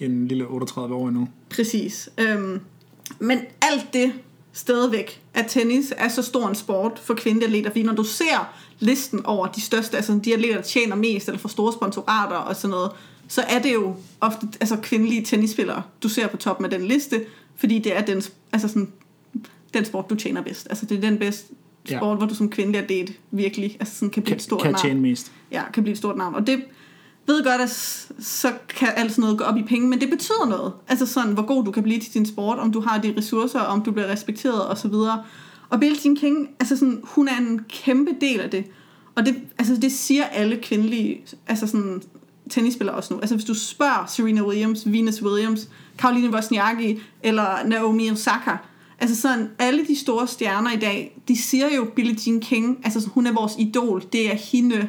en 0.00 0.28
lille 0.28 0.46
38 0.46 0.94
år 0.94 1.08
endnu. 1.08 1.28
Præcis. 1.50 2.08
Øhm, 2.18 2.60
men 3.18 3.40
alt 3.62 3.86
det 3.92 4.12
stadigvæk, 4.52 5.20
at 5.34 5.44
tennis 5.48 5.92
er 5.96 6.08
så 6.08 6.22
stor 6.22 6.48
en 6.48 6.54
sport 6.54 6.98
for 7.04 7.14
kvindelige 7.14 7.46
atleter, 7.46 7.70
fordi 7.70 7.82
når 7.82 7.94
du 7.94 8.04
ser 8.04 8.52
listen 8.78 9.26
over 9.26 9.46
de 9.46 9.60
største, 9.60 9.96
altså 9.96 10.20
de 10.24 10.34
atleter, 10.34 10.54
der 10.54 10.62
tjener 10.62 10.96
mest, 10.96 11.28
eller 11.28 11.38
får 11.38 11.48
store 11.48 11.72
sponsorater 11.72 12.36
og 12.36 12.56
sådan 12.56 12.70
noget, 12.70 12.90
så 13.28 13.42
er 13.48 13.58
det 13.62 13.74
jo 13.74 13.94
ofte 14.20 14.46
altså 14.60 14.76
kvindelige 14.82 15.22
tennisspillere, 15.24 15.82
du 16.02 16.08
ser 16.08 16.26
på 16.26 16.36
toppen 16.36 16.64
af 16.64 16.70
den 16.70 16.82
liste, 16.88 17.24
fordi 17.56 17.78
det 17.78 17.96
er 17.96 18.00
den, 18.04 18.22
altså 18.52 18.68
sådan, 18.68 18.88
den 19.74 19.84
sport, 19.84 20.10
du 20.10 20.14
tjener 20.14 20.42
bedst. 20.42 20.66
Altså 20.70 20.86
det 20.86 20.96
er 20.96 21.00
den 21.00 21.18
bedste 21.18 21.54
Ja. 21.90 21.96
sport, 21.98 22.16
hvor 22.18 22.26
du 22.26 22.34
som 22.34 22.50
kvindelig 22.50 22.80
atlet 22.82 23.12
virkelig 23.30 23.76
altså 23.80 23.94
sådan 23.94 24.10
kan 24.10 24.22
blive 24.22 24.30
Kan, 24.32 24.36
et 24.36 24.42
stort 24.42 24.62
kan 24.62 24.72
navn 24.72 24.82
tjene 24.82 25.00
mest. 25.00 25.32
ja, 25.52 25.62
kan 25.72 25.82
blive 25.82 25.92
et 25.92 25.98
stort 25.98 26.16
navn. 26.16 26.34
Og 26.34 26.46
det 26.46 26.62
ved 27.28 27.44
godt, 27.44 27.60
at 27.60 27.70
så 28.20 28.52
kan 28.68 28.88
alt 28.96 29.10
sådan 29.10 29.22
noget 29.22 29.38
gå 29.38 29.44
op 29.44 29.56
i 29.56 29.62
penge, 29.62 29.88
men 29.88 30.00
det 30.00 30.10
betyder 30.10 30.46
noget. 30.48 30.72
Altså 30.88 31.06
sådan, 31.06 31.32
hvor 31.32 31.46
god 31.46 31.64
du 31.64 31.70
kan 31.70 31.82
blive 31.82 32.00
til 32.00 32.14
din 32.14 32.26
sport, 32.26 32.58
om 32.58 32.72
du 32.72 32.80
har 32.80 32.98
de 32.98 33.14
ressourcer, 33.16 33.60
om 33.60 33.82
du 33.82 33.90
bliver 33.92 34.08
respekteret 34.08 34.70
osv. 34.70 34.92
Og 35.70 35.80
Billie 35.80 35.98
Jean 36.04 36.16
King, 36.16 36.48
altså 36.60 36.76
sådan, 36.76 37.00
hun 37.04 37.28
er 37.28 37.36
en 37.38 37.60
kæmpe 37.68 38.10
del 38.20 38.40
af 38.40 38.50
det. 38.50 38.64
Og 39.14 39.26
det, 39.26 39.36
altså 39.58 39.76
det 39.76 39.92
siger 39.92 40.24
alle 40.24 40.56
kvindelige 40.56 41.24
altså 41.46 41.66
sådan, 41.66 42.02
tennisspillere 42.50 42.96
også 42.96 43.14
nu. 43.14 43.20
Altså 43.20 43.34
hvis 43.34 43.44
du 43.44 43.54
spørger 43.54 44.06
Serena 44.06 44.42
Williams, 44.42 44.92
Venus 44.92 45.22
Williams, 45.22 45.68
Caroline 45.98 46.34
Wozniacki 46.34 47.00
eller 47.22 47.66
Naomi 47.66 48.10
Osaka, 48.10 48.56
altså 48.98 49.20
sådan, 49.20 49.50
alle 49.58 49.86
de 49.86 49.96
store 49.96 50.26
stjerner 50.26 50.72
i 50.72 50.76
dag, 50.76 51.20
de 51.28 51.42
siger 51.42 51.74
jo 51.76 51.84
Billie 51.96 52.16
Jean 52.26 52.40
King, 52.40 52.78
altså 52.84 53.00
sådan, 53.00 53.12
hun 53.12 53.26
er 53.26 53.32
vores 53.32 53.52
idol, 53.58 54.02
det 54.12 54.32
er 54.32 54.36
hende, 54.36 54.88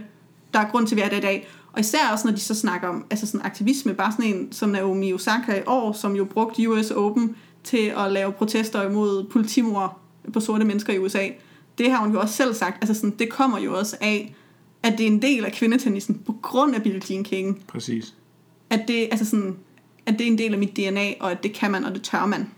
der 0.54 0.60
er 0.60 0.70
grund 0.72 0.88
til, 0.88 0.96
at 0.96 0.98
vi 0.98 1.02
er 1.02 1.10
der 1.10 1.18
i 1.18 1.22
dag. 1.22 1.48
Og 1.80 1.82
især 1.82 2.10
også, 2.12 2.28
når 2.28 2.36
de 2.36 2.42
så 2.42 2.56
snakker 2.56 2.88
om 2.88 3.06
altså 3.10 3.26
sådan 3.26 3.42
aktivisme, 3.46 3.94
bare 3.94 4.12
sådan 4.12 4.36
en 4.36 4.52
som 4.52 4.70
Naomi 4.70 5.14
Osaka 5.14 5.60
i 5.60 5.62
år, 5.68 5.92
som 5.92 6.16
jo 6.16 6.26
brugte 6.26 6.70
US 6.70 6.92
Open 6.92 7.36
til 7.64 7.94
at 7.98 8.12
lave 8.12 8.32
protester 8.32 8.90
imod 8.90 9.24
politimord 9.24 10.00
på 10.34 10.40
sorte 10.40 10.66
mennesker 10.66 10.94
i 10.94 11.00
USA. 11.00 11.28
Det 11.78 11.92
har 11.92 11.98
hun 11.98 12.12
jo 12.12 12.20
også 12.20 12.36
selv 12.36 12.54
sagt. 12.54 12.78
Altså 12.82 12.94
sådan, 12.94 13.16
det 13.20 13.30
kommer 13.30 13.60
jo 13.60 13.78
også 13.78 13.98
af, 14.02 14.36
at 14.84 14.98
det 14.98 15.04
er 15.04 15.08
en 15.08 15.22
del 15.22 15.46
af 15.46 15.52
kvindetennisen 15.52 16.22
på 16.26 16.36
grund 16.42 16.76
af 16.76 16.84
Billie 16.84 17.02
Jean 17.10 17.24
King. 17.24 17.64
Præcis. 17.68 18.16
At 18.70 18.82
det, 18.88 19.08
altså 19.12 19.26
sådan, 19.26 19.56
at 20.06 20.14
det 20.20 20.28
er 20.28 20.32
en 20.32 20.38
del 20.38 20.54
af 20.54 20.60
mit 20.60 20.78
DNA, 20.78 21.14
og 21.20 21.32
at 21.32 21.44
det 21.44 21.54
kan 21.54 21.72
man, 21.72 21.86
og 21.86 21.94
det 21.94 22.02
tør 22.02 22.26
man. 22.26 22.50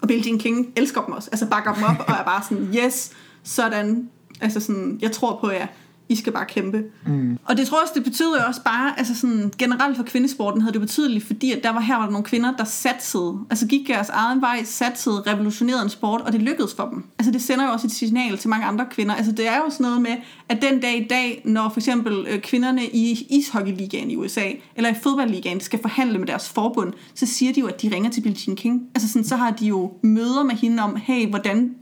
Og 0.00 0.08
Billie 0.08 0.24
Jean 0.26 0.38
King 0.38 0.72
elsker 0.76 1.04
dem 1.04 1.14
også. 1.14 1.28
Altså 1.32 1.46
bakker 1.46 1.74
dem 1.74 1.82
op, 1.82 2.04
og 2.08 2.14
er 2.14 2.24
bare 2.24 2.42
sådan, 2.48 2.74
yes, 2.74 3.12
sådan. 3.42 4.10
Altså 4.40 4.60
sådan, 4.60 4.98
jeg 5.02 5.12
tror 5.12 5.38
på 5.40 5.50
jer. 5.50 5.66
I 6.10 6.16
skal 6.16 6.32
bare 6.32 6.44
kæmpe. 6.44 6.84
Mm. 7.06 7.38
Og 7.44 7.56
det 7.56 7.66
tror 7.66 7.78
jeg 7.78 7.82
også, 7.82 7.94
det 7.94 8.04
betyder 8.04 8.42
jo 8.42 8.46
også 8.46 8.62
bare, 8.62 8.98
altså 8.98 9.14
sådan, 9.14 9.52
generelt 9.58 9.96
for 9.96 10.04
kvindesporten 10.04 10.60
havde 10.60 10.72
det 10.72 10.80
betydeligt, 10.80 11.26
fordi 11.26 11.52
at 11.52 11.62
der 11.62 11.70
var 11.70 11.80
her 11.80 11.96
var 11.96 12.04
der 12.04 12.10
nogle 12.10 12.24
kvinder, 12.24 12.56
der 12.56 12.64
satsede, 12.64 13.38
altså 13.50 13.66
gik 13.66 13.88
deres 13.88 14.08
egen 14.08 14.40
vej, 14.40 14.64
satsede, 14.64 15.22
revolutionerede 15.26 15.82
en 15.82 15.88
sport, 15.88 16.20
og 16.20 16.32
det 16.32 16.42
lykkedes 16.42 16.74
for 16.74 16.88
dem. 16.88 17.04
Altså 17.18 17.32
det 17.32 17.42
sender 17.42 17.64
jo 17.64 17.72
også 17.72 17.86
et 17.86 17.92
signal 17.92 18.38
til 18.38 18.50
mange 18.50 18.66
andre 18.66 18.86
kvinder. 18.90 19.14
Altså 19.14 19.32
det 19.32 19.48
er 19.48 19.56
jo 19.56 19.70
sådan 19.70 19.84
noget 19.84 20.02
med, 20.02 20.16
at 20.48 20.62
den 20.62 20.80
dag 20.80 20.96
i 20.96 21.06
dag, 21.10 21.42
når 21.44 21.68
for 21.68 21.80
eksempel 21.80 22.26
øh, 22.30 22.40
kvinderne 22.40 22.86
i 22.86 23.26
ishockeyligaen 23.30 24.10
i 24.10 24.16
USA, 24.16 24.50
eller 24.76 24.90
i 24.90 24.94
fodboldligaen, 25.02 25.60
skal 25.60 25.78
forhandle 25.80 26.18
med 26.18 26.26
deres 26.26 26.48
forbund, 26.48 26.92
så 27.14 27.26
siger 27.26 27.52
de 27.52 27.60
jo, 27.60 27.66
at 27.66 27.82
de 27.82 27.94
ringer 27.94 28.10
til 28.10 28.20
Billie 28.20 28.38
Jean 28.46 28.56
King. 28.56 28.82
Altså 28.94 29.08
sådan, 29.08 29.24
så 29.24 29.36
har 29.36 29.50
de 29.50 29.66
jo 29.66 29.92
møder 30.02 30.42
med 30.42 30.54
hende 30.54 30.82
om, 30.82 30.96
hey, 30.96 31.28
hvordan 31.28 31.74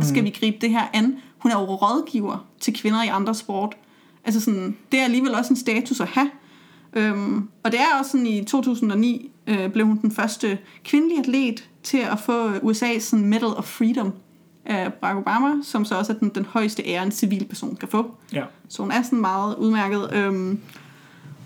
skal 0.00 0.24
vi 0.24 0.30
gribe 0.30 0.56
det 0.60 0.70
her 0.70 0.90
an? 0.92 1.16
Hun 1.46 1.52
er 1.52 1.60
jo 1.60 1.64
rådgiver 1.64 2.46
til 2.60 2.74
kvinder 2.74 3.02
i 3.02 3.08
andre 3.08 3.34
sport. 3.34 3.76
Altså 4.24 4.40
sådan, 4.40 4.76
det 4.92 5.00
er 5.00 5.04
alligevel 5.04 5.34
også 5.34 5.52
en 5.52 5.56
status 5.56 6.00
at 6.00 6.08
have. 6.08 6.30
Øhm, 6.92 7.48
og 7.62 7.72
det 7.72 7.80
er 7.80 7.98
også 7.98 8.10
sådan, 8.10 8.26
i 8.26 8.44
2009 8.44 9.30
øh, 9.46 9.68
blev 9.68 9.86
hun 9.86 9.96
den 9.96 10.12
første 10.12 10.58
kvindelige 10.84 11.20
atlet 11.20 11.68
til 11.82 11.98
at 11.98 12.20
få 12.20 12.50
USA's 12.50 12.98
sådan 13.00 13.24
Medal 13.24 13.44
of 13.44 13.64
Freedom 13.64 14.12
af 14.64 14.92
Barack 14.92 15.18
Obama, 15.18 15.62
som 15.62 15.84
så 15.84 15.98
også 15.98 16.12
er 16.12 16.16
den, 16.16 16.28
den 16.28 16.44
højeste 16.44 16.82
ære, 16.86 17.02
en 17.02 17.12
civilperson 17.12 17.76
kan 17.76 17.88
få. 17.88 18.10
Ja. 18.32 18.44
Så 18.68 18.82
hun 18.82 18.90
er 18.90 19.02
sådan 19.02 19.20
meget 19.20 19.56
udmærket. 19.56 20.10
Øhm, 20.12 20.60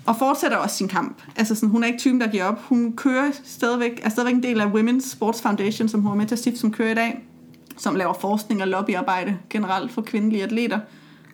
og 0.05 0.15
fortsætter 0.15 0.57
også 0.57 0.75
sin 0.75 0.87
kamp. 0.87 1.21
Altså 1.35 1.55
sådan, 1.55 1.69
hun 1.69 1.83
er 1.83 1.87
ikke 1.87 1.99
typen, 1.99 2.21
der 2.21 2.27
giver 2.27 2.43
op. 2.43 2.61
Hun 2.61 2.93
kører 2.95 3.31
stadigvæk, 3.43 3.99
er 4.03 4.09
stadigvæk 4.09 4.35
en 4.35 4.43
del 4.43 4.61
af 4.61 4.65
Women's 4.65 5.11
Sports 5.11 5.41
Foundation, 5.41 5.87
som 5.87 6.01
hun 6.01 6.11
er 6.11 6.15
med 6.15 6.25
til 6.25 6.35
at 6.35 6.39
stifte, 6.39 6.59
som 6.59 6.71
kører 6.71 6.91
i 6.91 6.95
dag. 6.95 7.23
Som 7.77 7.95
laver 7.95 8.13
forskning 8.13 8.61
og 8.61 8.67
lobbyarbejde 8.67 9.37
generelt 9.49 9.91
for 9.91 10.01
kvindelige 10.01 10.43
atleter. 10.43 10.79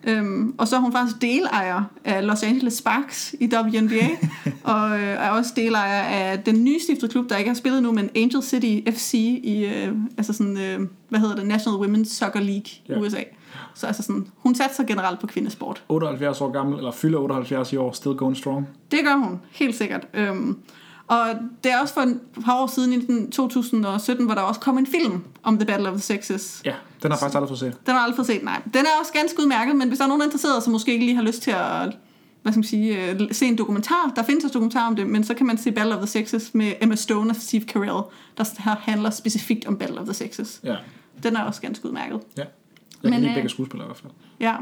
Øhm, 0.04 0.54
og 0.58 0.68
så 0.68 0.76
er 0.76 0.80
hun 0.80 0.92
faktisk 0.92 1.22
delejer 1.22 1.82
af 2.04 2.26
Los 2.26 2.42
Angeles 2.42 2.74
Sparks 2.74 3.34
i 3.40 3.50
WNBA, 3.54 4.08
og 4.74 4.90
øh, 5.00 5.06
er 5.08 5.30
også 5.30 5.52
delejer 5.56 6.02
af 6.02 6.42
den 6.42 6.64
nye 6.64 6.80
stiftede 6.80 7.10
klub, 7.12 7.28
der 7.30 7.36
ikke 7.36 7.50
har 7.50 7.54
spillet 7.54 7.82
nu, 7.82 7.92
men 7.92 8.10
Angel 8.16 8.42
City 8.42 8.90
FC 8.90 9.14
i, 9.44 9.64
øh, 9.64 9.94
altså 10.16 10.32
sådan, 10.32 10.58
øh, 10.58 10.86
hvad 11.08 11.20
hedder 11.20 11.36
det, 11.36 11.46
National 11.46 11.78
Women's 11.80 12.04
Soccer 12.14 12.40
League 12.40 12.66
i 12.66 12.82
Ja. 12.88 12.98
USA. 12.98 13.20
Så 13.74 13.86
altså 13.86 14.02
sådan, 14.02 14.26
hun 14.36 14.54
satser 14.54 14.84
generelt 14.84 15.20
på 15.20 15.26
kvindesport. 15.26 15.82
78 15.88 16.40
år 16.40 16.50
gammel, 16.52 16.78
eller 16.78 16.90
fylder 16.92 17.18
78 17.18 17.72
i 17.72 17.76
år, 17.76 17.92
still 17.92 18.14
going 18.14 18.36
strong. 18.36 18.68
Det 18.90 18.98
gør 19.04 19.14
hun, 19.16 19.40
helt 19.50 19.74
sikkert. 19.74 20.06
Øhm, 20.14 20.58
Og 21.08 21.26
det 21.64 21.72
er 21.72 21.78
også 21.80 21.94
for 21.94 22.00
et 22.00 22.20
par 22.44 22.62
år 22.62 22.66
siden, 22.66 22.92
i 22.92 23.06
den 23.06 23.30
2017, 23.30 24.24
hvor 24.26 24.34
der 24.34 24.42
også 24.42 24.60
kom 24.60 24.78
en 24.78 24.86
film 24.86 25.24
om 25.42 25.58
The 25.58 25.66
Battle 25.66 25.88
of 25.88 25.92
the 25.92 26.02
Sexes. 26.02 26.62
Ja, 26.64 26.74
den 27.02 27.10
har 27.10 27.18
faktisk 27.18 27.34
aldrig 27.36 27.48
fået 27.48 27.58
set. 27.58 27.86
Den 27.86 27.94
har 27.94 28.00
aldrig 28.00 28.16
fået 28.16 28.26
set, 28.26 28.42
nej. 28.44 28.62
Den 28.74 28.80
er 28.80 29.00
også 29.00 29.12
ganske 29.12 29.40
udmærket, 29.42 29.76
men 29.76 29.88
hvis 29.88 29.98
der 29.98 30.04
er 30.04 30.08
nogen, 30.08 30.20
der 30.20 30.24
er 30.26 30.28
interesseret, 30.28 30.62
som 30.62 30.72
måske 30.72 30.92
ikke 30.92 31.04
lige 31.04 31.16
har 31.16 31.22
lyst 31.22 31.42
til 31.42 31.50
at 31.50 31.96
hvad 32.42 32.52
skal 32.52 32.58
man 32.58 32.64
sige, 32.64 33.10
øh, 33.10 33.20
se 33.32 33.46
en 33.46 33.58
dokumentar. 33.58 34.12
Der 34.16 34.22
findes 34.22 34.44
også 34.44 34.52
dokumentar 34.52 34.86
om 34.86 34.96
det, 34.96 35.06
men 35.06 35.24
så 35.24 35.34
kan 35.34 35.46
man 35.46 35.58
se 35.58 35.72
Battle 35.72 35.94
of 35.94 35.98
the 35.98 36.06
Sexes 36.06 36.54
med 36.54 36.72
Emma 36.80 36.94
Stone 36.94 37.30
og 37.30 37.36
Steve 37.36 37.62
Carell, 37.62 38.02
der 38.38 38.76
handler 38.80 39.10
specifikt 39.10 39.66
om 39.66 39.76
Battle 39.78 40.00
of 40.00 40.04
the 40.04 40.14
Sexes. 40.14 40.60
Ja, 40.64 40.76
Den 41.22 41.36
er 41.36 41.42
også 41.42 41.60
ganske 41.60 41.86
udmærket. 41.86 42.20
ja. 42.36 42.42
Jeg 42.42 42.48
kan 43.02 43.10
Men, 43.10 43.20
lide 43.20 43.30
øh, 43.30 43.34
begge 43.36 43.48
skuespillere 43.48 43.86
i 43.86 43.88
hvert 43.88 43.96
fald. 43.98 44.12
Ja. 44.40 44.54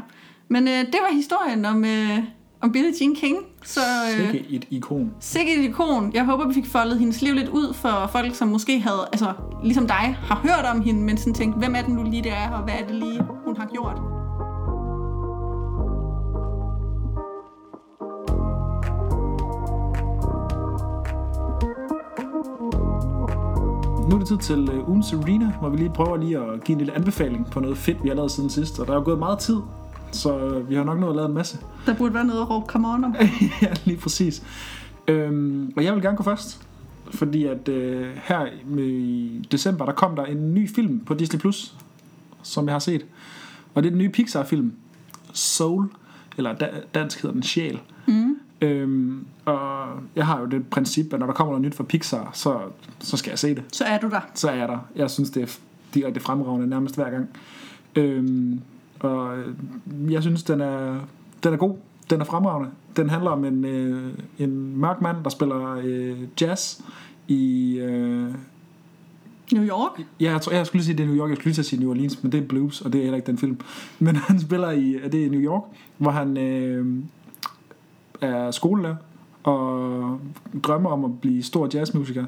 Men 0.47 0.67
øh, 0.67 0.73
det 0.73 0.95
var 1.09 1.13
historien 1.15 1.65
om, 1.65 1.85
øh, 1.85 2.19
om 2.61 2.71
Billie 2.71 2.91
Jean 3.01 3.15
King. 3.15 3.37
Så 3.63 3.79
øh, 4.19 4.31
Sikke 4.31 4.55
et 4.55 4.65
ikon. 4.69 5.13
sikkert 5.19 5.57
et 5.57 5.63
ikon. 5.63 6.11
Jeg 6.13 6.25
håber, 6.25 6.47
vi 6.47 6.53
fik 6.53 6.65
foldet 6.65 6.99
hendes 6.99 7.21
liv 7.21 7.33
lidt 7.33 7.49
ud 7.49 7.73
for 7.73 8.09
folk, 8.11 8.35
som 8.35 8.47
måske 8.47 8.79
havde, 8.79 9.07
altså 9.11 9.33
ligesom 9.63 9.87
dig, 9.87 10.17
har 10.21 10.39
hørt 10.43 10.65
om 10.75 10.81
hende, 10.81 11.01
men 11.01 11.17
sådan 11.17 11.33
tænkt, 11.33 11.57
hvem 11.57 11.75
er 11.75 11.81
det 11.81 11.89
nu 11.89 12.03
lige, 12.03 12.23
det 12.23 12.31
er, 12.31 12.49
og 12.49 12.63
hvad 12.63 12.73
er 12.73 12.85
det 12.87 12.95
lige, 12.95 13.21
hun 13.45 13.57
har 13.57 13.65
gjort? 13.65 13.97
Nu 24.09 24.15
er 24.15 24.19
det 24.19 24.27
tid 24.27 24.37
til 24.37 24.69
uh, 24.79 24.89
ugen 24.89 25.03
Serena, 25.03 25.51
hvor 25.59 25.69
vi 25.69 25.77
lige 25.77 25.89
prøver 25.89 26.17
lige 26.17 26.37
at 26.39 26.63
give 26.63 26.73
en 26.73 26.77
lille 26.77 26.93
anbefaling 26.95 27.47
på 27.51 27.59
noget 27.59 27.77
fedt, 27.77 28.03
vi 28.03 28.07
har 28.09 28.15
lavet 28.15 28.31
siden 28.31 28.49
sidst. 28.49 28.79
Og 28.79 28.87
der 28.87 28.93
er 28.93 28.97
jo 28.97 29.03
gået 29.03 29.19
meget 29.19 29.39
tid, 29.39 29.57
så 30.11 30.59
vi 30.69 30.75
har 30.75 30.83
nok 30.83 30.99
nået 30.99 31.09
at 31.09 31.15
lave 31.15 31.27
en 31.27 31.33
masse. 31.33 31.57
Der 31.85 31.95
burde 31.95 32.13
være 32.13 32.25
noget 32.25 32.41
at 32.41 32.49
råbe 32.49 32.65
come 32.65 32.87
on 32.87 33.03
om. 33.03 33.15
ja, 33.61 33.73
lige 33.85 33.97
præcis. 33.97 34.43
Øhm, 35.07 35.73
og 35.77 35.83
jeg 35.83 35.93
vil 35.93 36.01
gerne 36.01 36.17
gå 36.17 36.23
først, 36.23 36.61
fordi 37.11 37.45
at 37.45 37.67
øh, 37.69 38.07
her 38.23 38.47
i 38.79 39.47
december, 39.51 39.85
der 39.85 39.93
kom 39.93 40.15
der 40.15 40.25
en 40.25 40.53
ny 40.53 40.69
film 40.69 40.99
på 40.99 41.13
Disney+, 41.13 41.39
Plus, 41.39 41.75
som 42.43 42.65
jeg 42.65 42.73
har 42.73 42.79
set. 42.79 43.05
Og 43.75 43.83
det 43.83 43.89
er 43.89 43.91
den 43.91 43.99
nye 43.99 44.09
Pixar-film, 44.09 44.73
Soul, 45.33 45.89
eller 46.37 46.53
da- 46.55 46.81
dansk 46.95 47.21
hedder 47.21 47.33
den 47.33 47.43
Sjæl. 47.43 47.79
Mm. 48.07 48.37
Øhm, 48.61 49.25
og 49.45 49.87
jeg 50.15 50.25
har 50.25 50.39
jo 50.39 50.45
det 50.45 50.67
princip, 50.69 51.13
at 51.13 51.19
når 51.19 51.25
der 51.27 51.33
kommer 51.33 51.53
noget 51.53 51.65
nyt 51.65 51.75
fra 51.75 51.83
Pixar, 51.83 52.29
så, 52.33 52.59
så 52.99 53.17
skal 53.17 53.31
jeg 53.31 53.39
se 53.39 53.55
det. 53.55 53.63
Så 53.71 53.83
er 53.83 53.99
du 53.99 54.09
der. 54.09 54.21
Så 54.33 54.49
er 54.49 54.55
jeg 54.55 54.67
der. 54.67 54.77
Jeg 54.95 55.11
synes, 55.11 55.29
det 55.29 55.43
er 55.43 55.47
direkte 55.93 56.19
fremragende 56.19 56.67
nærmest 56.67 56.95
hver 56.95 57.09
gang. 57.09 57.29
Øhm, 57.95 58.61
og 58.99 59.37
øh, 59.37 59.53
jeg 60.11 60.21
synes, 60.21 60.43
den 60.43 60.61
er, 60.61 60.99
den 61.43 61.53
er 61.53 61.57
god. 61.57 61.75
Den 62.09 62.21
er 62.21 62.25
fremragende. 62.25 62.69
Den 62.97 63.09
handler 63.09 63.31
om 63.31 63.45
en, 63.45 63.65
øh, 63.65 64.13
en 64.39 64.77
mørk 64.77 65.01
mand, 65.01 65.23
der 65.23 65.29
spiller 65.29 65.81
øh, 65.83 66.17
jazz 66.41 66.79
i... 67.27 67.73
Øh, 67.77 68.33
New 69.53 69.63
York? 69.63 70.01
ja, 70.19 70.31
jeg, 70.31 70.41
tror, 70.41 70.51
jeg 70.51 70.67
skulle 70.67 70.79
lige 70.79 70.85
sige, 70.85 70.97
det 70.97 71.03
er 71.03 71.07
New 71.07 71.17
York. 71.17 71.29
Jeg 71.29 71.37
skulle 71.37 71.53
lige 71.53 71.63
sige 71.63 71.79
New 71.79 71.89
Orleans, 71.89 72.23
men 72.23 72.31
det 72.31 72.43
er 72.43 72.47
blues, 72.47 72.81
og 72.81 72.93
det 72.93 72.99
er 72.99 73.03
heller 73.03 73.15
ikke 73.15 73.27
den 73.27 73.37
film. 73.37 73.59
Men 73.99 74.15
han 74.15 74.39
spiller 74.39 74.71
i 74.71 74.95
er 74.95 75.09
det 75.09 75.25
er 75.25 75.29
New 75.29 75.41
York, 75.41 75.63
hvor 75.97 76.11
han 76.11 76.37
øh, 76.37 76.85
er 78.21 78.51
skolelærer 78.51 78.95
og 79.43 80.19
drømmer 80.63 80.89
om 80.89 81.05
at 81.05 81.21
blive 81.21 81.43
stor 81.43 81.69
jazzmusiker. 81.73 82.25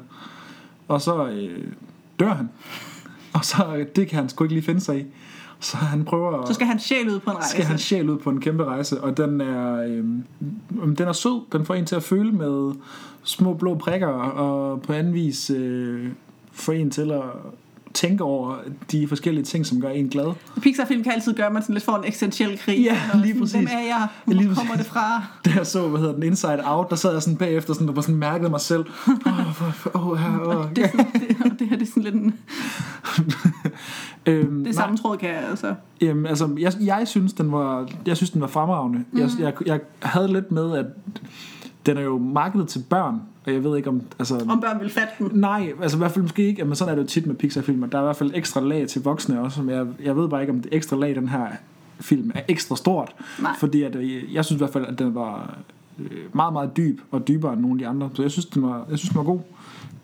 Og 0.88 1.00
så 1.00 1.28
øh, 1.28 1.72
dør 2.20 2.34
han. 2.34 2.48
Og 3.34 3.44
så 3.44 3.86
det 3.96 4.08
kan 4.08 4.18
han 4.18 4.28
sgu 4.28 4.44
ikke 4.44 4.54
lige 4.54 4.64
finde 4.64 4.80
sig 4.80 5.00
i. 5.00 5.04
Så 5.60 5.76
han 5.76 6.04
prøver 6.04 6.40
at 6.42 6.48
Så 6.48 6.54
skal 6.54 6.66
han 6.66 6.78
sjæl 6.80 7.08
ud 7.08 7.20
på 7.20 7.30
en 7.30 7.36
rejse. 7.36 7.50
skal 7.50 7.64
han 7.64 7.78
sjæl 7.78 8.10
ud 8.10 8.18
på 8.18 8.30
en 8.30 8.40
kæmpe 8.40 8.64
rejse, 8.64 9.00
og 9.00 9.16
den 9.16 9.40
er, 9.40 9.82
øhm, 9.82 10.24
den 10.96 11.08
er 11.08 11.12
sød. 11.12 11.40
Den 11.52 11.64
får 11.66 11.74
en 11.74 11.86
til 11.86 11.96
at 11.96 12.02
føle 12.02 12.32
med 12.32 12.72
små 13.22 13.54
blå 13.54 13.74
prikker, 13.74 14.08
og 14.08 14.82
på 14.82 14.92
anden 14.92 15.14
vis 15.14 15.50
øh, 15.50 16.08
får 16.52 16.72
en 16.72 16.90
til 16.90 17.12
at 17.12 17.22
tænke 17.94 18.24
over 18.24 18.56
de 18.92 19.08
forskellige 19.08 19.44
ting, 19.44 19.66
som 19.66 19.80
gør 19.80 19.88
en 19.88 20.08
glad. 20.08 20.32
Pixar-film 20.62 21.02
kan 21.02 21.12
altid 21.12 21.34
gøre, 21.34 21.46
at 21.46 21.52
man 21.52 21.62
sådan 21.62 21.74
lidt 21.74 21.84
får 21.84 21.96
en 21.96 22.04
eksistentiel 22.04 22.58
krig. 22.58 22.78
Ja, 22.78 23.00
lige 23.14 23.38
præcis. 23.38 23.54
Hvem 23.54 23.68
er 23.72 23.80
jeg? 23.80 24.08
Hvor 24.24 24.34
Lige 24.34 24.54
kommer 24.54 24.72
præcis. 24.72 24.86
det 24.86 24.92
fra? 24.92 25.24
Da 25.44 25.50
jeg 25.56 25.66
så, 25.66 25.88
hvad 25.88 26.00
hedder 26.00 26.14
den, 26.14 26.22
Inside 26.22 26.60
Out, 26.64 26.90
der 26.90 26.96
sad 26.96 27.12
jeg 27.12 27.22
sådan 27.22 27.36
bagefter 27.36 27.74
sådan, 27.74 27.88
og 27.88 27.94
bare 27.94 28.02
sådan 28.02 28.16
mærkede 28.16 28.50
mig 28.50 28.60
selv. 28.60 28.84
Åh, 29.26 29.62
oh, 29.94 30.10
oh, 30.12 30.46
oh, 30.46 30.56
oh. 30.56 30.64
Det, 30.76 30.90
sådan, 30.90 31.06
det, 31.12 31.58
det 31.58 31.68
her 31.68 31.76
det 31.76 31.82
er 31.82 31.90
sådan 31.90 32.02
lidt 32.02 32.14
en, 32.14 32.34
øhm, 34.26 34.64
det 34.64 34.74
samme 34.74 34.96
tråd, 34.96 35.16
kan 35.16 35.28
jeg 35.28 35.48
altså. 35.50 35.74
Jamen, 36.00 36.26
altså, 36.26 36.56
jeg, 36.58 36.72
jeg 36.80 37.08
synes, 37.08 37.32
den 37.32 37.52
var, 37.52 37.88
jeg 38.06 38.16
synes, 38.16 38.30
den 38.30 38.40
var 38.40 38.46
fremragende. 38.46 39.04
Mm. 39.12 39.18
Jeg, 39.18 39.28
jeg, 39.40 39.52
jeg 39.66 39.80
havde 40.02 40.32
lidt 40.32 40.52
med, 40.52 40.76
at 40.76 40.86
den 41.86 41.96
er 41.96 42.02
jo 42.02 42.18
markedet 42.18 42.68
til 42.68 42.84
børn, 42.90 43.20
og 43.46 43.52
jeg 43.52 43.64
ved 43.64 43.76
ikke 43.76 43.88
om... 43.88 44.02
Altså, 44.18 44.46
Om 44.48 44.60
børn 44.60 44.80
vil 44.80 44.90
fatte 44.90 45.12
den. 45.18 45.30
Nej, 45.40 45.72
altså 45.82 45.96
i 45.96 45.98
hvert 45.98 46.10
fald 46.10 46.22
måske 46.22 46.46
ikke, 46.46 46.64
men 46.64 46.74
sådan 46.74 46.92
er 46.92 46.96
det 46.96 47.02
jo 47.02 47.08
tit 47.08 47.26
med 47.26 47.34
Pixar-filmer. 47.34 47.86
Der 47.86 47.98
er 47.98 48.02
i 48.02 48.04
hvert 48.04 48.16
fald 48.16 48.30
ekstra 48.34 48.60
lag 48.60 48.88
til 48.88 49.02
voksne 49.02 49.40
også, 49.40 49.62
men 49.62 49.74
jeg, 49.74 49.86
jeg 50.04 50.16
ved 50.16 50.28
bare 50.28 50.40
ikke, 50.40 50.52
om 50.52 50.60
det 50.60 50.74
ekstra 50.74 50.96
lag 50.96 51.10
i 51.10 51.14
den 51.14 51.28
her 51.28 51.46
film 52.00 52.30
er 52.34 52.40
ekstra 52.48 52.76
stort. 52.76 53.14
Nej. 53.42 53.52
Fordi 53.58 53.82
at, 53.82 53.96
øh, 53.96 54.34
jeg 54.34 54.44
synes 54.44 54.56
i 54.56 54.60
hvert 54.60 54.72
fald, 54.72 54.86
at 54.86 54.98
den 54.98 55.14
var 55.14 55.58
øh, 55.98 56.06
meget, 56.32 56.52
meget 56.52 56.76
dyb 56.76 57.00
og 57.10 57.28
dybere 57.28 57.52
end 57.52 57.60
nogle 57.60 57.74
af 57.74 57.78
de 57.78 57.86
andre. 57.88 58.10
Så 58.14 58.22
jeg 58.22 58.30
synes, 58.30 58.46
den 58.46 58.62
var, 58.62 58.86
jeg 58.90 58.98
synes, 58.98 59.10
den 59.10 59.18
var 59.18 59.24
god. 59.24 59.40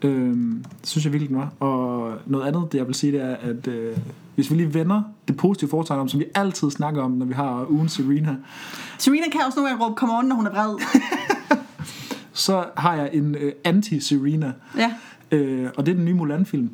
Det 0.03 0.67
synes 0.83 1.05
jeg 1.05 1.13
virkelig, 1.13 1.29
den 1.29 1.37
var. 1.39 1.53
Og 1.61 2.15
noget 2.27 2.47
andet, 2.47 2.73
det 2.73 2.79
jeg 2.79 2.87
vil 2.87 2.95
sige, 2.95 3.13
det 3.13 3.21
er, 3.23 3.37
at 3.37 3.67
øh, 3.67 3.97
hvis 4.35 4.51
vi 4.51 4.57
lige 4.57 4.75
vender 4.75 5.03
det 5.29 5.37
positive 5.37 5.71
foretegn 5.71 6.01
om, 6.01 6.09
som 6.09 6.21
vi 6.21 6.25
altid 6.35 6.71
snakker 6.71 7.03
om, 7.03 7.11
når 7.11 7.27
vi 7.27 7.33
har 7.35 7.67
ugen 7.71 7.89
Serena, 7.89 8.37
Serena 8.99 9.31
kan 9.33 9.41
også 9.47 9.59
nogle 9.59 9.71
gange 9.71 9.85
råbe 9.85 9.95
come 9.99 10.13
on, 10.19 10.25
når 10.25 10.37
hun 10.37 10.47
er 10.47 10.51
vred. 10.51 10.77
så 12.33 12.65
har 12.77 12.95
jeg 12.95 13.11
en 13.13 13.35
øh, 13.35 13.53
anti-Serena. 13.69 14.53
Ja, 14.79 14.93
Øh, 15.31 15.69
og 15.77 15.87
det 15.87 15.93
er 15.93 15.97
den 15.97 16.05
nye 16.05 16.15
Mulan-film. 16.15 16.71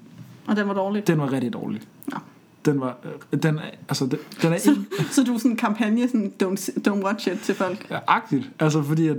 og 0.46 0.56
den 0.56 0.68
var 0.68 0.74
dårlig. 0.74 1.06
Den 1.06 1.18
var 1.18 1.32
rigtig 1.32 1.52
dårlig. 1.52 1.80
Nå. 2.06 2.16
Den 2.64 2.80
var, 2.80 2.96
øh, 3.32 3.42
den, 3.42 3.58
altså, 3.88 4.06
den, 4.06 4.18
den 4.42 4.52
er 4.52 4.58
Så, 4.58 4.70
ikke 4.70 5.10
så 5.14 5.22
du 5.24 5.34
er 5.34 5.38
sådan 5.38 5.50
en 5.50 5.56
kampagne, 5.56 6.08
sådan, 6.08 6.32
don't, 6.42 6.68
don't 6.88 7.04
watch 7.04 7.28
it 7.28 7.38
til 7.40 7.54
folk. 7.54 7.86
ja, 7.90 7.98
agtigt. 8.06 8.50
Altså, 8.58 8.82
fordi 8.82 9.08
at 9.08 9.16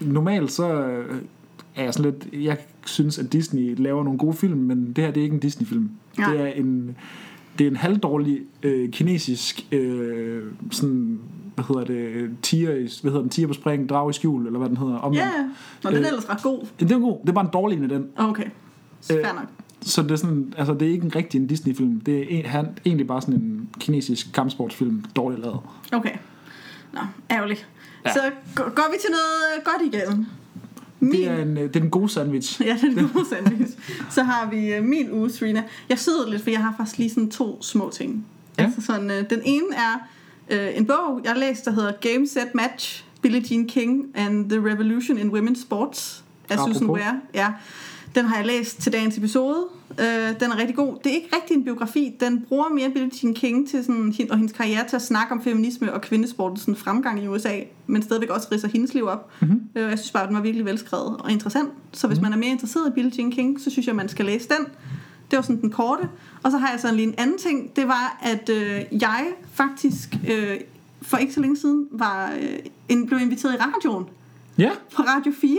normalt 0.00 0.52
så 0.52 0.72
øh, 0.74 1.22
er 1.78 1.84
jeg 1.84 1.94
sådan 1.94 2.12
lidt, 2.12 2.44
jeg 2.44 2.58
synes, 2.86 3.18
at 3.18 3.32
Disney 3.32 3.74
laver 3.78 4.04
nogle 4.04 4.18
gode 4.18 4.34
film, 4.36 4.58
men 4.58 4.92
det 4.92 5.04
her, 5.04 5.10
det 5.10 5.20
er 5.20 5.24
ikke 5.24 5.34
en 5.34 5.40
Disney-film. 5.40 5.90
Nej. 6.18 6.32
Det 6.32 6.40
er 6.40 6.46
en, 6.46 6.96
det 7.58 7.66
er 7.66 7.70
en 7.70 7.76
halvdårlig 7.76 8.40
øh, 8.62 8.90
kinesisk, 8.90 9.66
øh, 9.72 10.42
sådan, 10.70 11.20
hvad 11.54 11.64
hedder 11.64 11.84
det, 11.84 12.30
tiger, 12.42 12.70
i- 12.70 12.88
hvad 13.02 13.10
hedder 13.10 13.20
den, 13.20 13.28
tiger 13.30 13.46
på 13.48 13.52
spring, 13.54 13.88
drag 13.88 14.10
i 14.10 14.12
skjul, 14.12 14.46
eller 14.46 14.58
hvad 14.58 14.68
den 14.68 14.76
hedder. 14.76 14.96
Omvendt. 14.96 15.26
Ja, 15.26 15.42
Nå, 15.84 15.90
den 15.90 15.96
er 15.96 16.00
Øh. 16.00 16.06
ellers 16.06 16.28
ret 16.30 16.42
god. 16.42 16.66
Det 16.80 16.92
er 16.92 16.98
god. 16.98 17.18
Det 17.22 17.28
er 17.28 17.32
bare 17.32 17.44
en 17.44 17.50
dårlig 17.52 17.76
en 17.78 17.82
af 17.82 17.88
den. 17.88 18.06
Okay, 18.16 18.44
så 19.00 19.16
Øh, 19.18 19.24
fair 19.24 19.34
nok. 19.34 19.46
Så 19.80 20.02
det 20.02 20.10
er 20.10 20.16
sådan, 20.16 20.54
altså 20.56 20.74
det 20.74 20.88
er 20.88 20.92
ikke 20.92 21.04
en 21.04 21.14
rigtig 21.16 21.40
en 21.40 21.46
Disney-film. 21.46 22.00
Det 22.00 22.18
er 22.18 22.26
en, 22.38 22.44
han, 22.44 22.66
egentlig 22.86 23.06
bare 23.06 23.20
sådan 23.20 23.34
en 23.34 23.68
kinesisk 23.80 24.32
kampsportsfilm, 24.34 25.04
dårligt 25.16 25.42
lavet. 25.42 25.58
Okay. 25.92 26.12
Nå, 26.92 27.00
ærgerligt. 27.30 27.68
Ja. 28.04 28.08
Ja. 28.10 28.14
Så 28.14 28.20
går 28.54 28.64
går 28.64 28.90
vi 28.92 28.96
til 29.00 29.10
noget 29.10 29.56
øh, 29.56 29.64
godt 29.64 29.94
igen. 29.94 30.26
Det 31.00 31.28
er, 31.28 31.42
en, 31.42 31.58
øh, 31.58 31.62
det 31.62 31.76
er 31.76 31.80
en 31.80 31.90
god 31.90 32.08
sandwich. 32.08 32.60
Ja, 32.64 32.78
det 32.82 32.98
er 32.98 33.02
en 33.02 33.10
god 33.14 33.24
sandwich. 33.24 33.72
Så 34.10 34.22
har 34.22 34.50
vi 34.50 34.72
øh, 34.72 34.84
min 34.84 35.12
uge, 35.12 35.30
Serena. 35.30 35.62
Jeg 35.88 35.98
sidder 35.98 36.30
lidt, 36.30 36.42
for 36.42 36.50
jeg 36.50 36.60
har 36.60 36.74
faktisk 36.76 36.98
lige 36.98 37.10
sådan 37.10 37.30
to 37.30 37.62
små 37.62 37.90
ting. 37.90 38.26
Ja. 38.58 38.62
Altså 38.64 38.80
sådan, 38.80 39.10
øh, 39.10 39.30
den 39.30 39.40
ene 39.44 39.66
er 39.76 40.08
øh, 40.50 40.76
en 40.76 40.86
bog, 40.86 41.20
jeg 41.24 41.32
har 41.32 41.38
læst, 41.38 41.64
der 41.64 41.70
hedder 41.70 41.92
Game 41.92 42.26
Set 42.26 42.54
Match, 42.54 43.04
Billie 43.22 43.44
Jean 43.50 43.66
King 43.66 44.06
and 44.14 44.50
the 44.50 44.58
Revolution 44.58 45.18
in 45.18 45.30
Women's 45.30 45.62
Sports 45.62 46.24
af 46.48 46.54
Apropos. 46.54 46.76
Susan 46.76 46.90
Ware. 46.90 47.20
Ja. 47.34 47.48
Den 48.14 48.24
har 48.24 48.36
jeg 48.36 48.46
læst 48.46 48.80
til 48.80 48.92
dagens 48.92 49.18
episode. 49.18 49.64
Øh, 49.90 50.40
den 50.40 50.50
er 50.50 50.56
rigtig 50.58 50.76
god. 50.76 50.96
Det 51.04 51.12
er 51.12 51.16
ikke 51.16 51.36
rigtig 51.36 51.56
en 51.56 51.64
biografi. 51.64 52.14
Den 52.20 52.40
bruger 52.48 52.68
mere 52.68 52.90
Billie 52.90 53.10
Jean 53.22 53.34
King 53.34 53.68
til 53.68 53.84
sådan, 53.84 54.14
og 54.30 54.36
hendes 54.36 54.52
karriere 54.52 54.88
til 54.88 54.96
at 54.96 55.02
snakke 55.02 55.32
om 55.32 55.42
feminisme 55.42 55.92
og 55.92 56.00
kvindesportens 56.00 56.60
sådan, 56.60 56.76
fremgang 56.76 57.22
i 57.24 57.26
USA, 57.28 57.60
men 57.86 58.02
stadigvæk 58.02 58.30
også 58.30 58.48
ridser 58.52 58.68
hendes 58.68 58.94
liv 58.94 59.04
op. 59.06 59.30
Mm-hmm. 59.40 59.60
Øh, 59.74 59.90
jeg 59.90 59.98
synes 59.98 60.12
bare, 60.12 60.22
at 60.22 60.28
den 60.28 60.36
var 60.36 60.42
virkelig 60.42 60.66
velskrevet 60.66 61.16
og 61.18 61.30
interessant. 61.32 61.68
Så 61.92 62.06
hvis 62.06 62.20
man 62.20 62.32
er 62.32 62.36
mere 62.36 62.50
interesseret 62.50 62.88
i 62.88 62.92
Billie 62.94 63.12
Jean 63.18 63.30
King, 63.30 63.60
så 63.60 63.70
synes 63.70 63.86
jeg, 63.86 63.96
man 63.96 64.08
skal 64.08 64.24
læse 64.24 64.48
den. 64.48 64.66
Det 65.30 65.36
var 65.36 65.42
sådan 65.42 65.60
den 65.60 65.70
korte. 65.70 66.08
Og 66.42 66.50
så 66.50 66.58
har 66.58 66.70
jeg 66.70 66.80
sådan 66.80 66.96
lige 66.96 67.08
en 67.08 67.14
anden 67.18 67.38
ting. 67.38 67.76
Det 67.76 67.88
var, 67.88 68.18
at 68.22 68.48
øh, 68.48 68.80
jeg 69.02 69.26
faktisk 69.52 70.16
øh, 70.30 70.56
for 71.02 71.16
ikke 71.16 71.34
så 71.34 71.40
længe 71.40 71.56
siden 71.56 71.86
var, 71.90 72.32
øh, 72.90 73.06
blev 73.06 73.20
inviteret 73.20 73.54
i 73.54 73.56
radioen 73.56 74.04
Ja. 74.58 74.70
på 74.96 75.02
Radio 75.02 75.32
4 75.40 75.58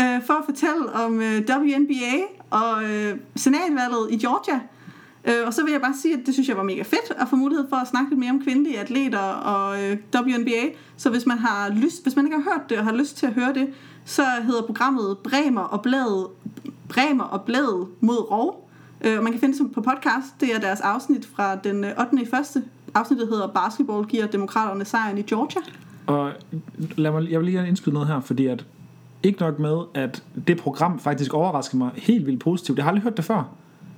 øh, 0.00 0.22
for 0.26 0.34
at 0.34 0.44
fortælle 0.44 0.92
om 0.92 1.20
øh, 1.20 1.42
WNBA 1.50 2.14
og 2.50 2.84
øh, 2.84 3.18
senatvalget 3.36 4.08
i 4.10 4.16
Georgia. 4.16 4.60
Øh, 5.24 5.46
og 5.46 5.54
så 5.54 5.64
vil 5.64 5.72
jeg 5.72 5.80
bare 5.80 5.94
sige, 6.02 6.14
at 6.14 6.20
det 6.26 6.34
synes 6.34 6.48
jeg 6.48 6.56
var 6.56 6.62
mega 6.62 6.82
fedt 6.82 7.10
at 7.18 7.28
få 7.30 7.36
mulighed 7.36 7.66
for 7.68 7.76
at 7.76 7.88
snakke 7.88 8.10
lidt 8.10 8.20
mere 8.20 8.30
om 8.30 8.42
kvindelige 8.42 8.78
atleter 8.78 9.18
og 9.18 9.84
øh, 9.84 9.96
WNBA. 10.14 10.62
Så 10.96 11.10
hvis 11.10 11.26
man 11.26 11.38
har 11.38 11.70
lyst, 11.70 12.02
hvis 12.02 12.16
man 12.16 12.24
ikke 12.24 12.36
har 12.36 12.52
hørt 12.52 12.70
det 12.70 12.78
og 12.78 12.84
har 12.84 12.92
lyst 12.92 13.16
til 13.16 13.26
at 13.26 13.32
høre 13.32 13.54
det, 13.54 13.68
så 14.04 14.22
hedder 14.46 14.62
programmet 14.62 15.18
Bremer 15.18 15.60
og 15.60 15.82
Bladet, 15.82 16.26
Bremer 16.88 17.24
og 17.24 17.42
Bladet 17.42 17.86
mod 18.00 18.30
Rov. 18.30 18.70
Øh, 19.04 19.18
og 19.18 19.24
man 19.24 19.32
kan 19.32 19.40
finde 19.40 19.58
det 19.58 19.72
på 19.72 19.80
podcast. 19.80 20.40
Det 20.40 20.54
er 20.54 20.60
deres 20.60 20.80
afsnit 20.80 21.26
fra 21.26 21.56
den 21.56 21.84
øh, 21.84 21.90
8. 22.00 22.22
i 22.22 22.26
første. 22.26 22.64
Afsnittet 22.94 23.28
hedder 23.28 23.46
Basketball 23.46 24.06
giver 24.06 24.26
demokraterne 24.26 24.84
sejren 24.84 25.18
i 25.18 25.22
Georgia. 25.22 25.60
Og 26.06 26.32
lad 26.96 27.10
mig, 27.10 27.30
jeg 27.30 27.40
vil 27.40 27.46
lige 27.46 27.68
indskyde 27.68 27.94
noget 27.94 28.08
her, 28.08 28.20
fordi 28.20 28.46
at 28.46 28.64
ikke 29.22 29.40
nok 29.40 29.58
med, 29.58 29.76
at 29.94 30.22
det 30.48 30.56
program 30.58 30.98
faktisk 30.98 31.34
overraskede 31.34 31.78
mig 31.78 31.90
helt 31.96 32.26
vildt 32.26 32.40
positivt. 32.40 32.76
Jeg 32.78 32.84
har 32.84 32.90
aldrig 32.90 33.02
hørt 33.02 33.16
det 33.16 33.24
før. 33.24 33.34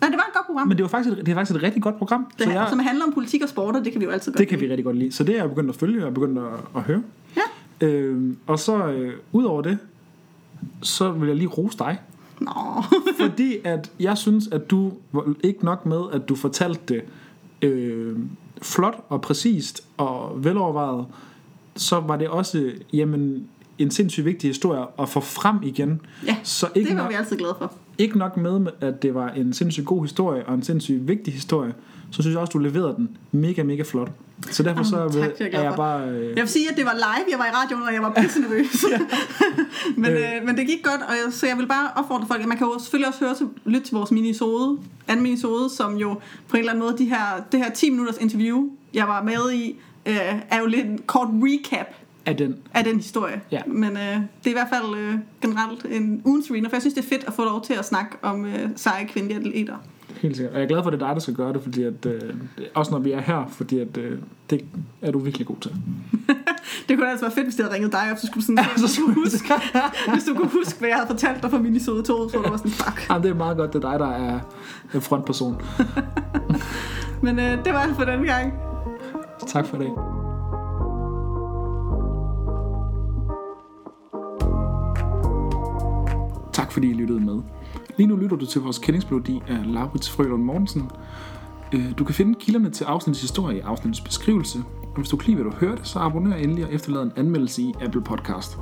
Nej, 0.00 0.10
det 0.10 0.16
var 0.16 0.24
et 0.28 0.34
godt 0.34 0.46
program. 0.46 0.68
Men 0.68 0.76
det, 0.76 0.82
var 0.82 0.88
faktisk, 0.88 1.18
et- 1.18 1.26
det 1.26 1.32
er 1.32 1.34
faktisk 1.36 1.56
et 1.56 1.62
rigtig 1.62 1.82
godt 1.82 1.98
program. 1.98 2.26
det, 2.38 2.44
så 2.46 2.50
jeg, 2.52 2.66
som 2.70 2.78
handler 2.78 3.04
om 3.04 3.12
politik 3.12 3.42
og 3.42 3.48
sport, 3.48 3.76
og 3.76 3.84
det 3.84 3.92
kan 3.92 4.00
vi 4.00 4.04
jo 4.06 4.10
altid 4.10 4.32
godt 4.32 4.38
det 4.38 4.48
kan 4.48 4.58
lide. 4.58 4.66
vi 4.66 4.72
rigtig 4.72 4.84
godt 4.84 4.96
lide. 4.96 5.12
Så 5.12 5.24
det 5.24 5.34
er 5.34 5.38
jeg 5.40 5.48
begyndt 5.48 5.70
at 5.70 5.76
følge, 5.76 5.98
og 6.00 6.04
jeg 6.04 6.14
begyndt 6.14 6.38
at, 6.38 6.44
at 6.76 6.82
høre. 6.82 7.02
Ja. 7.80 7.86
Øh, 7.86 8.34
og 8.46 8.58
så 8.58 8.86
øh, 8.86 9.12
ud 9.32 9.44
over 9.44 9.62
det, 9.62 9.78
så 10.82 11.10
vil 11.12 11.26
jeg 11.26 11.36
lige 11.36 11.48
rose 11.48 11.78
dig. 11.78 11.98
Nå, 12.40 12.50
Fordi 13.20 13.56
at 13.64 13.90
jeg 14.00 14.18
synes, 14.18 14.48
at 14.48 14.70
du 14.70 14.92
var 15.12 15.34
ikke 15.44 15.64
nok 15.64 15.86
med, 15.86 16.00
at 16.12 16.28
du 16.28 16.34
fortalte 16.36 16.94
det 16.94 17.02
øh, 17.68 18.16
flot 18.62 19.04
og 19.08 19.20
præcist 19.20 19.82
og 19.96 20.44
velovervejet, 20.44 21.06
så 21.76 22.00
var 22.00 22.16
det 22.16 22.28
også 22.28 22.72
jamen, 22.92 23.48
en 23.82 23.90
sindssygt 23.90 24.26
vigtig 24.26 24.50
historie 24.50 24.84
at 24.98 25.08
få 25.08 25.20
frem 25.20 25.56
igen. 25.62 26.00
Ja, 26.26 26.36
så 26.42 26.68
ikke 26.74 26.88
det 26.88 26.96
var 26.96 27.02
nok, 27.02 27.10
vi 27.10 27.16
altid 27.16 27.36
glade 27.36 27.54
for. 27.58 27.72
ikke 27.98 28.18
nok 28.18 28.36
med, 28.36 28.66
at 28.80 29.02
det 29.02 29.14
var 29.14 29.28
en 29.28 29.52
sindssygt 29.52 29.86
god 29.86 30.02
historie 30.04 30.46
og 30.46 30.54
en 30.54 30.62
sindssygt 30.62 31.08
vigtig 31.08 31.34
historie, 31.34 31.74
så 32.10 32.22
synes 32.22 32.32
jeg 32.34 32.40
også, 32.40 32.50
du 32.50 32.58
leverede 32.58 32.94
den 32.96 33.16
mega, 33.32 33.62
mega 33.62 33.82
flot. 33.82 34.10
Så 34.50 34.62
derfor 34.62 34.82
så 34.82 34.98
Jamen, 34.98 35.14
vil, 35.14 35.22
tak, 35.22 35.40
er 35.40 35.44
jeg 35.50 35.60
er 35.60 35.62
jeg 35.62 35.74
bare... 35.76 36.08
Øh, 36.08 36.28
Jeg 36.28 36.36
vil 36.36 36.48
sige, 36.48 36.70
at 36.70 36.76
det 36.76 36.84
var 36.84 36.94
live, 36.94 37.26
jeg 37.30 37.38
var 37.38 37.46
i 37.46 37.50
radioen, 37.64 37.82
og 37.82 37.94
jeg 37.94 38.02
var 38.02 38.12
pisse 38.22 38.40
nervøs. 38.40 38.84
men, 40.02 40.10
øh, 40.10 40.46
men 40.46 40.56
det 40.56 40.66
gik 40.66 40.82
godt, 40.82 41.00
og 41.00 41.10
jeg, 41.24 41.32
så 41.32 41.46
jeg 41.46 41.56
vil 41.58 41.66
bare 41.66 41.90
opfordre 41.96 42.26
folk, 42.26 42.40
at 42.42 42.48
man 42.48 42.58
kan 42.58 42.66
jo 42.66 42.78
selvfølgelig 42.78 43.08
også 43.08 43.24
høre 43.24 43.34
til, 43.34 43.46
lytte 43.64 43.86
til 43.86 43.94
vores 43.94 44.10
minisode, 44.10 44.78
anden 45.08 45.22
minisode, 45.22 45.70
som 45.70 45.96
jo 45.96 46.14
på 46.48 46.56
en 46.56 46.58
eller 46.58 46.72
anden 46.72 46.84
måde, 46.84 46.98
de 46.98 47.04
her, 47.04 47.44
det 47.52 47.60
her 47.60 47.70
10 47.70 47.90
minutters 47.90 48.16
interview, 48.20 48.68
jeg 48.94 49.08
var 49.08 49.22
med 49.22 49.52
i, 49.52 49.76
øh, 50.06 50.14
er 50.50 50.60
jo 50.60 50.66
lidt 50.66 50.86
en 50.86 50.98
kort 51.06 51.28
recap 51.32 51.86
af 52.30 52.36
den. 52.36 52.56
af 52.74 52.84
den 52.84 52.96
historie. 52.96 53.40
Ja. 53.50 53.60
Men 53.66 53.90
øh, 53.90 54.14
det 54.14 54.46
er 54.46 54.50
i 54.50 54.52
hvert 54.52 54.68
fald 54.72 54.98
øh, 54.98 55.14
generelt 55.40 55.84
en 55.90 56.22
ugens 56.24 56.50
winner, 56.50 56.68
for 56.68 56.76
jeg 56.76 56.82
synes, 56.82 56.94
det 56.94 57.04
er 57.04 57.08
fedt 57.08 57.24
at 57.26 57.32
få 57.32 57.44
lov 57.44 57.64
til 57.64 57.74
at 57.74 57.84
snakke 57.84 58.16
om 58.22 58.46
øh, 58.46 58.68
seje 58.76 59.04
kvindelige 59.06 59.38
atleter. 59.38 59.74
Helt 60.22 60.36
sikkert. 60.36 60.52
Og 60.52 60.58
jeg 60.58 60.64
er 60.64 60.68
glad 60.68 60.82
for, 60.82 60.90
at 60.90 60.92
det 60.92 61.02
er 61.02 61.06
dig, 61.06 61.14
der 61.14 61.20
skal 61.20 61.34
gøre 61.34 61.52
det, 61.52 61.62
fordi 61.62 61.82
at, 61.82 62.06
øh, 62.06 62.34
også 62.74 62.90
når 62.90 62.98
vi 62.98 63.12
er 63.12 63.20
her, 63.20 63.46
fordi 63.48 63.78
at, 63.78 63.96
øh, 63.96 64.18
det 64.50 64.64
er 65.02 65.10
du 65.10 65.18
virkelig 65.18 65.46
god 65.46 65.56
til. 65.60 65.70
Det 66.88 66.98
kunne 66.98 67.10
altså 67.10 67.24
være 67.24 67.34
fedt, 67.34 67.46
hvis 67.46 67.54
det 67.54 67.64
havde 67.64 67.74
ringet 67.74 67.92
dig 67.92 68.12
op, 68.12 68.18
så 68.18 68.26
skulle 68.26 68.42
du 68.42 68.46
sådan, 68.46 68.58
Ja, 68.58 68.80
så 68.80 68.94
skulle 68.94 69.14
huske, 69.14 69.54
hvis 70.12 70.24
du 70.24 70.34
kunne 70.34 70.48
huske, 70.48 70.78
hvad 70.78 70.88
jeg 70.88 70.96
havde 70.96 71.08
fortalt 71.08 71.42
dig 71.42 71.50
fra 71.50 71.58
minisode 71.58 72.02
2, 72.02 72.28
så 72.28 72.36
var 72.36 72.44
du 72.44 72.50
var 72.50 72.56
sådan, 72.56 72.70
fuck. 72.70 73.06
Jamen, 73.10 73.22
det 73.22 73.30
er 73.30 73.34
meget 73.34 73.56
godt, 73.56 73.72
det 73.72 73.84
er 73.84 73.90
dig, 73.90 73.98
der 73.98 74.10
er 74.10 74.40
er 74.92 75.00
frontperson. 75.00 75.62
Men 77.22 77.38
øh, 77.38 77.64
det 77.64 77.72
var 77.72 77.78
alt 77.78 77.96
for 77.96 78.04
den 78.04 78.24
gang. 78.24 78.52
Tak 79.46 79.66
for 79.66 79.76
det. 79.76 80.19
Tak 86.60 86.72
fordi 86.72 86.90
I 86.90 86.92
lyttede 86.92 87.20
med. 87.20 87.38
Lige 87.96 88.06
nu 88.06 88.16
lytter 88.16 88.36
du 88.36 88.46
til 88.46 88.60
vores 88.60 88.78
kendingsmelodi 88.78 89.42
af 89.48 89.72
Laurits 89.72 90.10
Frølund 90.10 90.42
Mortensen. 90.44 90.90
Øh, 91.74 91.84
Du 91.98 92.04
kan 92.04 92.14
finde 92.14 92.34
kilderne 92.40 92.70
til 92.70 92.84
afsnittets 92.84 93.22
historie 93.22 93.56
i 93.56 93.60
afsnittets 93.60 94.00
beskrivelse. 94.00 94.58
Og 94.82 94.96
hvis 94.96 95.08
du 95.08 95.16
kan 95.16 95.26
lide, 95.26 95.42
hvad 95.42 95.52
du 95.52 95.56
hørte, 95.66 95.84
så 95.84 95.98
abonner 95.98 96.36
endelig 96.36 96.64
og 96.66 96.72
efterlad 96.72 97.02
en 97.02 97.12
anmeldelse 97.16 97.62
i 97.62 97.74
Apple 97.82 98.00
Podcast. 98.02 98.58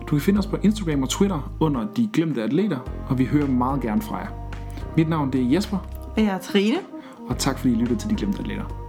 Du 0.00 0.06
kan 0.06 0.20
finde 0.20 0.38
os 0.38 0.46
på 0.46 0.56
Instagram 0.62 1.02
og 1.02 1.08
Twitter 1.08 1.52
under 1.60 1.86
De 1.96 2.08
Glemte 2.12 2.42
Atleter, 2.42 2.78
og 3.08 3.18
vi 3.18 3.24
hører 3.24 3.46
meget 3.46 3.80
gerne 3.80 4.02
fra 4.02 4.16
jer. 4.18 4.28
Mit 4.96 5.08
navn 5.08 5.32
det 5.32 5.42
er 5.42 5.50
Jesper, 5.50 5.78
Jeg 6.16 6.24
er 6.24 6.38
Trine. 6.38 6.76
og 7.28 7.38
tak 7.38 7.58
fordi 7.58 7.72
I 7.72 7.76
lyttede 7.76 7.98
til 7.98 8.10
De 8.10 8.14
Glemte 8.14 8.38
Atleter. 8.38 8.87